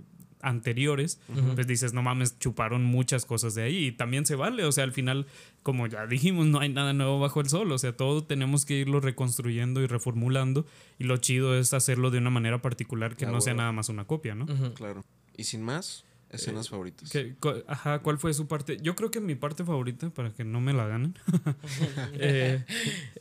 anteriores, 0.47 1.19
pues 1.55 1.67
dices, 1.67 1.93
no 1.93 2.01
mames, 2.01 2.39
chuparon 2.39 2.83
muchas 2.83 3.25
cosas 3.25 3.55
de 3.55 3.63
ahí 3.63 3.85
y 3.87 3.91
también 3.91 4.25
se 4.25 4.35
vale, 4.35 4.63
o 4.65 4.71
sea, 4.71 4.83
al 4.83 4.91
final, 4.93 5.25
como 5.63 5.87
ya 5.87 6.05
dijimos, 6.07 6.45
no 6.45 6.59
hay 6.59 6.69
nada 6.69 6.93
nuevo 6.93 7.19
bajo 7.19 7.41
el 7.41 7.49
sol, 7.49 7.71
o 7.71 7.77
sea, 7.77 7.95
todo 7.97 8.23
tenemos 8.23 8.65
que 8.65 8.75
irlo 8.75 8.99
reconstruyendo 8.99 9.81
y 9.81 9.87
reformulando 9.87 10.65
y 10.99 11.03
lo 11.05 11.17
chido 11.17 11.57
es 11.57 11.73
hacerlo 11.73 12.11
de 12.11 12.19
una 12.19 12.29
manera 12.29 12.61
particular 12.61 13.15
que 13.15 13.25
Ah, 13.25 13.31
no 13.31 13.41
sea 13.41 13.53
huevo. 13.53 13.61
nada 13.61 13.71
más 13.73 13.89
una 13.89 14.05
copia, 14.05 14.35
¿no? 14.35 14.45
Claro. 14.73 15.03
Y 15.35 15.43
sin 15.45 15.61
más, 15.63 16.05
escenas 16.35 16.69
favoritas. 16.69 17.09
¿Qué- 17.09 17.35
cu- 17.39 17.63
ajá, 17.67 17.99
¿cuál 17.99 18.17
fue 18.19 18.33
su 18.33 18.47
parte? 18.47 18.77
Yo 18.81 18.95
creo 18.95 19.11
que 19.11 19.19
mi 19.19 19.35
parte 19.35 19.63
favorita, 19.65 20.09
para 20.11 20.31
que 20.33 20.43
no 20.43 20.61
me 20.61 20.73
la 20.73 20.87
ganen, 20.87 21.15
eh, 22.13 22.63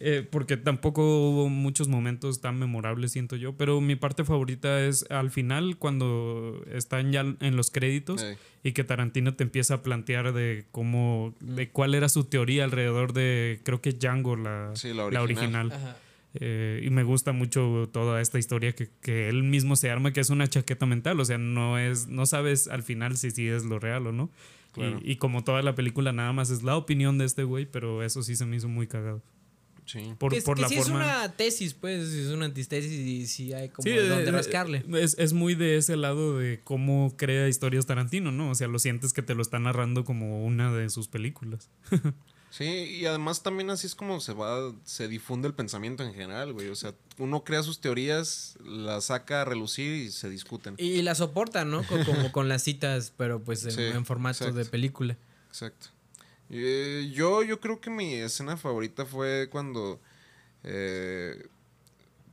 eh, 0.00 0.26
porque 0.30 0.56
tampoco 0.56 1.02
hubo 1.30 1.48
muchos 1.48 1.88
momentos 1.88 2.40
tan 2.40 2.58
memorables, 2.58 3.12
siento 3.12 3.36
yo, 3.36 3.56
pero 3.56 3.80
mi 3.80 3.96
parte 3.96 4.24
favorita 4.24 4.84
es 4.84 5.10
al 5.10 5.30
final, 5.30 5.76
cuando 5.78 6.62
están 6.72 7.12
ya 7.12 7.20
en 7.40 7.56
los 7.56 7.70
créditos 7.70 8.24
y 8.62 8.72
que 8.72 8.84
Tarantino 8.84 9.34
te 9.34 9.44
empieza 9.44 9.74
a 9.74 9.82
plantear 9.82 10.32
de 10.32 10.64
cómo, 10.70 11.34
de 11.40 11.68
cuál 11.70 11.94
era 11.94 12.08
su 12.08 12.24
teoría 12.24 12.64
alrededor 12.64 13.12
de, 13.12 13.60
creo 13.64 13.80
que 13.80 13.92
Django, 13.92 14.36
la, 14.36 14.70
Sí, 14.74 14.88
la 14.94 15.10
la 15.10 15.22
original. 15.22 15.66
original. 15.66 15.72
Ajá. 15.72 15.96
Eh, 16.34 16.82
y 16.84 16.90
me 16.90 17.04
gusta 17.04 17.32
mucho 17.32 17.88
toda 17.92 18.20
esta 18.20 18.38
historia 18.38 18.74
que, 18.74 18.90
que 19.00 19.28
él 19.28 19.44
mismo 19.44 19.76
se 19.76 19.90
arma, 19.90 20.12
que 20.12 20.20
es 20.20 20.30
una 20.30 20.48
chaqueta 20.48 20.86
mental. 20.86 21.20
O 21.20 21.24
sea, 21.24 21.38
no 21.38 21.78
es, 21.78 22.08
no 22.08 22.26
sabes 22.26 22.68
al 22.68 22.82
final 22.82 23.16
si 23.16 23.30
sí 23.30 23.46
es 23.46 23.64
lo 23.64 23.78
real 23.78 24.06
o 24.08 24.12
no. 24.12 24.30
Claro. 24.72 25.00
Y, 25.04 25.12
y 25.12 25.16
como 25.16 25.44
toda 25.44 25.62
la 25.62 25.74
película, 25.74 26.12
nada 26.12 26.32
más 26.32 26.50
es 26.50 26.62
la 26.62 26.76
opinión 26.76 27.18
de 27.18 27.24
este 27.24 27.44
güey, 27.44 27.66
pero 27.66 28.02
eso 28.02 28.22
sí 28.22 28.34
se 28.34 28.46
me 28.46 28.56
hizo 28.56 28.68
muy 28.68 28.88
cagado. 28.88 29.22
Sí. 29.86 30.14
Por, 30.18 30.32
que 30.32 30.40
por 30.40 30.56
que 30.56 30.62
la 30.62 30.68
sí 30.68 30.76
forma. 30.76 31.00
es 31.00 31.06
una 31.06 31.32
tesis, 31.36 31.74
pues, 31.74 32.08
es 32.08 32.30
una 32.30 32.46
antistesis 32.46 32.90
y 32.90 33.26
sí 33.26 33.52
hay 33.52 33.68
como 33.68 33.84
Sí, 33.84 33.94
donde 33.94 34.28
eh, 34.28 34.32
rascarle. 34.32 34.82
Es, 34.94 35.16
es 35.18 35.32
muy 35.34 35.54
de 35.54 35.76
ese 35.76 35.96
lado 35.96 36.38
de 36.38 36.60
cómo 36.64 37.14
crea 37.16 37.48
historias 37.48 37.86
Tarantino, 37.86 38.32
¿no? 38.32 38.50
O 38.50 38.54
sea, 38.54 38.66
lo 38.66 38.78
sientes 38.78 39.12
que 39.12 39.22
te 39.22 39.34
lo 39.34 39.42
está 39.42 39.58
narrando 39.58 40.04
como 40.04 40.44
una 40.44 40.72
de 40.72 40.88
sus 40.90 41.08
películas. 41.08 41.70
Sí, 42.56 42.64
y 42.64 43.06
además 43.06 43.42
también 43.42 43.68
así 43.70 43.88
es 43.88 43.96
como 43.96 44.20
se 44.20 44.32
va, 44.32 44.72
se 44.84 45.08
difunde 45.08 45.48
el 45.48 45.54
pensamiento 45.54 46.04
en 46.04 46.14
general, 46.14 46.52
güey. 46.52 46.68
O 46.68 46.76
sea, 46.76 46.94
uno 47.18 47.42
crea 47.42 47.64
sus 47.64 47.80
teorías, 47.80 48.56
las 48.64 49.06
saca 49.06 49.40
a 49.42 49.44
relucir 49.44 49.92
y 49.92 50.12
se 50.12 50.30
discuten. 50.30 50.76
Y 50.78 51.02
la 51.02 51.16
soporta, 51.16 51.64
¿no? 51.64 51.82
Co- 51.84 51.98
como 52.06 52.30
con 52.30 52.48
las 52.48 52.62
citas, 52.62 53.12
pero 53.16 53.42
pues 53.42 53.64
en, 53.64 53.72
Sí, 53.72 53.82
en 53.82 54.04
formato 54.06 54.44
exacto. 54.44 54.56
de 54.58 54.66
película. 54.66 55.16
Exacto. 55.48 55.88
Eh, 56.48 57.10
yo, 57.12 57.42
yo 57.42 57.58
creo 57.58 57.80
que 57.80 57.90
mi 57.90 58.14
escena 58.14 58.56
favorita 58.56 59.04
fue 59.04 59.48
cuando 59.50 60.00
eh, 60.62 61.48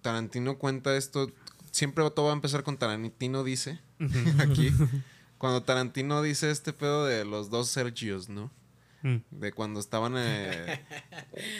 Tarantino 0.03 0.59
cuenta 0.59 0.95
esto. 0.97 1.31
Siempre 1.71 2.07
todo 2.11 2.25
va 2.27 2.31
a 2.33 2.35
empezar 2.35 2.61
con 2.63 2.77
Tarantino 2.77 3.43
dice. 3.43 3.79
aquí. 4.37 4.71
Cuando 5.39 5.63
Tarantino 5.63 6.21
dice 6.21 6.51
este 6.51 6.71
pedo 6.73 7.05
de 7.05 7.25
los 7.25 7.49
dos 7.49 7.67
Sergios, 7.69 8.29
¿no? 8.29 8.51
Mm. 9.03 9.17
De 9.31 9.51
cuando 9.51 9.79
estaban. 9.79 10.13
eh, 10.17 10.81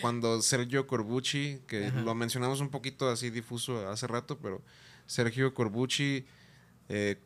cuando 0.02 0.42
Sergio 0.42 0.88
Corbucci, 0.88 1.62
que 1.68 1.92
lo 1.92 2.16
mencionamos 2.16 2.62
un 2.62 2.70
poquito 2.70 3.10
así 3.10 3.30
difuso 3.30 3.90
hace 3.90 4.08
rato, 4.08 4.38
pero 4.40 4.62
Sergio 5.06 5.54
Corbucci 5.54 6.26
eh, 6.90 7.18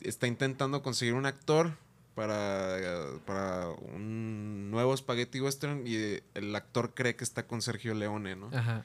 está 0.00 0.26
intentando 0.26 0.82
conseguir 0.82 1.14
un 1.14 1.26
actor 1.26 1.76
para, 2.14 2.78
eh, 2.78 3.18
para 3.26 3.68
un 3.68 4.70
nuevo 4.70 4.96
Spaghetti 4.96 5.40
Western 5.40 5.86
y 5.86 6.20
el 6.34 6.54
actor 6.56 6.94
cree 6.94 7.16
que 7.16 7.24
está 7.24 7.46
con 7.46 7.62
Sergio 7.62 7.94
Leone, 7.94 8.36
¿no? 8.36 8.50
Ajá. 8.52 8.84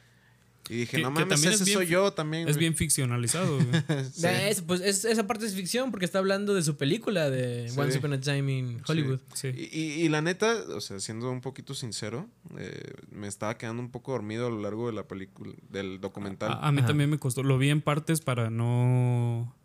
Y 0.68 0.78
dije, 0.78 0.98
Que- 0.98 1.04
no 1.04 1.10
que 1.10 1.20
mames, 1.22 1.30
también 1.30 1.54
es 1.54 1.62
ese 1.62 1.66
bien 1.70 1.78
soy 1.78 1.88
yo 1.88 2.12
también. 2.14 2.48
Es 2.48 2.56
güey". 2.56 2.60
bien 2.62 2.76
ficcionalizado. 2.76 3.56
güey. 3.56 3.68
Sí. 4.14 4.26
Es- 4.28 4.62
pues 4.62 4.82
es- 4.82 5.06
esa 5.06 5.28
parte 5.28 5.46
es 5.46 5.54
ficción 5.54 5.92
porque 5.92 6.06
está 6.06 6.18
hablando 6.20 6.54
de 6.56 6.64
su 6.64 6.76
película 6.76 7.30
de 7.30 7.70
Sí. 7.70 7.80
Once 7.80 7.98
Upon 8.00 8.14
a 8.14 8.20
Time 8.20 8.52
in 8.52 8.82
Hollywood. 8.88 9.20
Sí. 9.34 9.50
Y, 9.56 9.80
y- 9.80 10.02
y 10.06 10.10
la 10.10 10.22
neta, 10.22 10.56
o 10.76 10.82
sea, 10.82 11.00
siendo 11.00 11.30
un 11.32 11.42
poquito 11.42 11.74
sincero, 11.76 12.28
eh, 12.58 12.94
me 13.12 13.28
estaba 13.28 13.58
quedando 13.60 13.82
un 13.84 13.92
poco 13.92 14.14
dormido 14.14 14.48
a 14.48 14.50
lo 14.50 14.60
largo 14.62 14.88
de 14.88 14.94
la 14.94 15.08
película, 15.08 15.54
del 15.70 16.02
documental. 16.02 16.52
A, 16.54 16.68
a 16.68 16.72
mí 16.72 16.80
Ajá. 16.80 16.88
también 16.88 17.10
me 17.12 17.20
costó. 17.20 17.44
Lo 17.44 17.58
vi 17.60 17.70
en 17.70 17.82
partes 17.82 18.22
para 18.22 18.50
no 18.50 19.56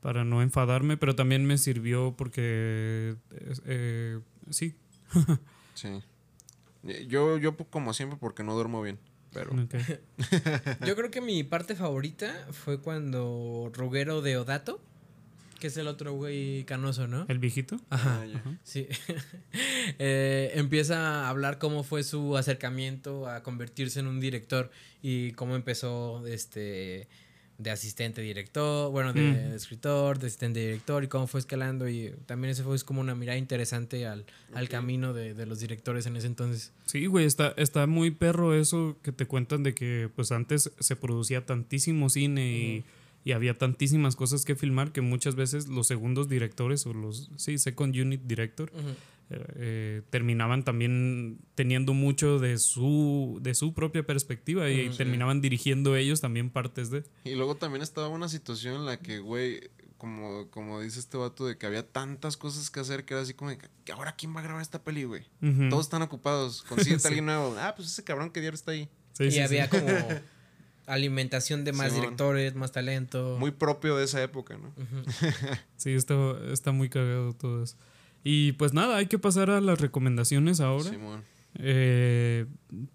para 0.00 0.24
no 0.24 0.40
enfadarme, 0.42 0.96
pero 0.96 1.16
también 1.16 1.44
me 1.46 1.58
sirvió 1.58 2.14
porque 2.16 3.16
eh, 3.32 3.54
eh, 3.64 4.20
sí. 4.50 4.74
Sí. 5.74 5.88
Eh, 6.86 7.06
Yo, 7.08 7.36
yo 7.38 7.56
como 7.56 7.92
siempre 7.92 8.16
porque 8.20 8.44
no 8.44 8.54
duermo 8.54 8.80
bien, 8.82 8.98
pero... 9.36 9.50
Yo 10.86 10.96
creo 10.96 11.10
que 11.10 11.20
mi 11.20 11.44
parte 11.44 11.76
favorita 11.76 12.32
fue 12.52 12.80
cuando 12.80 13.70
Ruguero 13.74 14.22
de 14.22 14.38
Odato, 14.38 14.80
que 15.60 15.66
es 15.66 15.76
el 15.76 15.88
otro 15.88 16.14
güey 16.14 16.64
canoso, 16.64 17.06
¿no? 17.06 17.26
El 17.28 17.38
viejito. 17.38 17.76
Ajá. 17.90 18.24
Ah. 18.24 18.52
Sí. 18.64 18.88
Eh, 19.98 20.52
empieza 20.54 21.24
a 21.24 21.28
hablar 21.30 21.58
cómo 21.58 21.82
fue 21.82 22.02
su 22.02 22.36
acercamiento 22.36 23.28
a 23.28 23.42
convertirse 23.42 24.00
en 24.00 24.06
un 24.06 24.20
director 24.20 24.70
y 25.00 25.32
cómo 25.32 25.56
empezó 25.56 26.26
este 26.26 27.08
de 27.58 27.70
asistente 27.70 28.20
director, 28.20 28.90
bueno, 28.90 29.12
de, 29.12 29.20
Mm. 29.22 29.54
escritor, 29.54 30.18
de 30.18 30.26
asistente 30.26 30.60
director 30.60 31.02
y 31.04 31.08
cómo 31.08 31.26
fue 31.26 31.40
escalando 31.40 31.88
y 31.88 32.12
también 32.26 32.50
ese 32.50 32.62
fue 32.62 32.76
es 32.76 32.84
como 32.84 33.00
una 33.00 33.14
mirada 33.14 33.38
interesante 33.38 34.06
al, 34.06 34.26
al 34.54 34.68
camino 34.68 35.14
de, 35.14 35.32
de 35.34 35.46
los 35.46 35.60
directores 35.60 36.04
en 36.06 36.16
ese 36.16 36.26
entonces. 36.26 36.72
Sí, 36.84 37.06
güey, 37.06 37.24
está, 37.24 37.54
está 37.56 37.86
muy 37.86 38.10
perro 38.10 38.54
eso 38.54 38.96
que 39.02 39.10
te 39.12 39.26
cuentan 39.26 39.62
de 39.62 39.74
que 39.74 40.10
pues 40.14 40.32
antes 40.32 40.70
se 40.78 40.96
producía 40.96 41.46
tantísimo 41.46 42.10
cine 42.10 42.52
y, 42.58 42.84
y 43.24 43.32
había 43.32 43.56
tantísimas 43.56 44.16
cosas 44.16 44.44
que 44.44 44.54
filmar 44.54 44.92
que 44.92 45.00
muchas 45.00 45.34
veces 45.34 45.66
los 45.68 45.86
segundos 45.86 46.28
directores 46.28 46.86
o 46.86 46.92
los, 46.92 47.30
sí, 47.36 47.56
second 47.58 47.96
unit 47.96 48.20
director 48.24 48.70
eh, 49.30 50.02
terminaban 50.10 50.62
también 50.64 51.38
teniendo 51.54 51.94
mucho 51.94 52.38
de 52.38 52.58
su, 52.58 53.38
de 53.42 53.54
su 53.54 53.74
propia 53.74 54.04
perspectiva 54.06 54.70
y 54.70 54.88
terminaban 54.90 55.40
dirigiendo 55.40 55.96
ellos 55.96 56.20
también 56.20 56.50
partes 56.50 56.90
de... 56.90 57.04
Y 57.24 57.34
luego 57.34 57.56
también 57.56 57.82
estaba 57.82 58.08
una 58.08 58.28
situación 58.28 58.76
en 58.76 58.84
la 58.86 58.98
que, 58.98 59.18
güey, 59.18 59.60
como, 59.98 60.48
como 60.50 60.80
dice 60.80 61.00
este 61.00 61.16
vato, 61.16 61.46
de 61.46 61.56
que 61.58 61.66
había 61.66 61.86
tantas 61.86 62.36
cosas 62.36 62.70
que 62.70 62.80
hacer 62.80 63.04
que 63.04 63.14
era 63.14 63.22
así 63.22 63.34
como 63.34 63.50
de 63.50 63.58
que 63.58 63.92
ahora 63.92 64.14
quién 64.14 64.34
va 64.34 64.40
a 64.40 64.42
grabar 64.44 64.62
esta 64.62 64.84
peli, 64.84 65.04
güey. 65.04 65.24
Todos 65.70 65.86
están 65.86 66.02
ocupados, 66.02 66.62
consíguete 66.62 67.00
Sí. 67.02 67.08
alguien 67.08 67.26
nuevo. 67.26 67.56
Ah, 67.58 67.74
pues 67.74 67.88
ese 67.88 68.04
cabrón 68.04 68.30
que 68.30 68.40
diario 68.40 68.54
está 68.56 68.72
ahí. 68.72 68.88
Sí, 69.12 69.24
y 69.24 69.30
sí, 69.30 69.36
sí. 69.36 69.40
había 69.40 69.68
como 69.70 69.88
alimentación 70.86 71.64
de 71.64 71.72
más 71.72 71.88
Simón. 71.88 72.02
directores, 72.02 72.54
más 72.54 72.72
talento. 72.72 73.36
Muy 73.40 73.50
propio 73.50 73.96
de 73.96 74.04
esa 74.04 74.22
época, 74.22 74.56
¿no? 74.58 74.72
Sí, 75.76 75.92
está, 75.92 76.14
está 76.52 76.72
muy 76.72 76.88
cagado 76.88 77.32
todo 77.32 77.62
eso. 77.64 77.76
Y 78.28 78.52
pues 78.52 78.72
nada, 78.72 78.96
hay 78.96 79.06
que 79.06 79.20
pasar 79.20 79.50
a 79.50 79.60
las 79.60 79.80
recomendaciones 79.80 80.58
ahora. 80.58 80.90
Simón. 80.90 81.20
Eh, 81.58 82.46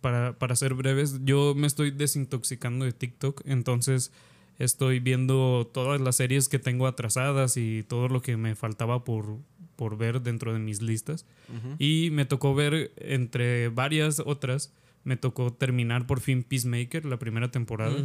para, 0.01 0.37
para 0.37 0.57
ser 0.57 0.73
breves, 0.73 1.21
yo 1.23 1.55
me 1.55 1.67
estoy 1.67 1.91
desintoxicando 1.91 2.83
de 2.83 2.91
TikTok, 2.91 3.41
entonces 3.45 4.11
estoy 4.59 4.99
viendo 4.99 5.69
todas 5.73 6.01
las 6.01 6.17
series 6.17 6.49
que 6.49 6.59
tengo 6.59 6.85
atrasadas 6.85 7.55
y 7.55 7.83
todo 7.87 8.09
lo 8.09 8.21
que 8.21 8.35
me 8.35 8.55
faltaba 8.55 9.05
por, 9.05 9.37
por 9.77 9.97
ver 9.97 10.21
dentro 10.21 10.51
de 10.53 10.59
mis 10.59 10.81
listas. 10.81 11.25
Ujú. 11.47 11.75
Y 11.79 12.09
me 12.11 12.25
tocó 12.25 12.53
ver 12.53 12.91
entre 12.97 13.69
varias 13.69 14.19
otras, 14.19 14.73
me 15.05 15.15
tocó 15.15 15.53
terminar 15.53 16.05
por 16.07 16.19
fin 16.19 16.43
Peacemaker, 16.43 17.05
la 17.05 17.17
primera 17.17 17.49
temporada. 17.51 17.95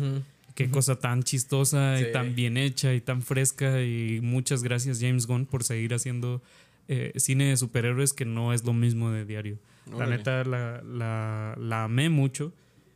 Qué 0.55 0.71
cosa 0.71 0.99
tan 0.99 1.23
chistosa 1.23 1.99
Sí. 1.99 2.05
y 2.09 2.13
tan 2.13 2.35
bien 2.35 2.57
hecha 2.57 2.95
y 2.95 3.03
tan 3.03 3.21
fresca. 3.21 3.83
Y 3.83 4.21
muchas 4.23 4.63
gracias, 4.63 5.01
James 5.01 5.27
Gunn, 5.27 5.45
por 5.45 5.65
seguir 5.65 5.93
haciendo 5.93 6.41
eh, 6.89 7.13
cine 7.17 7.47
de 7.47 7.57
superhéroes 7.57 8.13
que 8.13 8.25
no 8.25 8.53
es 8.53 8.65
lo 8.65 8.73
mismo 8.73 9.11
de 9.11 9.25
diario. 9.25 9.59
La 9.97 10.07
neta, 10.07 10.43
la, 10.45 10.83
la, 10.83 11.55
la 11.59 11.85
amé 11.85 12.09
mucho. 12.09 12.53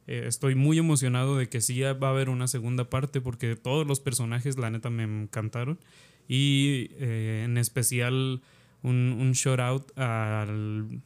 Eh, 0.06 0.24
estoy 0.26 0.56
muy 0.56 0.76
emocionado 0.78 1.36
de 1.36 1.48
que 1.48 1.60
sí 1.60 1.80
va 1.82 2.08
a 2.08 2.10
haber 2.10 2.28
una 2.30 2.48
segunda 2.48 2.90
parte 2.90 3.20
porque 3.20 3.54
todos 3.54 3.86
los 3.86 4.00
personajes, 4.00 4.58
la 4.58 4.70
neta, 4.70 4.90
me 4.90 5.04
encantaron. 5.04 5.78
Y 6.26 6.90
eh, 6.98 7.42
en 7.44 7.58
especial 7.58 8.40
un, 8.82 9.16
un 9.20 9.32
shout 9.32 9.60
out 9.60 9.98
al. 9.98 11.00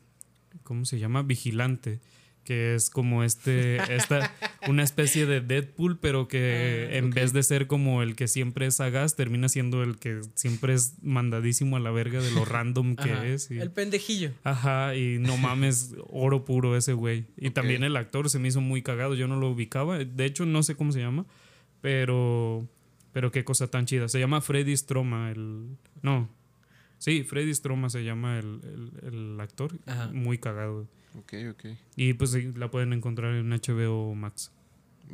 ¿Cómo 0.63 0.87
se 0.87 0.99
llama? 0.99 1.23
Vigilante. 1.23 2.01
Que 2.45 2.75
es 2.75 2.91
como 2.91 3.25
este. 3.25 3.77
Esta, 3.95 4.31
una 4.69 4.83
especie 4.83 5.25
de 5.25 5.41
Deadpool, 5.41 5.99
pero 5.99 6.29
que 6.29 6.89
Ah, 6.93 6.97
en 6.99 7.11
vez 7.11 7.33
de 7.33 7.43
ser 7.43 7.67
como 7.67 8.03
el 8.03 8.15
que 8.17 8.29
siempre 8.29 8.67
es 8.67 8.77
sagaz, 8.77 9.17
termina 9.17 9.49
siendo 9.49 9.83
el 9.83 9.97
que 9.99 10.21
siempre 10.35 10.75
es 10.75 10.97
mandadísimo 11.03 11.77
a 11.77 11.81
la 11.81 11.91
verga 11.91 12.21
de 12.21 12.31
lo 12.33 12.45
random 12.45 12.97
que 12.97 13.13
Ajá, 13.13 13.27
es. 13.27 13.51
y- 13.51 13.59
El 13.59 13.71
pendejillo. 13.71 14.33
Ajá, 14.45 14.95
y 14.95 15.19
no 15.19 15.37
mames, 15.39 15.95
oro 16.11 16.45
puro 16.45 16.77
ese 16.77 16.93
güey. 16.93 17.25
Y 17.39 17.51
también 17.51 17.83
el 17.83 17.97
actor 17.97 18.29
se 18.29 18.39
me 18.39 18.49
hizo 18.49 18.61
muy 18.61 18.83
cagado, 18.83 19.15
yo 19.15 19.27
no 19.27 19.37
lo 19.37 19.49
ubicaba. 19.49 19.99
De 19.99 20.25
hecho, 20.27 20.45
no 20.45 20.63
sé 20.63 20.75
cómo 20.77 20.93
se 20.93 21.01
llama, 21.01 21.25
pero. 21.81 22.69
Pero 23.13 23.31
qué 23.31 23.45
cosa 23.45 23.69
tan 23.69 23.87
chida. 23.87 24.09
Se 24.09 24.19
llama 24.19 24.41
Freddy 24.41 24.77
Stroma, 24.77 25.31
el. 25.31 25.69
No. 26.03 26.29
Sí, 26.99 27.23
Freddy 27.23 27.55
Stroma 27.55 27.89
se 27.91 28.03
llama 28.03 28.39
el, 28.39 28.61
el- 28.65 29.09
el 29.35 29.41
actor. 29.41 29.79
Ajá. 29.87 30.11
Muy 30.13 30.39
cagado. 30.39 30.89
Ok, 31.17 31.33
ok. 31.51 31.65
Y 31.97 32.15
pues 32.15 32.35
la 32.57 32.71
pueden 32.71 32.93
encontrar 32.93 33.35
en 33.35 33.51
HBO 33.51 34.15
Max. 34.15 34.51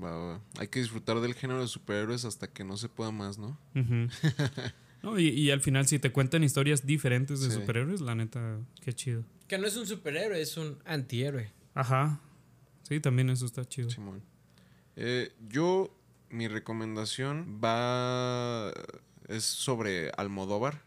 Va, 0.03 0.11
va. 0.17 0.41
Hay 0.59 0.69
que 0.69 0.81
disfrutar 0.81 1.21
del 1.21 1.35
género 1.35 1.61
de 1.61 1.69
superhéroes 1.69 2.25
hasta 2.25 2.47
que 2.51 2.65
no 2.65 2.77
se 2.77 2.89
pueda 2.89 3.11
más, 3.11 3.39
¿no? 3.39 3.59
No, 5.03 5.19
y, 5.19 5.29
y 5.29 5.51
al 5.51 5.63
final, 5.63 5.87
si 5.87 5.99
te 5.99 6.13
cuentan 6.13 6.45
historias 6.45 6.85
diferentes 6.85 7.41
de 7.41 7.49
Sí. 7.49 7.55
superhéroes, 7.57 8.03
la 8.03 8.15
neta, 8.15 8.59
qué 8.83 8.93
chido. 8.93 9.25
Que 9.49 9.57
no 9.57 9.67
es 9.67 9.75
un 9.79 9.87
superhéroe, 9.87 10.39
es 10.43 10.59
un 10.59 10.77
antihéroe. 10.85 11.51
Ajá. 11.75 12.21
Sí, 12.83 13.01
también 13.01 13.31
eso 13.31 13.47
está 13.47 13.65
chido. 13.65 13.89
Simón. 13.89 14.23
Eh, 14.97 15.33
yo, 15.49 15.97
mi 16.29 16.49
recomendación 16.49 17.61
va. 17.65 18.73
Es 19.29 19.45
sobre 19.45 20.11
Almodóvar. 20.19 20.83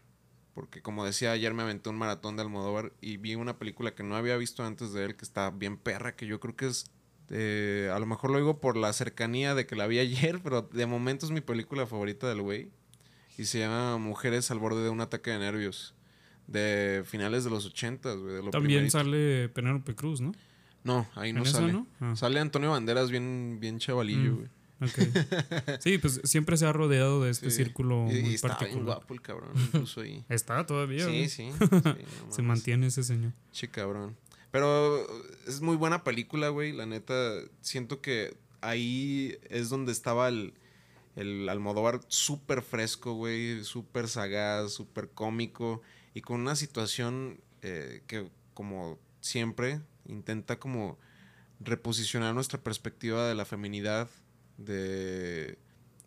Porque 0.54 0.82
como 0.82 1.04
decía, 1.04 1.32
ayer 1.32 1.52
me 1.52 1.62
aventé 1.64 1.90
un 1.90 1.96
maratón 1.96 2.36
de 2.36 2.42
Almodóvar 2.42 2.92
y 3.00 3.16
vi 3.16 3.34
una 3.34 3.58
película 3.58 3.94
que 3.94 4.04
no 4.04 4.14
había 4.16 4.36
visto 4.36 4.64
antes 4.64 4.92
de 4.92 5.04
él, 5.04 5.16
que 5.16 5.24
está 5.24 5.50
bien 5.50 5.76
perra, 5.76 6.14
que 6.14 6.26
yo 6.26 6.38
creo 6.40 6.54
que 6.56 6.66
es. 6.66 6.90
eh, 7.30 7.90
a 7.92 7.98
lo 7.98 8.06
mejor 8.06 8.30
lo 8.30 8.38
digo 8.38 8.60
por 8.60 8.76
la 8.76 8.92
cercanía 8.92 9.54
de 9.54 9.66
que 9.66 9.74
la 9.76 9.86
vi 9.88 9.98
ayer, 10.00 10.40
pero 10.44 10.62
de 10.62 10.86
momento 10.86 11.26
es 11.26 11.32
mi 11.32 11.40
película 11.40 11.86
favorita 11.86 12.28
del 12.28 12.42
güey. 12.42 12.68
Y 13.36 13.46
se 13.46 13.58
llama 13.58 13.98
Mujeres 13.98 14.50
al 14.52 14.60
borde 14.60 14.82
de 14.84 14.90
un 14.90 15.00
ataque 15.00 15.30
de 15.32 15.38
nervios. 15.40 15.94
De 16.46 17.02
finales 17.06 17.42
de 17.42 17.50
los 17.50 17.66
ochentas, 17.66 18.16
güey. 18.18 18.36
lo 18.36 18.50
También 18.50 18.86
primerito. 18.86 18.98
sale 18.98 19.48
Penélope 19.48 19.94
Cruz, 19.96 20.20
¿no? 20.20 20.32
No, 20.84 21.06
ahí 21.14 21.32
no 21.32 21.40
¿En 21.40 21.46
esa 21.46 21.58
sale. 21.58 21.72
no? 21.72 21.86
Ah. 21.98 22.14
Sale 22.14 22.38
Antonio 22.38 22.70
Banderas 22.70 23.10
bien, 23.10 23.56
bien 23.60 23.78
chavalillo, 23.78 24.32
Mm. 24.32 24.36
güey. 24.36 24.48
Sí, 25.80 25.98
pues 25.98 26.20
siempre 26.24 26.56
se 26.56 26.66
ha 26.66 26.72
rodeado 26.72 27.22
de 27.22 27.30
este 27.30 27.50
Sí. 27.50 27.56
círculo 27.64 28.06
Y, 28.10 28.18
y 28.18 28.22
muy 28.22 28.34
está 28.34 28.58
bien 28.58 28.84
guapo 28.84 29.14
el 29.14 29.20
cabrón, 29.22 29.50
incluso 29.56 30.00
ahí. 30.00 30.24
Está 30.28 30.66
todavía. 30.66 31.06
sí, 31.06 31.28
sí, 31.28 31.50
sí, 31.50 31.66
no 32.26 32.32
Se 32.32 32.42
mantiene 32.42 32.86
ese 32.88 33.02
señor. 33.02 33.32
Che, 33.52 33.68
cabrón. 33.68 34.16
Pero 34.50 35.06
es 35.46 35.60
muy 35.60 35.76
buena 35.76 36.04
película, 36.04 36.48
güey. 36.48 36.72
La 36.72 36.86
neta, 36.86 37.14
siento 37.60 38.00
que 38.00 38.36
ahí 38.60 39.36
es 39.50 39.68
donde 39.68 39.90
estaba 39.92 40.28
el, 40.28 40.54
el 41.16 41.48
Almodóvar 41.48 42.00
súper 42.08 42.62
fresco, 42.62 43.14
güey. 43.14 43.64
Súper 43.64 44.08
sagaz, 44.08 44.72
súper 44.72 45.10
cómico. 45.10 45.82
Y 46.14 46.20
con 46.20 46.40
una 46.40 46.54
situación 46.54 47.40
eh, 47.62 48.02
que, 48.06 48.30
como 48.54 48.98
siempre, 49.20 49.80
intenta 50.06 50.58
como 50.60 50.98
reposicionar 51.58 52.34
nuestra 52.34 52.60
perspectiva 52.62 53.26
de 53.26 53.34
la 53.34 53.44
feminidad, 53.44 54.08
de, 54.58 55.58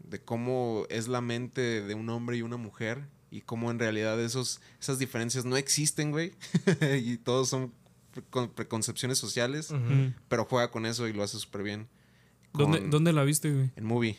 de 0.03 0.19
cómo 0.23 0.85
es 0.89 1.07
la 1.07 1.21
mente 1.21 1.81
de 1.81 1.93
un 1.95 2.09
hombre 2.09 2.37
y 2.37 2.41
una 2.41 2.57
mujer 2.57 3.05
y 3.29 3.41
cómo 3.41 3.71
en 3.71 3.79
realidad 3.79 4.21
esos, 4.23 4.61
esas 4.79 4.99
diferencias 4.99 5.45
no 5.45 5.57
existen, 5.57 6.11
güey. 6.11 6.33
y 7.03 7.17
todos 7.17 7.49
son 7.49 7.73
precon- 8.15 8.49
preconcepciones 8.53 9.17
sociales, 9.17 9.73
pero 10.29 10.45
juega 10.45 10.71
con 10.71 10.85
eso 10.85 11.07
y 11.07 11.13
lo 11.13 11.23
hace 11.23 11.37
súper 11.39 11.63
bien. 11.63 11.87
¿Dónde, 12.53 12.79
Con- 12.79 12.89
¿Dónde 12.89 13.13
la 13.13 13.23
viste, 13.23 13.51
güey? 13.53 13.71
En 13.75 13.83
Movie. 13.85 14.17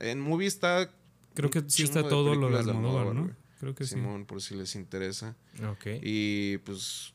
En 0.00 0.20
Movie 0.20 0.46
está... 0.48 0.90
Creo 1.34 1.50
que 1.50 1.62
sí 1.68 1.82
está 1.84 2.08
todo 2.08 2.34
lo 2.34 2.48
de 2.50 2.58
Almodóvar, 2.58 3.14
¿no? 3.14 3.22
güey. 3.24 3.34
Creo 3.60 3.74
que 3.74 3.84
sí. 3.84 3.94
Simón, 3.94 4.24
por 4.24 4.40
si 4.40 4.54
les 4.54 4.74
interesa. 4.76 5.36
Ok. 5.68 5.86
Y 6.02 6.58
pues 6.58 7.12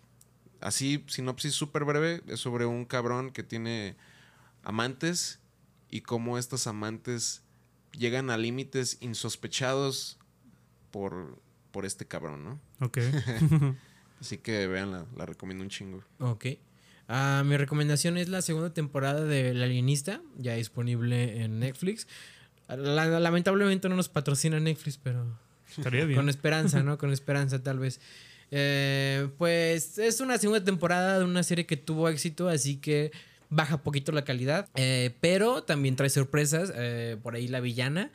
así, 0.62 1.04
sinopsis 1.08 1.54
súper 1.54 1.84
breve, 1.84 2.22
es 2.28 2.40
sobre 2.40 2.66
un 2.66 2.86
cabrón 2.86 3.32
que 3.32 3.44
tiene 3.44 3.96
amantes 4.64 5.40
y 5.94 6.02
cómo 6.02 6.38
estas 6.40 6.66
amantes 6.68 7.44
llegan 7.92 8.30
a 8.32 8.38
límites 8.38 8.98
insospechados 9.02 10.18
por, 10.92 11.40
por 11.72 11.86
este 11.86 12.06
cabrón, 12.06 12.44
¿no? 12.44 12.60
Ok. 12.80 12.98
Así 14.20 14.38
que 14.38 14.68
veanla, 14.68 15.06
la 15.16 15.26
recomiendo 15.26 15.64
un 15.64 15.70
chingo. 15.70 16.04
Ok. 16.20 16.46
Ah, 17.08 17.44
mi 17.46 17.58
recomendación 17.58 18.18
es 18.18 18.30
la 18.30 18.42
segunda 18.42 18.74
temporada 18.74 19.24
de 19.26 19.50
El 19.50 19.62
Alienista, 19.62 20.22
ya 20.38 20.56
disponible 20.56 21.44
en 21.44 21.60
Netflix. 21.60 22.08
La- 22.70 23.20
lamentablemente 23.20 23.90
no 23.90 23.96
nos 23.96 24.08
patrocina 24.10 24.60
Netflix, 24.60 24.98
pero 24.98 25.38
Estaría 25.78 26.06
bien. 26.06 26.18
con 26.18 26.30
esperanza, 26.30 26.82
¿no? 26.82 26.98
Con 26.98 27.12
esperanza, 27.12 27.62
tal 27.62 27.80
vez. 27.80 28.00
Eh, 28.52 29.28
pues 29.38 29.98
es 29.98 30.22
una 30.22 30.38
segunda 30.38 30.64
temporada 30.64 31.20
de 31.20 31.26
una 31.26 31.44
serie 31.44 31.66
que 31.66 31.76
tuvo 31.78 32.08
éxito, 32.08 32.48
así 32.48 32.78
que 32.78 33.12
baja 33.56 33.84
poquito 33.84 34.12
la 34.12 34.24
calidad. 34.24 34.68
Eh, 34.76 35.16
pero 35.22 35.64
también 35.64 35.96
trae 35.96 36.10
sorpresas. 36.10 36.72
Eh, 36.76 37.18
por 37.22 37.36
ahí 37.36 37.48
la 37.48 37.60
villana, 37.60 38.12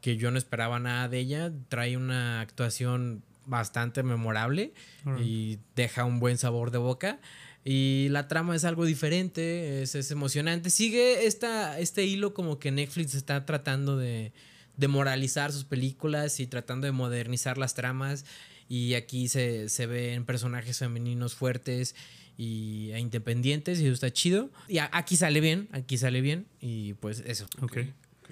que 0.00 0.16
yo 0.16 0.30
no 0.30 0.38
esperaba 0.38 0.78
nada 0.78 1.08
de 1.08 1.18
ella, 1.18 1.52
trae 1.68 1.96
una 1.96 2.40
actuación 2.40 3.22
bastante 3.46 4.02
memorable 4.02 4.74
y 5.18 5.58
deja 5.74 6.04
un 6.04 6.20
buen 6.20 6.36
sabor 6.36 6.70
de 6.70 6.78
boca. 6.78 7.18
Y 7.64 8.08
la 8.10 8.28
trama 8.28 8.54
es 8.54 8.64
algo 8.64 8.84
diferente, 8.84 9.82
es, 9.82 9.94
es 9.94 10.10
emocionante. 10.10 10.70
Sigue 10.70 11.26
esta, 11.26 11.78
este 11.78 12.04
hilo 12.04 12.32
como 12.34 12.58
que 12.58 12.70
Netflix 12.70 13.14
está 13.14 13.44
tratando 13.46 13.96
de, 13.96 14.32
de 14.76 14.88
moralizar 14.88 15.52
sus 15.52 15.64
películas 15.64 16.40
y 16.40 16.46
tratando 16.46 16.86
de 16.86 16.92
modernizar 16.92 17.58
las 17.58 17.74
tramas. 17.74 18.24
Y 18.68 18.94
aquí 18.94 19.28
se, 19.28 19.68
se 19.70 19.86
ven 19.86 20.24
personajes 20.24 20.78
femeninos 20.78 21.34
fuertes 21.34 21.94
y, 22.38 22.90
e 22.92 23.00
independientes 23.00 23.78
y 23.80 23.84
eso 23.84 23.92
está 23.92 24.10
chido. 24.10 24.50
Y 24.68 24.78
a- 24.78 24.88
aquí 24.94 25.16
sale 25.16 25.40
bien, 25.42 25.68
aquí 25.72 25.98
sale 25.98 26.22
bien. 26.22 26.46
Y 26.60 26.94
pues 26.94 27.22
eso. 27.26 27.44
Ok. 27.60 27.78
Ok. 28.22 28.30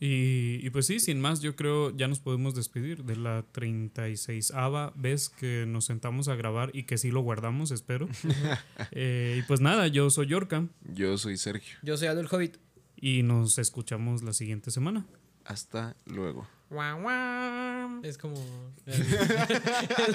Y, 0.00 0.58
y 0.60 0.70
pues 0.70 0.86
sí, 0.86 0.98
sin 1.00 1.20
más, 1.20 1.40
yo 1.40 1.56
creo 1.56 1.96
ya 1.96 2.08
nos 2.08 2.18
podemos 2.20 2.54
despedir 2.54 3.04
de 3.04 3.16
la 3.16 3.42
36 3.52 4.52
vez 4.96 5.30
que 5.30 5.64
nos 5.66 5.86
sentamos 5.86 6.28
a 6.28 6.34
grabar 6.34 6.70
y 6.74 6.82
que 6.82 6.98
sí 6.98 7.10
lo 7.10 7.20
guardamos, 7.22 7.70
espero. 7.70 8.08
Eh, 8.90 9.36
y 9.38 9.42
pues 9.46 9.60
nada, 9.60 9.86
yo 9.88 10.10
soy 10.10 10.26
Yorka 10.26 10.66
Yo 10.92 11.16
soy 11.16 11.36
Sergio. 11.38 11.78
Yo 11.82 11.96
soy 11.96 12.08
Aldo 12.08 12.20
el 12.20 12.26
Hobbit. 12.30 12.56
y 12.96 13.22
nos 13.22 13.58
escuchamos 13.58 14.22
la 14.22 14.32
siguiente 14.32 14.70
semana. 14.70 15.06
Hasta 15.44 15.96
luego. 16.06 16.46
Guau, 16.74 17.00
guau. 17.02 18.00
Es 18.02 18.18
como 18.18 18.34
el, 18.86 18.94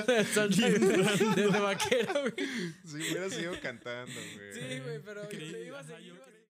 el 0.08 0.26
soundtrack 0.26 0.74
de, 0.74 0.98
de, 1.36 1.52
de 1.52 1.60
vaquero, 1.60 2.14
güey. 2.22 2.34
Si 2.86 2.96
hubiera 2.98 3.30
sido 3.30 3.60
cantando, 3.62 4.14
güey. 4.36 4.54
Sí, 4.54 4.80
güey, 4.84 5.00
pero 5.00 5.22
iba 5.32 5.80
a 5.80 5.84
seguir, 5.84 6.14
iba 6.14 6.20
a 6.20 6.26
seguir. 6.26 6.39